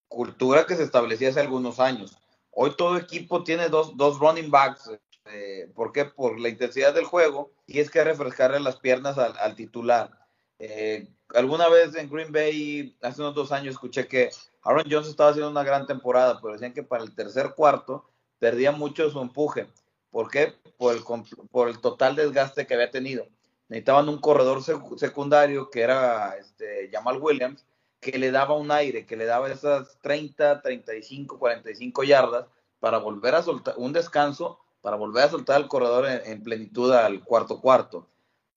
Cultura 0.07 0.65
que 0.65 0.75
se 0.75 0.83
establecía 0.83 1.29
hace 1.29 1.41
algunos 1.41 1.79
años. 1.79 2.17
Hoy 2.51 2.75
todo 2.77 2.97
equipo 2.97 3.43
tiene 3.43 3.69
dos, 3.69 3.97
dos 3.97 4.19
running 4.19 4.49
backs. 4.49 4.91
Eh, 5.25 5.69
¿Por 5.75 5.91
qué? 5.91 6.05
Por 6.05 6.39
la 6.39 6.49
intensidad 6.49 6.93
del 6.93 7.05
juego 7.05 7.51
y 7.65 7.79
es 7.79 7.89
que 7.89 8.03
refrescarle 8.03 8.59
las 8.59 8.77
piernas 8.77 9.17
al, 9.17 9.37
al 9.37 9.55
titular. 9.55 10.11
Eh, 10.59 11.07
alguna 11.33 11.67
vez 11.67 11.95
en 11.95 12.09
Green 12.09 12.31
Bay, 12.31 12.95
hace 13.01 13.21
unos 13.21 13.35
dos 13.35 13.51
años, 13.51 13.73
escuché 13.73 14.07
que 14.07 14.29
Aaron 14.63 14.85
Jones 14.89 15.09
estaba 15.09 15.31
haciendo 15.31 15.49
una 15.49 15.63
gran 15.63 15.85
temporada, 15.85 16.39
pero 16.41 16.53
decían 16.53 16.73
que 16.73 16.83
para 16.83 17.03
el 17.03 17.13
tercer 17.13 17.53
cuarto 17.55 18.05
perdía 18.39 18.71
mucho 18.71 19.09
su 19.09 19.19
empuje. 19.19 19.67
¿Por 20.11 20.29
qué? 20.29 20.53
Por 20.77 20.95
el, 20.95 21.03
por 21.51 21.67
el 21.67 21.79
total 21.81 22.15
desgaste 22.15 22.65
que 22.65 22.73
había 22.75 22.91
tenido 22.91 23.27
necesitaban 23.67 24.09
un 24.09 24.19
corredor 24.19 24.61
secundario 24.97 25.69
que 25.69 25.81
era 25.81 26.35
este, 26.37 26.89
Jamal 26.91 27.21
Williams, 27.21 27.65
que 27.99 28.17
le 28.19 28.31
daba 28.31 28.55
un 28.55 28.71
aire, 28.71 29.05
que 29.05 29.15
le 29.15 29.25
daba 29.25 29.51
esas 29.51 29.99
30, 30.01 30.61
35, 30.61 31.39
45 31.39 32.03
yardas 32.03 32.45
para 32.79 32.99
volver 32.99 33.33
a 33.33 33.41
soltar 33.41 33.73
un 33.77 33.93
descanso, 33.93 34.59
para 34.81 34.95
volver 34.95 35.23
a 35.23 35.29
soltar 35.29 35.59
el 35.59 35.67
corredor 35.67 36.05
en, 36.07 36.43
plenitud 36.43 36.91
al 36.93 37.23
cuarto 37.23 37.59
cuarto. 37.59 38.07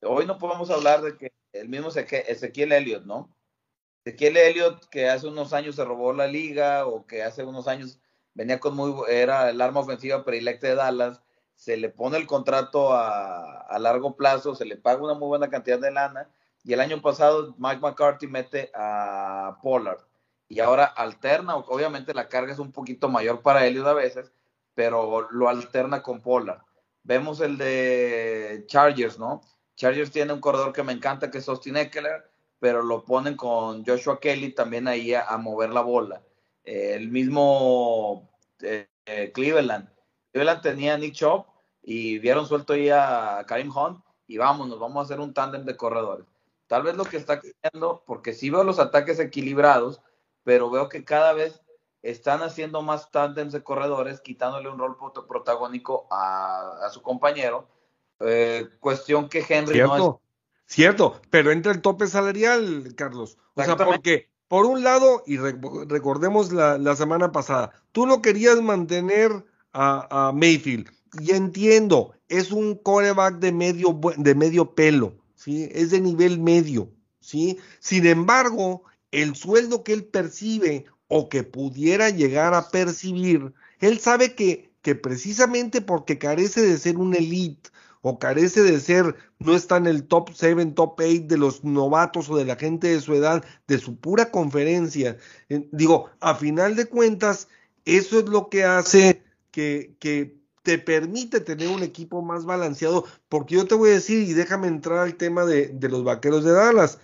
Hoy 0.01 0.26
no 0.26 0.38
podemos 0.38 0.70
hablar 0.70 1.01
de 1.01 1.16
que 1.16 1.32
el 1.53 1.70
mismo 1.70 1.88
Ezequiel 1.89 2.74
Elliott, 2.74 3.05
¿no? 3.05 3.34
Ezequiel 4.03 4.36
Elliott 4.36 4.89
que 4.89 5.10
hace 5.10 5.28
unos 5.28 5.53
años 5.53 5.76
se 5.76 5.86
robó 5.86 6.12
la 6.12 6.28
liga 6.28 6.86
o 6.86 7.08
que 7.08 7.24
hace 7.24 7.43
unos 7.43 7.68
años 7.68 7.99
venía 8.34 8.60
con 8.60 8.76
muy, 8.76 8.93
era 9.10 9.49
el 9.49 9.62
arma 9.62 9.80
ofensiva 9.80 10.26
predilecta 10.26 10.68
de 10.68 10.76
Dallas, 10.76 11.22
se 11.58 11.76
le 11.76 11.89
pone 11.89 12.18
el 12.18 12.28
contrato 12.28 12.93
a, 12.93 13.78
largo 13.80 14.16
plazo, 14.16 14.55
se 14.55 14.64
le 14.64 14.78
paga 14.78 15.03
una 15.03 15.16
muy 15.16 15.28
buena 15.28 15.49
cantidad 15.49 15.80
de 15.80 15.91
lana, 15.91 16.30
y 16.64 16.74
el 16.74 16.80
año 16.80 17.01
pasado 17.01 17.55
Mike 17.58 17.82
McCarthy 17.82 18.28
mete 18.28 18.72
a 18.76 19.58
Pollard, 19.64 19.99
y 20.47 20.60
ahora 20.60 20.86
alterna, 20.86 21.55
obviamente 21.58 22.14
la 22.14 22.30
carga 22.30 22.53
es 22.53 22.60
un 22.60 22.72
poquito 22.72 23.10
mayor 23.10 23.41
para 23.41 23.66
él 23.66 23.86
a 23.86 23.93
veces, 23.93 24.32
pero 24.76 25.28
lo 25.32 25.49
alterna 25.49 26.03
con 26.03 26.22
Pollard. 26.22 26.62
Vemos 27.03 27.41
el 27.41 27.58
de 27.58 28.64
Chargers, 28.68 29.18
¿no? 29.18 29.41
Chargers 29.76 30.12
tiene 30.12 30.34
un 30.34 30.39
corredor 30.39 30.72
que 30.74 30.84
me 30.84 30.93
encanta, 30.93 31.32
que 31.32 31.39
es 31.39 31.49
Austin 31.49 31.78
Eckler, 31.78 32.30
pero 32.60 32.84
lo 32.84 33.03
ponen 33.03 33.36
con 33.36 33.84
Joshua 33.84 34.20
Kelly 34.20 34.53
también 34.53 34.88
ahí 34.88 35.14
a, 35.14 35.36
mover 35.38 35.72
la 35.72 35.82
bola. 35.82 36.22
El 36.64 37.10
mismo 37.10 38.30
eh, 38.62 38.88
eh, 39.05 39.32
Cleveland 39.34 39.89
Cleveland 40.38 40.62
tenía 40.62 40.94
a 40.94 40.98
Nick 41.00 41.16
Chop 41.16 41.48
y 41.82 42.20
vieron 42.20 42.46
suelto 42.46 42.74
ahí 42.74 42.90
a 42.90 43.44
Karim 43.48 43.76
Hunt 43.76 44.04
y 44.28 44.38
vámonos, 44.38 44.80
vamos 44.80 44.98
a 44.98 45.06
hacer 45.06 45.20
un 45.20 45.34
tándem 45.34 45.66
de 45.66 45.76
corredores. 45.76 46.28
Tal 46.68 46.84
vez 46.84 46.96
lo 46.96 47.06
que 47.06 47.18
está 47.18 47.42
cambiando, 47.42 48.04
porque 48.06 48.34
sí 48.34 48.52
veo 48.52 48.64
los 48.64 48.78
ataques 48.78 49.20
equilibrados, 49.20 50.02
pero 50.44 50.70
veo 50.70 50.90
que 50.90 51.04
cada 51.04 51.34
vez 51.34 51.64
están 52.04 52.44
haciendo 52.44 52.84
más 52.84 53.10
tándems 53.10 53.52
de 53.52 53.64
corredores, 53.64 54.22
quitándole 54.22 54.70
un 54.70 54.78
rol 54.78 54.96
protagónico 55.28 56.08
a, 56.12 56.88
su 56.92 57.02
compañero. 57.02 57.68
Eh, 58.20 58.68
cuestión 58.80 59.30
que 59.30 59.44
Henry 59.48 59.74
cierto, 59.74 59.98
no 59.98 60.22
es. 60.68 60.74
Cierto, 60.76 61.22
pero 61.32 61.52
entra 61.52 61.72
el 61.72 61.82
tope 61.82 62.06
salarial, 62.06 62.94
Carlos. 62.96 63.40
O 63.56 63.64
sea, 63.64 63.76
porque 63.76 64.30
por 64.48 64.68
un 64.68 64.84
lado, 64.84 65.24
y 65.26 65.38
recordemos 65.38 66.52
la, 66.52 66.78
la 66.78 66.96
semana 66.96 67.32
pasada, 67.32 67.72
tú 67.92 68.06
no 68.06 68.22
querías 68.22 68.62
mantener 68.62 69.44
a, 69.78 70.32
Mayfield. 70.34 70.90
Y 71.20 71.32
entiendo, 71.32 72.14
es 72.28 72.52
un 72.52 72.76
coreback 72.76 73.40
de 73.40 73.52
medio, 73.52 74.00
de 74.18 74.36
medio 74.36 74.74
pelo, 74.74 75.16
¿sí? 75.36 75.70
Es 75.72 75.92
de 75.92 76.02
nivel 76.02 76.40
medio, 76.40 76.92
¿sí? 77.20 77.58
Sin 77.80 78.06
embargo, 78.06 78.84
el 79.12 79.36
sueldo 79.36 79.84
que 79.84 79.94
él 79.94 80.06
percibe 80.06 80.86
o 81.08 81.30
que 81.30 81.44
pudiera 81.44 82.10
llegar 82.10 82.54
a 82.54 82.70
percibir, 82.70 83.54
él 83.80 84.00
sabe 84.00 84.36
que, 84.36 84.72
que 84.82 84.96
precisamente 84.96 85.82
porque 85.82 86.18
carece 86.18 86.62
de 86.62 86.78
ser 86.78 86.98
un 86.98 87.16
elite 87.16 87.70
o 88.02 88.20
carece 88.20 88.64
de 88.64 88.80
ser, 88.80 89.16
no 89.40 89.56
está 89.56 89.78
en 89.78 89.88
el 89.88 90.08
top 90.08 90.32
7, 90.34 90.66
top 90.68 91.00
8 91.00 91.24
de 91.26 91.38
los 91.38 91.64
novatos 91.64 92.30
o 92.30 92.38
de 92.38 92.46
la 92.46 92.56
gente 92.56 92.88
de 92.88 93.02
su 93.02 93.14
edad, 93.14 93.44
de 93.68 93.78
su 93.80 93.98
pura 93.98 94.32
conferencia. 94.32 95.18
Digo, 95.50 96.10
a 96.20 96.36
final 96.36 96.76
de 96.76 96.86
cuentas, 96.86 97.48
eso 97.86 98.20
es 98.20 98.26
lo 98.26 98.50
que 98.50 98.64
hace 98.64 99.27
que, 99.58 100.38
te 100.64 100.78
permite 100.78 101.39
tener 101.39 101.70
un 101.70 101.82
equipo 101.82 102.22
más 102.22 102.43
balanceado, 102.43 103.05
porque 103.30 103.55
yo 103.55 103.66
te 103.66 103.76
voy 103.76 103.91
a 103.91 103.93
decir, 103.93 104.28
y 104.28 104.34
déjame 104.34 104.68
entrar 104.68 104.99
al 104.99 105.16
tema 105.16 105.45
de, 105.45 105.74
los 105.82 106.03
vaqueros 106.03 106.43
de 106.43 106.51
Dallas. 106.51 106.99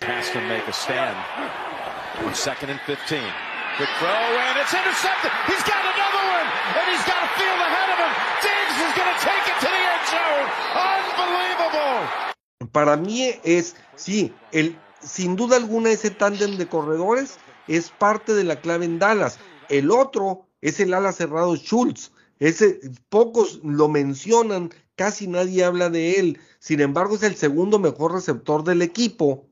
Para 12.73 12.97
mí 12.97 13.31
es, 13.45 13.77
sí, 13.95 14.33
el, 14.51 14.77
sin 14.99 15.37
duda 15.37 15.55
alguna 15.55 15.91
ese 15.91 16.09
tándem 16.09 16.57
de 16.57 16.67
corredores 16.67 17.37
es 17.69 17.89
parte 17.91 18.33
de 18.33 18.43
la 18.43 18.57
clave 18.57 18.83
en 18.83 18.99
Dallas. 18.99 19.39
El 19.69 19.89
otro 19.89 20.47
es 20.59 20.81
el 20.81 20.93
ala 20.93 21.13
cerrado 21.13 21.55
Schultz. 21.55 22.11
Ese, 22.39 22.79
pocos 23.09 23.59
lo 23.63 23.87
mencionan, 23.89 24.71
casi 24.95 25.27
nadie 25.27 25.63
habla 25.63 25.89
de 25.89 26.13
él. 26.13 26.39
Sin 26.59 26.81
embargo, 26.81 27.15
es 27.15 27.23
el 27.23 27.35
segundo 27.35 27.79
mejor 27.79 28.13
receptor 28.13 28.63
del 28.63 28.81
equipo. 28.81 29.47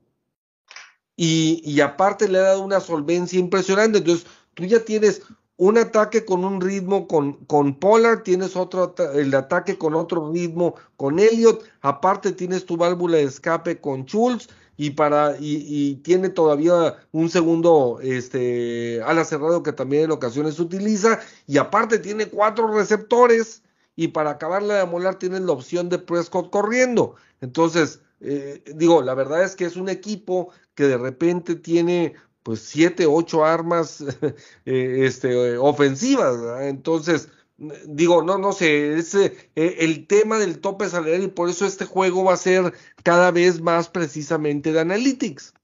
Y, 1.16 1.80
aparte 1.80 2.28
le 2.28 2.38
ha 2.38 2.42
dado 2.42 2.62
una 2.62 2.80
solvencia 2.80 3.38
impresionante. 3.38 3.98
Entonces, 3.98 4.26
tú 4.54 4.64
ya 4.64 4.84
tienes 4.84 5.22
un 5.56 5.78
ataque 5.78 6.24
con 6.24 6.44
un 6.44 6.60
ritmo 6.60 7.06
con, 7.06 7.44
con 7.44 7.78
Pollard, 7.78 8.22
tienes 8.22 8.56
otro 8.56 8.94
el 9.14 9.34
ataque 9.34 9.78
con 9.78 9.94
otro 9.94 10.32
ritmo 10.32 10.74
con 10.96 11.18
Elliot, 11.18 11.62
aparte 11.82 12.32
tienes 12.32 12.66
tu 12.66 12.76
válvula 12.76 13.18
de 13.18 13.24
escape 13.24 13.80
con 13.80 14.04
Schultz 14.06 14.48
y 14.82 14.90
para 14.90 15.36
y, 15.38 15.94
tiene 16.02 16.28
todavía 16.28 16.96
un 17.12 17.30
segundo 17.30 18.00
este 18.02 19.00
ala 19.04 19.24
cerrado 19.24 19.62
que 19.62 19.72
también 19.72 20.02
en 20.04 20.10
ocasiones 20.10 20.58
utiliza 20.58 21.20
y 21.46 21.58
aparte 21.58 22.00
tiene 22.00 22.26
cuatro 22.26 22.66
receptores 22.66 23.62
y 23.94 24.08
para 24.08 24.30
acabarla 24.30 24.78
de 24.78 24.86
molar 24.86 25.20
tienes 25.20 25.42
la 25.42 25.52
opción 25.52 25.88
de 25.88 26.00
Prescott 26.00 26.50
corriendo. 26.50 27.14
Entonces 27.40 28.00
eh, 28.20 28.64
digo 28.74 29.02
la 29.02 29.14
verdad 29.14 29.44
es 29.44 29.54
que 29.54 29.66
es 29.66 29.76
un 29.76 29.88
equipo 29.88 30.48
que 30.74 30.88
de 30.88 30.98
repente 30.98 31.54
tiene 31.54 32.14
pues 32.42 32.58
siete 32.62 33.06
ocho 33.06 33.44
armas 33.44 34.00
eh, 34.66 35.04
este 35.04 35.58
ofensivas 35.58 36.60
entonces 36.62 37.28
digo, 37.56 38.22
no, 38.22 38.38
no 38.38 38.52
sé, 38.52 38.94
es 38.94 39.14
eh, 39.14 39.50
el 39.54 40.06
tema 40.06 40.38
del 40.38 40.60
tope 40.60 40.88
salarial 40.88 41.22
y 41.22 41.28
por 41.28 41.48
eso 41.48 41.66
este 41.66 41.84
juego 41.84 42.24
va 42.24 42.34
a 42.34 42.38
ser 42.38 42.72
cada 43.02 43.30
vez 43.30 43.60
más 43.60 43.88
precisamente 43.88 44.72
de 44.72 44.80
analytics. 44.80 45.54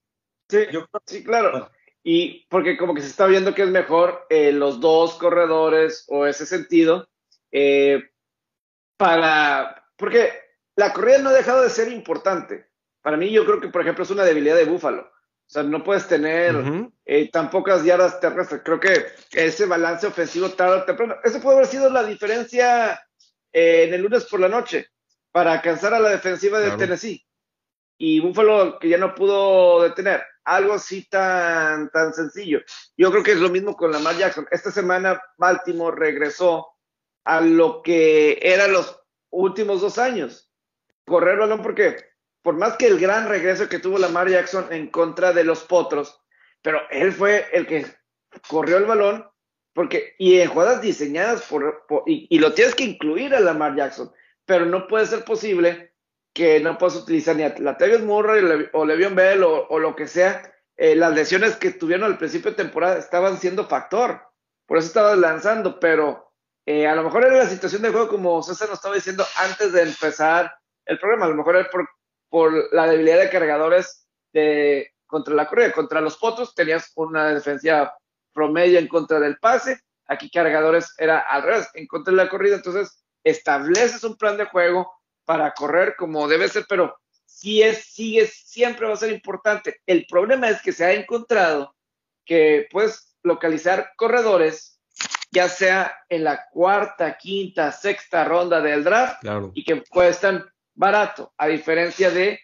Sí, 0.48 0.58
sí 1.06 1.24
claro. 1.24 1.70
Y 2.02 2.46
porque 2.48 2.76
como 2.76 2.94
que 2.94 3.02
se 3.02 3.08
está 3.08 3.26
viendo 3.26 3.54
que 3.54 3.62
es 3.62 3.68
mejor 3.68 4.26
eh, 4.30 4.52
los 4.52 4.80
dos 4.80 5.14
corredores 5.14 6.04
o 6.08 6.26
ese 6.26 6.46
sentido 6.46 7.08
eh, 7.50 8.02
para, 8.96 9.90
porque 9.96 10.30
la 10.76 10.92
corrida 10.92 11.18
no 11.18 11.30
ha 11.30 11.34
dejado 11.34 11.62
de 11.62 11.70
ser 11.70 11.92
importante. 11.92 12.66
Para 13.02 13.16
mí 13.16 13.30
yo 13.30 13.44
creo 13.44 13.60
que, 13.60 13.68
por 13.68 13.82
ejemplo, 13.82 14.04
es 14.04 14.10
una 14.10 14.24
debilidad 14.24 14.56
de 14.56 14.64
Búfalo. 14.64 15.10
O 15.48 15.50
sea, 15.50 15.62
no 15.62 15.82
puedes 15.82 16.06
tener 16.06 16.54
eh, 17.06 17.30
tan 17.30 17.48
pocas 17.48 17.82
yardas 17.82 18.20
terrestres. 18.20 18.60
Creo 18.62 18.78
que 18.78 19.06
ese 19.32 19.64
balance 19.64 20.06
ofensivo 20.06 20.50
tarde 20.50 20.76
o 20.76 20.84
temprano, 20.84 21.16
eso 21.24 21.40
puede 21.40 21.56
haber 21.56 21.68
sido 21.68 21.88
la 21.88 22.04
diferencia 22.04 23.00
eh, 23.50 23.84
en 23.84 23.94
el 23.94 24.02
lunes 24.02 24.26
por 24.26 24.40
la 24.40 24.48
noche 24.48 24.88
para 25.32 25.54
alcanzar 25.54 25.94
a 25.94 26.00
la 26.00 26.10
defensiva 26.10 26.60
de 26.60 26.76
Tennessee. 26.76 27.24
Y 27.96 28.20
Buffalo 28.20 28.78
que 28.78 28.90
ya 28.90 28.98
no 28.98 29.14
pudo 29.14 29.82
detener. 29.82 30.22
algo 30.44 30.74
así 30.74 31.08
tan, 31.08 31.90
tan 31.90 32.12
sencillo. 32.12 32.60
Yo 32.94 33.10
creo 33.10 33.22
que 33.22 33.32
es 33.32 33.38
lo 33.38 33.48
mismo 33.48 33.74
con 33.74 33.90
Lamar 33.90 34.18
Jackson. 34.18 34.46
Esta 34.50 34.70
semana 34.70 35.20
Baltimore 35.38 35.96
regresó 35.98 36.68
a 37.24 37.40
lo 37.40 37.80
que 37.82 38.38
eran 38.42 38.72
los 38.72 39.00
últimos 39.30 39.80
dos 39.80 39.96
años. 39.96 40.52
Correr 41.06 41.38
balón 41.38 41.62
porque 41.62 42.07
por 42.42 42.56
más 42.56 42.76
que 42.76 42.86
el 42.86 42.98
gran 42.98 43.28
regreso 43.28 43.68
que 43.68 43.78
tuvo 43.78 43.98
Lamar 43.98 44.28
Jackson 44.28 44.66
en 44.70 44.88
contra 44.88 45.32
de 45.32 45.44
los 45.44 45.64
Potros, 45.64 46.20
pero 46.62 46.80
él 46.90 47.12
fue 47.12 47.46
el 47.52 47.66
que 47.66 47.86
corrió 48.48 48.76
el 48.76 48.84
balón 48.84 49.28
porque 49.78 50.16
y 50.18 50.40
en 50.40 50.48
jugadas 50.48 50.80
diseñadas 50.80 51.42
por, 51.42 51.84
y, 52.04 52.36
lo 52.40 52.52
tienes 52.52 52.74
que 52.74 52.82
incluir 52.82 53.32
a 53.32 53.38
Lamar 53.38 53.76
Jackson, 53.76 54.10
pero 54.44 54.66
no 54.66 54.88
puede 54.88 55.06
ser 55.06 55.24
posible 55.24 55.94
que 56.34 56.58
no 56.58 56.76
puedas 56.78 56.96
utilizar 56.96 57.36
ni 57.36 57.44
a 57.44 57.54
Latavius 57.56 58.02
Murray 58.02 58.68
o 58.72 58.84
Le'Veon 58.84 59.14
Bell 59.14 59.44
o, 59.44 59.78
lo 59.78 59.94
que 59.94 60.08
sea. 60.08 60.52
Eh, 60.76 60.96
las 60.96 61.14
lesiones 61.14 61.54
que 61.54 61.70
tuvieron 61.70 62.06
al 62.06 62.18
principio 62.18 62.50
de 62.50 62.56
temporada 62.56 62.98
estaban 62.98 63.38
siendo 63.38 63.68
factor, 63.68 64.20
por 64.66 64.78
eso 64.78 64.88
estaba 64.88 65.14
lanzando, 65.14 65.78
pero 65.78 66.32
eh, 66.66 66.88
a 66.88 66.96
lo 66.96 67.04
mejor 67.04 67.24
era 67.24 67.38
la 67.38 67.48
situación 67.48 67.82
de 67.82 67.90
juego 67.90 68.08
como 68.08 68.42
César 68.42 68.68
nos 68.68 68.78
estaba 68.78 68.96
diciendo 68.96 69.24
antes 69.36 69.72
de 69.72 69.82
empezar 69.82 70.52
el 70.86 70.98
programa, 70.98 71.26
a 71.26 71.28
lo 71.28 71.36
mejor 71.36 71.54
era 71.54 71.70
por, 71.70 71.88
por 72.28 72.72
la 72.74 72.86
debilidad 72.86 73.18
de 73.18 73.30
cargadores 73.30 74.06
de, 74.32 74.92
contra 75.06 75.34
la 75.34 75.46
corrida, 75.46 75.72
contra 75.72 76.00
los 76.00 76.16
potros 76.16 76.54
tenías 76.54 76.92
una 76.96 77.32
defensa 77.32 77.94
promedio 78.32 78.78
en 78.78 78.88
contra 78.88 79.18
del 79.18 79.38
pase, 79.38 79.80
aquí 80.06 80.30
cargadores 80.30 80.94
era 80.98 81.18
al 81.20 81.42
revés, 81.42 81.68
en 81.74 81.86
contra 81.86 82.12
de 82.12 82.16
la 82.16 82.28
corrida, 82.28 82.56
entonces 82.56 83.02
estableces 83.24 84.04
un 84.04 84.16
plan 84.16 84.36
de 84.36 84.44
juego 84.44 84.90
para 85.24 85.52
correr 85.52 85.96
como 85.96 86.28
debe 86.28 86.48
ser, 86.48 86.64
pero 86.68 86.96
si 87.26 87.62
es, 87.62 87.84
sigue, 87.84 88.26
siempre 88.26 88.86
va 88.86 88.94
a 88.94 88.96
ser 88.96 89.12
importante. 89.12 89.80
El 89.86 90.06
problema 90.06 90.48
es 90.48 90.62
que 90.62 90.72
se 90.72 90.84
ha 90.84 90.92
encontrado 90.92 91.74
que 92.24 92.66
puedes 92.70 93.16
localizar 93.22 93.92
corredores, 93.96 94.80
ya 95.30 95.48
sea 95.48 95.98
en 96.08 96.24
la 96.24 96.46
cuarta, 96.50 97.16
quinta, 97.18 97.70
sexta 97.72 98.24
ronda 98.24 98.60
del 98.60 98.84
draft, 98.84 99.20
claro. 99.20 99.52
y 99.54 99.64
que 99.64 99.82
cuestan 99.90 100.44
barato, 100.78 101.34
a 101.36 101.48
diferencia 101.48 102.10
de 102.10 102.40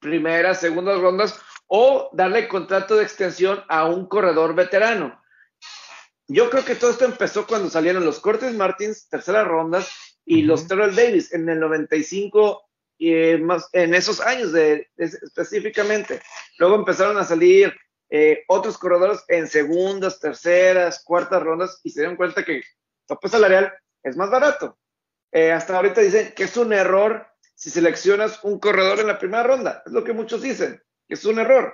primeras, 0.00 0.60
segundas 0.60 0.98
rondas, 1.00 1.38
o 1.66 2.10
darle 2.12 2.48
contrato 2.48 2.96
de 2.96 3.04
extensión 3.04 3.62
a 3.68 3.86
un 3.86 4.06
corredor 4.06 4.54
veterano. 4.54 5.22
Yo 6.26 6.50
creo 6.50 6.64
que 6.64 6.74
todo 6.74 6.90
esto 6.90 7.04
empezó 7.04 7.46
cuando 7.46 7.68
salieron 7.68 8.04
los 8.04 8.20
Cortes 8.20 8.54
Martins, 8.54 9.08
terceras 9.08 9.46
rondas, 9.46 10.18
y 10.24 10.36
uh 10.36 10.44
-huh. 10.44 10.46
los 10.48 10.66
Terrell 10.66 10.94
Davis 10.94 11.32
en 11.34 11.48
el 11.48 11.60
95 11.60 12.62
y 12.96 13.12
eh, 13.12 13.38
más 13.38 13.68
en 13.72 13.94
esos 13.94 14.20
años 14.20 14.52
de, 14.52 14.88
de, 14.96 15.04
específicamente. 15.04 16.22
Luego 16.58 16.76
empezaron 16.76 17.18
a 17.18 17.24
salir 17.24 17.74
eh, 18.08 18.44
otros 18.48 18.78
corredores 18.78 19.22
en 19.28 19.46
segundas, 19.46 20.20
terceras, 20.20 21.02
cuartas 21.04 21.42
rondas 21.42 21.80
y 21.82 21.90
se 21.90 22.00
dieron 22.00 22.16
cuenta 22.16 22.44
que 22.44 22.56
el 22.56 22.64
tope 23.06 23.28
salarial 23.28 23.74
es 24.02 24.16
más 24.16 24.30
barato. 24.30 24.78
Eh, 25.32 25.52
hasta 25.52 25.76
ahorita 25.76 26.00
dicen 26.00 26.32
que 26.34 26.44
es 26.44 26.56
un 26.56 26.72
error 26.72 27.26
si 27.54 27.70
seleccionas 27.70 28.40
un 28.42 28.58
corredor 28.58 29.00
en 29.00 29.06
la 29.06 29.18
primera 29.18 29.42
ronda. 29.42 29.82
Es 29.86 29.92
lo 29.92 30.04
que 30.04 30.12
muchos 30.12 30.42
dicen, 30.42 30.82
que 31.06 31.14
es 31.14 31.24
un 31.24 31.38
error. 31.38 31.72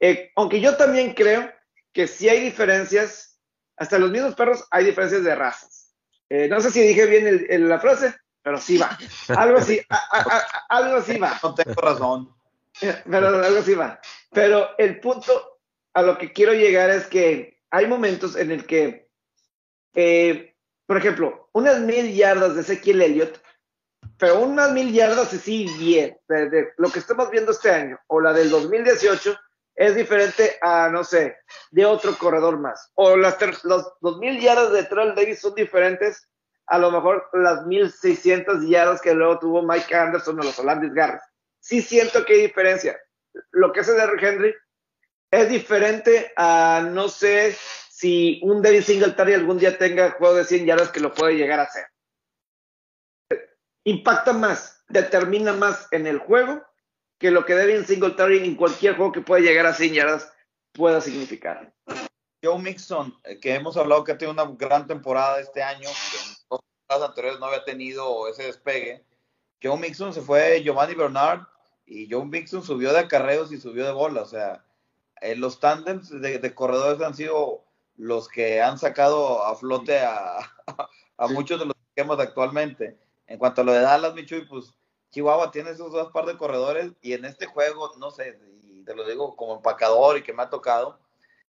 Eh, 0.00 0.30
aunque 0.36 0.60
yo 0.60 0.76
también 0.76 1.14
creo 1.14 1.52
que 1.92 2.06
sí 2.06 2.28
hay 2.28 2.40
diferencias, 2.40 3.40
hasta 3.76 3.98
los 3.98 4.10
mismos 4.10 4.34
perros 4.34 4.66
hay 4.70 4.84
diferencias 4.84 5.24
de 5.24 5.34
razas. 5.34 5.94
Eh, 6.28 6.48
no 6.48 6.60
sé 6.60 6.70
si 6.70 6.80
dije 6.82 7.06
bien 7.06 7.26
el, 7.26 7.46
el, 7.50 7.68
la 7.68 7.80
frase, 7.80 8.14
pero 8.42 8.58
sí 8.58 8.78
va. 8.78 8.96
Algo 9.28 9.58
así, 9.58 9.80
a, 9.88 9.96
a, 9.96 10.20
a, 10.20 10.66
algo 10.68 10.96
así 10.98 11.18
va. 11.18 11.38
No 11.42 11.54
tengo 11.54 11.80
razón. 11.80 12.34
Pero 12.80 13.28
algo 13.28 13.58
así 13.58 13.74
va. 13.74 14.00
Pero 14.30 14.70
el 14.78 15.00
punto 15.00 15.60
a 15.94 16.02
lo 16.02 16.16
que 16.16 16.32
quiero 16.32 16.52
llegar 16.52 16.90
es 16.90 17.06
que 17.06 17.58
hay 17.70 17.86
momentos 17.86 18.36
en 18.36 18.50
el 18.50 18.66
que, 18.66 19.08
eh, 19.94 20.54
por 20.86 20.96
ejemplo, 20.96 21.50
unas 21.52 21.80
mil 21.80 22.14
yardas 22.14 22.54
de 22.54 22.60
Ezequiel 22.60 23.02
Elliott, 23.02 23.42
pero 24.18 24.40
unas 24.40 24.72
mil 24.72 24.92
yardas 24.92 25.32
así 25.32 25.66
bien, 25.78 26.18
lo 26.76 26.90
que 26.90 26.98
estamos 26.98 27.30
viendo 27.30 27.52
este 27.52 27.70
año, 27.70 27.98
o 28.08 28.20
la 28.20 28.32
del 28.32 28.50
2018, 28.50 29.38
es 29.76 29.94
diferente 29.94 30.58
a, 30.60 30.88
no 30.88 31.04
sé, 31.04 31.36
de 31.70 31.86
otro 31.86 32.16
corredor 32.18 32.58
más. 32.58 32.90
O 32.94 33.16
las 33.16 33.38
los 33.64 33.92
dos 34.00 34.18
mil 34.18 34.40
yardas 34.40 34.72
de 34.72 34.84
Terrell 34.84 35.14
Davis 35.14 35.40
son 35.40 35.54
diferentes 35.54 36.28
a 36.68 36.78
lo 36.78 36.90
mejor 36.90 37.28
las 37.32 37.64
1600 37.66 38.68
yardas 38.68 39.00
que 39.00 39.14
luego 39.14 39.38
tuvo 39.38 39.62
Mike 39.62 39.94
Anderson 39.94 40.38
o 40.38 40.42
los 40.42 40.58
Holandis 40.58 40.92
Garras. 40.92 41.22
Sí 41.60 41.80
siento 41.80 42.24
que 42.24 42.34
hay 42.34 42.42
diferencia. 42.42 42.98
Lo 43.52 43.72
que 43.72 43.80
hace 43.80 43.92
Derrick 43.92 44.22
Henry 44.22 44.54
es 45.30 45.48
diferente 45.48 46.32
a, 46.36 46.86
no 46.90 47.08
sé, 47.08 47.56
si 47.90 48.40
un 48.42 48.60
David 48.62 48.82
Singletary 48.82 49.34
algún 49.34 49.58
día 49.58 49.78
tenga 49.78 50.10
juego 50.12 50.34
de 50.34 50.44
100 50.44 50.66
yardas 50.66 50.90
que 50.90 51.00
lo 51.00 51.14
puede 51.14 51.36
llegar 51.36 51.60
a 51.60 51.64
hacer. 51.64 51.86
Impacta 53.88 54.34
más, 54.34 54.84
determina 54.90 55.54
más 55.54 55.88
en 55.92 56.06
el 56.06 56.18
juego 56.18 56.62
que 57.18 57.30
lo 57.30 57.46
que 57.46 57.54
Devin 57.54 57.86
Singletary 57.86 58.44
en 58.44 58.54
cualquier 58.54 58.94
juego 58.94 59.12
que 59.12 59.22
pueda 59.22 59.40
llegar 59.40 59.64
a 59.64 59.72
100 59.72 59.94
yardas 59.94 60.30
pueda 60.74 61.00
significar. 61.00 61.72
Joe 62.44 62.58
Mixon, 62.58 63.18
eh, 63.24 63.40
que 63.40 63.54
hemos 63.54 63.78
hablado 63.78 64.04
que 64.04 64.12
ha 64.12 64.18
tenido 64.18 64.34
una 64.34 64.54
gran 64.58 64.86
temporada 64.86 65.40
este 65.40 65.62
año, 65.62 65.88
que 65.88 66.18
en 66.18 66.34
dos 66.50 66.60
temporadas 66.60 67.08
anteriores 67.08 67.40
no 67.40 67.46
había 67.46 67.64
tenido 67.64 68.28
ese 68.28 68.42
despegue. 68.42 69.06
Joe 69.62 69.78
Mixon 69.78 70.12
se 70.12 70.20
fue 70.20 70.62
Giovanni 70.62 70.94
Bernard 70.94 71.46
y 71.86 72.12
Joe 72.12 72.26
Mixon 72.26 72.62
subió 72.62 72.92
de 72.92 72.98
acarreos 72.98 73.50
y 73.52 73.58
subió 73.58 73.86
de 73.86 73.92
bola. 73.92 74.20
O 74.20 74.26
sea, 74.26 74.66
eh, 75.22 75.34
los 75.34 75.60
tándems 75.60 76.10
de, 76.10 76.38
de, 76.38 76.54
corredores 76.54 77.00
han 77.00 77.14
sido 77.14 77.64
los 77.96 78.28
que 78.28 78.60
han 78.60 78.76
sacado 78.76 79.46
a 79.46 79.56
flote 79.56 80.00
a, 80.00 80.40
a, 80.66 80.88
a 81.16 81.28
muchos 81.28 81.58
de 81.58 81.64
los 81.64 81.76
esquemas 81.88 82.20
actualmente. 82.20 83.07
En 83.28 83.38
cuanto 83.38 83.60
a 83.60 83.64
lo 83.64 83.72
de 83.72 83.80
Dallas, 83.80 84.14
Michuy, 84.14 84.46
pues 84.46 84.74
Chihuahua 85.10 85.50
tiene 85.50 85.70
esos 85.70 85.92
dos 85.92 86.10
par 86.12 86.26
de 86.26 86.36
corredores 86.36 86.92
y 87.02 87.12
en 87.12 87.24
este 87.24 87.46
juego, 87.46 87.92
no 87.98 88.10
sé, 88.10 88.38
y 88.64 88.82
te 88.84 88.94
lo 88.94 89.06
digo 89.06 89.36
como 89.36 89.56
empacador 89.56 90.16
y 90.16 90.22
que 90.22 90.32
me 90.32 90.42
ha 90.42 90.50
tocado, 90.50 90.98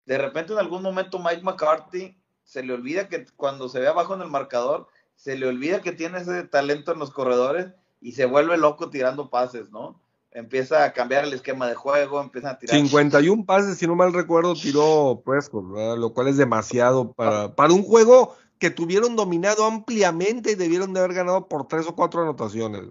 de 0.05 0.19
repente 0.19 0.53
en 0.53 0.59
algún 0.59 0.83
momento 0.83 1.19
Mike 1.19 1.43
McCarthy 1.43 2.17
se 2.45 2.63
le 2.63 2.75
olvida 2.75 3.09
que 3.09 3.25
cuando 3.37 3.69
se 3.69 3.81
ve 3.81 3.89
abajo 3.89 4.15
en 4.15 4.23
el 4.23 4.29
marcador, 4.29 4.89
se 5.15 5.37
le 5.37 5.47
olvida 5.47 5.81
que 5.81 5.93
tiene 5.93 6.19
ese 6.19 6.45
talento 6.45 6.93
en 6.93 6.99
los 6.99 7.11
corredores 7.11 7.69
y 8.01 8.13
se 8.13 8.27
vuelve 8.27 8.57
loco 8.59 8.91
tirando 8.91 9.31
pases, 9.31 9.71
¿no? 9.71 10.01
Empieza 10.33 10.85
a 10.85 10.93
cambiar 10.93 11.25
el 11.25 11.33
esquema 11.35 11.69
de 11.69 11.75
juego, 11.75 12.21
empieza 12.21 12.51
a 12.51 12.59
tirar. 12.59 12.75
51 12.75 13.45
pases, 13.45 13.79
si 13.79 13.87
no 13.87 13.95
mal 13.95 14.13
recuerdo, 14.13 14.55
tiró 14.55 15.23
Prescott, 15.25 15.65
lo 15.97 16.13
cual 16.13 16.29
es 16.29 16.39
demasiado 16.39 17.13
para, 17.13 17.55
para 17.55 17.73
un 17.73 17.83
juego 17.83 18.35
que 18.63 18.71
tuvieron 18.71 19.17
dominado 19.17 19.65
ampliamente 19.65 20.53
y 20.53 20.55
debieron 20.55 20.95
de 20.95 21.01
haber 21.01 21.15
ganado 21.15 21.49
por 21.49 21.67
tres 21.67 21.85
o 21.89 21.97
cuatro 21.97 22.23
anotaciones. 22.23 22.83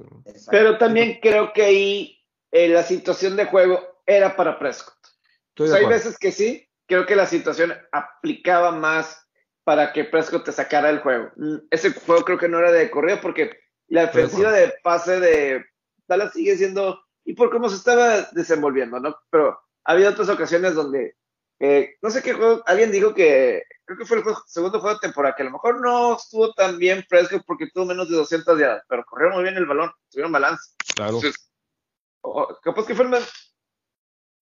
Pero 0.50 0.78
también 0.78 1.18
creo 1.22 1.54
que 1.54 1.64
ahí 1.64 2.26
eh, 2.52 2.68
la 2.68 2.84
situación 2.84 3.38
de 3.38 3.46
juego 3.46 3.80
era 4.06 4.36
para 4.36 4.60
Prescott. 4.60 4.98
O 5.58 5.66
sea, 5.66 5.78
hay 5.78 5.86
veces 5.86 6.18
que 6.18 6.34
sí, 6.34 6.68
creo 6.88 7.06
que 7.06 7.16
la 7.16 7.26
situación 7.26 7.74
aplicaba 7.94 8.74
más 8.74 9.26
para 9.64 9.94
que 9.94 10.04
Prescott 10.04 10.44
te 10.44 10.52
sacara 10.52 10.90
el 10.90 11.00
juego. 11.00 11.32
Ese 11.70 11.94
juego 11.94 12.26
creo 12.26 12.38
que 12.38 12.50
no 12.50 12.60
era 12.60 12.74
de 12.74 12.92
correo 12.92 13.22
porque 13.22 13.58
la 13.88 14.08
defensiva 14.08 14.52
de 14.52 14.74
pase 14.84 15.22
de 15.22 15.64
Dallas 16.06 16.34
sigue 16.34 16.58
siendo, 16.58 17.02
y 17.24 17.34
por 17.34 17.50
cómo 17.50 17.70
se 17.70 17.78
estaba 17.78 18.24
desenvolviendo, 18.34 19.00
¿no? 19.00 19.16
Pero 19.30 19.58
había 19.86 20.10
otras 20.10 20.28
ocasiones 20.28 20.76
donde, 20.76 21.16
eh, 21.64 21.96
no 22.02 22.10
sé 22.10 22.24
qué 22.24 22.34
juego, 22.34 22.64
alguien 22.66 22.92
dijo 22.92 23.14
que, 23.14 23.62
creo 23.86 24.00
que 24.00 24.06
fue 24.06 24.18
el 24.18 24.24
juego, 24.24 24.42
segundo 24.48 24.80
juego 24.80 24.96
de 24.96 25.02
temporada, 25.02 25.36
que 25.36 25.44
a 25.44 25.46
lo 25.46 25.52
mejor 25.52 25.80
no 25.80 26.16
estuvo 26.16 26.52
tan 26.54 26.80
bien 26.80 27.06
Prescott 27.08 27.44
porque 27.46 27.70
tuvo 27.72 27.86
menos 27.86 28.10
de 28.10 28.16
200 28.16 28.60
yardas, 28.60 28.84
pero 28.90 29.06
corrió 29.06 29.30
muy 29.30 29.44
bien 29.44 29.56
el 29.58 29.68
balón, 29.68 29.92
tuvieron 30.10 30.32
balance. 30.32 30.74
Claro. 30.96 31.18
Entonces, 31.18 31.52
capaz 32.64 32.88
que 32.88 32.96
fue 32.96 33.06
el, 33.06 33.16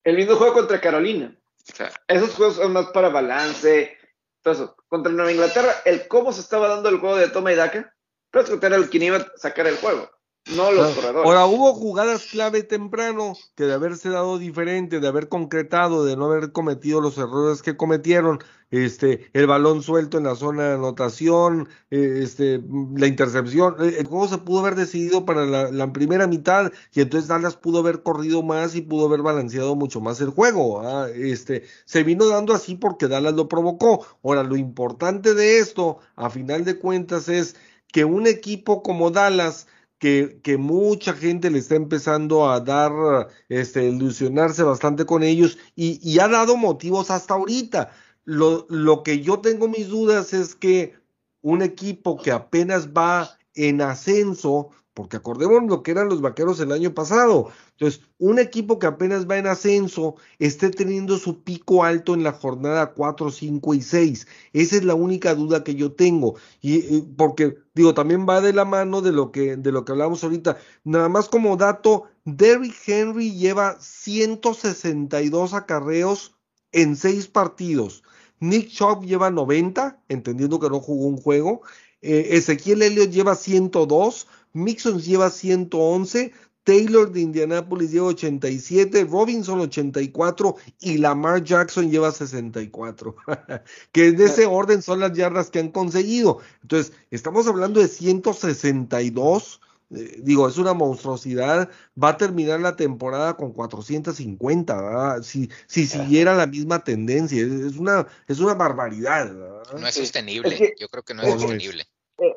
el 0.05 0.15
mismo 0.15 0.37
juego 0.37 0.53
contra 0.53 0.79
Carolina. 0.79 1.37
O 1.69 1.75
sea, 1.75 1.91
esos 2.07 2.33
juegos 2.35 2.55
son 2.55 2.71
más 2.71 2.87
para 2.91 3.09
balance. 3.09 3.97
Entonces, 4.37 4.73
contra 4.87 5.11
Nueva 5.11 5.33
Inglaterra, 5.33 5.73
el 5.83 6.07
cómo 6.07 6.31
se 6.31 6.39
estaba 6.39 6.69
dando 6.69 6.87
el 6.87 6.99
juego 6.99 7.17
de 7.17 7.27
toma 7.27 7.51
y 7.51 7.55
daca, 7.55 7.93
Prescott 8.31 8.63
era 8.63 8.77
el 8.77 8.89
quien 8.89 9.03
iba 9.03 9.17
a 9.17 9.31
sacar 9.35 9.67
el 9.67 9.75
juego, 9.75 10.09
no 10.55 10.71
los 10.71 10.95
corredores. 10.95 11.25
Ahora, 11.25 11.45
hubo 11.45 11.73
jugadas 11.73 12.25
clave 12.31 12.63
temprano 12.63 13.33
que 13.55 13.65
de 13.65 13.73
haberse 13.73 14.09
dado 14.09 14.37
diferente, 14.37 14.99
de 14.99 15.07
haber 15.07 15.29
concretado, 15.29 16.05
de 16.05 16.15
no 16.15 16.25
haber 16.25 16.51
cometido 16.51 17.01
los 17.01 17.17
errores 17.17 17.61
que 17.61 17.77
cometieron, 17.77 18.39
este, 18.71 19.29
el 19.33 19.47
balón 19.47 19.81
suelto 19.81 20.17
en 20.17 20.25
la 20.25 20.35
zona 20.35 20.69
de 20.69 20.73
anotación, 20.75 21.67
este, 21.89 22.61
la 22.95 23.07
intercepción, 23.07 23.75
el 23.79 24.05
juego 24.05 24.27
se 24.27 24.37
pudo 24.37 24.59
haber 24.59 24.75
decidido 24.75 25.25
para 25.25 25.45
la, 25.45 25.71
la, 25.71 25.91
primera 25.91 26.27
mitad 26.27 26.71
y 26.93 27.01
entonces 27.01 27.27
Dallas 27.27 27.55
pudo 27.55 27.79
haber 27.79 28.03
corrido 28.03 28.43
más 28.43 28.75
y 28.75 28.81
pudo 28.81 29.07
haber 29.07 29.23
balanceado 29.23 29.75
mucho 29.75 30.01
más 30.01 30.21
el 30.21 30.29
juego. 30.29 30.81
¿ah? 30.81 31.07
Este, 31.09 31.63
se 31.85 32.03
vino 32.03 32.27
dando 32.27 32.53
así 32.53 32.75
porque 32.75 33.07
Dallas 33.07 33.33
lo 33.33 33.47
provocó. 33.47 34.05
Ahora, 34.23 34.43
lo 34.43 34.55
importante 34.55 35.33
de 35.33 35.57
esto, 35.57 35.97
a 36.15 36.29
final 36.29 36.63
de 36.63 36.77
cuentas, 36.77 37.27
es 37.27 37.55
que 37.91 38.05
un 38.05 38.27
equipo 38.27 38.83
como 38.83 39.09
Dallas 39.09 39.67
que, 39.99 40.39
que, 40.41 40.57
mucha 40.57 41.13
gente 41.13 41.51
le 41.51 41.59
está 41.59 41.75
empezando 41.75 42.49
a 42.49 42.61
dar, 42.61 43.27
este, 43.49 43.89
ilusionarse 43.89 44.63
bastante 44.63 45.05
con 45.05 45.23
ellos 45.23 45.57
y, 45.75 45.99
y 46.01 46.19
ha 46.19 46.27
dado 46.27 46.57
motivos 46.57 47.11
hasta 47.11 47.33
ahorita. 47.35 47.91
Lo, 48.23 48.65
lo, 48.69 49.03
que 49.03 49.21
yo 49.21 49.39
tengo 49.39 49.67
mis 49.67 49.89
dudas 49.89 50.33
es 50.33 50.55
que 50.55 50.95
un 51.41 51.61
equipo 51.61 52.17
que 52.17 52.31
apenas 52.31 52.89
va 52.89 53.37
en 53.55 53.81
ascenso, 53.81 54.69
porque 54.93 55.17
acordemos 55.17 55.63
lo 55.67 55.83
que 55.83 55.91
eran 55.91 56.09
los 56.09 56.21
vaqueros 56.21 56.59
el 56.59 56.71
año 56.71 56.93
pasado. 56.93 57.49
Entonces, 57.71 58.01
un 58.17 58.39
equipo 58.39 58.79
que 58.79 58.87
apenas 58.87 59.29
va 59.29 59.37
en 59.37 59.47
ascenso 59.47 60.15
esté 60.39 60.69
teniendo 60.71 61.17
su 61.17 61.43
pico 61.43 61.83
alto 61.83 62.13
en 62.13 62.23
la 62.23 62.33
jornada 62.33 62.93
4, 62.93 63.31
5 63.31 63.73
y 63.75 63.81
6. 63.81 64.27
Esa 64.53 64.75
es 64.75 64.83
la 64.83 64.95
única 64.95 65.35
duda 65.35 65.63
que 65.63 65.75
yo 65.75 65.93
tengo. 65.93 66.35
Y, 66.61 67.01
porque, 67.15 67.57
digo, 67.73 67.93
también 67.93 68.27
va 68.27 68.41
de 68.41 68.53
la 68.53 68.65
mano 68.65 69.01
de 69.01 69.11
lo 69.11 69.31
que, 69.31 69.55
de 69.55 69.71
lo 69.71 69.85
que 69.85 69.93
hablamos 69.93 70.23
ahorita. 70.23 70.57
Nada 70.83 71.07
más 71.07 71.29
como 71.29 71.55
dato, 71.55 72.05
Derrick 72.25 72.75
Henry 72.85 73.33
lleva 73.33 73.77
162 73.79 75.53
acarreos 75.53 76.35
en 76.71 76.95
6 76.95 77.27
partidos. 77.27 78.03
Nick 78.39 78.69
Chubb 78.69 79.05
lleva 79.05 79.29
90, 79.31 80.01
entendiendo 80.07 80.59
que 80.59 80.69
no 80.69 80.79
jugó 80.79 81.07
un 81.07 81.17
juego. 81.17 81.61
Eh, 82.01 82.29
Ezequiel 82.31 82.81
Elliott 82.81 83.11
lleva 83.11 83.35
102. 83.35 84.27
Mixon 84.63 84.99
lleva 84.99 85.29
111, 85.29 86.31
Taylor 86.63 87.11
de 87.11 87.21
Indianapolis 87.21 87.91
lleva 87.91 88.09
87, 88.09 89.05
Robinson 89.05 89.59
84 89.61 90.55
y 90.81 90.97
Lamar 90.99 91.43
Jackson 91.43 91.89
lleva 91.89 92.11
64. 92.11 93.15
que 93.91 94.07
en 94.09 94.21
ese 94.21 94.45
orden 94.45 94.81
son 94.81 94.99
las 94.99 95.13
yardas 95.13 95.49
que 95.49 95.57
han 95.57 95.69
conseguido. 95.69 96.39
Entonces, 96.61 96.93
estamos 97.09 97.47
hablando 97.47 97.79
de 97.79 97.87
162. 97.87 99.61
Eh, 99.91 100.19
digo, 100.21 100.47
es 100.47 100.57
una 100.57 100.75
monstruosidad. 100.75 101.69
Va 102.01 102.09
a 102.09 102.17
terminar 102.17 102.59
la 102.59 102.75
temporada 102.75 103.35
con 103.35 103.51
450, 103.51 105.23
Si, 105.23 105.49
si 105.65 105.87
siguiera 105.87 106.35
la 106.35 106.45
misma 106.45 106.83
tendencia. 106.83 107.41
Es, 107.41 107.77
una, 107.77 108.05
es 108.27 108.39
una 108.39 108.53
barbaridad. 108.53 109.31
No 109.75 109.87
es 109.87 109.95
sostenible. 109.95 110.75
Yo 110.79 110.87
creo 110.89 111.03
que 111.03 111.15
no 111.15 111.23
es 111.23 111.41
sostenible. 111.41 111.87
Eh, 112.19 112.35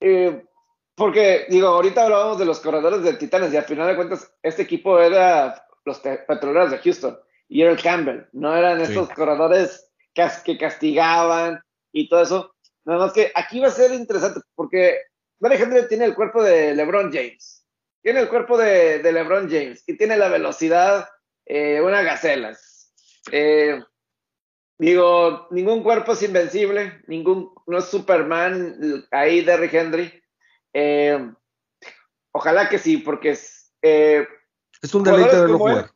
eh, 0.00 0.44
porque, 1.00 1.46
digo, 1.48 1.68
ahorita 1.68 2.04
hablábamos 2.04 2.38
de 2.38 2.44
los 2.44 2.60
corredores 2.60 3.02
de 3.02 3.14
Titanes 3.14 3.54
y 3.54 3.56
al 3.56 3.64
final 3.64 3.88
de 3.88 3.96
cuentas 3.96 4.30
este 4.42 4.60
equipo 4.60 5.00
era 5.00 5.66
los 5.86 5.98
petroleros 5.98 6.70
de 6.70 6.76
Houston 6.76 7.18
y 7.48 7.62
era 7.62 7.70
el 7.70 7.80
Campbell, 7.80 8.26
no 8.32 8.54
eran 8.54 8.82
estos 8.82 9.08
corredores 9.08 9.90
que 10.44 10.58
castigaban 10.58 11.58
y 11.90 12.06
todo 12.06 12.22
eso. 12.22 12.54
Nada 12.84 12.98
más 12.98 13.14
que 13.14 13.32
aquí 13.34 13.60
va 13.60 13.68
a 13.68 13.70
ser 13.70 13.92
interesante 13.92 14.40
porque 14.54 14.98
Henry 15.40 15.88
tiene 15.88 16.04
el 16.04 16.14
cuerpo 16.14 16.42
de 16.42 16.74
LeBron 16.74 17.10
James, 17.10 17.64
tiene 18.02 18.20
el 18.20 18.28
cuerpo 18.28 18.58
de, 18.58 19.02
LeBron 19.02 19.48
James 19.48 19.82
y 19.86 19.96
tiene 19.96 20.18
la 20.18 20.28
velocidad, 20.28 21.08
eh, 21.46 21.80
una 21.80 22.02
gacela. 22.02 22.54
Eh, 23.32 23.80
digo, 24.76 25.46
ningún 25.50 25.82
cuerpo 25.82 26.12
es 26.12 26.22
invencible, 26.22 27.00
ningún, 27.06 27.54
no 27.66 27.78
es 27.78 27.86
Superman 27.86 29.06
ahí 29.10 29.40
Derrick 29.40 29.72
Henry 29.72 30.19
eh, 30.72 31.32
ojalá 32.32 32.68
que 32.68 32.78
sí, 32.78 32.98
porque 32.98 33.30
es. 33.30 33.72
Eh, 33.82 34.26
es 34.82 34.94
un 34.94 35.04
deleite 35.04 35.40
verlo 35.40 35.58
jugar. 35.58 35.90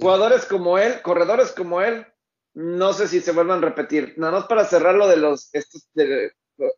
jugadores 0.00 0.44
como 0.44 0.78
él, 0.78 1.00
corredores 1.02 1.52
como 1.52 1.80
él, 1.80 2.06
no 2.54 2.92
sé 2.92 3.08
si 3.08 3.20
se 3.20 3.32
vuelvan 3.32 3.58
a 3.58 3.68
repetir. 3.68 4.14
Nada 4.16 4.32
más 4.32 4.44
para 4.44 4.64
cerrar 4.64 4.94
lo 4.94 5.08
de 5.08 5.16
los. 5.16 5.54
Estos, 5.54 5.88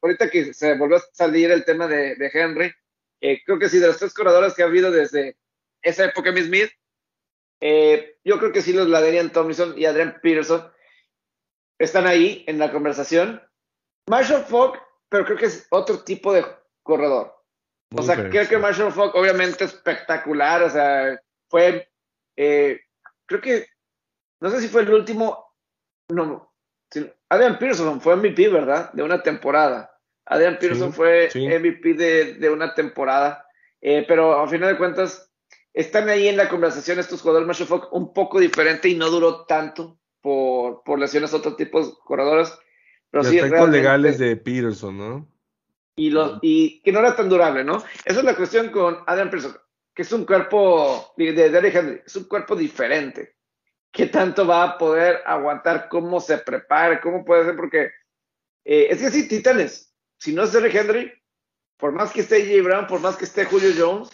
ahorita 0.03 0.31
que 0.31 0.55
se 0.55 0.77
volvió 0.77 0.99
a 0.99 1.03
salir 1.13 1.51
el 1.51 1.65
tema 1.65 1.87
de, 1.87 2.17
Henry, 2.33 2.73
eh, 3.21 3.41
creo 3.45 3.59
que 3.59 3.69
sí, 3.69 3.79
de 3.79 3.89
los 3.89 3.99
tres 3.99 4.15
corredores 4.15 4.55
que 4.55 4.63
ha 4.63 4.67
habido 4.67 4.91
desde 4.91 5.37
esa 5.83 6.05
época, 6.05 6.33
Miss 6.33 6.47
Smith, 6.47 6.71
yo 8.25 8.39
creo 8.39 8.53
que 8.53 8.63
sí 8.63 8.73
los 8.73 8.89
Laderian 8.89 9.33
Tomlinson 9.33 9.79
y 9.79 9.87
Adrian 9.87 10.19
Peterson 10.23 10.71
están 11.79 12.07
ahí 12.07 12.45
en 12.47 12.59
la 12.59 12.71
conversación. 12.71 13.43
Marshall 14.09 14.45
Falk, 14.45 14.81
pero 15.09 15.25
creo 15.25 15.39
que 15.39 15.47
es 15.47 15.67
otro 15.71 16.03
tipo 16.05 16.33
de 16.33 16.45
corredor. 16.85 17.35
o 17.97 18.03
sea, 18.03 18.29
creo 18.29 18.49
que 18.49 18.59
Marshall 18.59 18.93
Falk, 18.93 19.15
obviamente 19.17 19.65
espectacular, 19.65 20.63
o 20.63 20.71
sea, 20.71 21.21
fue, 21.49 21.89
eh, 22.37 22.81
creo 23.27 23.41
que, 23.41 23.67
no 24.41 24.51
sé 24.51 24.61
si 24.61 24.69
fue 24.69 24.83
el 24.83 24.95
último, 24.95 25.45
no, 26.09 26.53
Adrian 27.29 27.59
Pearson 27.59 28.01
fue 28.01 28.15
MVP, 28.15 28.49
¿verdad? 28.49 28.93
De 28.93 29.03
una 29.03 29.23
temporada. 29.23 29.91
Adrian 30.27 30.59
Pearson 30.59 30.93
fue 30.93 31.29
MVP 31.35 31.95
de, 31.95 32.51
una 32.51 32.75
temporada, 32.75 33.47
eh, 33.81 34.05
pero 34.07 34.41
a 34.41 34.49
final 34.49 34.71
de 34.71 34.79
cuentas, 34.79 35.31
están 35.73 36.09
ahí 36.09 36.29
en 36.29 36.37
la 36.37 36.49
conversación 36.49 36.99
estos 37.01 37.21
jugadores 37.21 37.47
Marshall 37.47 37.67
Falk 37.67 37.93
un 37.93 38.15
poco 38.15 38.39
diferente 38.39 38.89
y 38.89 38.95
no 38.95 39.11
duró 39.11 39.45
tanto 39.45 39.99
por, 40.21 40.83
por 40.85 40.99
lesiones 40.99 41.33
a 41.33 41.39
otro 41.39 41.57
tipo 41.57 41.85
de 41.85 41.93
corredores. 42.05 42.57
Pero 43.11 43.25
sí, 43.25 43.41
legales 43.41 44.19
de 44.19 44.37
Peterson, 44.37 44.97
¿no? 44.97 45.34
Y, 45.97 46.11
los, 46.11 46.39
y 46.43 46.81
que 46.83 46.93
no 46.93 47.01
era 47.01 47.15
tan 47.17 47.29
durable, 47.29 47.65
¿no? 47.65 47.83
Esa 48.05 48.19
es 48.21 48.25
la 48.25 48.37
cuestión 48.37 48.71
con 48.71 48.99
Adam 49.07 49.31
Pearson, 49.31 49.57
que 49.95 50.03
es 50.03 50.13
un 50.13 50.25
cuerpo 50.25 51.13
de, 51.17 51.33
de 51.33 51.69
Henry, 51.69 52.03
es 52.05 52.17
un 52.17 52.25
cuerpo 52.25 52.57
diferente. 52.57 53.37
¿Qué 53.93 54.07
tanto 54.07 54.47
va 54.47 54.65
a 54.65 54.79
poder 54.79 55.21
aguantar? 55.25 55.89
¿Cómo 55.89 56.21
se 56.21 56.39
prepara? 56.39 57.01
¿Cómo 57.01 57.25
puede 57.25 57.45
ser? 57.45 57.57
Porque 57.57 57.93
eh, 58.65 58.89
es 58.91 59.01
que 59.01 59.11
sí, 59.11 59.29
Titanes, 59.29 59.95
si 60.19 60.33
no 60.33 60.43
es 60.43 60.53
Derrick 60.53 60.75
Henry, 60.75 61.13
por 61.77 61.93
más 61.93 62.13
que 62.13 62.23
esté 62.23 62.45
J. 62.45 62.63
Brown, 62.63 62.87
por 62.87 63.01
más 63.01 63.17
que 63.17 63.25
esté 63.25 63.45
Julio 63.45 63.71
Jones, 63.77 64.11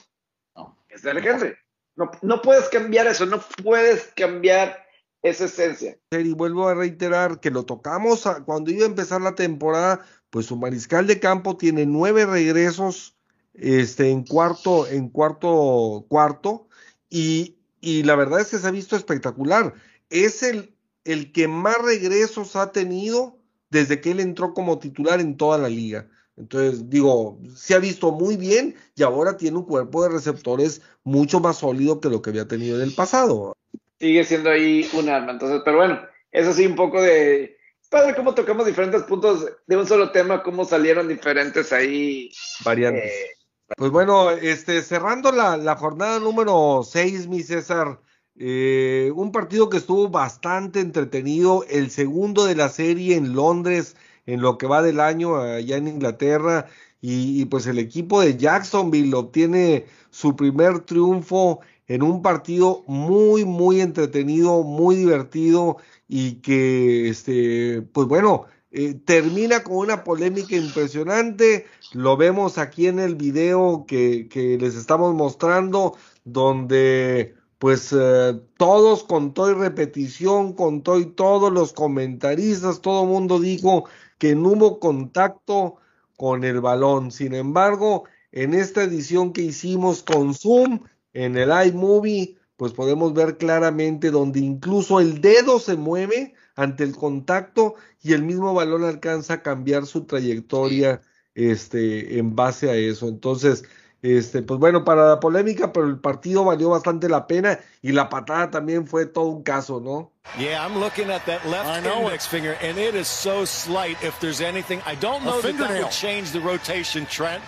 no, 0.55 0.77
es 0.89 1.03
Derrick 1.03 1.27
Henry. 1.27 1.55
No, 1.97 2.11
no 2.23 2.43
puedes 2.43 2.69
cambiar 2.69 3.07
eso, 3.07 3.25
no 3.27 3.41
puedes 3.63 4.13
cambiar 4.17 4.87
esa 5.23 5.45
esencia. 5.45 5.99
Y 6.11 6.33
vuelvo 6.33 6.69
a 6.69 6.75
reiterar 6.75 7.41
que 7.41 7.51
lo 7.51 7.65
tocamos 7.65 8.25
cuando 8.45 8.71
iba 8.71 8.85
a 8.85 8.89
empezar 8.89 9.21
la 9.21 9.35
temporada, 9.35 10.05
pues 10.31 10.47
su 10.47 10.57
mariscal 10.57 11.07
de 11.07 11.21
campo 11.21 11.57
tiene 11.57 11.87
nueve 11.87 12.25
regresos 12.25 13.17
este, 13.55 14.11
en 14.11 14.25
cuarto, 14.25 14.87
en 14.87 15.09
cuarto, 15.09 16.07
cuarto, 16.09 16.69
y, 17.09 17.57
y 17.81 18.05
la 18.05 18.15
verdad 18.15 18.41
es 18.41 18.49
que 18.49 18.59
se 18.59 18.67
ha 18.67 18.71
visto 18.71 18.97
espectacular. 18.97 19.75
Es 20.09 20.43
el, 20.43 20.75
el 21.05 21.33
que 21.33 21.49
más 21.49 21.77
regresos 21.83 22.57
ha 22.57 22.73
tenido 22.73 23.39
desde 23.71 24.01
que 24.01 24.13
él 24.13 24.21
entró 24.21 24.55
como 24.55 24.79
titular 24.79 25.21
en 25.21 25.37
toda 25.37 25.59
la 25.59 25.69
liga. 25.69 26.09
Entonces, 26.37 26.89
digo, 26.89 27.39
se 27.55 27.75
ha 27.75 27.79
visto 27.79 28.13
muy 28.13 28.37
bien 28.37 28.75
y 28.97 29.03
ahora 29.03 29.37
tiene 29.37 29.59
un 29.59 29.67
cuerpo 29.67 30.03
de 30.03 30.09
receptores 30.09 30.81
mucho 31.05 31.39
más 31.41 31.59
sólido 31.59 32.01
que 32.01 32.09
lo 32.09 32.23
que 32.23 32.31
había 32.31 32.49
tenido 32.49 32.77
en 32.77 32.83
el 32.83 32.95
pasado. 32.95 33.55
Sigue 33.99 34.25
siendo 34.25 34.51
ahí 34.51 34.89
un 34.95 35.09
arma. 35.09 35.33
Entonces, 35.33 35.61
pero 35.65 35.77
bueno, 35.77 36.01
eso 36.33 36.55
sí, 36.55 36.67
un 36.67 36.77
poco 36.77 37.03
de, 37.03 37.59
padre 37.91 38.15
cómo 38.15 38.35
tocamos 38.35 38.65
diferentes 38.65 39.03
puntos 39.03 39.47
de 39.67 39.77
un 39.77 39.87
solo 39.87 40.11
tema, 40.13 40.43
cómo 40.43 40.65
salieron 40.65 41.09
diferentes 41.09 41.73
ahí. 41.73 42.31
Variantes. 42.65 43.05
Eh, 43.05 43.31
pues 43.77 43.91
bueno, 43.91 44.31
este, 44.31 44.83
cerrando 44.83 45.33
la, 45.33 45.77
jornada 45.77 46.19
número 46.21 46.83
6, 46.85 47.27
mi 47.29 47.43
César, 47.43 48.01
eh, 48.37 49.13
un 49.15 49.33
partido 49.33 49.69
que 49.69 49.77
estuvo 49.77 50.09
bastante 50.09 50.81
entretenido, 50.81 51.65
el 51.69 51.91
segundo 51.91 52.47
de 52.47 52.55
la 52.55 52.69
serie 52.69 53.17
en 53.17 53.35
Londres, 53.35 53.97
en 54.27 54.41
lo 54.41 54.57
que 54.57 54.67
va 54.67 54.83
del 54.83 55.01
año 55.01 55.37
allá 55.37 55.77
en 55.77 55.89
Inglaterra, 55.89 56.67
y, 57.01 57.41
y 57.41 57.45
pues 57.47 57.67
el 57.67 57.79
equipo 57.79 58.21
de 58.21 58.37
Jacksonville 58.37 59.15
obtiene 59.15 59.87
su 60.11 60.37
primer 60.37 60.81
triunfo 60.81 61.61
en 61.91 62.05
un 62.05 62.23
partido 62.23 62.85
muy, 62.87 63.45
muy 63.45 63.81
entretenido, 63.81 64.63
muy 64.63 64.95
divertido 64.95 65.79
y 66.07 66.35
que, 66.35 67.09
este, 67.09 67.83
pues 67.83 68.07
bueno, 68.07 68.45
eh, 68.71 68.95
termina 68.95 69.65
con 69.65 69.79
una 69.79 70.05
polémica 70.05 70.55
impresionante. 70.55 71.67
Lo 71.93 72.17
vemos 72.17 72.59
aquí 72.59 72.87
en 72.87 73.01
el 73.01 73.17
video 73.17 73.87
que, 73.89 74.29
que 74.29 74.57
les 74.57 74.77
estamos 74.77 75.17
mostrando, 75.17 75.97
donde 76.25 77.35
pues 77.59 77.93
eh, 77.93 78.41
todos 78.57 79.03
con 79.03 79.35
y 79.37 79.53
repetición, 79.55 80.53
con 80.53 80.85
y 81.01 81.07
todos 81.07 81.53
los 81.53 81.73
comentaristas, 81.73 82.83
todo 82.83 83.03
el 83.03 83.09
mundo 83.09 83.41
dijo 83.41 83.87
que 84.19 84.37
no 84.37 84.51
hubo 84.51 84.79
contacto 84.79 85.75
con 86.17 86.45
el 86.45 86.61
balón. 86.61 87.11
Sin 87.11 87.35
embargo, 87.35 88.05
en 88.31 88.55
esta 88.55 88.85
edición 88.85 89.33
que 89.33 89.43
hicimos 89.43 90.05
con 90.05 90.35
Zoom, 90.35 90.83
en 91.13 91.37
el 91.37 91.51
iMovie, 91.69 92.39
pues 92.57 92.73
podemos 92.73 93.15
ver 93.15 93.39
claramente 93.39 94.11
donde 94.11 94.41
incluso 94.41 95.01
el 95.01 95.21
dedo 95.21 95.59
se 95.59 95.77
mueve 95.77 96.35
ante 96.57 96.85
el 96.85 96.95
contacto 96.95 97.75
y 98.03 98.13
el 98.13 98.23
mismo 98.23 98.53
balón 98.53 98.85
alcanza 98.85 99.35
a 99.35 99.43
cambiar 99.43 99.87
su 99.87 100.05
trayectoria 100.05 101.01
este, 101.35 102.19
en 102.19 102.37
base 102.37 102.71
a 102.71 102.75
eso. 102.75 103.09
Entonces, 103.09 103.65
este, 104.03 104.43
pues 104.43 104.59
bueno, 104.59 104.85
para 104.85 105.09
la 105.09 105.21
polémica, 105.21 105.73
pero 105.73 105.87
el 105.87 105.99
partido 105.99 106.45
valió 106.45 106.71
bastante 106.71 107.09
la 107.09 107.27
pena 107.27 107.61
y 107.83 107.93
la 107.93 108.09
patada 108.09 108.51
también 108.51 108.87
fue 108.87 109.07
todo 109.07 109.27
un 109.27 109.43
caso, 109.43 109.81
¿no? 109.81 110.13
Yeah, 110.39 110.63
I'm 110.63 110.79
looking 110.79 111.11
at 111.11 111.25
that 111.27 111.45
left 111.47 111.85
index 111.85 112.27
finger, 112.27 112.57
and 112.63 112.79
it 112.79 112.95
is 112.95 113.09
so 113.09 113.45
slight. 113.45 113.97
If 114.03 114.19
there's 114.21 114.41
anything, 114.41 114.81
I 114.87 114.95
don't 114.97 115.25
know 115.25 115.41
that 115.41 115.57
that 115.59 115.71
will 115.71 115.89
change 115.89 116.33
the 116.33 116.41
rotation, 116.41 117.07
Trent. 117.07 117.43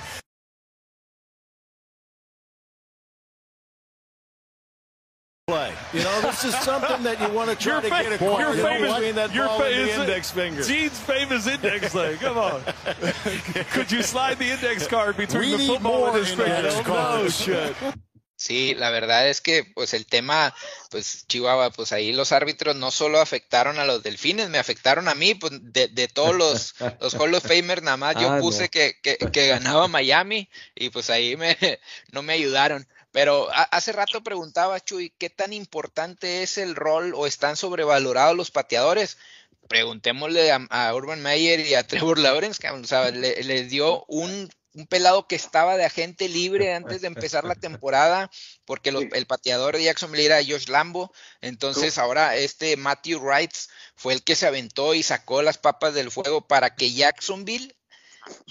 You 5.93 6.03
know, 6.03 6.21
this 6.23 6.45
is 6.45 6.55
something 6.61 7.03
that 7.05 7.21
you 7.21 7.29
want 7.35 7.51
to 7.51 7.57
try 7.57 7.75
Your 7.75 7.83
to 7.83 7.89
get 7.89 8.07
a 8.07 8.11
your 8.11 8.19
point 8.19 8.57
famous- 8.61 8.93
between 8.95 9.15
that 9.17 9.35
your 9.35 9.47
ball 9.47 9.63
and 9.63 9.73
the 9.75 9.87
famous- 9.93 9.99
index 10.01 10.31
finger. 10.31 10.63
Gene's 10.63 10.99
famous 10.99 11.47
index 11.47 11.93
thing. 11.93 12.17
Come 12.19 12.39
on. 12.39 12.63
Could 13.73 13.91
you 13.93 14.03
slide 14.03 14.39
the 14.39 14.51
index 14.51 14.87
card 14.87 15.17
between 15.17 15.53
We 15.53 15.57
the 15.57 15.67
football 15.75 16.07
and 16.09 16.17
his 16.17 16.29
finger? 16.35 16.55
index 16.57 16.87
No 16.87 17.29
shit. 17.29 17.77
Sí, 18.37 18.75
la 18.77 18.91
verdad 18.91 19.29
es 19.29 19.41
que 19.41 19.63
pues 19.73 19.95
el 19.95 20.05
tema, 20.05 20.53
pues 20.91 21.25
Chihuahua, 21.29 21.71
pues 21.71 21.93
ahí 21.93 22.13
los 22.13 22.33
árbitros 22.33 22.75
no 22.75 22.91
solo 22.91 23.21
afectaron 23.21 23.79
a 23.79 23.85
los 23.85 24.03
delfines, 24.03 24.49
me 24.51 24.59
afectaron 24.59 25.07
a 25.09 25.15
mí, 25.15 25.35
pues 25.37 25.53
de, 25.63 25.87
de 25.87 26.09
todos 26.09 26.35
los, 26.35 26.75
los 27.01 27.15
Hall 27.15 27.33
of 27.35 27.47
Famers, 27.47 27.83
nada 27.83 27.97
más 27.97 28.17
yo 28.17 28.29
Ah, 28.33 28.39
puse 28.41 28.65
no. 28.65 28.69
que, 28.71 28.95
que, 29.01 29.17
que 29.17 29.47
ganaba 29.47 29.87
Miami 29.87 30.49
y 30.75 30.91
pues 30.91 31.09
ahí 31.09 31.37
me, 31.37 31.57
no 32.11 32.23
me 32.23 32.33
ayudaron. 32.33 32.85
Pero 33.13 33.49
hace 33.71 33.93
rato 33.93 34.23
preguntaba, 34.25 34.81
Chuy, 34.81 35.13
¿qué 35.19 35.29
tan 35.31 35.53
importante 35.53 36.43
es 36.43 36.57
el 36.59 36.75
rol 36.75 37.13
o 37.15 37.27
están 37.27 37.57
sobrevalorados 37.57 38.37
los 38.37 38.51
pateadores? 38.51 39.19
Preguntémosle 39.69 40.51
a, 40.51 40.67
a 40.71 40.95
Urban 40.95 41.23
Meyer 41.23 41.61
y 41.61 41.75
a 41.75 41.87
Trevor 41.87 42.19
Lawrence, 42.19 42.61
que 42.61 42.69
o 42.71 42.85
sea, 42.85 43.11
le- 43.11 43.65
dio 43.65 44.05
un, 44.09 44.51
un 44.75 44.87
pelado 44.87 45.29
que 45.29 45.37
estaba 45.37 45.77
de 45.77 45.85
agente 45.85 46.29
libre 46.29 46.75
antes 46.75 47.03
de 47.03 47.07
empezar 47.07 47.45
la 47.45 47.55
temporada, 47.55 48.31
porque 48.65 48.93
los- 48.93 49.05
el 49.13 49.27
pateador 49.27 49.77
de 49.77 49.85
Jacksonville 49.85 50.25
era 50.27 50.39
Josh 50.43 50.69
Lambo, 50.69 51.13
entonces 51.41 51.99
ahora 51.99 52.37
este 52.37 52.77
Matthew 52.77 53.21
Wright 53.21 53.53
fue 53.95 54.15
el 54.15 54.25
que 54.25 54.35
se 54.37 54.47
aventó 54.47 54.95
y 54.95 55.03
sacó 55.03 55.43
las 55.43 55.59
papas 55.59 55.95
del 55.95 56.11
fuego 56.11 56.47
para 56.47 56.75
que 56.75 56.93
Jacksonville 56.93 57.77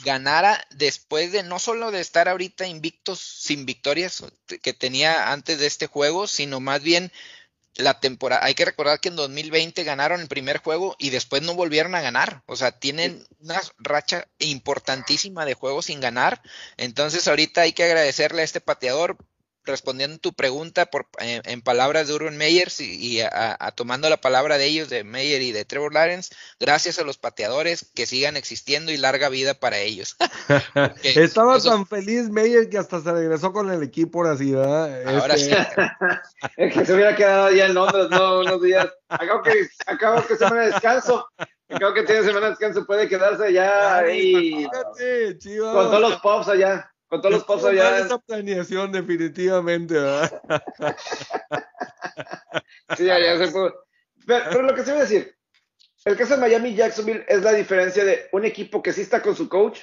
ganara 0.03 0.65
después 0.71 1.31
de 1.31 1.43
no 1.43 1.59
solo 1.59 1.91
de 1.91 2.01
estar 2.01 2.27
ahorita 2.27 2.67
invictos 2.67 3.19
sin 3.19 3.65
victorias 3.65 4.23
que 4.61 4.73
tenía 4.73 5.31
antes 5.31 5.59
de 5.59 5.67
este 5.67 5.87
juego, 5.87 6.27
sino 6.27 6.59
más 6.59 6.81
bien 6.81 7.11
la 7.75 7.99
temporada. 7.99 8.45
Hay 8.45 8.53
que 8.53 8.65
recordar 8.65 8.99
que 8.99 9.09
en 9.09 9.15
2020 9.15 9.83
ganaron 9.83 10.21
el 10.21 10.27
primer 10.27 10.57
juego 10.57 10.95
y 10.99 11.09
después 11.09 11.41
no 11.41 11.55
volvieron 11.55 11.95
a 11.95 12.01
ganar. 12.01 12.43
O 12.45 12.55
sea, 12.55 12.71
tienen 12.71 13.25
una 13.39 13.61
racha 13.77 14.27
importantísima 14.39 15.45
de 15.45 15.53
juegos 15.53 15.85
sin 15.85 15.99
ganar. 15.99 16.41
Entonces 16.77 17.27
ahorita 17.27 17.61
hay 17.61 17.73
que 17.73 17.83
agradecerle 17.83 18.41
a 18.41 18.45
este 18.45 18.61
pateador 18.61 19.17
respondiendo 19.65 20.17
tu 20.17 20.33
pregunta 20.33 20.85
por, 20.87 21.07
eh, 21.19 21.41
en 21.45 21.61
palabras 21.61 22.07
de 22.07 22.13
Urban 22.13 22.37
Meyer 22.37 22.69
y, 22.79 22.83
y 23.17 23.21
a, 23.21 23.55
a 23.59 23.71
tomando 23.71 24.09
la 24.09 24.17
palabra 24.21 24.57
de 24.57 24.65
ellos, 24.65 24.89
de 24.89 25.03
Meyer 25.03 25.41
y 25.41 25.51
de 25.51 25.65
Trevor 25.65 25.93
Lawrence, 25.93 26.33
gracias 26.59 26.99
a 26.99 27.03
los 27.03 27.17
pateadores 27.17 27.91
que 27.93 28.05
sigan 28.05 28.37
existiendo 28.37 28.91
y 28.91 28.97
larga 28.97 29.29
vida 29.29 29.53
para 29.53 29.77
ellos. 29.79 30.15
Estaba 31.03 31.57
eso- 31.57 31.69
tan 31.69 31.85
feliz 31.87 32.29
Meyer 32.29 32.69
que 32.69 32.77
hasta 32.77 33.01
se 33.01 33.11
regresó 33.11 33.51
con 33.53 33.71
el 33.71 33.83
equipo 33.83 34.19
ahora 34.23 34.37
sí, 34.37 34.51
¿verdad? 34.51 35.19
Ahora 35.19 35.35
Este, 35.35 35.55
sí. 35.55 35.61
Es 36.57 36.73
que 36.73 36.85
se 36.85 36.93
hubiera 36.93 37.15
quedado 37.15 37.45
allá 37.47 37.65
en 37.65 37.73
Londres, 37.73 38.07
no, 38.09 38.39
unos 38.39 38.61
días. 38.61 38.87
Acabo 39.09 39.43
que, 39.43 39.67
acabo 39.85 40.25
que 40.25 40.35
semana 40.35 40.61
de 40.61 40.67
descanso. 40.71 41.27
Acabo 41.69 41.93
que 41.93 42.03
tiene 42.03 42.23
semana 42.23 42.47
de 42.47 42.49
descanso, 42.51 42.85
puede 42.85 43.07
quedarse 43.07 43.45
allá 43.45 43.97
ahí 43.99 44.55
Fíjate, 44.65 45.37
Chivas. 45.37 45.73
con 45.73 45.85
todos 45.85 46.01
los 46.01 46.19
pops 46.21 46.47
allá. 46.49 46.91
Con 47.11 47.21
todos 47.21 47.45
los 47.45 47.61
mal 47.61 47.77
allá. 47.77 47.99
esa 47.99 48.17
planeación 48.19 48.89
definitivamente, 48.93 49.95
¿verdad? 49.95 50.41
Sí, 52.97 53.05
ya, 53.05 53.19
ya 53.19 53.37
se 53.37 53.51
pudo. 53.51 53.85
Pero, 54.25 54.45
pero 54.49 54.61
lo 54.63 54.75
que 54.75 54.83
se 54.83 54.91
iba 54.91 54.99
a 54.99 55.03
decir, 55.03 55.35
el 56.05 56.17
caso 56.17 56.35
de 56.35 56.41
Miami 56.41 56.73
Jacksonville 56.73 57.25
es 57.27 57.41
la 57.41 57.53
diferencia 57.53 58.03
de 58.05 58.27
un 58.31 58.45
equipo 58.45 58.81
que 58.81 58.93
sí 58.93 59.01
está 59.01 59.21
con 59.21 59.35
su 59.35 59.49
coach. 59.49 59.79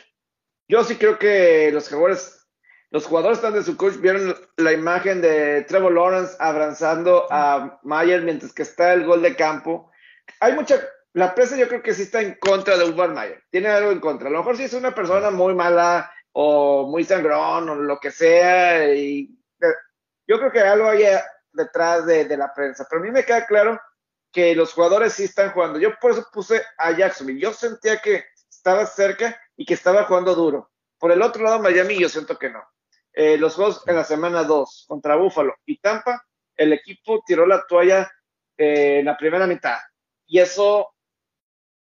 Yo 0.68 0.84
sí 0.84 0.96
creo 0.96 1.18
que 1.18 1.70
los 1.70 1.88
jugadores, 1.88 2.46
los 2.90 3.06
jugadores 3.06 3.38
están 3.38 3.54
de 3.54 3.62
su 3.62 3.76
coach, 3.76 3.96
vieron 3.96 4.34
la 4.56 4.72
imagen 4.72 5.20
de 5.20 5.62
Trevor 5.62 5.92
Lawrence 5.92 6.34
abrazando 6.38 7.26
a 7.30 7.78
Mayer 7.82 8.22
mientras 8.22 8.54
que 8.54 8.62
está 8.62 8.94
el 8.94 9.04
gol 9.04 9.22
de 9.22 9.36
campo. 9.36 9.90
Hay 10.40 10.54
mucha, 10.54 10.80
la 11.12 11.34
prensa 11.34 11.56
yo 11.56 11.68
creo 11.68 11.82
que 11.82 11.94
sí 11.94 12.02
está 12.02 12.22
en 12.22 12.34
contra 12.40 12.76
de 12.78 12.84
Urban 12.84 13.14
Mayer, 13.14 13.42
tiene 13.50 13.68
algo 13.68 13.90
en 13.90 14.00
contra. 14.00 14.28
A 14.28 14.32
lo 14.32 14.38
mejor 14.38 14.56
sí 14.56 14.64
es 14.64 14.74
una 14.74 14.94
persona 14.94 15.30
muy 15.30 15.54
mala 15.54 16.10
o 16.32 16.86
muy 16.86 17.04
sangrón 17.04 17.68
o 17.68 17.74
lo 17.74 17.98
que 17.98 18.10
sea 18.10 18.92
y 18.94 19.38
eh, 19.60 19.66
yo 20.26 20.38
creo 20.38 20.52
que 20.52 20.60
algo 20.60 20.88
hay 20.88 21.04
detrás 21.52 22.06
de, 22.06 22.24
de 22.24 22.36
la 22.36 22.52
prensa. 22.52 22.86
Pero 22.88 23.02
a 23.02 23.04
mí 23.04 23.10
me 23.10 23.24
queda 23.24 23.46
claro 23.46 23.80
que 24.32 24.54
los 24.54 24.72
jugadores 24.72 25.14
sí 25.14 25.24
están 25.24 25.52
jugando. 25.52 25.78
Yo 25.78 25.98
por 26.00 26.12
eso 26.12 26.26
puse 26.32 26.62
a 26.76 26.92
Jacksonville. 26.92 27.40
Yo 27.40 27.52
sentía 27.52 27.98
que 27.98 28.24
estaba 28.50 28.86
cerca 28.86 29.40
y 29.56 29.64
que 29.64 29.74
estaba 29.74 30.04
jugando 30.04 30.34
duro. 30.34 30.70
Por 30.98 31.12
el 31.12 31.22
otro 31.22 31.44
lado, 31.44 31.60
Miami, 31.60 31.98
yo 31.98 32.08
siento 32.08 32.38
que 32.38 32.50
no. 32.50 32.62
Eh, 33.12 33.36
los 33.38 33.54
juegos 33.54 33.82
en 33.86 33.96
la 33.96 34.04
semana 34.04 34.44
2 34.44 34.84
contra 34.86 35.16
Buffalo 35.16 35.54
y 35.64 35.78
Tampa, 35.78 36.22
el 36.56 36.72
equipo 36.72 37.22
tiró 37.26 37.46
la 37.46 37.64
toalla 37.66 38.10
eh, 38.56 38.98
en 39.00 39.06
la 39.06 39.16
primera 39.16 39.46
mitad. 39.46 39.78
Y 40.26 40.38
eso 40.38 40.94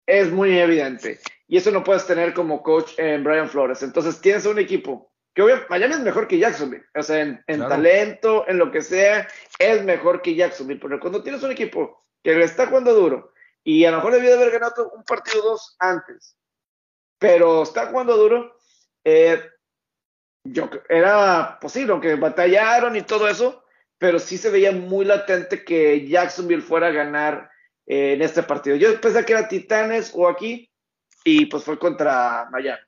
es 0.07 0.31
muy 0.31 0.59
evidente. 0.59 1.21
Y 1.49 1.57
eso 1.59 1.71
no 1.71 1.85
puedes 1.85 2.07
tener 2.07 2.35
como 2.35 2.63
coach 2.63 2.93
en 2.99 3.23
Brian 3.23 3.49
Flores. 3.49 3.83
Entonces 3.83 4.21
tienes 4.21 4.47
un 4.47 4.59
equipo 4.59 5.13
que 5.35 5.43
obviamente 5.43 5.69
Miami 5.71 5.95
es 5.95 6.01
mejor 6.01 6.27
que 6.27 6.39
Jacksonville. 6.39 6.85
O 6.95 7.03
sea, 7.03 7.21
en, 7.21 7.45
en 7.47 7.57
Claro. 7.57 7.69
talento, 7.71 8.45
en 8.49 8.59
lo 8.59 8.71
que 8.73 8.83
sea, 8.83 9.29
es 9.59 9.85
mejor 9.85 10.23
que 10.23 10.35
Jacksonville. 10.35 10.81
Pero 10.81 10.99
cuando 10.99 11.23
tienes 11.23 11.43
un 11.43 11.53
equipo 11.53 12.05
que 12.23 12.35
le 12.35 12.45
está 12.45 12.67
jugando 12.67 12.95
duro 12.95 13.33
y 13.63 13.85
a 13.85 13.91
lo 13.91 13.99
mejor 13.99 14.15
debió 14.15 14.31
de 14.31 14.37
haber 14.37 14.51
ganado 14.53 14.91
un 14.91 15.05
partido 15.05 15.43
dos 15.45 15.77
antes, 15.79 16.37
pero 17.19 17.63
está 17.63 17.87
jugando 17.87 18.17
duro, 18.17 18.57
eh, 19.05 19.41
yo 20.45 20.69
era 20.89 21.59
posible, 21.61 21.93
aunque 21.93 22.15
batallaron 22.15 22.97
y 22.97 23.03
todo 23.03 23.29
eso, 23.29 23.65
pero 23.99 24.19
sí 24.19 24.39
se 24.39 24.51
veía 24.51 24.73
muy 24.73 25.05
latente 25.05 25.65
que 25.65 26.07
Jacksonville 26.07 26.63
fuera 26.63 26.89
a 26.89 26.93
ganar 26.93 27.51
eh, 27.87 28.13
en 28.15 28.23
este 28.23 28.43
partido. 28.43 28.77
Yo 28.77 29.01
pensé 29.01 29.25
que 29.25 29.33
era 29.33 29.49
Titanes 29.49 30.13
o 30.15 30.29
aquí, 30.29 30.71
y 31.27 31.47
pues 31.47 31.65
fue 31.65 31.77
contra 31.77 32.49
Miami. 32.53 32.81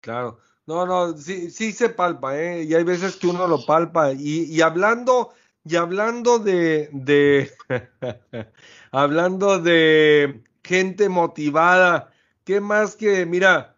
Claro. 0.00 0.38
No, 0.66 0.86
no, 0.86 1.16
sí, 1.16 1.50
sí 1.50 1.72
se 1.72 1.88
palpa, 1.88 2.38
¿eh? 2.38 2.62
Y 2.62 2.74
hay 2.74 2.84
veces 2.84 3.16
que 3.16 3.26
uno 3.26 3.48
lo 3.48 3.66
palpa. 3.66 4.12
Y, 4.12 4.44
y 4.44 4.60
hablando, 4.60 5.32
y 5.64 5.74
hablando 5.74 6.38
de, 6.38 6.88
de, 6.92 7.50
hablando 8.92 9.58
de 9.58 10.44
gente 10.62 11.08
motivada, 11.08 12.12
¿qué 12.44 12.60
más 12.60 12.94
que, 12.94 13.26
mira, 13.26 13.74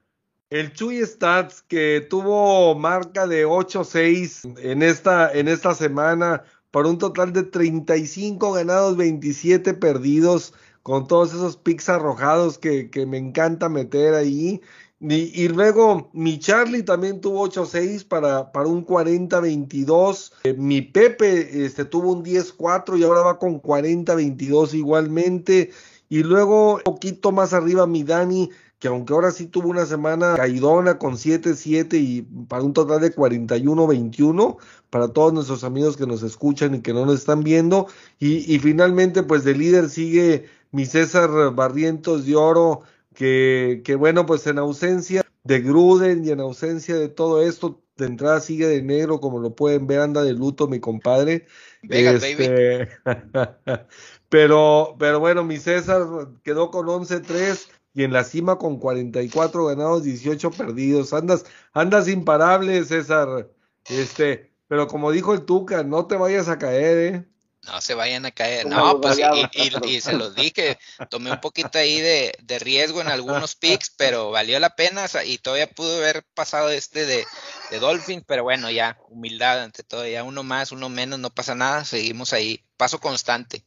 el 0.51 0.74
Chuy 0.74 1.03
Stats 1.07 1.62
que 1.62 2.07
tuvo 2.11 2.74
marca 2.74 3.27
de 3.27 3.47
8-6 3.47 4.59
en 4.59 4.82
esta, 4.82 5.32
en 5.32 5.49
esta 5.49 5.74
semana, 5.74 6.44
para 6.70 6.89
un 6.89 6.99
total 6.99 7.32
de 7.32 7.44
35 7.44 8.53
ganados, 8.53 8.99
27 8.99 9.73
perdidos, 9.73 10.53
con 10.83 11.07
todos 11.07 11.33
esos 11.33 11.57
picks 11.57 11.89
arrojados 11.89 12.59
que, 12.59 12.91
que 12.91 13.07
me 13.07 13.19
encanta 13.19 13.69
meter 13.69 14.15
ahí. 14.15 14.61
Y, 15.01 15.43
y 15.43 15.49
luego 15.49 16.11
mi 16.13 16.39
Charlie 16.39 16.85
también 16.85 17.21
tuvo 17.21 17.49
8-6 17.49 18.07
para, 18.07 18.53
para 18.53 18.69
un 18.69 18.87
40-22. 18.87 20.33
Eh, 20.45 20.55
mi 20.55 20.81
Pepe 20.81 21.65
este, 21.65 21.85
tuvo 21.85 22.13
un 22.13 22.25
10-4 22.25 22.99
y 22.99 23.03
ahora 23.03 23.23
va 23.23 23.39
con 23.39 23.61
40-22 23.61 24.75
igualmente. 24.75 25.71
Y 26.09 26.23
luego 26.23 26.75
un 26.75 26.83
poquito 26.83 27.33
más 27.33 27.53
arriba 27.53 27.87
mi 27.87 28.05
Dani, 28.05 28.51
que 28.79 28.89
aunque 28.89 29.13
ahora 29.13 29.31
sí 29.33 29.47
tuvo 29.47 29.69
una 29.69 29.87
semana 29.87 30.35
caidona 30.37 30.99
con 30.99 31.15
7-7 31.15 31.95
y 31.95 32.23
para 32.47 32.63
un 32.63 32.73
total 32.73 33.01
de 33.01 33.15
41-21 33.15 34.57
para 34.91 35.09
todos 35.09 35.33
nuestros 35.33 35.65
amigos 35.65 35.97
que 35.97 36.07
nos 36.07 36.23
escuchan 36.23 36.75
y 36.75 36.81
que 36.81 36.93
no 36.93 37.07
nos 37.07 37.21
están 37.21 37.43
viendo. 37.43 37.89
Y, 38.21 38.55
y 38.55 38.59
finalmente 38.61 39.23
pues 39.23 39.43
de 39.43 39.55
líder 39.55 39.89
sigue 39.89 40.47
mi 40.73 40.86
César 40.86 41.55
Barrientos 41.55 42.27
de 42.27 42.35
Oro 42.36 42.82
que, 43.15 43.82
que 43.85 43.94
bueno, 43.94 44.27
pues 44.27 44.47
en 44.47 44.59
ausencia 44.59 45.24
de 45.44 45.61
Gruden 45.61 46.24
y 46.24 46.31
en 46.31 46.40
ausencia 46.40 46.97
de 46.97 47.09
todo 47.09 47.43
esto, 47.43 47.82
de 47.97 48.07
entrada 48.07 48.40
sigue 48.40 48.66
de 48.66 48.82
negro, 48.82 49.20
como 49.20 49.39
lo 49.39 49.55
pueden 49.55 49.86
ver, 49.86 50.01
anda 50.01 50.23
de 50.23 50.32
luto 50.32 50.66
mi 50.66 50.81
compadre. 50.81 51.47
Vegas, 51.82 52.20
baby. 52.20 52.44
Este, 52.44 52.89
pero, 54.28 54.97
pero 54.99 55.20
bueno, 55.20 55.44
mi 55.44 55.59
César 55.59 56.07
quedó 56.43 56.70
con 56.70 56.86
11-3 56.86 57.69
y 57.94 58.05
en 58.05 58.12
la 58.12 58.24
cima 58.24 58.59
con 58.59 58.78
44 58.78 59.66
ganados, 59.66 60.05
18 60.05 60.51
perdidos. 60.53 61.12
Andas, 61.12 61.44
andas 61.73 62.09
imparable, 62.09 62.85
César. 62.85 63.51
Este, 63.89 64.53
pero 64.69 64.86
como 64.86 65.11
dijo 65.11 65.35
el 65.35 65.44
Tuca, 65.44 65.82
no 65.82 66.07
te 66.07 66.16
vayas 66.16 66.49
a 66.49 66.59
caer, 66.59 67.15
¿eh? 67.15 67.32
No 67.67 67.81
se 67.81 67.95
vayan 67.95 68.27
a 68.27 68.33
caer. 68.33 68.67
No, 68.67 69.01
pues 69.01 69.19
y, 69.19 69.87
y- 69.87 70.01
se 70.01 70.17
los 70.17 70.35
dije, 70.35 70.79
tomé 71.11 71.31
un 71.31 71.41
poquito 71.41 71.79
ahí 71.79 72.01
de, 72.01 72.35
de 72.43 72.59
riesgo 72.59 73.01
en 73.01 73.09
algunos 73.09 73.55
picks, 73.55 73.91
pero 73.97 74.31
valió 74.31 74.59
la 74.59 74.75
pena 74.75 75.07
y 75.25 75.39
todavía 75.39 75.69
pudo 75.69 75.97
haber 75.99 76.25
pasado 76.35 76.71
este 76.71 77.07
de, 77.07 77.25
de 77.71 77.79
Dolphins, 77.79 78.25
pero 78.27 78.43
bueno, 78.43 78.69
ya, 78.71 78.99
humildad 79.09 79.63
ante 79.63 79.85
todo, 79.85 80.07
ya 80.07 80.25
uno 80.25 80.43
más, 80.43 80.73
uno 80.73 80.89
menos, 80.89 81.21
no 81.21 81.31
pasa 81.31 81.55
nada, 81.55 81.85
seguimos 81.85 82.33
ahí, 82.33 82.65
paso 82.77 82.99
constante. 82.99 83.65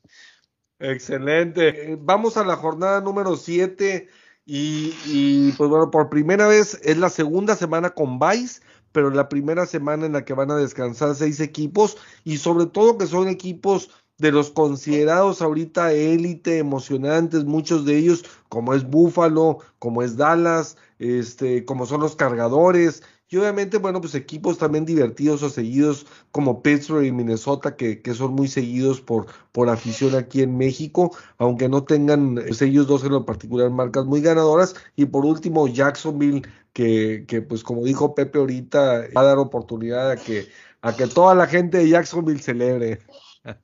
Excelente. 0.80 1.96
Vamos 2.00 2.36
a 2.36 2.44
la 2.44 2.58
jornada 2.58 3.00
número 3.00 3.38
7 3.38 4.10
y, 4.46 4.94
y, 5.06 5.52
pues 5.54 5.70
bueno, 5.70 5.90
por 5.90 6.10
primera 6.10 6.48
vez 6.48 6.80
es 6.84 6.98
la 6.98 7.10
segunda 7.10 7.56
semana 7.56 7.92
con 7.92 8.20
Vice, 8.20 8.62
pero 8.96 9.10
la 9.10 9.28
primera 9.28 9.66
semana 9.66 10.06
en 10.06 10.14
la 10.14 10.24
que 10.24 10.34
van 10.34 10.52
a 10.52 10.56
descansar 10.56 11.16
seis 11.16 11.42
equipos 11.42 11.98
y 12.24 12.38
sobre 12.38 12.66
todo 12.66 12.98
que 12.98 13.08
son 13.08 13.28
equipos 13.28 13.90
de 14.18 14.32
los 14.32 14.52
considerados 14.52 15.42
ahorita 15.42 15.92
élite, 15.92 16.60
emocionantes, 16.60 17.44
muchos 17.44 17.84
de 17.84 17.98
ellos, 17.98 18.24
como 18.48 18.74
es 18.74 18.90
Buffalo, 18.90 19.60
como 19.80 20.02
es 20.02 20.16
Dallas, 20.16 20.78
este, 20.98 21.66
como 21.66 21.86
son 21.86 22.00
los 22.00 22.16
cargadores, 22.16 23.04
y 23.28 23.38
obviamente, 23.38 23.80
bueno, 23.80 24.02
pues 24.02 24.14
equipos 24.14 24.60
también 24.60 24.86
divertidos 24.86 25.42
o 25.42 25.50
seguidos 25.50 26.06
como 26.32 26.62
Pittsburgh 26.62 27.06
y 27.06 27.12
Minnesota, 27.12 27.76
que, 27.76 28.02
que 28.02 28.14
son 28.14 28.34
muy 28.34 28.48
seguidos 28.48 29.02
por, 29.02 29.26
por 29.52 29.70
afición 29.70 30.16
aquí 30.16 30.44
en 30.44 30.58
México, 30.58 31.16
aunque 31.40 31.68
no 31.68 31.84
tengan 31.84 32.36
pues, 32.36 32.62
ellos 32.62 32.86
dos 32.86 33.04
en 33.04 33.14
lo 33.14 33.26
particular 33.26 33.72
marcas 33.72 34.06
muy 34.06 34.22
ganadoras. 34.22 34.76
Y 34.96 35.06
por 35.06 35.26
último, 35.26 35.68
Jacksonville, 35.68 36.44
que, 36.72 37.26
que 37.28 37.42
pues 37.42 37.64
como 37.64 37.84
dijo 37.84 38.14
Pepe 38.14 38.38
ahorita, 38.38 39.08
va 39.18 39.22
a 39.22 39.26
dar 39.26 39.40
oportunidad 39.40 40.12
a 40.12 40.18
que, 40.18 40.48
a 40.82 40.96
que 40.96 41.08
toda 41.08 41.34
la 41.34 41.48
gente 41.48 41.80
de 41.80 41.90
Jacksonville 41.90 42.40
celebre. 42.40 43.00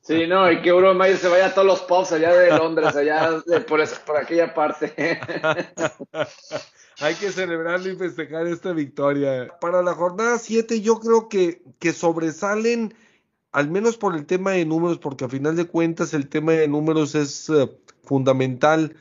Sí, 0.01 0.27
no, 0.27 0.51
y 0.51 0.61
que 0.61 0.73
Urban 0.73 0.97
Meyer 0.97 1.17
se 1.17 1.27
vaya 1.27 1.47
a 1.47 1.53
todos 1.53 1.67
los 1.67 1.81
pubs 1.81 2.11
allá 2.11 2.33
de 2.33 2.49
Londres, 2.49 2.95
allá 2.95 3.41
por, 3.67 3.83
por 4.05 4.17
aquella 4.17 4.53
parte. 4.53 4.93
Hay 7.01 7.15
que 7.15 7.31
celebrarlo 7.31 7.89
y 7.89 7.95
festejar 7.95 8.45
esta 8.45 8.73
victoria. 8.73 9.49
Para 9.59 9.81
la 9.81 9.95
jornada 9.95 10.37
7 10.37 10.81
yo 10.81 10.99
creo 10.99 11.29
que, 11.29 11.63
que 11.79 11.93
sobresalen, 11.93 12.93
al 13.51 13.71
menos 13.71 13.97
por 13.97 14.15
el 14.15 14.27
tema 14.27 14.51
de 14.51 14.65
números, 14.65 14.99
porque 14.99 15.25
a 15.25 15.29
final 15.29 15.55
de 15.55 15.65
cuentas 15.65 16.13
el 16.13 16.29
tema 16.29 16.51
de 16.51 16.67
números 16.67 17.15
es 17.15 17.49
uh, 17.49 17.75
fundamental. 18.03 18.95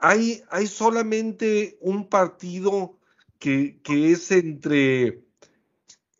Hay, 0.00 0.42
hay 0.48 0.66
solamente 0.66 1.76
un 1.82 2.08
partido 2.08 2.98
que, 3.38 3.78
que 3.82 4.12
es 4.12 4.30
entre 4.30 5.25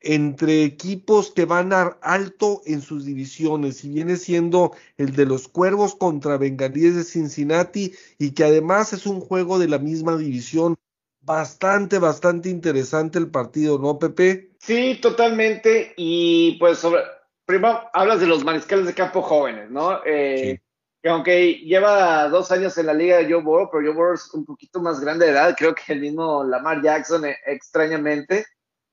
entre 0.06 0.64
equipos 0.64 1.32
que 1.32 1.44
van 1.44 1.72
a 1.72 1.98
alto 2.00 2.62
en 2.64 2.80
sus 2.80 3.04
divisiones 3.04 3.84
y 3.84 3.88
viene 3.88 4.16
siendo 4.16 4.72
el 4.96 5.16
de 5.16 5.26
los 5.26 5.48
Cuervos 5.48 5.94
contra 5.94 6.38
Bengalíes 6.38 6.94
de 6.94 7.04
Cincinnati 7.04 7.92
y 8.18 8.32
que 8.32 8.44
además 8.44 8.92
es 8.92 9.06
un 9.06 9.20
juego 9.20 9.58
de 9.58 9.68
la 9.68 9.78
misma 9.78 10.16
división. 10.16 10.76
Bastante, 11.20 11.98
bastante 11.98 12.48
interesante 12.48 13.18
el 13.18 13.30
partido, 13.30 13.78
¿no, 13.80 13.98
Pepe? 13.98 14.50
Sí, 14.60 14.98
totalmente. 15.02 15.92
Y 15.96 16.56
pues 16.60 16.78
sobre, 16.78 17.02
primero 17.44 17.82
hablas 17.92 18.20
de 18.20 18.26
los 18.26 18.44
mariscales 18.44 18.86
de 18.86 18.94
campo 18.94 19.22
jóvenes, 19.22 19.68
¿no? 19.68 20.04
Eh, 20.06 20.60
que 21.02 21.08
aunque 21.08 21.54
lleva 21.54 22.28
dos 22.28 22.52
años 22.52 22.78
en 22.78 22.86
la 22.86 22.94
liga 22.94 23.16
de 23.16 23.32
Joe 23.32 23.42
Burrow, 23.42 23.68
pero 23.70 23.84
Joe 23.86 23.94
Burrow 23.94 24.14
es 24.14 24.32
un 24.34 24.44
poquito 24.44 24.80
más 24.80 25.00
grande 25.00 25.26
de 25.26 25.32
edad, 25.32 25.56
creo 25.58 25.74
que 25.74 25.92
el 25.92 26.00
mismo 26.00 26.44
Lamar 26.44 26.80
Jackson, 26.80 27.24
eh, 27.24 27.36
extrañamente. 27.46 28.46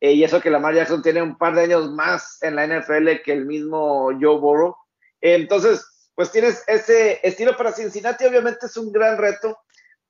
Eh, 0.03 0.11
y 0.11 0.23
eso 0.25 0.41
que 0.41 0.49
Lamar 0.49 0.75
Jackson 0.75 1.01
tiene 1.01 1.21
un 1.21 1.38
par 1.38 1.55
de 1.55 1.61
años 1.61 1.89
más 1.89 2.38
en 2.43 2.57
la 2.57 2.67
NFL 2.67 3.21
que 3.23 3.31
el 3.31 3.45
mismo 3.45 4.09
Joe 4.19 4.38
Burrow. 4.38 4.75
entonces, 5.21 6.09
pues 6.13 6.30
tienes 6.30 6.61
ese 6.67 7.25
estilo 7.25 7.55
para 7.55 7.71
Cincinnati, 7.71 8.25
obviamente 8.25 8.65
es 8.65 8.75
un 8.75 8.91
gran 8.91 9.17
reto, 9.17 9.57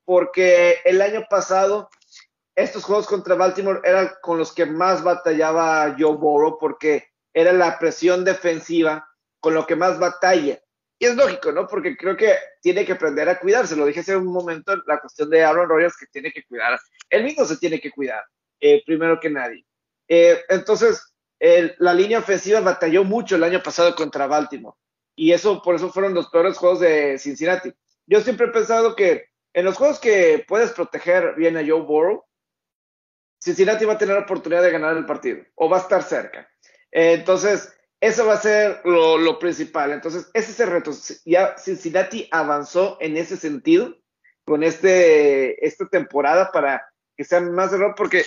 porque 0.03 0.79
el 0.83 0.99
año 0.99 1.27
pasado 1.29 1.89
estos 2.55 2.83
juegos 2.83 3.05
contra 3.05 3.35
Baltimore 3.35 3.81
eran 3.83 4.09
con 4.23 4.39
los 4.39 4.51
que 4.51 4.65
más 4.65 5.03
batallaba 5.03 5.95
Joe 5.97 6.17
Burrow, 6.17 6.57
porque 6.59 7.09
era 7.31 7.53
la 7.53 7.77
presión 7.77 8.25
defensiva 8.25 9.07
con 9.39 9.53
lo 9.53 9.67
que 9.67 9.75
más 9.75 9.99
batalla. 9.99 10.59
Y 10.97 11.05
es 11.05 11.15
lógico, 11.15 11.51
¿no? 11.51 11.67
Porque 11.67 11.95
creo 11.95 12.17
que 12.17 12.33
tiene 12.63 12.83
que 12.83 12.93
aprender 12.93 13.29
a 13.29 13.39
cuidarse. 13.39 13.75
Lo 13.75 13.85
dije 13.85 13.99
hace 13.99 14.17
un 14.17 14.25
momento, 14.25 14.75
la 14.87 14.99
cuestión 14.99 15.29
de 15.29 15.43
Aaron 15.43 15.69
Rodgers 15.69 15.97
que 15.97 16.07
tiene 16.07 16.31
que 16.31 16.43
cuidar. 16.45 16.79
Él 17.11 17.23
mismo 17.23 17.45
se 17.45 17.57
tiene 17.57 17.79
que 17.79 17.91
cuidar, 17.91 18.23
eh, 18.59 18.81
primero 18.87 19.19
que 19.19 19.29
nadie. 19.29 19.63
Eh, 20.07 20.39
entonces, 20.49 21.13
la 21.79 21.93
línea 21.93 22.19
ofensiva 22.19 22.61
batalló 22.61 23.03
mucho 23.03 23.35
el 23.35 23.43
año 23.43 23.61
pasado 23.61 23.95
contra 23.95 24.27
Baltimore. 24.27 24.77
Y 25.15 25.31
eso, 25.33 25.61
por 25.61 25.75
eso 25.75 25.91
fueron 25.91 26.13
los 26.13 26.29
peores 26.29 26.57
juegos 26.57 26.79
de 26.79 27.17
Cincinnati. 27.19 27.73
Yo 28.05 28.21
siempre 28.21 28.47
he 28.47 28.51
pensado 28.51 28.95
que 28.95 29.25
en 29.53 29.65
los 29.65 29.77
juegos 29.77 29.99
que 29.99 30.43
puedes 30.47 30.71
proteger 30.71 31.35
bien 31.35 31.57
a 31.57 31.65
Joe 31.65 31.81
Burrow, 31.81 32.25
Cincinnati 33.43 33.85
va 33.85 33.93
a 33.93 33.97
tener 33.97 34.15
la 34.15 34.23
oportunidad 34.23 34.61
de 34.61 34.71
ganar 34.71 34.95
el 34.95 35.05
partido 35.05 35.43
o 35.55 35.69
va 35.69 35.77
a 35.77 35.81
estar 35.81 36.01
cerca. 36.01 36.49
Eh, 36.91 37.13
entonces, 37.13 37.73
eso 37.99 38.25
va 38.25 38.33
a 38.33 38.41
ser 38.41 38.81
lo, 38.85 39.37
principal. 39.39 39.91
Entonces, 39.91 40.29
ese 40.33 40.51
es 40.51 40.59
el 40.59 40.71
reto. 40.71 40.91
Ya 41.25 41.57
Cincinnati 41.57 42.27
avanzó 42.31 42.97
en 42.99 43.17
ese 43.17 43.37
sentido 43.37 43.95
con 44.45 44.63
este, 44.63 45.65
esta 45.65 45.87
temporada 45.87 46.51
para 46.51 46.85
que 47.15 47.23
sea 47.23 47.41
más 47.41 47.71
error, 47.71 47.93
porque 47.95 48.25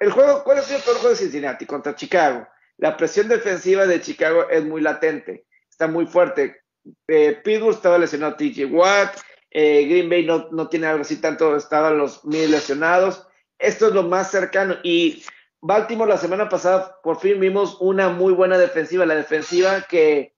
el 0.00 0.10
juego, 0.10 0.44
¿cuál 0.44 0.58
es 0.58 0.70
el 0.70 0.82
peor 0.82 0.96
juego 0.96 1.10
de 1.10 1.16
Cincinnati? 1.16 1.66
Contra 1.66 1.94
Chicago. 1.94 2.46
La 2.78 2.96
presión 2.96 3.28
defensiva 3.28 3.86
de 3.86 4.00
Chicago 4.00 4.48
es 4.48 4.64
muy 4.64 4.80
latente, 4.80 5.46
está 5.68 5.86
muy 5.86 6.06
fuerte. 6.06 6.62
Eh, 7.06 7.40
Pittsburgh 7.44 7.74
estaba 7.74 7.98
lesionado 7.98 8.34
TJ 8.36 8.64
Watt, 8.66 9.18
eh, 9.50 9.86
Green 9.86 10.08
Bay 10.08 10.24
no, 10.24 10.48
no, 10.50 10.68
tiene 10.68 10.86
algo 10.86 11.02
así 11.02 11.20
tanto, 11.20 11.56
estaban 11.56 11.98
los 11.98 12.24
mil 12.24 12.50
lesionados. 12.50 13.26
Esto 13.58 13.88
es 13.88 13.94
lo 13.94 14.02
más 14.04 14.30
cercano. 14.30 14.76
Y 14.82 15.24
Baltimore 15.60 16.10
la 16.10 16.18
semana 16.18 16.48
pasada 16.48 16.98
por 17.02 17.20
fin 17.20 17.38
vimos 17.38 17.76
una 17.80 18.08
muy 18.08 18.32
buena 18.32 18.58
defensiva, 18.58 19.06
la 19.06 19.14
defensiva 19.14 19.82
que, 19.82 20.34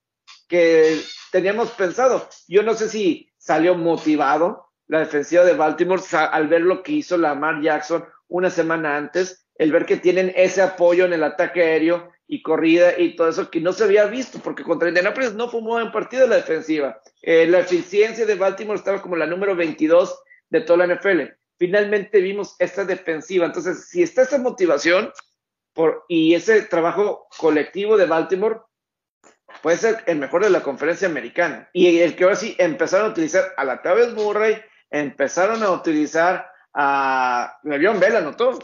que 0.47 1.01
teníamos 1.31 1.71
pensado. 1.71 2.27
Yo 2.47 2.61
no 2.61 2.75
sé 2.75 2.89
si 2.89 3.31
salió 3.37 3.75
motivado 3.75 4.71
la 4.87 4.99
defensiva 4.99 5.43
de 5.43 5.53
Baltimore 5.53 6.01
al 6.11 6.47
ver 6.47 6.61
lo 6.61 6.83
que 6.83 6.91
hizo 6.91 7.17
Lamar 7.17 7.61
Jackson 7.61 8.05
una 8.27 8.49
semana 8.49 8.97
antes, 8.97 9.47
el 9.57 9.71
ver 9.71 9.85
que 9.85 9.97
tienen 9.97 10.33
ese 10.35 10.61
apoyo 10.61 11.05
en 11.05 11.13
el 11.13 11.23
ataque 11.23 11.63
aéreo 11.63 12.11
y 12.27 12.41
corrida 12.41 12.99
y 12.99 13.15
todo 13.15 13.29
eso 13.29 13.49
que 13.51 13.61
no 13.61 13.71
se 13.71 13.83
había 13.83 14.05
visto, 14.05 14.39
porque 14.39 14.63
contra 14.63 14.87
Indianapolis 14.87 15.33
no 15.33 15.49
fue 15.49 15.59
un 15.59 15.67
buen 15.67 15.91
partido 15.91 16.27
la 16.27 16.37
defensiva. 16.37 16.99
Eh, 17.21 17.47
la 17.47 17.59
eficiencia 17.59 18.25
de 18.25 18.35
Baltimore 18.35 18.77
estaba 18.77 19.01
como 19.01 19.15
la 19.15 19.27
número 19.27 19.55
22 19.55 20.19
de 20.49 20.61
toda 20.61 20.85
la 20.85 20.95
NFL. 20.95 21.21
Finalmente 21.57 22.19
vimos 22.19 22.55
esta 22.59 22.83
defensiva. 22.83 23.45
Entonces, 23.45 23.87
si 23.87 24.01
está 24.03 24.23
esa 24.23 24.39
motivación 24.39 25.11
por, 25.73 26.03
y 26.07 26.33
ese 26.33 26.63
trabajo 26.63 27.27
colectivo 27.37 27.97
de 27.97 28.07
Baltimore, 28.07 28.59
puede 29.61 29.77
ser 29.77 30.03
el 30.07 30.17
mejor 30.17 30.43
de 30.43 30.49
la 30.49 30.63
conferencia 30.63 31.07
americana. 31.07 31.69
Y 31.73 31.99
el 31.99 32.15
que 32.15 32.23
ahora 32.23 32.35
sí 32.35 32.55
empezaron 32.57 33.07
a 33.07 33.11
utilizar 33.11 33.53
a 33.55 33.63
la 33.63 33.81
Travis 33.81 34.13
Murray, 34.13 34.61
empezaron 34.89 35.63
a 35.63 35.71
utilizar 35.71 36.49
a 36.75 37.57
Le'Veon 37.63 37.99
Bell 37.99 38.17
anotó, 38.17 38.59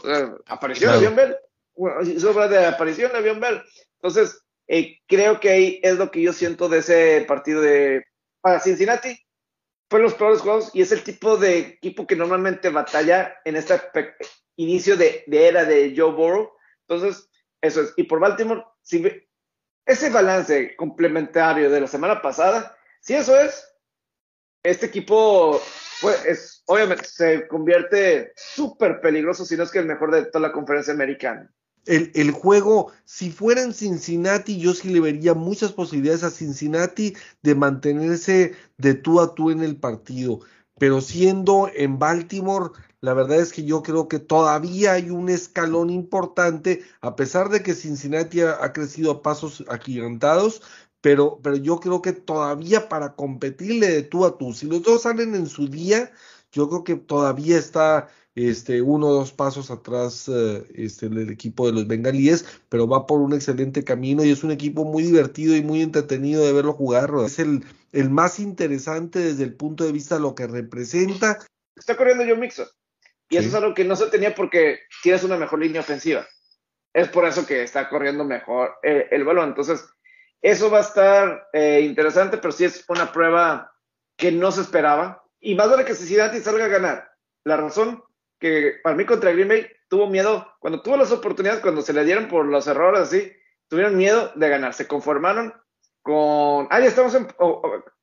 apareció 0.46 0.88
claro. 0.88 1.00
Le'Veon 1.00 1.16
Bell, 1.16 1.36
bueno, 1.74 2.48
de 2.48 2.66
aparición 2.66 3.10
Le'Veon 3.12 3.40
Bell. 3.40 3.62
Entonces, 3.94 4.38
eh, 4.68 4.98
creo 5.08 5.40
que 5.40 5.50
ahí 5.50 5.80
es 5.82 5.96
lo 5.96 6.10
que 6.10 6.20
yo 6.20 6.32
siento 6.32 6.68
de 6.68 6.78
ese 6.78 7.24
partido 7.26 7.62
de 7.62 8.04
para 8.42 8.60
Cincinnati. 8.60 9.18
Fue 9.88 10.00
los 10.00 10.14
peores 10.14 10.40
juegos 10.40 10.70
y 10.74 10.82
es 10.82 10.92
el 10.92 11.02
tipo 11.02 11.36
de 11.36 11.58
equipo 11.58 12.06
que 12.06 12.16
normalmente 12.16 12.68
batalla 12.68 13.34
en 13.44 13.56
este 13.56 13.80
inicio 14.56 14.96
de, 14.96 15.24
de 15.26 15.48
era 15.48 15.64
de 15.64 15.94
Joe 15.96 16.12
Burrow. 16.12 16.50
Entonces, 16.86 17.28
eso 17.62 17.82
es. 17.82 17.94
Y 17.96 18.04
por 18.04 18.20
Baltimore, 18.20 18.64
si 18.82 19.04
ese 19.86 20.10
balance 20.10 20.76
complementario 20.76 21.70
de 21.70 21.80
la 21.80 21.86
semana 21.86 22.20
pasada, 22.20 22.76
si 23.00 23.14
eso 23.14 23.38
es, 23.38 23.68
este 24.62 24.86
equipo 24.86 25.60
pues, 26.02 26.24
es, 26.26 26.62
obviamente 26.66 27.06
se 27.06 27.46
convierte 27.48 28.32
súper 28.36 29.00
peligroso, 29.00 29.46
si 29.46 29.56
no 29.56 29.62
es 29.62 29.70
que 29.70 29.78
el 29.78 29.86
mejor 29.86 30.10
de 30.10 30.26
toda 30.26 30.48
la 30.48 30.52
conferencia 30.52 30.92
americana. 30.92 31.50
El, 31.86 32.12
el, 32.14 32.30
juego, 32.30 32.92
si 33.04 33.30
fuera 33.30 33.62
en 33.62 33.72
Cincinnati, 33.72 34.58
yo 34.58 34.74
sí 34.74 34.88
le 34.90 35.00
vería 35.00 35.34
muchas 35.34 35.72
posibilidades 35.72 36.22
a 36.22 36.30
Cincinnati 36.30 37.16
de 37.42 37.54
mantenerse 37.54 38.54
de 38.76 38.94
tú 38.94 39.20
a 39.20 39.34
tú 39.34 39.50
en 39.50 39.62
el 39.62 39.76
partido. 39.76 40.40
Pero 40.78 41.00
siendo 41.00 41.70
en 41.74 41.98
Baltimore, 41.98 42.70
la 43.00 43.14
verdad 43.14 43.40
es 43.40 43.52
que 43.52 43.64
yo 43.64 43.82
creo 43.82 44.06
que 44.08 44.20
todavía 44.20 44.92
hay 44.92 45.10
un 45.10 45.28
escalón 45.28 45.90
importante, 45.90 46.82
a 47.00 47.16
pesar 47.16 47.48
de 47.48 47.62
que 47.62 47.74
Cincinnati 47.74 48.42
ha, 48.42 48.64
ha 48.64 48.72
crecido 48.72 49.10
a 49.10 49.22
pasos 49.22 49.64
agigantados, 49.68 50.62
pero, 51.02 51.40
pero 51.42 51.56
yo 51.56 51.78
creo 51.80 52.00
que 52.00 52.12
todavía 52.12 52.88
para 52.88 53.14
competirle 53.14 53.88
de 53.88 54.02
tú 54.02 54.24
a 54.24 54.38
tú, 54.38 54.54
si 54.54 54.66
los 54.66 54.82
dos 54.82 55.02
salen 55.02 55.34
en 55.34 55.46
su 55.46 55.68
día, 55.68 56.10
yo 56.52 56.68
creo 56.68 56.84
que 56.84 56.94
todavía 56.94 57.58
está 57.58 58.08
este, 58.34 58.80
uno 58.80 59.08
o 59.08 59.14
dos 59.14 59.32
pasos 59.32 59.70
atrás 59.70 60.28
uh, 60.28 60.64
este, 60.74 61.06
el 61.06 61.28
equipo 61.28 61.66
de 61.66 61.72
los 61.72 61.86
bengalíes, 61.86 62.46
pero 62.68 62.86
va 62.86 63.06
por 63.06 63.20
un 63.20 63.34
excelente 63.34 63.84
camino 63.84 64.24
y 64.24 64.30
es 64.30 64.44
un 64.44 64.52
equipo 64.52 64.84
muy 64.84 65.02
divertido 65.02 65.56
y 65.56 65.62
muy 65.62 65.82
entretenido 65.82 66.46
de 66.46 66.52
verlo 66.52 66.72
jugar. 66.72 67.10
Es 67.26 67.38
el, 67.38 67.64
el 67.90 68.08
más 68.08 68.38
interesante 68.38 69.18
desde 69.18 69.42
el 69.42 69.54
punto 69.54 69.84
de 69.84 69.92
vista 69.92 70.14
de 70.14 70.22
lo 70.22 70.34
que 70.34 70.46
representa. 70.46 71.38
Está 71.74 71.96
corriendo 71.96 72.24
John 72.26 72.40
Mixon 72.40 72.66
y 73.28 73.36
sí. 73.36 73.40
eso 73.40 73.48
es 73.48 73.54
algo 73.54 73.74
que 73.74 73.84
no 73.84 73.96
se 73.96 74.06
tenía 74.06 74.34
porque 74.34 74.78
tienes 75.02 75.24
una 75.24 75.36
mejor 75.36 75.58
línea 75.58 75.80
ofensiva. 75.80 76.26
Es 76.94 77.08
por 77.08 77.24
eso 77.24 77.46
que 77.46 77.62
está 77.62 77.88
corriendo 77.88 78.24
mejor 78.24 78.74
eh, 78.82 79.08
el 79.10 79.24
balón. 79.24 79.48
Entonces, 79.48 79.82
eso 80.42 80.70
va 80.70 80.78
a 80.78 80.82
estar 80.82 81.48
eh, 81.52 81.80
interesante, 81.82 82.36
pero 82.36 82.52
sí 82.52 82.64
es 82.64 82.84
una 82.88 83.12
prueba 83.12 83.72
que 84.16 84.32
no 84.32 84.50
se 84.50 84.60
esperaba. 84.60 85.24
Y 85.40 85.54
más 85.54 85.70
vale 85.70 85.84
que 85.84 85.94
Cincinnati 85.94 86.40
salga 86.40 86.64
a 86.64 86.68
ganar. 86.68 87.12
La 87.44 87.56
razón 87.56 88.02
que 88.38 88.80
para 88.82 88.96
mí 88.96 89.06
contra 89.06 89.32
Green 89.32 89.48
Bay 89.48 89.66
tuvo 89.88 90.08
miedo, 90.08 90.52
cuando 90.58 90.82
tuvo 90.82 90.96
las 90.96 91.12
oportunidades, 91.12 91.60
cuando 91.60 91.80
se 91.80 91.92
le 91.92 92.04
dieron 92.04 92.28
por 92.28 92.44
los 92.46 92.66
errores 92.66 93.02
así, 93.02 93.32
tuvieron 93.68 93.96
miedo 93.96 94.32
de 94.34 94.48
ganar. 94.48 94.74
Se 94.74 94.88
conformaron 94.88 95.54
con, 96.02 96.66
ah, 96.70 96.80
ya 96.80 96.86
estamos 96.86 97.14
en, 97.14 97.28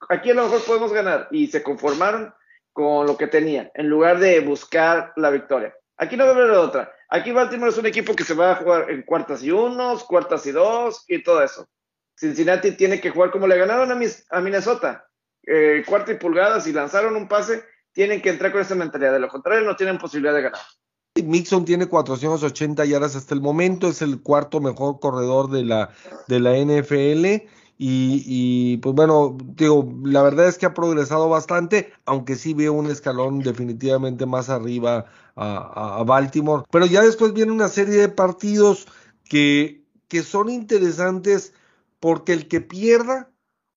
aquí 0.07 0.31
a 0.31 0.33
lo 0.33 0.43
mejor 0.43 0.63
podemos 0.63 0.93
ganar, 0.93 1.27
y 1.31 1.47
se 1.47 1.61
conformaron 1.61 2.33
con 2.71 3.05
lo 3.05 3.17
que 3.17 3.27
tenían, 3.27 3.69
en 3.73 3.89
lugar 3.89 4.19
de 4.19 4.39
buscar 4.39 5.11
la 5.17 5.29
victoria. 5.29 5.75
Aquí 5.97 6.15
no 6.15 6.25
debe 6.25 6.43
haber 6.43 6.55
otra. 6.55 6.93
Aquí 7.09 7.33
Baltimore 7.33 7.71
es 7.71 7.77
un 7.77 7.87
equipo 7.87 8.15
que 8.15 8.23
se 8.23 8.33
va 8.33 8.51
a 8.51 8.55
jugar 8.55 8.89
en 8.89 9.01
cuartas 9.03 9.43
y 9.43 9.51
unos, 9.51 10.05
cuartas 10.05 10.45
y 10.45 10.51
dos, 10.51 11.03
y 11.09 11.21
todo 11.21 11.43
eso. 11.43 11.67
Cincinnati 12.19 12.73
tiene 12.73 12.99
que 12.99 13.11
jugar 13.11 13.31
como 13.31 13.47
le 13.47 13.57
ganaron 13.57 13.91
a, 13.91 14.37
a 14.37 14.41
Minnesota, 14.41 15.07
eh, 15.47 15.83
cuarta 15.87 16.11
y 16.11 16.17
pulgadas, 16.17 16.67
y 16.67 16.73
lanzaron 16.73 17.15
un 17.15 17.29
pase, 17.29 17.63
tienen 17.93 18.21
que 18.21 18.29
entrar 18.29 18.51
con 18.51 18.59
esa 18.61 18.75
mentalidad. 18.75 19.13
De 19.13 19.19
lo 19.19 19.29
contrario, 19.29 19.65
no 19.65 19.77
tienen 19.77 19.97
posibilidad 19.97 20.33
de 20.33 20.41
ganar. 20.41 20.59
Mixon 21.23 21.63
tiene 21.63 21.87
480 21.87 22.83
yardas 22.85 23.15
hasta 23.15 23.33
el 23.33 23.41
momento, 23.41 23.87
es 23.87 24.01
el 24.01 24.21
cuarto 24.21 24.59
mejor 24.59 24.99
corredor 24.99 25.49
de 25.49 25.63
la, 25.63 25.91
de 26.27 26.39
la 26.41 26.57
NFL. 26.57 27.47
Y, 27.81 28.75
pues 28.77 28.93
bueno, 28.93 29.37
digo, 29.55 29.89
la 30.03 30.21
verdad 30.21 30.47
es 30.47 30.57
que 30.57 30.65
ha 30.65 30.73
progresado 30.73 31.29
bastante, 31.29 31.93
aunque 32.05 32.35
sí 32.35 32.53
veo 32.53 32.73
un 32.73 32.91
escalón 32.91 33.39
definitivamente 33.39 34.25
más 34.25 34.49
arriba 34.49 35.05
a, 35.37 36.03
Baltimore. 36.05 36.65
Pero 36.69 36.85
ya 36.85 37.01
después 37.01 37.31
viene 37.31 37.53
una 37.53 37.69
serie 37.69 37.95
de 37.95 38.09
partidos 38.09 38.87
que, 39.23 39.85
que 40.09 40.23
son 40.23 40.49
interesantes 40.49 41.53
porque 41.99 42.33
el 42.33 42.47
que 42.47 42.61
pierda, 42.61 43.31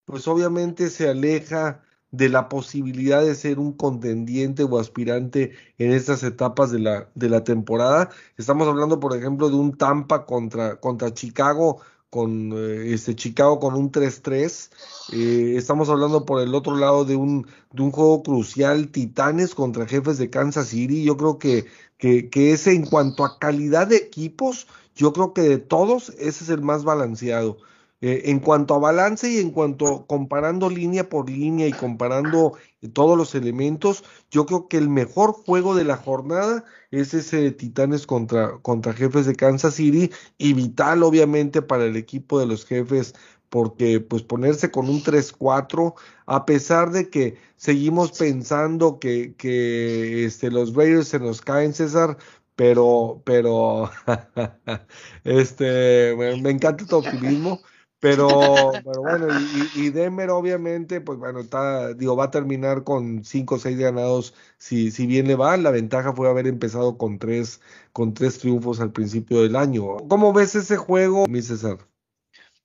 pues 0.05 0.29
obviamente 0.29 0.91
se 0.91 1.09
aleja 1.09 1.83
de 2.13 2.29
la 2.29 2.49
posibilidad 2.49 3.23
de 3.23 3.35
ser 3.35 3.59
un 3.59 3.73
contendiente 3.73 4.65
o 4.65 4.79
aspirante 4.79 5.53
en 5.79 5.93
estas 5.93 6.23
etapas 6.23 6.71
de 6.71 6.79
la, 6.79 7.11
de 7.15 7.29
la 7.31 7.43
temporada. 7.43 8.11
Estamos 8.37 8.69
hablando, 8.69 9.01
por 9.01 9.17
ejemplo, 9.17 9.49
de 9.49 9.57
un 9.57 9.77
Tampa 9.77 10.27
contra, 10.27 10.79
contra 10.79 11.15
Chicago, 11.15 11.81
con 12.11 12.53
eh, 12.53 12.93
este 12.93 13.17
Chicago 13.17 13.59
con 13.59 13.75
un 13.75 13.91
3-3. 13.91 14.71
Eh, 15.15 15.55
estamos 15.57 15.89
hablando 15.89 16.27
por 16.27 16.43
el 16.43 16.55
otro 16.55 16.77
lado 16.77 17.07
de 17.07 17.17
un, 17.17 17.47
de 17.73 17.83
un 17.83 17.91
juego 17.91 18.23
crucial, 18.23 18.89
Titanes 18.89 19.55
contra 19.55 19.87
jefes 19.87 20.19
de 20.19 20.29
Kansas 20.29 20.69
City. 20.69 21.05
Yo 21.05 21.17
creo 21.17 21.39
que, 21.39 21.65
que, 21.97 22.29
que 22.29 22.53
ese 22.53 22.75
en 22.75 22.85
cuanto 22.85 23.25
a 23.25 23.39
calidad 23.39 23.87
de 23.87 23.97
equipos, 23.97 24.67
yo 24.95 25.15
creo 25.15 25.33
que 25.33 25.41
de 25.41 25.59
todos, 25.59 26.11
ese 26.19 26.45
es 26.45 26.51
el 26.51 26.61
más 26.61 26.85
balanceado. 26.85 27.57
Eh, 28.05 28.31
en 28.31 28.41
cuanto 28.41 28.75
a 28.75 28.79
balance 28.79 29.31
y 29.31 29.39
en 29.39 29.53
cuanto 29.53 30.07
comparando 30.09 30.69
línea 30.69 31.09
por 31.09 31.31
línea 31.31 31.69
y 31.69 31.73
comparando 31.73 32.55
todos 32.93 33.17
los 33.17 33.37
elementos, 33.37 34.03
yo 34.29 34.45
creo 34.45 34.67
que 34.67 34.77
el 34.77 34.89
mejor 34.89 35.33
juego 35.33 35.77
de 35.77 35.85
la 35.85 35.97
jornada 35.97 36.65
es 36.91 37.15
ese 37.15 37.37
de 37.37 37.53
Titanes 37.53 38.05
contra, 38.09 38.59
contra 38.59 38.93
jefes 38.93 39.27
de 39.27 39.37
Kansas 39.37 39.75
City 39.75 40.11
y 40.37 40.53
vital 40.53 41.05
obviamente 41.05 41.63
para 41.63 41.85
el 41.85 41.97
equipo 41.97 42.41
de 42.41 42.47
los 42.47 42.67
jefes 42.67 43.15
porque 43.49 44.01
pues 44.01 44.23
ponerse 44.25 44.73
con 44.73 44.89
un 44.89 45.01
3-4 45.05 45.95
a 46.27 46.45
pesar 46.45 46.91
de 46.91 47.09
que 47.09 47.37
seguimos 47.55 48.19
pensando 48.19 48.99
que, 48.99 49.37
que 49.37 50.25
este, 50.25 50.51
los 50.51 50.75
Raiders 50.75 51.07
se 51.07 51.21
nos 51.21 51.41
caen 51.41 51.73
César 51.73 52.17
pero 52.57 53.23
pero 53.25 53.91
este 55.25 56.17
me 56.17 56.51
encanta 56.51 56.85
tu 56.85 56.97
optimismo 56.97 57.61
pero, 58.03 58.73
pero 58.85 59.01
bueno, 59.01 59.29
y, 59.75 59.81
y, 59.81 59.91
Denver 59.91 60.31
obviamente, 60.31 61.01
pues 61.01 61.21
bueno, 61.21 61.39
está, 61.39 61.95
digo, 61.95 62.17
va 62.17 62.25
a 62.25 62.31
terminar 62.33 62.83
con 62.83 63.25
cinco 63.25 63.55
o 63.55 63.59
seis 63.61 63.79
ganados 63.79 64.35
si, 64.59 64.91
si 64.91 65.07
bien 65.07 65.29
le 65.29 65.37
va. 65.37 65.57
La 65.57 65.71
ventaja 65.71 66.13
fue 66.13 66.29
haber 66.29 66.49
empezado 66.49 66.99
con 66.99 67.21
tres, 67.21 67.61
con 67.93 68.13
tres 68.13 68.41
triunfos 68.41 68.81
al 68.81 68.91
principio 68.91 69.43
del 69.43 69.55
año. 69.55 69.99
¿Cómo 70.09 70.33
ves 70.33 70.57
ese 70.57 70.77
juego, 70.77 71.27
mi 71.29 71.43
César? 71.43 71.79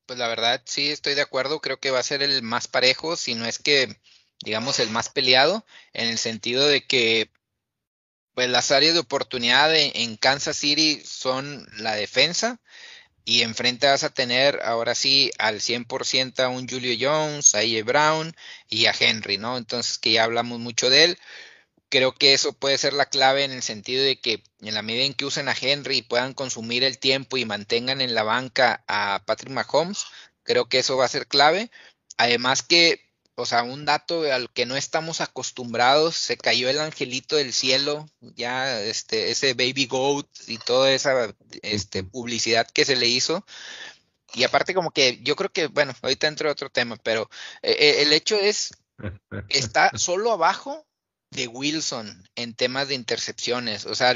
Pues 0.07 0.17
la 0.17 0.27
verdad, 0.27 0.63
sí, 0.65 0.89
estoy 0.89 1.13
de 1.13 1.21
acuerdo. 1.21 1.61
Creo 1.61 1.79
que 1.79 1.91
va 1.91 1.99
a 1.99 2.03
ser 2.03 2.23
el 2.23 2.41
más 2.41 2.67
parejo, 2.67 3.15
si 3.15 3.35
no 3.35 3.45
es 3.45 3.59
que, 3.59 3.95
digamos, 4.43 4.79
el 4.79 4.89
más 4.89 5.09
peleado, 5.09 5.67
en 5.93 6.07
el 6.07 6.17
sentido 6.17 6.67
de 6.67 6.83
que 6.87 7.29
pues 8.33 8.49
las 8.49 8.71
áreas 8.71 8.95
de 8.95 9.01
oportunidad 9.01 9.71
en 9.75 10.15
Kansas 10.17 10.57
City 10.57 10.99
son 11.05 11.67
la 11.77 11.93
defensa 11.93 12.59
y 13.27 13.41
enfrente 13.41 13.87
vas 13.87 14.05
a 14.05 14.09
tener 14.09 14.61
ahora 14.63 14.95
sí 14.95 15.31
al 15.37 15.59
100% 15.59 16.39
a 16.39 16.47
un 16.47 16.65
Julio 16.65 16.95
Jones, 16.97 17.55
a 17.55 17.59
A.J. 17.59 17.83
Brown 17.83 18.33
y 18.69 18.85
a 18.85 18.95
Henry, 18.97 19.37
¿no? 19.37 19.57
Entonces 19.57 19.97
que 19.97 20.13
ya 20.13 20.23
hablamos 20.23 20.59
mucho 20.59 20.89
de 20.89 21.03
él. 21.03 21.19
Creo 21.89 22.13
que 22.15 22.33
eso 22.33 22.53
puede 22.53 22.77
ser 22.77 22.93
la 22.93 23.07
clave 23.07 23.43
en 23.43 23.51
el 23.51 23.63
sentido 23.63 24.01
de 24.01 24.21
que 24.21 24.43
en 24.61 24.73
la 24.73 24.81
medida 24.81 25.03
en 25.03 25.13
que 25.13 25.25
usen 25.25 25.49
a 25.49 25.55
Henry 25.59 25.97
y 25.97 26.01
puedan 26.03 26.33
consumir 26.33 26.85
el 26.85 26.99
tiempo 26.99 27.35
y 27.35 27.43
mantengan 27.43 27.99
en 27.99 28.15
la 28.15 28.23
banca 28.23 28.85
a 28.87 29.21
Patrick 29.25 29.51
Mahomes, 29.51 30.05
creo 30.43 30.69
que 30.69 30.79
eso 30.79 30.95
va 30.95 31.03
a 31.03 31.09
ser 31.09 31.27
clave. 31.27 31.69
Además 32.17 32.63
que 32.63 33.06
o 33.39 33.45
sea, 33.45 33.61
un 33.61 33.85
dato 33.85 34.23
al 34.33 34.49
que 34.51 34.65
no 34.65 34.75
estamos 34.75 35.21
acostumbrados, 35.21 36.15
se 36.15 36.37
cayó 36.37 36.69
el 36.69 36.79
angelito 36.79 37.35
del 37.35 37.53
cielo, 37.53 38.09
ya 38.19 38.81
este, 38.81 39.29
ese 39.29 39.53
baby 39.53 39.85
goat 39.85 40.27
y 40.47 40.57
toda 40.57 40.91
esa 40.91 41.35
este, 41.61 42.03
publicidad 42.03 42.67
que 42.67 42.83
se 42.83 42.95
le 42.95 43.05
hizo. 43.05 43.45
Y 44.33 44.43
aparte 44.43 44.73
como 44.73 44.89
que 44.89 45.19
yo 45.21 45.35
creo 45.35 45.51
que, 45.51 45.67
bueno, 45.67 45.93
ahorita 46.01 46.27
entro 46.27 46.49
a 46.49 46.53
otro 46.53 46.71
tema, 46.71 46.95
pero 47.03 47.29
eh, 47.61 47.75
eh, 47.77 48.01
el 48.01 48.11
hecho 48.11 48.35
es, 48.35 48.71
está 49.49 49.91
solo 49.97 50.31
abajo 50.31 50.87
de 51.29 51.47
Wilson 51.47 52.27
en 52.35 52.55
temas 52.55 52.87
de 52.87 52.95
intercepciones. 52.95 53.85
O 53.85 53.93
sea, 53.93 54.15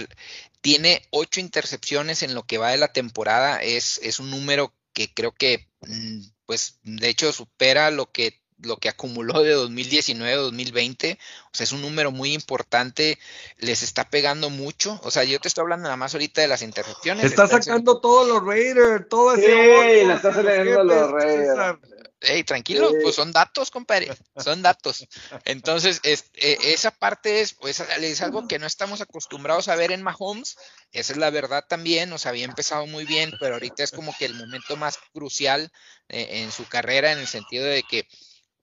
tiene 0.62 1.08
ocho 1.12 1.40
intercepciones 1.40 2.24
en 2.24 2.34
lo 2.34 2.48
que 2.48 2.58
va 2.58 2.72
de 2.72 2.78
la 2.78 2.92
temporada. 2.92 3.62
Es, 3.62 4.00
es 4.02 4.20
un 4.20 4.32
número 4.32 4.74
que 4.94 5.14
creo 5.14 5.32
que, 5.32 5.70
mm, 5.82 6.22
pues, 6.48 6.80
de 6.82 7.10
hecho, 7.10 7.32
supera 7.32 7.92
lo 7.92 8.12
que 8.12 8.41
lo 8.64 8.78
que 8.78 8.90
acumuló 8.90 9.42
de 9.42 9.52
2019 9.52 10.34
a 10.34 10.38
2020, 10.38 11.18
o 11.46 11.50
sea, 11.52 11.64
es 11.64 11.72
un 11.72 11.82
número 11.82 12.12
muy 12.12 12.34
importante, 12.34 13.20
les 13.58 13.84
está 13.84 14.10
pegando 14.10 14.50
mucho, 14.50 15.00
o 15.04 15.12
sea, 15.12 15.24
yo 15.24 15.40
te 15.40 15.48
estoy 15.48 15.64
hablando 15.64 15.84
nada 15.84 15.98
más 15.98 16.14
ahorita 16.14 16.42
de 16.42 16.48
las 16.48 16.62
intercepciones. 16.62 17.26
Está 17.26 17.48
sacando 17.48 18.00
todos 18.00 18.28
los 18.28 18.46
Raiders, 18.46 19.08
todo 19.10 19.34
ese 19.34 19.48
sí, 19.48 20.08
le 20.08 20.14
está 20.14 20.34
saliendo 20.34 20.84
los 20.84 21.12
Raiders. 21.12 21.80
Hey, 22.24 22.44
tranquilo, 22.44 22.92
pues 23.02 23.16
son 23.16 23.32
datos, 23.32 23.72
compadre, 23.72 24.12
son 24.38 24.62
datos. 24.62 25.08
Entonces, 25.44 26.00
es, 26.04 26.26
e, 26.36 26.56
esa 26.72 26.92
parte 26.92 27.42
es, 27.42 27.56
pues, 27.56 27.80
es 27.80 28.22
algo 28.22 28.48
que 28.48 28.60
no 28.60 28.68
estamos 28.68 29.02
acostumbrados 29.02 29.70
a 29.70 29.76
ver 29.76 29.92
en 29.92 30.04
Mahomes, 30.04 30.56
esa 30.92 31.14
es 31.14 31.18
la 31.18 31.32
verdad 31.32 31.66
también, 31.68 32.14
o 32.14 32.20
sea, 32.20 32.30
había 32.30 32.46
empezado 32.46 32.86
muy 32.86 33.06
bien, 33.06 33.32
pero 33.40 33.56
ahorita 33.56 33.84
es 33.84 33.90
como 33.90 34.16
que 34.16 34.26
el 34.26 34.36
momento 34.36 34.78
más 34.78 35.00
crucial 35.14 35.72
eh, 36.10 36.44
en 36.44 36.52
su 36.52 36.68
carrera, 36.68 37.12
en 37.12 37.18
el 37.18 37.28
sentido 37.28 37.66
de 37.66 37.82
que 37.82 38.08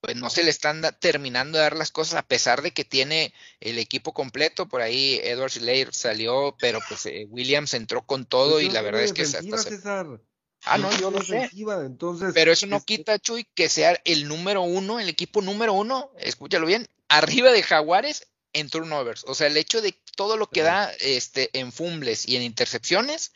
pues 0.00 0.16
no 0.16 0.30
se 0.30 0.44
le 0.44 0.50
están 0.50 0.82
terminando 1.00 1.58
de 1.58 1.64
dar 1.64 1.76
las 1.76 1.90
cosas 1.90 2.14
a 2.14 2.26
pesar 2.26 2.62
de 2.62 2.72
que 2.72 2.84
tiene 2.84 3.34
el 3.60 3.78
equipo 3.78 4.12
completo. 4.12 4.68
Por 4.68 4.80
ahí 4.80 5.20
Edward 5.22 5.50
Slayer 5.50 5.92
salió, 5.92 6.56
pero 6.58 6.80
pues 6.88 7.06
eh, 7.06 7.26
Williams 7.30 7.74
entró 7.74 8.02
con 8.02 8.24
todo 8.24 8.54
pues 8.54 8.66
y 8.66 8.70
la 8.70 8.82
verdad 8.82 9.02
es 9.02 9.12
que 9.12 9.22
hasta 9.22 9.40
Ah, 10.64 10.78
no, 10.78 10.90
yo 10.98 11.10
no 11.10 11.22
sé. 11.22 11.50
Entonces, 11.52 12.32
pero 12.34 12.52
eso 12.52 12.66
no 12.66 12.80
quita, 12.80 13.18
Chuy, 13.18 13.44
que 13.54 13.68
sea 13.68 14.00
el 14.04 14.26
número 14.26 14.62
uno, 14.62 14.98
el 14.98 15.08
equipo 15.08 15.40
número 15.40 15.72
uno, 15.72 16.10
escúchalo 16.18 16.66
bien, 16.66 16.88
arriba 17.08 17.52
de 17.52 17.62
Jaguares 17.62 18.26
en 18.52 18.68
turnovers. 18.68 19.24
O 19.26 19.34
sea, 19.34 19.46
el 19.46 19.56
hecho 19.56 19.80
de 19.80 19.94
todo 20.16 20.36
lo 20.36 20.50
que 20.50 20.62
da 20.62 20.92
este, 21.00 21.50
en 21.58 21.72
fumbles 21.72 22.26
y 22.26 22.36
en 22.36 22.42
intercepciones, 22.42 23.32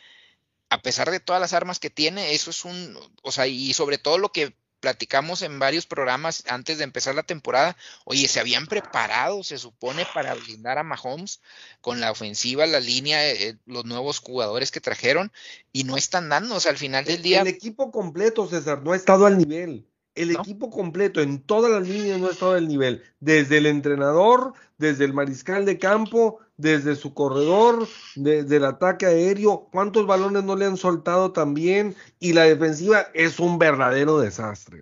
a 0.68 0.82
pesar 0.82 1.10
de 1.10 1.20
todas 1.20 1.40
las 1.40 1.52
armas 1.52 1.78
que 1.78 1.90
tiene, 1.90 2.34
eso 2.34 2.51
es 2.51 2.64
un, 2.64 2.98
o 3.22 3.30
sea, 3.30 3.47
y 3.47 3.72
sobre 3.72 3.98
todo 3.98 4.18
lo 4.18 4.32
que 4.32 4.56
platicamos 4.82 5.42
en 5.42 5.60
varios 5.60 5.86
programas 5.86 6.42
antes 6.48 6.76
de 6.76 6.84
empezar 6.84 7.14
la 7.14 7.22
temporada, 7.22 7.76
oye, 8.04 8.26
se 8.26 8.40
habían 8.40 8.66
preparado, 8.66 9.44
se 9.44 9.56
supone, 9.56 10.04
para 10.12 10.34
blindar 10.34 10.76
a 10.76 10.82
Mahomes 10.82 11.40
con 11.80 12.00
la 12.00 12.10
ofensiva, 12.10 12.66
la 12.66 12.80
línea, 12.80 13.30
eh, 13.30 13.56
los 13.64 13.84
nuevos 13.84 14.18
jugadores 14.18 14.72
que 14.72 14.80
trajeron 14.80 15.32
y 15.72 15.84
no 15.84 15.96
están 15.96 16.28
dando, 16.28 16.56
o 16.56 16.60
sea, 16.60 16.72
al 16.72 16.78
final 16.78 17.04
del 17.04 17.22
día. 17.22 17.42
El 17.42 17.46
equipo 17.46 17.92
completo, 17.92 18.48
César, 18.48 18.82
no 18.82 18.92
ha 18.92 18.96
estado 18.96 19.24
al 19.24 19.38
nivel. 19.38 19.86
El 20.16 20.32
equipo 20.32 20.68
completo 20.68 21.22
en 21.22 21.40
todas 21.40 21.70
las 21.70 21.88
líneas 21.88 22.20
no 22.20 22.26
ha 22.26 22.32
estado 22.32 22.52
al 22.52 22.68
nivel. 22.68 23.02
Desde 23.20 23.59
el 23.59 23.66
entrenador, 23.66 24.52
desde 24.76 25.04
el 25.04 25.14
mariscal 25.14 25.64
de 25.64 25.78
campo, 25.78 26.40
desde 26.62 26.94
su 26.94 27.12
corredor, 27.12 27.89
desde 28.14 28.56
el 28.56 28.64
ataque 28.64 29.06
aéreo, 29.06 29.68
cuántos 29.72 30.06
balones 30.06 30.44
no 30.44 30.55
le 30.55 30.64
han 30.64 30.76
soltado 30.76 31.32
también, 31.32 31.97
y 32.20 32.32
la 32.32 32.44
defensiva 32.44 33.09
es 33.14 33.40
un 33.40 33.59
verdadero 33.59 34.20
desastre. 34.20 34.80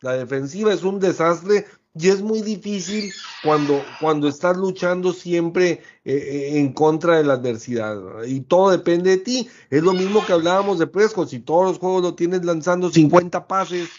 La 0.00 0.14
defensiva 0.14 0.74
es 0.74 0.82
un 0.82 0.98
desastre 0.98 1.64
y 1.94 2.08
es 2.08 2.22
muy 2.22 2.42
difícil 2.42 3.12
cuando, 3.44 3.84
cuando 4.00 4.26
estás 4.26 4.56
luchando 4.56 5.12
siempre 5.12 5.80
eh, 6.04 6.14
eh, 6.14 6.58
en 6.58 6.72
contra 6.72 7.18
de 7.18 7.24
la 7.24 7.34
adversidad. 7.34 8.24
Y 8.26 8.40
todo 8.40 8.70
depende 8.70 9.10
de 9.10 9.18
ti. 9.18 9.48
Es 9.70 9.82
lo 9.82 9.92
mismo 9.92 10.26
que 10.26 10.32
hablábamos 10.32 10.80
de 10.80 10.88
Prescott. 10.88 11.28
Si 11.28 11.38
todos 11.38 11.66
los 11.66 11.78
juegos 11.78 12.02
lo 12.02 12.14
tienes 12.16 12.44
lanzando 12.44 12.90
50 12.90 13.46
pases, 13.46 13.90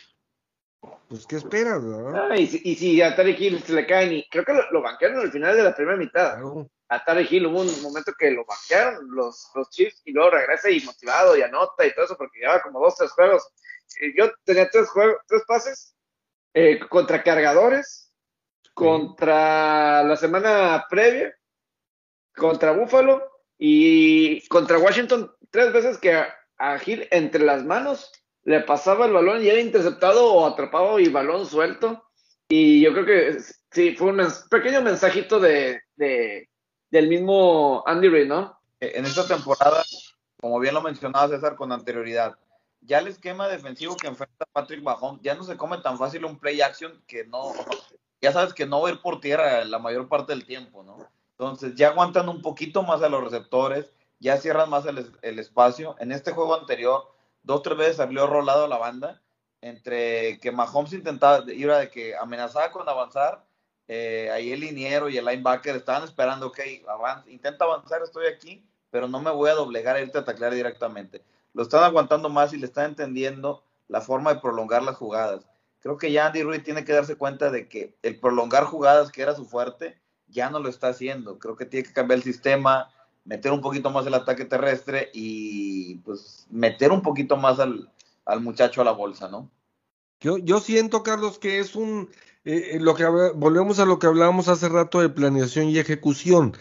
pues 1.08 1.26
¿qué 1.26 1.38
esperas? 1.38 1.82
Ah, 2.14 2.36
y, 2.36 2.48
si, 2.48 3.02
a 3.02 3.16
Tarek 3.16 3.40
Hill 3.40 3.64
se 3.64 3.74
le 3.74 3.86
caen, 3.86 4.12
y 4.12 4.28
creo 4.30 4.44
que 4.44 4.54
lo, 4.54 4.70
lo 4.72 4.82
banquearon 4.82 5.20
al 5.20 5.32
final 5.32 5.56
de 5.56 5.64
la 5.64 5.74
primera 5.74 5.98
mitad 5.98 6.40
a 6.94 7.04
Tarek 7.04 7.32
Hill 7.32 7.48
hubo 7.48 7.62
un 7.62 7.82
momento 7.82 8.14
que 8.18 8.32
lo 8.32 8.46
banquearon 8.46 9.08
los, 9.12 9.50
los 9.56 9.70
Chiefs 9.70 10.02
y 10.06 10.12
luego 10.12 10.32
regresa 10.32 10.70
y 10.70 10.82
motivado 10.82 11.36
y 11.36 11.42
anota 11.42 11.86
y 11.86 11.94
todo 11.94 12.06
eso 12.06 12.18
porque 12.18 12.40
llevaba 12.40 12.62
como 12.62 12.80
dos, 12.80 12.96
tres 12.96 13.12
juegos 13.12 13.44
yo 14.16 14.32
tenía 14.44 14.70
tres, 14.70 14.90
juegos, 14.90 15.18
tres 15.28 15.44
pases 15.48 15.96
eh, 16.54 16.80
contra 16.90 17.24
cargadores, 17.24 18.12
contra 18.74 20.04
la 20.04 20.16
semana 20.16 20.86
previa, 20.90 21.36
contra 22.36 22.72
Buffalo 22.72 23.24
y 23.58 24.48
contra 24.48 24.80
Washington, 24.80 25.32
tres 25.52 25.72
veces 25.72 25.98
que 25.98 26.14
a, 26.14 26.36
a 26.58 26.80
Gil 26.80 27.08
entre 27.12 27.44
las 27.44 27.64
manos 27.64 28.12
le 28.44 28.60
pasaba 28.62 29.06
el 29.06 29.14
balón 29.14 29.44
y 29.44 29.50
era 29.50 29.60
interceptado 29.60 30.34
o 30.34 30.46
atrapado 30.46 31.00
y 31.00 31.10
balón 31.10 31.46
suelto. 31.46 32.04
Y 32.50 32.82
yo 32.82 32.92
creo 32.94 33.06
que 33.06 33.38
sí, 33.72 33.96
fue 33.96 34.12
un 34.12 34.22
pequeño 34.50 34.82
mensajito 34.82 35.40
de, 35.40 35.82
de, 35.96 36.50
del 36.94 37.08
mismo 37.08 37.84
Andy 37.88 38.08
Reid, 38.08 38.28
¿no? 38.28 38.56
En 38.80 39.04
esta 39.06 39.26
temporada, 39.26 39.84
como 40.40 40.60
bien 40.60 40.76
lo 40.76 40.82
mencionaba 40.84 41.28
César 41.28 41.56
con 41.56 41.72
anterioridad, 41.72 42.38
ya 42.82 43.00
el 43.00 43.08
esquema 43.08 43.48
defensivo 43.48 43.96
que 43.96 44.06
enfrenta 44.06 44.46
Patrick 44.52 44.84
Mahomes 44.84 45.20
ya 45.24 45.34
no 45.34 45.44
se 45.44 45.58
come 45.58 45.80
tan 45.80 45.98
fácil 45.98 46.24
un 46.24 46.38
play 46.38 46.62
action 46.62 47.04
que 47.08 47.26
no, 47.26 47.52
ya 48.22 48.32
sabes 48.32 48.54
que 48.54 48.68
no 48.68 48.80
va 48.80 48.90
a 48.90 48.92
ir 48.92 49.02
por 49.02 49.20
tierra 49.22 49.66
la 49.66 49.80
mayor 49.80 50.08
parte 50.08 50.34
del 50.34 50.46
tiempo, 50.46 50.84
¿no? 50.84 51.00
Entonces 51.32 51.74
ya 51.74 51.88
aguantan 51.88 52.30
un 52.30 52.44
poquito 52.44 52.84
más 52.84 53.02
a 53.02 53.10
los 53.10 53.24
receptores, 53.24 53.92
ya 54.20 54.38
cierran 54.38 54.70
más 54.70 54.86
el, 54.86 55.12
el 55.24 55.40
espacio. 55.40 55.96
En 55.98 56.12
este 56.12 56.32
juego 56.32 56.54
anterior, 56.54 57.12
dos 57.42 57.64
tres 57.64 57.76
veces 57.76 57.96
salió 57.96 58.28
rolado 58.28 58.68
la 58.68 58.78
banda, 58.78 59.20
entre 59.62 60.40
que 60.40 60.52
Mahomes 60.52 60.94
intentaba, 60.94 61.44
iba 61.52 61.80
de 61.80 61.90
que 61.90 62.16
amenazaba 62.16 62.72
con 62.72 62.88
avanzar, 62.88 63.44
eh, 63.88 64.30
ahí 64.32 64.52
el 64.52 64.62
liniero 64.62 65.10
y 65.10 65.18
el 65.18 65.26
linebacker 65.26 65.76
estaban 65.76 66.04
esperando, 66.04 66.48
ok, 66.48 66.60
intenta 67.28 67.66
avanzar, 67.66 68.02
estoy 68.02 68.28
aquí, 68.28 68.66
pero 68.90 69.08
no 69.08 69.22
me 69.22 69.32
voy 69.32 69.50
a 69.50 69.56
doblegar 69.56 69.96
a 69.96 70.02
irte 70.02 70.18
a 70.18 70.26
taclear 70.26 70.54
directamente. 70.54 71.24
Lo 71.54 71.64
están 71.64 71.84
aguantando 71.84 72.30
más 72.30 72.54
y 72.54 72.58
le 72.58 72.66
están 72.66 72.86
entendiendo 72.86 73.64
la 73.88 74.02
forma 74.02 74.34
de 74.34 74.40
prolongar 74.40 74.84
las 74.84 74.96
jugadas. 74.96 75.46
Creo 75.82 75.98
que 75.98 76.12
ya 76.12 76.28
Andy 76.28 76.44
Ruiz 76.44 76.64
tiene 76.64 76.86
que 76.86 76.94
darse 76.94 77.16
cuenta 77.16 77.52
de 77.52 77.68
que 77.68 77.96
el 78.02 78.20
prolongar 78.20 78.64
jugadas, 78.64 79.12
que 79.12 79.22
era 79.22 79.36
su 79.36 79.46
fuerte, 79.46 80.00
ya 80.28 80.50
no 80.50 80.60
lo 80.60 80.70
está 80.70 80.88
haciendo. 80.88 81.38
Creo 81.40 81.56
que 81.56 81.66
tiene 81.66 81.86
que 81.86 81.94
cambiar 81.94 82.20
el 82.20 82.24
sistema, 82.24 82.90
meter 83.26 83.52
un 83.52 83.62
poquito 83.62 83.90
más 83.90 84.08
el 84.08 84.14
ataque 84.14 84.46
terrestre 84.46 85.12
y 85.14 85.96
pues 85.98 86.48
meter 86.50 86.92
un 86.92 87.02
poquito 87.02 87.36
más 87.36 87.60
al, 87.60 87.90
muchacho 88.40 88.82
a 88.82 88.86
la 88.86 88.92
bolsa, 88.92 89.28
¿no? 89.28 89.50
Yo 90.22 90.60
siento, 90.62 91.04
Carlos, 91.04 91.38
que 91.38 91.60
es 91.60 91.76
un, 91.76 92.10
eh, 92.46 92.78
lo 92.80 92.96
que 92.96 93.06
volvemos 93.06 93.80
a 93.80 93.86
lo 93.86 94.00
que 94.00 94.08
hablábamos 94.08 94.48
hace 94.48 94.70
rato 94.70 95.00
de 95.00 95.10
planeación 95.10 95.70
y 95.70 95.80
ejecución. 95.80 96.54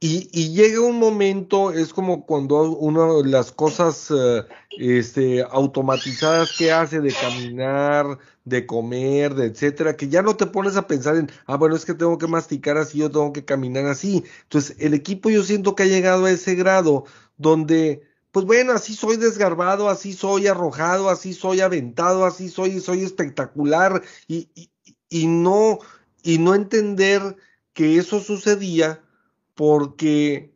Y, 0.00 0.28
y, 0.32 0.52
llega 0.52 0.80
un 0.80 0.98
momento, 0.98 1.72
es 1.72 1.94
como 1.94 2.26
cuando 2.26 2.62
uno 2.72 3.22
de 3.22 3.30
las 3.30 3.52
cosas 3.52 4.10
eh, 4.10 4.44
este, 4.78 5.42
automatizadas 5.42 6.52
que 6.58 6.72
hace 6.72 7.00
de 7.00 7.12
caminar, 7.12 8.18
de 8.44 8.66
comer, 8.66 9.34
de 9.34 9.46
etcétera, 9.46 9.96
que 9.96 10.08
ya 10.08 10.20
no 10.22 10.36
te 10.36 10.46
pones 10.46 10.76
a 10.76 10.86
pensar 10.86 11.16
en, 11.16 11.30
ah, 11.46 11.56
bueno, 11.56 11.74
es 11.74 11.86
que 11.86 11.94
tengo 11.94 12.18
que 12.18 12.26
masticar 12.26 12.76
así, 12.76 12.98
yo 12.98 13.10
tengo 13.10 13.32
que 13.32 13.44
caminar 13.44 13.86
así. 13.86 14.24
Entonces, 14.42 14.76
el 14.78 14.94
equipo 14.94 15.30
yo 15.30 15.42
siento 15.42 15.74
que 15.74 15.84
ha 15.84 15.86
llegado 15.86 16.26
a 16.26 16.30
ese 16.30 16.54
grado 16.54 17.04
donde, 17.38 18.02
pues 18.30 18.44
bueno, 18.44 18.72
así 18.72 18.94
soy 18.94 19.16
desgarbado, 19.16 19.88
así 19.88 20.12
soy 20.12 20.48
arrojado, 20.48 21.08
así 21.08 21.32
soy 21.32 21.60
aventado, 21.60 22.26
así 22.26 22.50
soy, 22.50 22.80
soy 22.80 23.04
espectacular, 23.04 24.02
y, 24.28 24.50
y 25.14 25.28
no, 25.28 25.78
y 26.24 26.38
no 26.38 26.56
entender 26.56 27.36
que 27.72 27.98
eso 27.98 28.18
sucedía 28.18 29.00
porque 29.54 30.52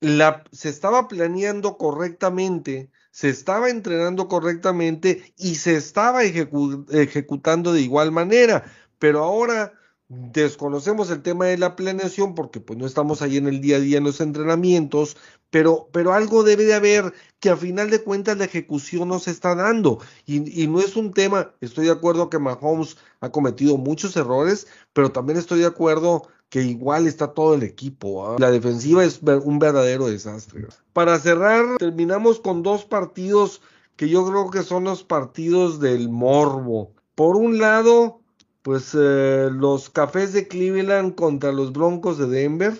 la, 0.00 0.44
se 0.52 0.68
estaba 0.68 1.08
planeando 1.08 1.78
correctamente, 1.78 2.90
se 3.12 3.30
estaba 3.30 3.70
entrenando 3.70 4.28
correctamente 4.28 5.32
y 5.38 5.54
se 5.54 5.76
estaba 5.76 6.22
ejecutando 6.22 7.72
de 7.72 7.80
igual 7.80 8.12
manera. 8.12 8.70
Pero 8.98 9.24
ahora 9.24 9.72
desconocemos 10.08 11.10
el 11.10 11.22
tema 11.22 11.46
de 11.46 11.58
la 11.58 11.76
planeación 11.76 12.34
porque 12.34 12.60
pues 12.60 12.78
no 12.78 12.86
estamos 12.86 13.20
ahí 13.20 13.36
en 13.36 13.46
el 13.46 13.60
día 13.60 13.76
a 13.76 13.80
día 13.80 13.98
en 13.98 14.04
los 14.04 14.20
entrenamientos, 14.20 15.16
pero, 15.50 15.88
pero 15.92 16.14
algo 16.14 16.44
debe 16.44 16.64
de 16.64 16.74
haber 16.74 17.12
que 17.40 17.50
a 17.50 17.56
final 17.56 17.90
de 17.90 18.02
cuentas 18.02 18.38
la 18.38 18.46
ejecución 18.46 19.08
no 19.08 19.18
se 19.18 19.30
está 19.30 19.54
dando. 19.54 19.98
Y, 20.24 20.62
y, 20.62 20.66
no 20.66 20.80
es 20.80 20.96
un 20.96 21.12
tema, 21.12 21.52
estoy 21.60 21.86
de 21.86 21.92
acuerdo 21.92 22.30
que 22.30 22.38
Mahomes 22.38 22.96
ha 23.20 23.30
cometido 23.30 23.76
muchos 23.76 24.16
errores, 24.16 24.66
pero 24.92 25.12
también 25.12 25.38
estoy 25.38 25.60
de 25.60 25.66
acuerdo 25.66 26.28
que 26.48 26.62
igual 26.62 27.06
está 27.06 27.34
todo 27.34 27.54
el 27.54 27.62
equipo. 27.62 28.34
¿eh? 28.34 28.36
La 28.38 28.50
defensiva 28.50 29.04
es 29.04 29.20
un 29.22 29.58
verdadero 29.58 30.08
desastre. 30.08 30.66
Para 30.92 31.18
cerrar, 31.18 31.76
terminamos 31.78 32.40
con 32.40 32.62
dos 32.62 32.84
partidos 32.84 33.60
que 33.96 34.08
yo 34.08 34.26
creo 34.26 34.50
que 34.50 34.62
son 34.62 34.84
los 34.84 35.04
partidos 35.04 35.80
del 35.80 36.08
morbo. 36.08 36.94
Por 37.14 37.36
un 37.36 37.58
lado, 37.58 38.20
pues 38.68 38.94
eh, 38.94 39.48
los 39.50 39.88
cafés 39.88 40.34
de 40.34 40.46
Cleveland 40.46 41.14
contra 41.14 41.52
los 41.52 41.72
Broncos 41.72 42.18
de 42.18 42.26
Denver. 42.26 42.78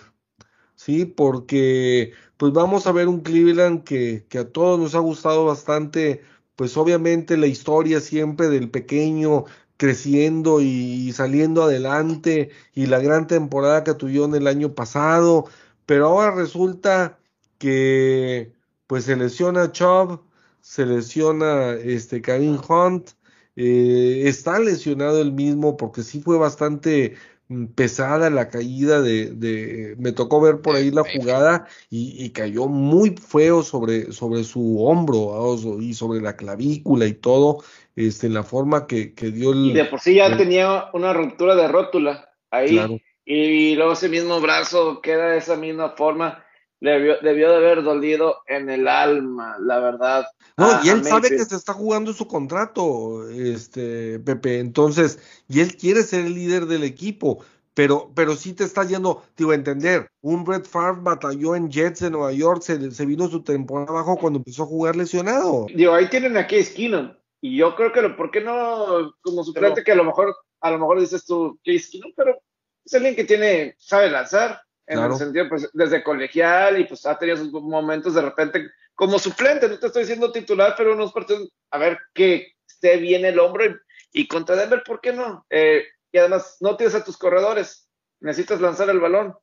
Sí, 0.74 1.06
porque 1.06 2.12
pues 2.36 2.52
vamos 2.52 2.86
a 2.86 2.92
ver 2.92 3.08
un 3.08 3.20
Cleveland 3.22 3.84
que, 3.84 4.26
que 4.28 4.36
a 4.36 4.52
todos 4.52 4.78
nos 4.78 4.94
ha 4.94 4.98
gustado 4.98 5.46
bastante 5.46 6.20
pues 6.56 6.76
obviamente 6.76 7.38
la 7.38 7.46
historia 7.46 8.00
siempre 8.00 8.48
del 8.50 8.70
pequeño 8.70 9.46
creciendo 9.78 10.60
y 10.60 11.10
saliendo 11.12 11.62
adelante 11.62 12.50
y 12.74 12.84
la 12.84 12.98
gran 12.98 13.26
temporada 13.26 13.82
que 13.82 13.94
tuvieron 13.94 14.34
el 14.34 14.46
año 14.46 14.74
pasado, 14.74 15.46
pero 15.86 16.08
ahora 16.08 16.32
resulta 16.32 17.18
que 17.56 18.52
pues 18.86 19.04
se 19.04 19.16
lesiona 19.16 19.72
Chubb, 19.72 20.20
se 20.60 20.84
lesiona 20.84 21.72
este 21.72 22.20
Karim 22.20 22.58
Hunt, 22.68 23.12
eh, 23.60 24.28
está 24.28 24.60
lesionado 24.60 25.20
el 25.20 25.32
mismo 25.32 25.76
porque 25.76 26.02
sí 26.02 26.20
fue 26.20 26.38
bastante 26.38 27.16
mm, 27.48 27.66
pesada 27.74 28.30
la 28.30 28.50
caída 28.50 29.02
de, 29.02 29.32
de, 29.32 29.96
me 29.98 30.12
tocó 30.12 30.40
ver 30.40 30.60
por 30.60 30.76
ahí 30.76 30.92
la 30.92 31.02
jugada 31.02 31.66
y, 31.90 32.24
y 32.24 32.30
cayó 32.30 32.68
muy 32.68 33.16
feo 33.16 33.64
sobre, 33.64 34.12
sobre 34.12 34.44
su 34.44 34.80
hombro 34.84 35.56
y 35.80 35.94
sobre 35.94 36.20
la 36.20 36.36
clavícula 36.36 37.06
y 37.06 37.14
todo 37.14 37.64
este, 37.96 38.28
en 38.28 38.34
la 38.34 38.44
forma 38.44 38.86
que, 38.86 39.12
que 39.12 39.32
dio 39.32 39.50
el... 39.50 39.66
Y 39.66 39.72
de 39.72 39.86
por 39.86 39.98
sí 39.98 40.14
ya 40.14 40.36
tenía 40.36 40.84
una 40.92 41.12
ruptura 41.12 41.56
de 41.56 41.66
rótula 41.66 42.28
ahí. 42.52 43.02
Y 43.24 43.74
luego 43.74 43.94
ese 43.94 44.08
mismo 44.08 44.40
brazo 44.40 45.00
queda 45.02 45.30
de 45.30 45.38
esa 45.38 45.56
misma 45.56 45.96
forma. 45.96 46.44
Debió, 46.80 47.16
debió 47.20 47.50
de 47.50 47.56
haber 47.56 47.82
dolido 47.82 48.36
en 48.46 48.70
el 48.70 48.86
alma, 48.86 49.56
la 49.60 49.80
verdad. 49.80 50.26
No, 50.56 50.80
y 50.84 50.88
él 50.90 51.04
sabe 51.04 51.28
que 51.28 51.44
se 51.44 51.56
está 51.56 51.72
jugando 51.72 52.12
su 52.12 52.28
contrato, 52.28 53.28
este, 53.28 54.20
Pepe. 54.20 54.60
Entonces, 54.60 55.18
y 55.48 55.60
él 55.60 55.76
quiere 55.76 56.02
ser 56.02 56.26
el 56.26 56.34
líder 56.34 56.66
del 56.66 56.84
equipo 56.84 57.44
pero, 57.78 58.10
pero 58.12 58.34
sí 58.34 58.54
te 58.54 58.64
está 58.64 58.82
yendo, 58.82 59.22
te 59.36 59.44
iba 59.44 59.52
a 59.52 59.54
entender, 59.54 60.10
un 60.20 60.42
Brett 60.42 60.66
Favre 60.66 61.00
batalló 61.00 61.54
en 61.54 61.70
Jets 61.70 62.00
de 62.00 62.10
Nueva 62.10 62.32
York, 62.32 62.60
se, 62.60 62.90
se, 62.90 63.06
vino 63.06 63.28
su 63.28 63.44
temporada 63.44 63.90
abajo 63.90 64.16
cuando 64.16 64.40
empezó 64.40 64.64
a 64.64 64.66
jugar 64.66 64.96
lesionado. 64.96 65.66
Digo, 65.72 65.94
ahí 65.94 66.08
tienen 66.08 66.36
a 66.36 66.48
Case 66.48 66.74
Keenum, 66.74 67.12
y 67.40 67.56
yo 67.56 67.76
creo 67.76 67.92
que, 67.92 68.02
lo, 68.02 68.16
¿por 68.16 68.32
qué 68.32 68.40
no 68.40 69.14
como 69.20 69.44
suplente 69.44 69.84
que 69.84 69.92
a 69.92 69.94
lo 69.94 70.02
mejor, 70.02 70.34
a 70.60 70.72
lo 70.72 70.80
mejor 70.80 70.98
dices 70.98 71.24
tú, 71.24 71.56
Case 71.64 72.00
no 72.00 72.08
pero 72.16 72.36
es 72.84 72.94
alguien 72.94 73.14
que 73.14 73.22
tiene, 73.22 73.76
sabe 73.78 74.10
lanzar, 74.10 74.60
en 74.88 74.98
el 74.98 75.14
sentido, 75.14 75.48
pues, 75.48 75.68
desde 75.72 76.02
colegial 76.02 76.80
y 76.80 76.84
pues 76.84 77.04
ha 77.06 77.18
tenido 77.18 77.36
sus 77.36 77.52
momentos 77.52 78.14
de 78.14 78.22
repente 78.22 78.70
como 78.94 79.18
suplente, 79.18 79.68
no 79.68 79.78
te 79.78 79.86
estoy 79.86 80.02
diciendo 80.02 80.32
titular, 80.32 80.74
pero 80.76 80.92
unos 80.92 81.12
partidos, 81.12 81.48
a 81.70 81.78
ver 81.78 81.98
que 82.14 82.54
esté 82.66 82.96
bien 82.96 83.24
el 83.24 83.38
hombro 83.38 83.64
y, 84.12 84.26
contra 84.26 84.56
Denver, 84.56 84.82
¿por 84.84 85.00
qué 85.00 85.12
no? 85.12 85.46
Eh, 85.50 85.84
y 86.10 86.18
además 86.18 86.56
no 86.60 86.76
tienes 86.76 86.96
a 86.96 87.04
tus 87.04 87.16
corredores, 87.16 87.88
necesitas 88.20 88.60
lanzar 88.60 88.90
el 88.90 88.98
balón. 88.98 89.36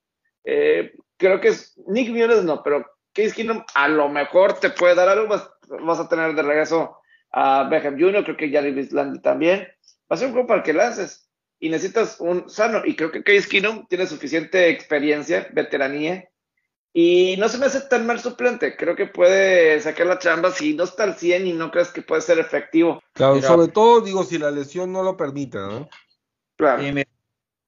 Eh, 0.44 0.94
creo 1.18 1.40
que 1.40 1.50
es 1.50 1.74
Nick 1.88 2.10
Mullens 2.10 2.44
no, 2.44 2.62
pero 2.64 2.86
Case 3.14 3.34
Keenum 3.34 3.64
a 3.76 3.88
lo 3.88 4.10
mejor 4.10 4.60
te 4.60 4.72
puede 4.72 4.96
dar 4.96 5.08
algo, 5.08 5.28
vas, 5.28 5.50
vas 5.84 6.00
a 6.00 6.10
tener 6.10 6.36
de 6.36 6.42
regreso 6.42 6.98
a 7.32 7.70
Beckham 7.70 8.00
Jr., 8.00 8.24
creo 8.24 8.38
que 8.38 8.50
Jerry 8.50 8.72
Bislandy 8.72 9.22
también. 9.22 9.68
Va 10.12 10.16
a 10.16 10.18
ser 10.18 10.28
un 10.28 10.34
grupo 10.34 10.48
para 10.48 10.64
que 10.64 10.74
lances 10.74 11.24
y 11.60 11.69
necesitas 11.69 12.18
un 12.19 12.49
sano. 12.49 12.82
Y 12.86 12.95
creo 12.95 13.11
que 13.11 13.23
Case 13.23 13.48
Keenum 13.48 13.86
tiene 13.88 14.07
suficiente 14.07 14.69
experiencia, 14.69 15.48
veteranía, 15.53 16.30
y 16.94 17.36
no 17.38 17.49
se 17.49 17.57
me 17.57 17.65
hace 17.65 17.82
tan 17.82 18.06
mal 18.06 18.19
suplente. 18.19 18.77
Creo 18.77 18.95
que 18.95 19.06
puede 19.06 19.82
sacar 19.82 20.07
la 20.07 20.19
chamba 20.19 20.52
si 20.52 20.73
no 20.73 20.86
está 20.86 21.03
al 21.03 21.18
100 21.18 21.48
y 21.48 21.53
no 21.53 21.69
crees 21.69 21.90
que 21.90 22.02
puede 22.02 22.22
ser 22.22 22.40
efectivo. 22.40 23.02
Claro, 23.14 23.41
sobre 23.41 23.68
todo, 23.68 23.99
digo, 24.02 24.23
si 24.23 24.38
la 24.38 24.49
lesión 24.49 24.94
no 24.94 25.03
lo 25.03 25.18
permite, 25.18 25.57
¿no? 25.57 25.90
Claro. 26.56 26.82
Y 26.82 26.94
mira, 26.94 27.10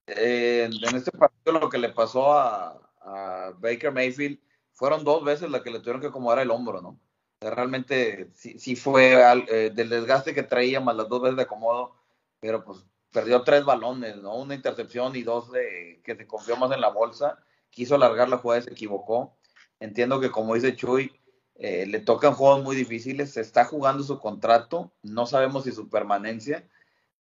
eh, 0.06 0.70
en 0.70 0.96
este 0.96 1.10
partido 1.12 1.58
lo 1.60 1.68
que 1.68 1.76
le 1.76 1.90
pasó 1.90 2.32
a, 2.32 2.80
a 3.02 3.52
Baker 3.58 3.92
Mayfield 3.92 4.38
fueron 4.72 5.04
dos 5.04 5.24
veces 5.24 5.50
la 5.50 5.62
que 5.62 5.70
le 5.70 5.80
tuvieron 5.80 6.00
que 6.00 6.06
acomodar 6.06 6.38
el 6.38 6.50
hombro, 6.50 6.80
¿no? 6.80 6.98
Realmente 7.40 8.30
sí, 8.34 8.58
sí 8.58 8.76
fue 8.76 9.14
eh, 9.48 9.70
del 9.74 9.90
desgaste 9.90 10.34
que 10.34 10.42
traía 10.42 10.80
más 10.80 10.96
las 10.96 11.08
dos 11.08 11.20
veces 11.20 11.36
de 11.36 11.42
acomodo, 11.42 11.94
pero 12.40 12.64
pues 12.64 12.78
perdió 13.12 13.42
tres 13.42 13.64
balones, 13.64 14.16
¿no? 14.16 14.36
Una 14.36 14.54
intercepción 14.54 15.16
y 15.16 15.22
dos 15.22 15.50
de 15.52 16.00
que 16.04 16.16
se 16.16 16.26
confió 16.26 16.56
más 16.56 16.72
en 16.72 16.80
la 16.80 16.90
bolsa. 16.90 17.38
Quiso 17.70 17.94
alargar 17.94 18.28
la 18.28 18.38
jugada 18.38 18.60
y 18.60 18.64
se 18.64 18.72
equivocó. 18.72 19.36
Entiendo 19.80 20.20
que 20.20 20.30
como 20.30 20.54
dice 20.54 20.74
Chuy, 20.76 21.12
Eh, 21.60 21.86
le 21.86 21.98
tocan 21.98 22.34
juegos 22.34 22.62
muy 22.62 22.76
difíciles, 22.76 23.32
se 23.32 23.40
está 23.40 23.64
jugando 23.64 24.04
su 24.04 24.20
contrato, 24.20 24.92
no 25.02 25.26
sabemos 25.26 25.64
si 25.64 25.72
su 25.72 25.88
permanencia, 25.88 26.62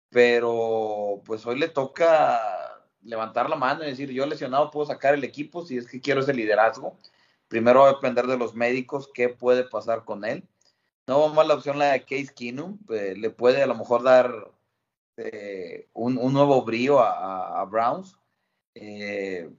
pero 0.09 1.21
pues 1.25 1.45
hoy 1.47 1.59
le 1.59 1.67
toca 1.69 2.39
levantar 3.03 3.51
la 3.51 3.57
mano 3.57 3.83
y 3.83 3.89
decir, 3.89 4.13
yo 4.13 4.27
lesionado 4.27 4.71
puedo 4.71 4.87
sacar 4.87 5.15
el 5.15 5.25
equipo 5.25 5.67
si 5.67 5.79
es 5.79 5.89
que 5.89 6.01
quiero 6.01 6.21
ese 6.21 6.33
liderazgo. 6.33 6.97
Primero 7.49 7.81
va 7.81 7.89
a 7.89 7.95
depender 7.95 8.29
de 8.29 8.37
los 8.37 8.55
médicos 8.55 9.11
qué 9.13 9.31
puede 9.31 9.65
pasar 9.65 10.05
con 10.05 10.25
él. 10.25 10.45
No 11.09 11.23
va 11.23 11.35
mal 11.35 11.49
la 11.49 11.55
opción 11.55 11.79
la 11.79 11.91
de 11.91 12.03
Case 12.05 12.33
Keenum, 12.33 12.79
eh, 12.91 13.15
le 13.17 13.31
puede 13.31 13.61
a 13.65 13.67
lo 13.67 13.75
mejor 13.75 14.05
dar 14.05 14.31
eh, 15.21 15.89
un, 15.93 16.15
nuevo 16.33 16.63
brío 16.63 17.01
a 17.01 17.65
Browns. 17.65 18.17
Eh, 18.75 19.51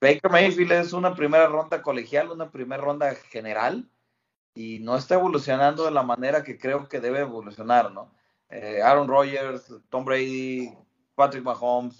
Baker 0.00 0.30
Mayfield 0.30 0.72
es 0.72 0.92
una 0.92 1.14
primera 1.14 1.46
ronda 1.48 1.82
colegial, 1.82 2.30
una 2.30 2.50
primera 2.50 2.82
ronda 2.82 3.14
general 3.14 3.88
y 4.54 4.78
no 4.80 4.96
está 4.96 5.14
evolucionando 5.14 5.84
de 5.84 5.90
la 5.90 6.02
manera 6.02 6.42
que 6.42 6.58
creo 6.58 6.88
que 6.88 7.00
debe 7.00 7.20
evolucionar, 7.20 7.92
¿no? 7.92 8.14
Eh, 8.48 8.80
Aaron 8.82 9.08
Rodgers, 9.08 9.72
Tom 9.90 10.04
Brady, 10.04 10.72
Patrick 11.14 11.44
Mahomes, 11.44 11.96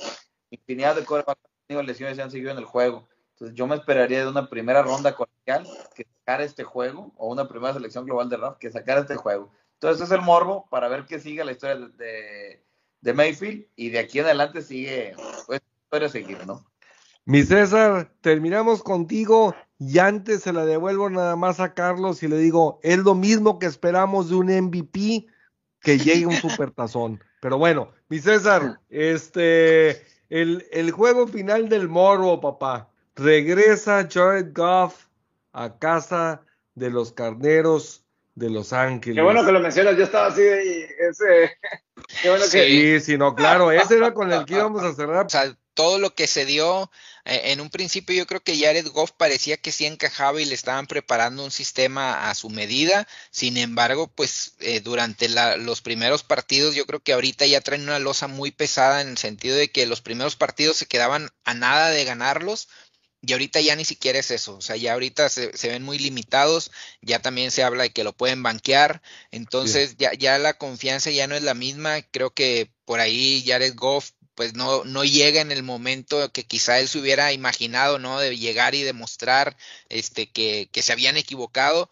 infinidad 0.50 0.94
de 0.94 1.04
corebacks 1.04 1.40
han 1.42 1.66
tenido 1.66 1.82
lesiones 1.82 2.18
y 2.18 2.20
han 2.20 2.30
seguido 2.30 2.50
en 2.52 2.58
el 2.58 2.64
juego. 2.64 3.08
Entonces 3.32 3.56
yo 3.56 3.66
me 3.66 3.76
esperaría 3.76 4.20
de 4.20 4.30
una 4.30 4.48
primera 4.48 4.82
ronda 4.82 5.14
colegial 5.14 5.66
que 5.94 6.04
sacara 6.04 6.44
este 6.44 6.64
juego 6.64 7.12
o 7.16 7.28
una 7.28 7.48
primera 7.48 7.74
selección 7.74 8.04
global 8.04 8.28
de 8.28 8.36
draft 8.36 8.58
que 8.58 8.70
sacara 8.70 9.00
este 9.00 9.16
juego. 9.16 9.50
Entonces 9.80 10.06
es 10.06 10.12
el 10.12 10.22
morbo 10.22 10.66
para 10.70 10.88
ver 10.88 11.04
qué 11.04 11.20
sigue 11.20 11.44
la 11.44 11.52
historia 11.52 11.76
de, 11.98 12.64
de, 13.02 13.12
Mayfield 13.12 13.66
y 13.76 13.90
de 13.90 13.98
aquí 13.98 14.18
en 14.18 14.24
adelante 14.24 14.62
sigue 14.62 15.14
pues 15.46 15.60
historia 15.84 16.08
seguir, 16.08 16.46
¿no? 16.46 16.64
Mi 17.26 17.42
César, 17.42 18.12
terminamos 18.20 18.82
contigo 18.82 19.54
y 19.78 19.98
antes 19.98 20.42
se 20.42 20.52
la 20.52 20.64
devuelvo 20.64 21.10
nada 21.10 21.36
más 21.36 21.60
a 21.60 21.74
Carlos 21.74 22.22
y 22.22 22.28
le 22.28 22.38
digo, 22.38 22.80
es 22.82 22.98
lo 22.98 23.14
mismo 23.14 23.58
que 23.58 23.66
esperamos 23.66 24.30
de 24.30 24.36
un 24.36 24.46
MVP 24.46 25.26
que 25.80 25.98
llegue 25.98 26.24
un 26.24 26.36
supertazón. 26.36 27.20
Pero 27.42 27.58
bueno, 27.58 27.92
mi 28.08 28.18
César, 28.18 28.80
este, 28.88 30.02
el, 30.30 30.66
el 30.72 30.90
juego 30.90 31.26
final 31.26 31.68
del 31.68 31.88
morbo, 31.88 32.40
papá. 32.40 32.90
Regresa 33.14 34.08
Jared 34.10 34.52
Goff 34.54 35.06
a 35.52 35.78
casa 35.78 36.42
de 36.74 36.90
los 36.90 37.12
carneros 37.12 38.05
de 38.36 38.50
Los 38.50 38.72
Ángeles. 38.72 39.16
Qué 39.16 39.22
bueno 39.22 39.44
que 39.44 39.50
lo 39.50 39.60
mencionas, 39.60 39.96
yo 39.96 40.04
estaba 40.04 40.28
así, 40.28 40.42
ese, 40.42 41.58
qué 42.22 42.28
bueno 42.28 42.44
que... 42.44 42.48
Sí, 42.48 43.00
sí, 43.00 43.18
no, 43.18 43.34
claro, 43.34 43.72
ese 43.72 43.96
era 43.96 44.14
con 44.14 44.32
el 44.32 44.44
que 44.44 44.54
íbamos 44.54 44.84
a 44.84 44.94
cerrar. 44.94 45.26
O 45.26 45.28
sea, 45.28 45.56
todo 45.72 45.98
lo 45.98 46.14
que 46.14 46.26
se 46.26 46.44
dio 46.44 46.90
eh, 47.24 47.52
en 47.52 47.60
un 47.60 47.70
principio 47.70 48.16
yo 48.16 48.26
creo 48.26 48.42
que 48.42 48.58
Jared 48.58 48.86
Goff 48.88 49.12
parecía 49.12 49.56
que 49.56 49.72
sí 49.72 49.84
encajaba 49.84 50.40
y 50.40 50.44
le 50.44 50.54
estaban 50.54 50.86
preparando 50.86 51.44
un 51.44 51.50
sistema 51.50 52.30
a 52.30 52.34
su 52.34 52.50
medida, 52.50 53.06
sin 53.30 53.56
embargo 53.56 54.08
pues 54.08 54.54
eh, 54.60 54.80
durante 54.80 55.28
la, 55.28 55.56
los 55.56 55.82
primeros 55.82 56.22
partidos 56.22 56.74
yo 56.74 56.86
creo 56.86 57.00
que 57.00 57.12
ahorita 57.12 57.46
ya 57.46 57.60
traen 57.60 57.82
una 57.82 57.98
losa 57.98 58.26
muy 58.26 58.52
pesada 58.52 59.00
en 59.02 59.08
el 59.08 59.18
sentido 59.18 59.56
de 59.56 59.68
que 59.70 59.86
los 59.86 60.00
primeros 60.00 60.36
partidos 60.36 60.76
se 60.76 60.86
quedaban 60.86 61.30
a 61.44 61.54
nada 61.54 61.90
de 61.90 62.04
ganarlos, 62.04 62.68
y 63.26 63.32
ahorita 63.32 63.60
ya 63.60 63.76
ni 63.76 63.84
siquiera 63.84 64.18
es 64.18 64.30
eso, 64.30 64.56
o 64.56 64.60
sea, 64.60 64.76
ya 64.76 64.92
ahorita 64.92 65.28
se, 65.28 65.56
se, 65.56 65.68
ven 65.68 65.82
muy 65.82 65.98
limitados, 65.98 66.70
ya 67.02 67.20
también 67.20 67.50
se 67.50 67.62
habla 67.62 67.84
de 67.84 67.90
que 67.90 68.04
lo 68.04 68.12
pueden 68.16 68.42
banquear, 68.42 69.02
entonces 69.30 69.96
ya, 69.98 70.12
ya 70.14 70.38
la 70.38 70.54
confianza 70.54 71.10
ya 71.10 71.26
no 71.26 71.34
es 71.34 71.42
la 71.42 71.54
misma, 71.54 72.02
creo 72.02 72.32
que 72.32 72.70
por 72.84 73.00
ahí 73.00 73.44
Jared 73.46 73.74
Goff 73.74 74.12
pues 74.36 74.54
no, 74.54 74.84
no 74.84 75.02
llega 75.02 75.40
en 75.40 75.50
el 75.50 75.62
momento 75.62 76.30
que 76.30 76.44
quizá 76.44 76.78
él 76.78 76.88
se 76.88 76.98
hubiera 76.98 77.32
imaginado, 77.32 77.98
¿no? 77.98 78.20
De 78.20 78.36
llegar 78.36 78.74
y 78.74 78.82
demostrar 78.82 79.56
este, 79.88 80.30
que, 80.30 80.68
que 80.70 80.82
se 80.82 80.92
habían 80.92 81.16
equivocado. 81.16 81.88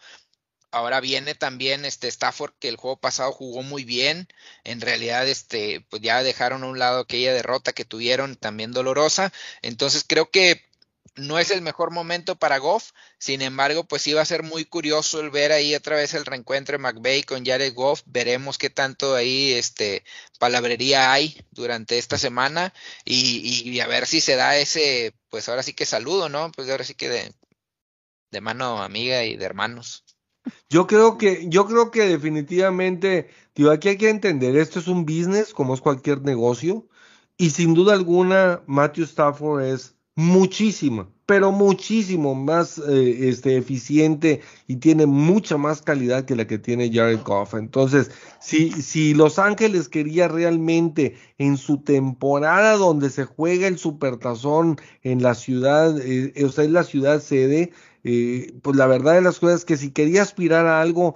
Ahora 0.69 0.99
viene 0.99 1.33
también 1.33 1.85
este 1.85 2.07
Stafford, 2.07 2.53
que 2.59 2.67
el 2.69 2.75
juego 2.75 2.97
pasado 2.97 3.31
jugó 3.31 3.63
muy 3.63 3.83
bien. 3.83 4.27
En 4.63 4.79
realidad, 4.79 5.27
este, 5.27 5.81
pues 5.89 6.03
ya 6.03 6.21
dejaron 6.21 6.63
a 6.63 6.67
un 6.67 6.77
lado 6.77 6.99
aquella 6.99 7.33
derrota 7.33 7.73
que 7.73 7.83
tuvieron, 7.83 8.35
también 8.35 8.73
dolorosa. 8.73 9.33
Entonces 9.63 10.05
creo 10.07 10.29
que 10.29 10.61
no 11.15 11.39
es 11.39 11.51
el 11.51 11.61
mejor 11.61 11.91
momento 11.91 12.35
para 12.35 12.57
Goff, 12.57 12.91
sin 13.17 13.41
embargo, 13.41 13.85
pues 13.85 14.05
iba 14.07 14.21
a 14.21 14.25
ser 14.25 14.43
muy 14.43 14.65
curioso 14.65 15.21
el 15.21 15.29
ver 15.29 15.51
ahí 15.51 15.73
otra 15.73 15.95
vez 15.95 16.13
el 16.13 16.25
reencuentro 16.25 16.73
de 16.73 16.83
McVay 16.83 17.23
con 17.23 17.45
Jared 17.45 17.73
Goff, 17.73 18.01
veremos 18.05 18.57
qué 18.57 18.69
tanto 18.69 19.15
ahí 19.15 19.53
este 19.53 20.03
palabrería 20.39 21.13
hay 21.13 21.41
durante 21.51 21.97
esta 21.97 22.17
semana 22.17 22.73
y, 23.05 23.63
y, 23.65 23.79
a 23.79 23.87
ver 23.87 24.07
si 24.07 24.19
se 24.21 24.35
da 24.35 24.57
ese, 24.57 25.13
pues 25.29 25.47
ahora 25.47 25.63
sí 25.63 25.73
que 25.73 25.85
saludo, 25.85 26.29
¿no? 26.29 26.51
Pues 26.51 26.69
ahora 26.69 26.83
sí 26.83 26.95
que 26.95 27.09
de, 27.09 27.33
de 28.31 28.41
mano 28.41 28.81
amiga 28.81 29.23
y 29.23 29.37
de 29.37 29.45
hermanos. 29.45 30.03
Yo 30.69 30.85
creo 30.85 31.17
que, 31.17 31.45
yo 31.47 31.65
creo 31.65 31.91
que 31.91 32.01
definitivamente, 32.01 33.29
tío, 33.53 33.71
aquí 33.71 33.89
hay 33.89 33.97
que 33.97 34.09
entender, 34.09 34.57
esto 34.57 34.79
es 34.79 34.87
un 34.87 35.05
business, 35.05 35.53
como 35.53 35.73
es 35.73 35.81
cualquier 35.81 36.21
negocio, 36.21 36.87
y 37.37 37.49
sin 37.49 37.73
duda 37.73 37.93
alguna, 37.93 38.61
Matthew 38.67 39.05
Stafford 39.05 39.63
es 39.63 39.95
muchísima, 40.15 41.09
pero 41.25 41.51
muchísimo 41.51 42.35
más 42.35 42.77
eh, 42.77 43.29
este, 43.29 43.57
eficiente 43.57 44.41
y 44.67 44.77
tiene 44.77 45.05
mucha 45.05 45.57
más 45.57 45.81
calidad 45.81 46.23
que 46.25 46.35
la 46.35 46.47
que 46.47 46.57
tiene 46.57 46.91
Jared 46.91 47.19
Goff. 47.23 47.53
Entonces, 47.53 48.11
si, 48.39 48.71
si 48.71 49.13
Los 49.13 49.39
Ángeles 49.39 49.89
quería 49.89 50.27
realmente 50.29 51.17
en 51.37 51.57
su 51.57 51.79
temporada 51.79 52.77
donde 52.77 53.09
se 53.09 53.25
juega 53.25 53.67
el 53.67 53.77
supertazón 53.77 54.77
en 55.03 55.21
la 55.21 55.35
ciudad, 55.35 55.99
eh, 55.99 56.33
o 56.45 56.49
sea, 56.49 56.63
es 56.63 56.71
la 56.71 56.83
ciudad 56.83 57.21
sede, 57.21 57.71
eh, 58.05 58.53
pues 58.61 58.77
la 58.77 58.87
verdad 58.87 59.15
de 59.15 59.21
las 59.21 59.39
cosas 59.39 59.61
es 59.61 59.65
que 59.65 59.77
si 59.77 59.91
quería 59.91 60.21
aspirar 60.21 60.67
a 60.67 60.79
algo, 60.79 61.15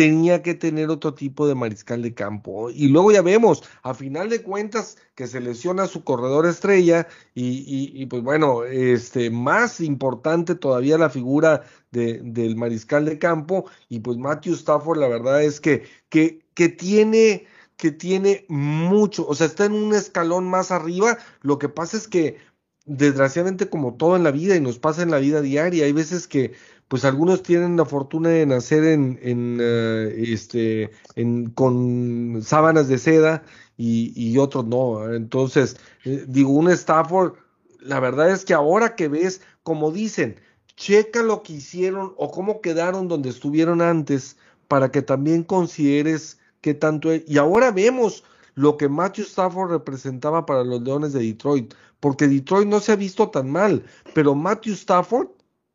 tenía 0.00 0.42
que 0.42 0.54
tener 0.54 0.88
otro 0.88 1.12
tipo 1.12 1.46
de 1.46 1.54
mariscal 1.54 2.00
de 2.00 2.14
campo. 2.14 2.70
Y 2.70 2.88
luego 2.88 3.12
ya 3.12 3.20
vemos, 3.20 3.62
a 3.82 3.92
final 3.92 4.30
de 4.30 4.42
cuentas, 4.42 4.96
que 5.14 5.26
se 5.26 5.42
lesiona 5.42 5.86
su 5.86 6.04
corredor 6.04 6.46
estrella 6.46 7.06
y, 7.34 7.92
y, 7.92 8.06
pues 8.06 8.22
bueno, 8.22 8.64
este, 8.64 9.28
más 9.28 9.78
importante 9.78 10.54
todavía 10.54 10.96
la 10.96 11.10
figura 11.10 11.64
de, 11.90 12.18
del 12.24 12.56
mariscal 12.56 13.04
de 13.04 13.18
campo 13.18 13.66
y 13.90 14.00
pues 14.00 14.16
Matthew 14.16 14.54
Stafford, 14.54 15.00
la 15.00 15.08
verdad 15.08 15.42
es 15.42 15.60
que, 15.60 15.82
que, 16.08 16.46
que 16.54 16.70
tiene 16.70 17.44
que 17.76 17.92
tiene 17.92 18.46
mucho, 18.48 19.26
o 19.26 19.34
sea, 19.34 19.46
está 19.46 19.64
en 19.66 19.72
un 19.72 19.94
escalón 19.94 20.48
más 20.48 20.70
arriba, 20.70 21.18
lo 21.40 21.58
que 21.58 21.68
pasa 21.70 21.96
es 21.96 22.08
que 22.08 22.36
desgraciadamente 22.84 23.70
como 23.70 23.94
todo 23.94 24.16
en 24.16 24.24
la 24.24 24.30
vida 24.30 24.56
y 24.56 24.60
nos 24.60 24.78
pasa 24.78 25.02
en 25.02 25.10
la 25.10 25.18
vida 25.18 25.40
diaria, 25.40 25.84
hay 25.84 25.92
veces 25.92 26.26
que 26.26 26.52
pues 26.90 27.04
algunos 27.04 27.44
tienen 27.44 27.76
la 27.76 27.84
fortuna 27.84 28.30
de 28.30 28.44
nacer 28.46 28.82
en, 28.82 29.20
en 29.22 29.60
uh, 29.60 30.10
este, 30.16 30.90
en, 31.14 31.50
con 31.50 32.40
sábanas 32.42 32.88
de 32.88 32.98
seda 32.98 33.44
y, 33.76 34.12
y 34.16 34.38
otros 34.38 34.66
no. 34.66 35.14
Entonces, 35.14 35.76
eh, 36.04 36.24
digo, 36.26 36.50
un 36.50 36.68
Stafford, 36.68 37.34
la 37.78 38.00
verdad 38.00 38.32
es 38.32 38.44
que 38.44 38.54
ahora 38.54 38.96
que 38.96 39.06
ves, 39.06 39.40
como 39.62 39.92
dicen, 39.92 40.40
checa 40.74 41.22
lo 41.22 41.44
que 41.44 41.52
hicieron 41.52 42.12
o 42.16 42.32
cómo 42.32 42.60
quedaron 42.60 43.06
donde 43.06 43.28
estuvieron 43.28 43.82
antes 43.82 44.36
para 44.66 44.90
que 44.90 45.00
también 45.00 45.44
consideres 45.44 46.40
qué 46.60 46.74
tanto 46.74 47.12
es. 47.12 47.22
Y 47.28 47.38
ahora 47.38 47.70
vemos 47.70 48.24
lo 48.56 48.76
que 48.76 48.88
Matthew 48.88 49.26
Stafford 49.26 49.70
representaba 49.70 50.44
para 50.44 50.64
los 50.64 50.82
Leones 50.82 51.12
de 51.12 51.20
Detroit, 51.20 51.72
porque 52.00 52.26
Detroit 52.26 52.66
no 52.66 52.80
se 52.80 52.90
ha 52.90 52.96
visto 52.96 53.30
tan 53.30 53.48
mal, 53.48 53.84
pero 54.12 54.34
Matthew 54.34 54.74
Stafford 54.74 55.28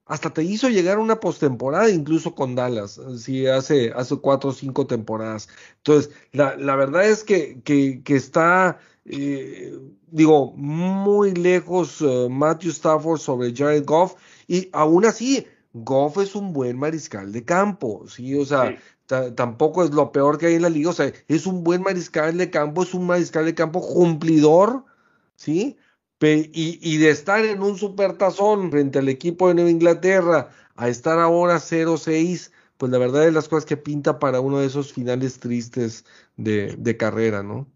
hasta 0.05 0.31
te 0.31 0.43
hizo 0.43 0.69
llegar 0.69 0.99
una 0.99 1.19
postemporada, 1.19 1.89
incluso 1.89 2.35
con 2.35 2.53
Dallas, 2.55 3.01
sí, 3.17 3.47
hace, 3.47 3.91
hace 3.95 4.15
cuatro 4.17 4.51
o 4.51 4.53
cinco 4.53 4.85
temporadas. 4.85 5.49
Entonces, 5.77 6.11
la, 6.31 6.55
la 6.57 6.75
verdad 6.75 7.05
es 7.05 7.23
que, 7.23 7.61
que, 7.63 8.03
que 8.03 8.15
está, 8.15 8.77
eh, 9.05 9.75
digo, 10.11 10.53
muy 10.55 11.33
lejos 11.33 12.01
uh, 12.01 12.29
Matthew 12.29 12.71
Stafford 12.71 13.19
sobre 13.19 13.55
Jared 13.55 13.83
Goff, 13.85 14.15
y 14.47 14.69
aún 14.73 15.05
así, 15.05 15.47
Goff 15.73 16.19
es 16.19 16.35
un 16.35 16.53
buen 16.53 16.77
mariscal 16.77 17.31
de 17.31 17.43
campo, 17.43 18.05
sí, 18.07 18.35
o 18.35 18.45
sea, 18.45 18.77
sí. 19.07 19.15
tampoco 19.35 19.83
es 19.83 19.89
lo 19.89 20.11
peor 20.11 20.37
que 20.37 20.45
hay 20.45 20.55
en 20.55 20.61
la 20.61 20.69
liga, 20.69 20.91
o 20.91 20.93
sea, 20.93 21.11
es 21.27 21.47
un 21.47 21.63
buen 21.63 21.81
mariscal 21.81 22.37
de 22.37 22.51
campo, 22.51 22.83
es 22.83 22.93
un 22.93 23.07
mariscal 23.07 23.45
de 23.45 23.55
campo 23.55 23.81
cumplidor, 23.81 24.85
sí, 25.35 25.77
y, 26.21 26.79
y, 26.81 26.97
de 26.97 27.09
estar 27.09 27.43
en 27.43 27.61
un 27.61 27.77
supertazón 27.77 28.71
frente 28.71 28.99
al 28.99 29.09
equipo 29.09 29.47
de 29.47 29.55
Nueva 29.55 29.69
Inglaterra 29.69 30.49
a 30.75 30.87
estar 30.87 31.19
ahora 31.19 31.55
0-6, 31.55 32.51
pues 32.77 32.91
la 32.91 32.97
verdad 32.97 33.27
es 33.27 33.33
las 33.33 33.49
cosas 33.49 33.65
que 33.65 33.77
pinta 33.77 34.19
para 34.19 34.39
uno 34.39 34.59
de 34.59 34.67
esos 34.67 34.93
finales 34.93 35.39
tristes 35.39 36.05
de, 36.35 36.75
de, 36.77 36.97
carrera, 36.97 37.43
¿no? 37.43 37.67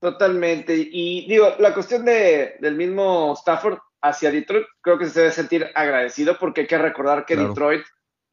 Totalmente. 0.00 0.74
Y 0.76 1.26
digo, 1.28 1.48
la 1.58 1.74
cuestión 1.74 2.04
de, 2.04 2.56
del 2.60 2.76
mismo 2.76 3.34
Stafford 3.34 3.78
hacia 4.02 4.30
Detroit, 4.30 4.66
creo 4.80 4.98
que 4.98 5.06
se 5.06 5.20
debe 5.20 5.32
sentir 5.32 5.66
agradecido 5.74 6.38
porque 6.38 6.62
hay 6.62 6.66
que 6.66 6.78
recordar 6.78 7.24
que 7.24 7.34
claro. 7.34 7.48
Detroit 7.48 7.84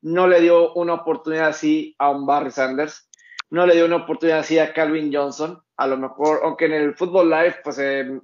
no 0.01 0.27
le 0.27 0.41
dio 0.41 0.73
una 0.73 0.95
oportunidad 0.95 1.47
así 1.47 1.95
a 1.97 2.09
un 2.09 2.25
Barry 2.25 2.51
Sanders, 2.51 3.09
no 3.49 3.65
le 3.65 3.75
dio 3.75 3.85
una 3.85 3.97
oportunidad 3.97 4.39
así 4.39 4.59
a 4.59 4.73
Calvin 4.73 5.13
Johnson, 5.13 5.61
a 5.77 5.87
lo 5.87 5.97
mejor, 5.97 6.41
aunque 6.43 6.65
en 6.65 6.73
el 6.73 6.95
Fútbol 6.95 7.29
Live, 7.29 7.57
pues 7.63 7.77
eh, 7.79 8.19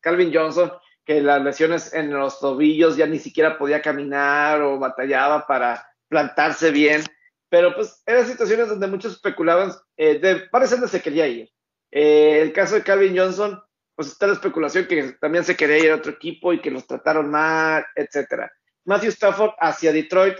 Calvin 0.00 0.32
Johnson, 0.32 0.72
que 1.04 1.20
las 1.22 1.42
lesiones 1.42 1.92
en 1.94 2.12
los 2.12 2.40
tobillos 2.40 2.96
ya 2.96 3.06
ni 3.06 3.18
siquiera 3.18 3.58
podía 3.58 3.82
caminar 3.82 4.62
o 4.62 4.78
batallaba 4.78 5.46
para 5.46 5.86
plantarse 6.08 6.70
bien, 6.70 7.02
pero 7.48 7.74
pues 7.74 8.02
eran 8.06 8.26
situaciones 8.26 8.68
donde 8.68 8.86
muchos 8.86 9.14
especulaban, 9.14 9.72
eh, 9.96 10.18
de 10.18 10.48
varias 10.50 10.70
donde 10.72 10.88
se 10.88 11.00
quería 11.00 11.26
ir. 11.26 11.50
Eh, 11.90 12.40
el 12.42 12.52
caso 12.52 12.74
de 12.74 12.82
Calvin 12.82 13.16
Johnson, 13.16 13.60
pues 13.94 14.08
está 14.08 14.26
la 14.26 14.34
especulación 14.34 14.86
que 14.86 15.14
también 15.20 15.44
se 15.44 15.56
quería 15.56 15.78
ir 15.78 15.90
a 15.90 15.96
otro 15.96 16.12
equipo 16.12 16.52
y 16.52 16.60
que 16.60 16.70
los 16.70 16.86
trataron 16.86 17.30
mal, 17.30 17.84
etcétera. 17.94 18.52
Matthew 18.84 19.10
Stafford 19.10 19.52
hacia 19.58 19.92
Detroit, 19.92 20.36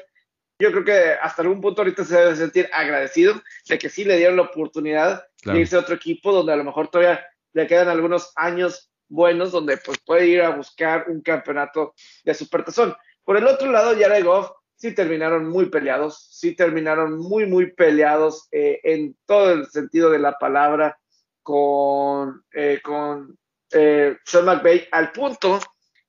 yo 0.60 0.70
creo 0.70 0.84
que 0.84 1.12
hasta 1.20 1.42
algún 1.42 1.60
punto 1.60 1.82
ahorita 1.82 2.04
se 2.04 2.16
debe 2.16 2.36
sentir 2.36 2.68
agradecido 2.72 3.40
de 3.68 3.78
que 3.78 3.88
sí 3.88 4.04
le 4.04 4.16
dieron 4.16 4.36
la 4.36 4.42
oportunidad 4.42 5.27
de 5.44 5.60
irse 5.60 5.76
a 5.76 5.80
otro 5.80 5.94
equipo 5.94 6.32
donde 6.32 6.52
a 6.52 6.56
lo 6.56 6.64
mejor 6.64 6.88
todavía 6.88 7.24
le 7.52 7.66
quedan 7.66 7.88
algunos 7.88 8.32
años 8.36 8.90
buenos 9.08 9.52
donde 9.52 9.78
pues 9.78 9.98
puede 10.04 10.26
ir 10.26 10.42
a 10.42 10.50
buscar 10.50 11.06
un 11.08 11.22
campeonato 11.22 11.94
de 12.24 12.34
supertazón. 12.34 12.94
Por 13.24 13.36
el 13.36 13.46
otro 13.46 13.70
lado, 13.70 13.96
Jared 13.98 14.24
Goff 14.24 14.50
sí 14.74 14.94
terminaron 14.94 15.48
muy 15.48 15.66
peleados, 15.66 16.28
sí 16.30 16.54
terminaron 16.54 17.18
muy, 17.18 17.46
muy 17.46 17.72
peleados 17.72 18.48
eh, 18.52 18.80
en 18.84 19.16
todo 19.26 19.52
el 19.52 19.66
sentido 19.66 20.10
de 20.10 20.18
la 20.18 20.38
palabra 20.38 20.98
con, 21.42 22.44
eh, 22.52 22.80
con 22.82 23.36
eh, 23.72 24.16
Sean 24.24 24.44
McVay, 24.44 24.88
al 24.92 25.12
punto 25.12 25.58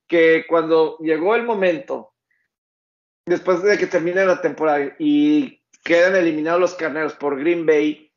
que 0.08 0.46
cuando 0.48 0.98
llegó 1.00 1.36
el 1.36 1.44
momento, 1.44 2.14
después 3.26 3.62
de 3.64 3.78
que 3.78 3.88
termine 3.88 4.26
la 4.26 4.42
temporada 4.42 4.96
y 5.00 5.62
quedan 5.84 6.16
eliminados 6.16 6.60
los 6.60 6.76
carneros 6.76 7.14
por 7.14 7.40
Green 7.40 7.66
Bay, 7.66 8.09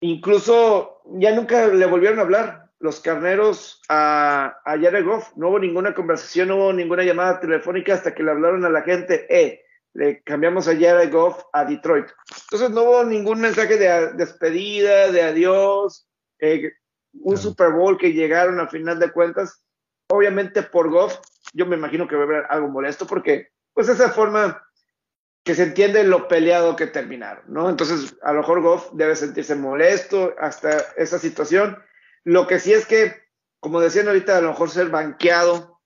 incluso 0.00 1.02
ya 1.18 1.34
nunca 1.34 1.66
le 1.68 1.86
volvieron 1.86 2.18
a 2.18 2.22
hablar 2.22 2.68
los 2.80 3.00
carneros 3.00 3.82
a, 3.88 4.60
a 4.64 4.78
Jared 4.78 5.04
Goff. 5.04 5.36
No 5.36 5.48
hubo 5.48 5.58
ninguna 5.58 5.94
conversación, 5.94 6.48
no 6.48 6.56
hubo 6.56 6.72
ninguna 6.72 7.02
llamada 7.02 7.40
telefónica 7.40 7.94
hasta 7.94 8.14
que 8.14 8.22
le 8.22 8.30
hablaron 8.30 8.64
a 8.64 8.70
la 8.70 8.82
gente, 8.82 9.26
eh, 9.28 9.62
le 9.94 10.22
cambiamos 10.22 10.68
a 10.68 10.78
Jared 10.78 11.12
Goff 11.12 11.42
a 11.52 11.64
Detroit. 11.64 12.06
Entonces 12.44 12.70
no 12.70 12.82
hubo 12.82 13.04
ningún 13.04 13.40
mensaje 13.40 13.76
de 13.76 14.12
despedida, 14.12 15.10
de 15.10 15.22
adiós, 15.22 16.08
eh, 16.40 16.72
un 17.12 17.36
Super 17.36 17.72
Bowl 17.72 17.98
que 17.98 18.12
llegaron 18.12 18.60
a 18.60 18.68
final 18.68 18.98
de 18.98 19.10
cuentas. 19.10 19.64
Obviamente 20.10 20.62
por 20.62 20.90
Goff, 20.90 21.18
yo 21.52 21.66
me 21.66 21.76
imagino 21.76 22.06
que 22.06 22.16
va 22.16 22.22
a 22.22 22.26
haber 22.26 22.44
algo 22.48 22.68
molesto 22.68 23.06
porque 23.06 23.48
pues 23.74 23.88
esa 23.88 24.10
forma 24.10 24.62
que 25.48 25.54
se 25.54 25.62
entiende 25.62 26.04
lo 26.04 26.28
peleado 26.28 26.76
que 26.76 26.86
terminaron, 26.86 27.42
¿no? 27.48 27.70
Entonces, 27.70 28.14
a 28.20 28.34
lo 28.34 28.40
mejor 28.40 28.60
Goff 28.60 28.90
debe 28.92 29.16
sentirse 29.16 29.54
molesto 29.54 30.34
hasta 30.38 30.76
esa 30.98 31.18
situación 31.18 31.82
lo 32.22 32.46
que 32.46 32.58
sí 32.58 32.74
es 32.74 32.84
que, 32.84 33.16
como 33.58 33.80
decían 33.80 34.08
ahorita, 34.08 34.36
a 34.36 34.42
lo 34.42 34.50
mejor 34.50 34.68
ser 34.68 34.90
banqueado. 34.90 35.80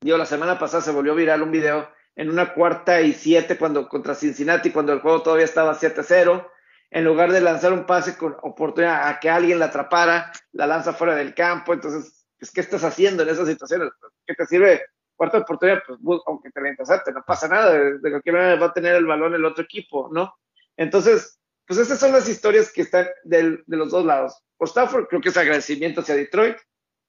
Yo 0.00 0.16
la 0.16 0.26
semana 0.26 0.60
pasada 0.60 0.84
se 0.84 0.92
volvió 0.92 1.16
viral 1.16 1.42
un 1.42 1.50
video 1.50 1.90
en 2.14 2.30
una 2.30 2.54
cuarta 2.54 3.00
y 3.00 3.12
siete 3.12 3.58
cuando 3.58 3.88
contra 3.88 4.14
Cincinnati, 4.14 4.70
cuando 4.70 4.92
el 4.92 5.00
juego 5.00 5.24
todavía 5.24 5.44
estaba 5.46 5.74
7-0. 5.74 6.48
En 6.92 7.04
lugar 7.04 7.32
de 7.32 7.40
lanzar 7.40 7.72
un 7.72 7.86
pase 7.86 8.16
con 8.16 8.36
oportunidad 8.42 9.08
a 9.08 9.18
que 9.18 9.28
alguien 9.28 9.58
la 9.58 9.64
atrapara, 9.64 10.30
la 10.52 10.68
lanza 10.68 10.92
fuera 10.92 11.16
del 11.16 11.34
campo. 11.34 11.72
Entonces, 11.72 12.24
¿qué 12.54 12.60
estás 12.60 12.84
haciendo 12.84 13.24
en 13.24 13.30
esas 13.30 13.48
situaciones? 13.48 13.90
¿Qué 14.24 14.34
te 14.36 14.46
sirve? 14.46 14.82
Cuarta 15.20 15.36
oportunidad, 15.36 15.82
pues 15.86 16.22
aunque 16.24 16.50
te 16.50 16.62
la 16.62 16.70
intercepte, 16.70 17.12
no 17.12 17.22
pasa 17.22 17.46
nada. 17.46 17.74
De, 17.74 18.10
cualquier 18.10 18.36
manera 18.36 18.58
va 18.58 18.66
a 18.68 18.72
tener 18.72 18.94
el 18.94 19.04
balón 19.04 19.34
el 19.34 19.44
otro 19.44 19.62
equipo, 19.62 20.08
¿no? 20.10 20.34
Entonces, 20.78 21.38
pues 21.66 21.78
esas 21.78 22.00
son 22.00 22.12
las 22.12 22.26
historias 22.26 22.72
que 22.72 22.80
están 22.80 23.06
de 23.24 23.62
los 23.66 23.90
dos 23.90 24.06
lados. 24.06 24.42
Por 24.56 24.68
Stafford 24.68 25.08
creo 25.08 25.20
que 25.20 25.28
es 25.28 25.36
agradecimiento 25.36 26.00
hacia 26.00 26.16
Detroit, 26.16 26.56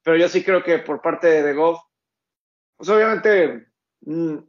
pero 0.04 0.18
yo 0.18 0.28
sí 0.28 0.44
creo 0.44 0.62
que 0.62 0.80
por 0.80 1.02
parte 1.02 1.42
de 1.42 1.54
Goff, 1.54 1.80
pues 2.76 2.90
obviamente 2.90 3.66
mm, 4.02 4.40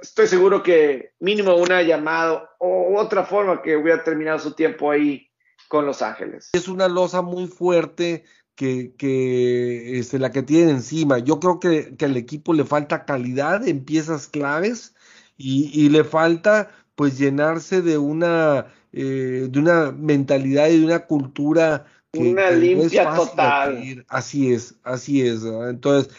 estoy 0.00 0.28
seguro 0.28 0.62
que 0.62 1.14
mínimo 1.18 1.56
una 1.56 1.82
llamada 1.82 2.48
o 2.60 2.96
otra 2.96 3.24
forma 3.24 3.60
que 3.60 3.76
hubiera 3.76 4.04
terminado 4.04 4.38
su 4.38 4.54
tiempo 4.54 4.92
ahí 4.92 5.28
con 5.66 5.84
Los 5.84 6.00
Ángeles. 6.00 6.50
Es 6.52 6.68
una 6.68 6.86
losa 6.86 7.22
muy 7.22 7.48
fuerte 7.48 8.24
que, 8.54 8.94
que 8.96 9.98
este, 9.98 10.18
la 10.18 10.30
que 10.30 10.42
tiene 10.42 10.70
encima. 10.70 11.18
Yo 11.18 11.40
creo 11.40 11.60
que, 11.60 11.96
que 11.96 12.04
al 12.04 12.16
equipo 12.16 12.54
le 12.54 12.64
falta 12.64 13.04
calidad 13.04 13.66
en 13.66 13.84
piezas 13.84 14.28
claves 14.28 14.94
y, 15.36 15.70
y 15.72 15.88
le 15.88 16.04
falta 16.04 16.70
pues 16.94 17.18
llenarse 17.18 17.82
de 17.82 17.98
una, 17.98 18.66
eh, 18.92 19.48
de 19.50 19.58
una 19.58 19.90
mentalidad 19.92 20.68
y 20.68 20.78
de 20.78 20.86
una 20.86 21.06
cultura 21.06 21.86
una 22.16 22.50
limpia 22.50 23.14
total. 23.14 24.04
Así 24.08 24.52
es, 24.52 24.76
así 24.82 25.26
es. 25.26 25.42
Entonces, 25.44 26.14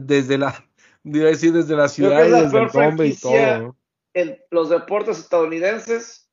desde 0.00 0.38
la, 0.38 0.64
decir 1.02 1.52
desde 1.52 1.76
la 1.76 1.88
ciudad 1.88 2.26
y 2.26 2.30
desde 2.30 2.58
el 2.58 2.68
nombre 2.72 3.08
y 3.08 3.16
todo. 3.16 3.76
En 4.14 4.38
los 4.50 4.70
deportes 4.70 5.18
estadounidenses, 5.18 6.28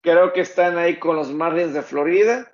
creo 0.00 0.32
que 0.32 0.40
están 0.40 0.78
ahí 0.78 0.98
con 0.98 1.16
los 1.16 1.32
Marlins 1.32 1.74
de 1.74 1.82
Florida. 1.82 2.51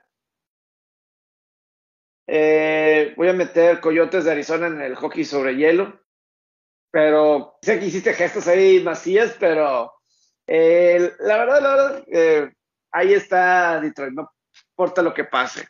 Eh, 2.30 3.14
voy 3.16 3.28
a 3.28 3.32
meter 3.32 3.80
Coyotes 3.80 4.24
de 4.24 4.32
Arizona 4.32 4.66
en 4.66 4.82
el 4.82 4.94
hockey 4.96 5.24
sobre 5.24 5.56
hielo. 5.56 5.98
Pero 6.90 7.58
sé 7.62 7.78
que 7.78 7.86
hiciste 7.86 8.12
gestos 8.12 8.46
ahí 8.46 8.82
vacías, 8.82 9.34
pero 9.40 9.92
eh, 10.46 11.12
la 11.20 11.38
verdad, 11.38 11.62
la 11.62 11.74
verdad, 11.74 12.04
eh, 12.10 12.52
ahí 12.92 13.14
está 13.14 13.80
Detroit. 13.80 14.12
No 14.12 14.30
importa 14.72 15.02
lo 15.02 15.14
que 15.14 15.24
pase. 15.24 15.66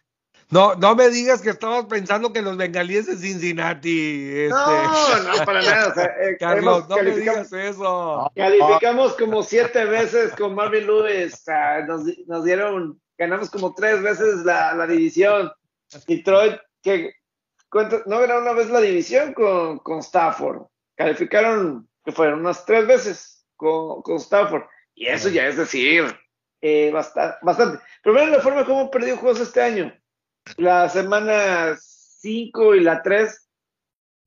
No, 0.51 0.75
no 0.77 0.95
me 0.95 1.11
digas 1.11 1.43
que 1.43 1.51
estabas 1.51 1.85
pensando 1.87 2.33
que 2.33 2.41
los 2.41 2.57
bengalíes 2.57 3.07
de 3.07 3.17
Cincinnati. 3.17 4.31
Este... 4.31 4.49
No, 4.49 5.23
no, 5.23 5.45
para 5.45 5.63
nada. 5.63 5.95
Eh, 6.21 6.37
Carlos, 6.39 6.89
no 6.89 6.97
me 6.97 7.17
digas 7.17 7.53
eso. 7.53 8.31
Calificamos 8.35 9.15
como 9.15 9.43
siete 9.43 9.85
veces 9.85 10.33
con 10.37 10.55
Marvin 10.55 10.87
Lewis. 10.87 11.45
nos, 11.87 12.05
nos, 12.27 12.45
dieron, 12.45 13.01
ganamos 13.19 13.51
como 13.51 13.75
tres 13.75 14.03
veces 14.03 14.45
la, 14.45 14.75
la 14.75 14.87
división. 14.87 15.53
Detroit, 16.07 16.59
que 16.83 17.13
no 18.07 18.21
ganaron 18.21 18.43
una 18.43 18.53
vez 18.53 18.71
la 18.71 18.81
división 18.81 19.35
con, 19.35 19.79
con 19.79 20.01
Stafford. 20.01 20.67
Calificaron, 20.97 21.89
que 22.05 22.13
fueron 22.13 22.41
unas 22.41 22.65
tres 22.65 22.87
veces 22.87 23.47
con, 23.57 24.03
con 24.03 24.17
Stafford. 24.17 24.65
Y 24.95 25.07
eso 25.07 25.29
ya 25.29 25.47
es 25.47 25.57
decir, 25.57 26.05
eh, 26.61 26.91
bastante. 26.91 27.85
Pero 28.03 28.15
vean 28.15 28.33
la 28.33 28.41
forma 28.41 28.65
como 28.65 28.91
perdió 28.91 29.17
juegos 29.17 29.41
este 29.41 29.63
año. 29.63 29.95
La 30.57 30.89
semana 30.89 31.77
5 31.79 32.75
y 32.75 32.81
la 32.81 33.03
3, 33.03 33.49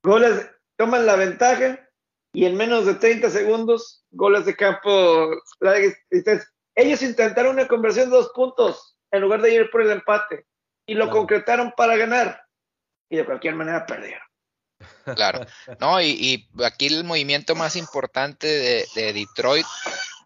goles, 0.04 0.50
toman 0.76 1.04
la 1.04 1.16
ventaja 1.16 1.78
y 2.32 2.46
en 2.46 2.56
menos 2.56 2.86
de 2.86 2.94
30 2.94 3.28
segundos, 3.28 4.04
goles 4.10 4.46
de 4.46 4.56
campo. 4.56 5.30
Ellos 6.74 7.02
intentaron 7.02 7.54
una 7.54 7.68
conversión 7.68 8.08
de 8.08 8.16
dos 8.16 8.32
puntos 8.34 8.96
en 9.10 9.20
lugar 9.20 9.42
de 9.42 9.52
ir 9.52 9.70
por 9.70 9.82
el 9.82 9.90
empate 9.90 10.46
y 10.86 10.94
lo 10.94 11.10
concretaron 11.10 11.72
para 11.76 11.96
ganar 11.96 12.44
y 13.08 13.16
de 13.16 13.24
cualquier 13.24 13.54
manera 13.54 13.86
perdieron. 13.86 14.22
Claro, 15.14 15.46
no, 15.80 16.00
y, 16.00 16.48
aquí 16.64 16.86
el 16.86 17.04
movimiento 17.04 17.54
más 17.54 17.76
importante 17.76 18.46
de, 18.46 18.86
de 18.94 19.12
Detroit 19.12 19.66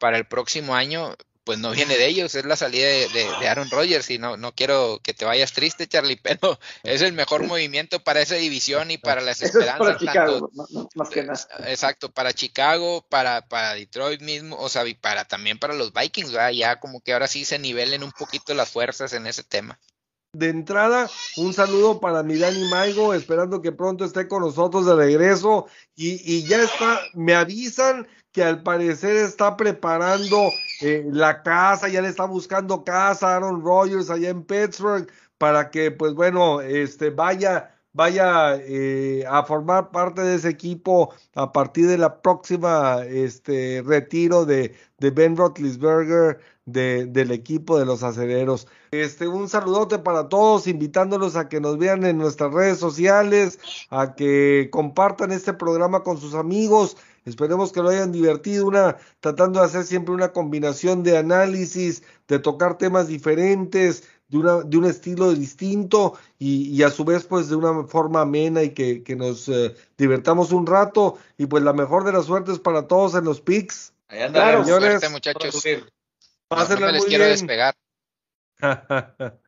para 0.01 0.16
el 0.16 0.27
próximo 0.27 0.74
año 0.74 1.15
pues 1.47 1.61
no 1.61 1.70
viene 1.70 1.97
de 1.97 2.07
ellos, 2.09 2.35
es 2.35 2.45
la 2.45 2.57
salida 2.57 2.89
de, 2.89 3.49
Aaron 3.49 3.70
Rodgers 3.70 4.11
y 4.11 4.19
no, 4.19 4.37
no 4.37 4.53
quiero 4.53 4.99
que 5.01 5.15
te 5.15 5.24
vayas 5.24 5.53
triste, 5.53 5.87
Charlie, 5.87 6.16
pero 6.23 6.59
es 6.83 7.03
el 7.03 7.12
mejor 7.12 7.45
movimiento 7.45 8.03
para 8.03 8.20
esa 8.20 8.35
división 8.35 8.91
y 8.91 8.99
para 8.99 9.20
las 9.20 9.41
esperanzas. 9.43 9.78
Para 9.78 9.97
Chicago, 9.97 10.51
más 10.97 11.09
que 11.09 11.23
nada. 11.23 11.39
Exacto, 11.69 12.11
para 12.11 12.33
Chicago, 12.33 13.07
para, 13.09 13.47
para 13.47 13.74
Detroit 13.74 14.23
mismo, 14.23 14.57
o 14.59 14.69
sea, 14.69 14.85
y 14.89 14.95
para 14.95 15.24
también 15.24 15.57
para 15.61 15.74
los 15.74 15.93
Vikings, 15.93 16.33
ya 16.53 16.81
como 16.81 17.01
que 17.01 17.12
ahora 17.12 17.28
sí 17.28 17.45
se 17.45 17.61
nivelen 17.61 18.03
un 18.03 18.11
poquito 18.11 18.53
las 18.53 18.70
fuerzas 18.70 19.12
en 19.12 19.28
ese 19.28 19.45
tema. 19.45 19.78
De 20.37 20.51
entrada, 20.51 21.09
un 21.39 21.55
saludo 21.55 21.99
para 21.99 22.23
mi 22.23 22.37
Dani 22.37 22.69
Maigo, 22.69 23.15
esperando 23.15 23.63
que 23.63 23.73
pronto 23.73 24.05
esté 24.05 24.29
con 24.29 24.43
nosotros 24.43 24.85
de 24.85 24.95
regreso. 24.95 25.67
Y, 25.95 26.21
y 26.31 26.47
ya 26.47 26.63
está, 26.63 27.01
me 27.15 27.35
avisan 27.35 28.07
que 28.33 28.45
al 28.45 28.63
parecer 28.63 29.17
está 29.17 29.57
preparando 29.57 30.51
eh, 30.83 31.07
la 31.11 31.43
casa, 31.43 31.89
ya 31.89 32.03
le 32.03 32.09
está 32.09 32.27
buscando 32.27 32.85
casa 32.85 33.31
a 33.31 33.37
Aaron 33.37 33.65
Rodgers 33.65 34.11
allá 34.11 34.29
en 34.29 34.43
Pittsburgh 34.45 35.11
para 35.39 35.71
que, 35.71 35.91
pues 35.91 36.13
bueno, 36.13 36.61
este 36.61 37.09
vaya 37.09 37.73
vaya 37.95 38.57
eh, 38.57 39.25
a 39.27 39.43
formar 39.45 39.91
parte 39.91 40.21
de 40.21 40.35
ese 40.35 40.51
equipo 40.51 41.15
a 41.35 41.51
partir 41.51 41.87
de 41.87 41.97
la 41.97 42.21
próxima 42.21 43.03
este 43.07 43.83
retiro 43.87 44.45
de, 44.45 44.75
de 44.99 45.11
Ben 45.11 45.35
Roethlisberger 45.35 46.39
de, 46.67 47.07
del 47.07 47.31
equipo 47.31 47.79
de 47.79 47.87
los 47.87 48.03
acereros. 48.03 48.69
Este, 48.91 49.27
un 49.27 49.49
saludote 49.49 49.99
para 49.99 50.29
todos, 50.29 50.67
invitándolos 50.67 51.37
a 51.37 51.49
que 51.49 51.61
nos 51.61 51.79
vean 51.79 52.05
en 52.05 52.19
nuestras 52.19 52.53
redes 52.53 52.79
sociales, 52.79 53.59
a 53.89 54.15
que 54.15 54.69
compartan 54.71 55.33
este 55.33 55.55
programa 55.55 56.03
con 56.03 56.21
sus 56.21 56.35
amigos, 56.35 56.97
Esperemos 57.27 57.73
que 57.73 57.83
lo 57.83 57.89
hayan 57.89 58.13
divertido, 58.13 58.69
una, 58.69 58.99
tratando 59.19 59.59
de 59.59 59.67
hacer 59.67 59.83
siempre 59.83 60.15
una 60.15 60.33
combinación 60.33 61.03
de 61.03 61.19
análisis, 61.19 62.05
de 62.29 62.39
tocar 62.39 62.79
temas 62.79 63.09
diferentes, 63.09 64.05
de, 64.29 64.39
una, 64.39 64.63
de 64.63 64.77
un 64.77 64.85
estilo 64.85 65.33
distinto 65.33 66.17
y, 66.39 66.81
a 66.85 66.91
su 66.91 67.05
vez 67.05 67.25
pues 67.25 67.49
de 67.49 67.57
una 67.57 67.85
forma 67.89 68.21
amena 68.21 68.63
y 68.63 68.71
que, 68.71 69.03
que 69.03 69.17
nos 69.17 69.49
eh, 69.49 69.75
divertamos 69.99 70.53
un 70.53 70.67
rato 70.67 71.19
y 71.37 71.47
pues 71.47 71.65
la 71.65 71.73
mejor 71.73 72.05
de 72.05 72.13
las 72.13 72.27
suertes 72.27 72.61
para 72.61 72.87
todos 72.87 73.17
en 73.17 73.25
los 73.25 73.41
Claro, 73.41 74.27
andaremos. 74.27 74.67
señores. 74.67 74.91
Suerte, 74.91 75.09
muchachos. 75.09 75.55
Subir. 75.55 75.95
No, 76.48 76.56
Pásenla 76.59 76.86
no 76.86 76.86
me 76.86 76.93
les 76.93 77.02
muy 77.02 77.09
quiero 77.09 77.24
bien. 77.24 77.35
despegar. 77.36 77.74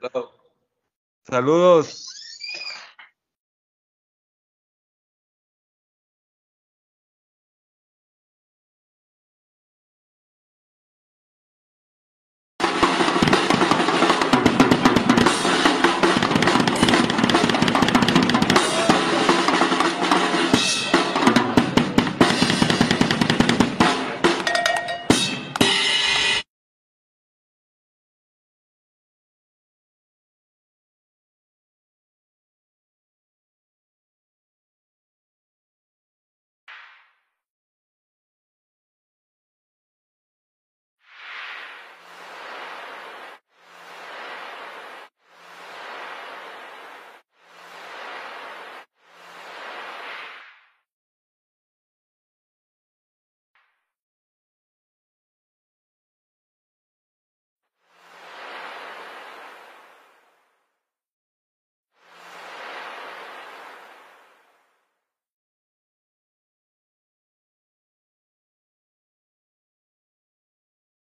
Saludos. 1.23 2.18